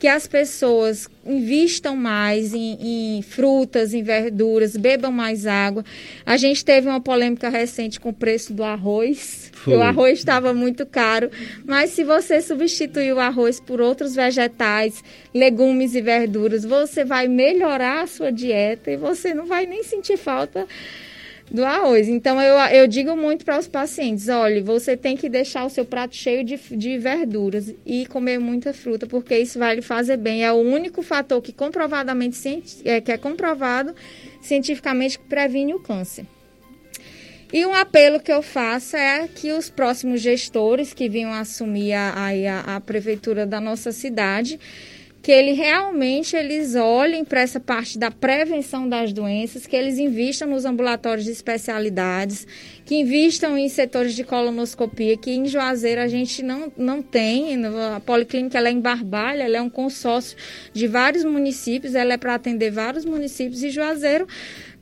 que 0.00 0.08
as 0.08 0.26
pessoas 0.26 1.10
invistam 1.26 1.94
mais 1.94 2.54
em, 2.54 3.18
em, 3.18 3.22
frutas, 3.22 3.92
em 3.92 4.02
verduras, 4.02 4.74
bebam 4.74 5.12
mais 5.12 5.46
água. 5.46 5.84
A 6.24 6.38
gente 6.38 6.64
teve 6.64 6.88
uma 6.88 7.02
polêmica 7.02 7.50
recente 7.50 8.00
com 8.00 8.08
o 8.08 8.14
preço 8.14 8.54
do 8.54 8.64
arroz. 8.64 9.52
O 9.66 9.82
arroz 9.82 10.20
estava 10.20 10.54
muito 10.54 10.86
caro, 10.86 11.30
mas 11.66 11.90
se 11.90 12.02
você 12.02 12.40
substituir 12.40 13.12
o 13.12 13.20
arroz 13.20 13.60
por 13.60 13.78
outros 13.78 14.14
vegetais, 14.14 15.04
legumes 15.34 15.94
e 15.94 16.00
verduras, 16.00 16.64
você 16.64 17.04
vai 17.04 17.28
melhorar 17.28 18.04
a 18.04 18.06
sua 18.06 18.32
dieta 18.32 18.90
e 18.90 18.96
você 18.96 19.34
não 19.34 19.44
vai 19.44 19.66
nem 19.66 19.84
sentir 19.84 20.16
falta 20.16 20.66
do 21.50 21.64
arroz. 21.64 22.08
Então, 22.08 22.40
eu, 22.40 22.56
eu 22.74 22.86
digo 22.86 23.16
muito 23.16 23.44
para 23.44 23.58
os 23.58 23.66
pacientes: 23.66 24.28
olha, 24.28 24.62
você 24.62 24.96
tem 24.96 25.16
que 25.16 25.28
deixar 25.28 25.64
o 25.64 25.70
seu 25.70 25.84
prato 25.84 26.14
cheio 26.14 26.44
de, 26.44 26.56
de 26.56 26.98
verduras 26.98 27.74
e 27.84 28.06
comer 28.06 28.38
muita 28.38 28.72
fruta, 28.72 29.06
porque 29.06 29.36
isso 29.36 29.58
vai 29.58 29.76
lhe 29.76 29.82
fazer 29.82 30.16
bem. 30.16 30.44
É 30.44 30.52
o 30.52 30.56
único 30.56 31.02
fator 31.02 31.42
que 31.42 31.52
comprovadamente 31.52 32.62
é, 32.84 33.00
que 33.00 33.10
é 33.10 33.18
comprovado 33.18 33.94
cientificamente 34.40 35.18
que 35.18 35.24
previne 35.24 35.74
o 35.74 35.80
câncer. 35.80 36.24
E 37.52 37.66
um 37.66 37.74
apelo 37.74 38.20
que 38.20 38.32
eu 38.32 38.42
faço 38.42 38.96
é 38.96 39.26
que 39.26 39.50
os 39.50 39.68
próximos 39.68 40.20
gestores 40.20 40.94
que 40.94 41.08
vinham 41.08 41.32
assumir 41.32 41.94
a, 41.94 42.14
a, 42.14 42.76
a 42.76 42.80
prefeitura 42.80 43.44
da 43.44 43.60
nossa 43.60 43.90
cidade 43.90 44.58
que 45.22 45.30
ele 45.30 45.52
realmente 45.52 46.34
eles 46.34 46.74
olhem 46.74 47.24
para 47.24 47.42
essa 47.42 47.60
parte 47.60 47.98
da 47.98 48.10
prevenção 48.10 48.88
das 48.88 49.12
doenças, 49.12 49.66
que 49.66 49.76
eles 49.76 49.98
invistam 49.98 50.48
nos 50.48 50.64
ambulatórios 50.64 51.26
de 51.26 51.30
especialidades, 51.30 52.46
que 52.86 52.96
invistam 52.96 53.56
em 53.56 53.68
setores 53.68 54.14
de 54.14 54.24
colonoscopia, 54.24 55.16
que 55.16 55.30
em 55.30 55.46
Juazeiro 55.46 56.00
a 56.00 56.08
gente 56.08 56.42
não, 56.42 56.72
não 56.76 57.02
tem. 57.02 57.64
A 57.94 58.00
policlínica 58.00 58.56
ela 58.56 58.68
é 58.68 58.72
em 58.72 58.80
Barbalha, 58.80 59.42
ela 59.42 59.58
é 59.58 59.62
um 59.62 59.70
consórcio 59.70 60.36
de 60.72 60.86
vários 60.86 61.22
municípios, 61.22 61.94
ela 61.94 62.14
é 62.14 62.16
para 62.16 62.34
atender 62.34 62.70
vários 62.70 63.04
municípios 63.04 63.62
e 63.62 63.70
Juazeiro 63.70 64.26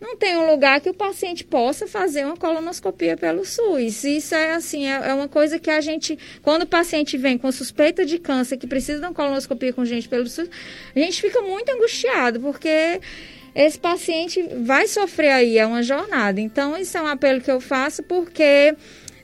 não 0.01 0.17
tem 0.17 0.37
um 0.37 0.51
lugar 0.51 0.81
que 0.81 0.89
o 0.89 0.95
paciente 0.95 1.45
possa 1.45 1.87
fazer 1.87 2.25
uma 2.25 2.37
colonoscopia 2.37 3.17
pelo 3.17 3.45
SUS. 3.45 4.05
Isso 4.05 4.35
é 4.35 4.53
assim, 4.53 4.87
é, 4.87 5.09
é, 5.09 5.15
uma 5.15 5.29
coisa 5.29 5.59
que 5.59 5.71
a 5.71 5.81
gente, 5.81 6.19
quando 6.43 6.63
o 6.63 6.67
paciente 6.67 7.17
vem 7.17 7.37
com 7.37 7.51
suspeita 7.51 8.07
de 8.07 8.19
câncer, 8.19 8.57
que 8.57 8.67
precisa 8.67 9.01
de 9.01 9.07
uma 9.07 9.15
colonoscopia 9.15 9.73
com 9.73 9.85
gente 9.85 10.09
pelo 10.09 10.27
SUS, 10.27 10.49
a 10.95 10.99
gente 10.99 11.21
fica 11.21 11.41
muito 11.43 11.71
angustiado, 11.71 12.41
porque 12.41 13.01
esse 13.55 13.79
paciente 13.79 14.41
vai 14.63 14.87
sofrer 14.87 15.31
aí, 15.31 15.59
é 15.59 15.67
uma 15.67 15.83
jornada. 15.83 16.41
Então, 16.41 16.77
isso 16.77 16.97
é 16.97 17.03
um 17.03 17.07
apelo 17.07 17.41
que 17.41 17.51
eu 17.51 17.61
faço, 17.61 18.03
porque 18.05 18.77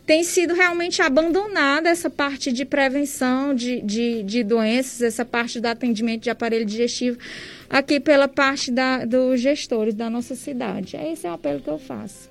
tem 0.07 0.23
sido 0.23 0.55
realmente 0.55 1.01
abandonada 1.01 1.89
essa 1.89 2.11
parte 2.11 2.53
de 2.53 2.65
prevenção 2.65 3.55
de, 3.55 3.81
de, 3.81 4.23
de 4.23 4.45
doenças, 4.45 5.01
essa 5.01 5.25
parte 5.25 5.61
do 5.61 5.67
atendimento 5.67 6.23
de 6.23 6.31
aparelho 6.31 6.65
digestivo 6.65 7.19
aqui 7.71 7.99
pela 7.99 8.29
parte 8.29 8.71
da, 8.71 9.05
dos 9.05 9.41
gestores 9.41 9.95
da 9.95 10.11
nossa 10.11 10.35
cidade. 10.35 10.97
Esse 10.97 11.27
é 11.27 11.31
o 11.31 11.35
apelo 11.35 11.61
que 11.61 11.69
eu 11.69 11.79
faço. 11.79 12.31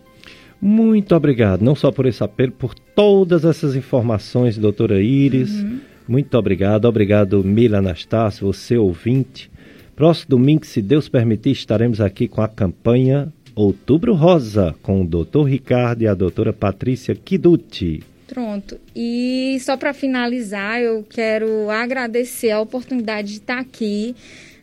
Muito 0.62 1.14
obrigado, 1.14 1.62
não 1.62 1.76
só 1.76 1.92
por 1.92 2.06
esse 2.06 2.24
apelo, 2.24 2.54
por 2.54 2.74
todas 2.74 3.44
essas 3.44 3.76
informações, 3.76 4.58
doutora 4.58 5.02
Iris. 5.02 5.52
Uhum. 5.52 5.80
Muito 6.08 6.38
obrigado. 6.38 6.86
Obrigado, 6.86 7.44
Mila 7.44 7.80
Anastácio, 7.80 8.46
você 8.46 8.78
ouvinte. 8.78 9.52
Próximo 9.96 10.30
domingo, 10.30 10.66
se 10.66 10.82
Deus 10.82 11.10
permitir, 11.10 11.52
estaremos 11.52 12.00
aqui 12.00 12.28
com 12.28 12.42
a 12.42 12.48
campanha 12.48 13.32
Outubro 13.56 14.14
Rosa, 14.14 14.76
com 14.82 15.02
o 15.02 15.08
doutor 15.08 15.44
Ricardo 15.44 16.02
e 16.02 16.08
a 16.08 16.14
doutora 16.14 16.52
Patrícia 16.52 17.16
Kiduti. 17.16 18.04
Pronto. 18.28 18.80
E 18.96 19.58
só 19.62 19.78
para 19.78 19.94
finalizar, 19.94 20.82
eu 20.82 21.06
quero 21.08 21.70
agradecer 21.70 22.52
a 22.52 22.60
oportunidade 22.60 23.30
de 23.30 23.38
estar 23.38 23.60
aqui 23.60 24.16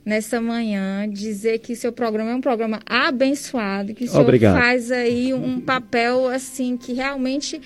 nessa 0.05 0.41
manhã, 0.41 1.09
dizer 1.09 1.59
que 1.59 1.77
seu 1.77 1.93
programa 1.93 2.33
é 2.33 2.35
um 2.35 2.41
programa 2.41 2.81
abençoado, 2.87 3.95
que 3.95 4.05
o 4.05 4.09
senhor 4.09 4.23
Obrigado. 4.23 4.59
faz 4.59 4.91
aí 4.91 5.33
um 5.33 5.61
papel 5.61 6.27
assim 6.27 6.77
que 6.77 6.93
realmente 6.93 7.61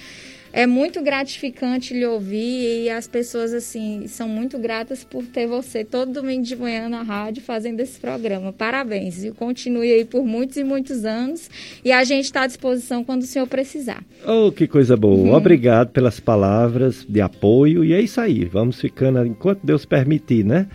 é 0.56 0.68
muito 0.68 1.02
gratificante 1.02 1.92
lhe 1.92 2.06
ouvir 2.06 2.84
e 2.84 2.88
as 2.88 3.08
pessoas 3.08 3.52
assim 3.52 4.06
são 4.06 4.28
muito 4.28 4.56
gratas 4.56 5.02
por 5.02 5.24
ter 5.24 5.48
você 5.48 5.84
todo 5.84 6.12
domingo 6.12 6.44
de 6.44 6.54
manhã 6.54 6.88
na 6.88 7.02
rádio 7.02 7.42
fazendo 7.42 7.80
esse 7.80 7.98
programa. 7.98 8.52
Parabéns 8.52 9.24
e 9.24 9.32
continue 9.32 9.92
aí 9.92 10.04
por 10.04 10.24
muitos 10.24 10.56
e 10.56 10.62
muitos 10.62 11.04
anos 11.04 11.50
e 11.84 11.90
a 11.90 12.04
gente 12.04 12.26
está 12.26 12.42
à 12.42 12.46
disposição 12.46 13.02
quando 13.02 13.22
o 13.22 13.26
senhor 13.26 13.48
precisar. 13.48 14.04
Oh, 14.24 14.52
que 14.52 14.68
coisa 14.68 14.96
boa! 14.96 15.16
Uhum. 15.16 15.34
Obrigado 15.34 15.90
pelas 15.90 16.20
palavras 16.20 17.04
de 17.04 17.20
apoio 17.20 17.84
e 17.84 17.92
é 17.92 18.00
isso 18.00 18.20
aí. 18.20 18.44
Vamos 18.44 18.80
ficando 18.80 19.26
enquanto 19.26 19.66
Deus 19.66 19.84
permitir, 19.84 20.44
né? 20.44 20.68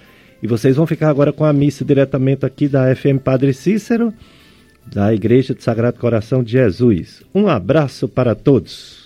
E 0.43 0.47
vocês 0.47 0.75
vão 0.75 0.85
ficar 0.85 1.09
agora 1.09 1.31
com 1.31 1.45
a 1.45 1.53
missa 1.53 1.85
diretamente 1.85 2.45
aqui 2.45 2.67
da 2.67 2.93
FM 2.93 3.23
Padre 3.23 3.53
Cícero, 3.53 4.13
da 4.85 5.13
Igreja 5.13 5.53
do 5.53 5.63
Sagrado 5.63 5.97
Coração 5.97 6.43
de 6.43 6.51
Jesus. 6.51 7.23
Um 7.33 7.47
abraço 7.47 8.09
para 8.09 8.35
todos. 8.35 8.98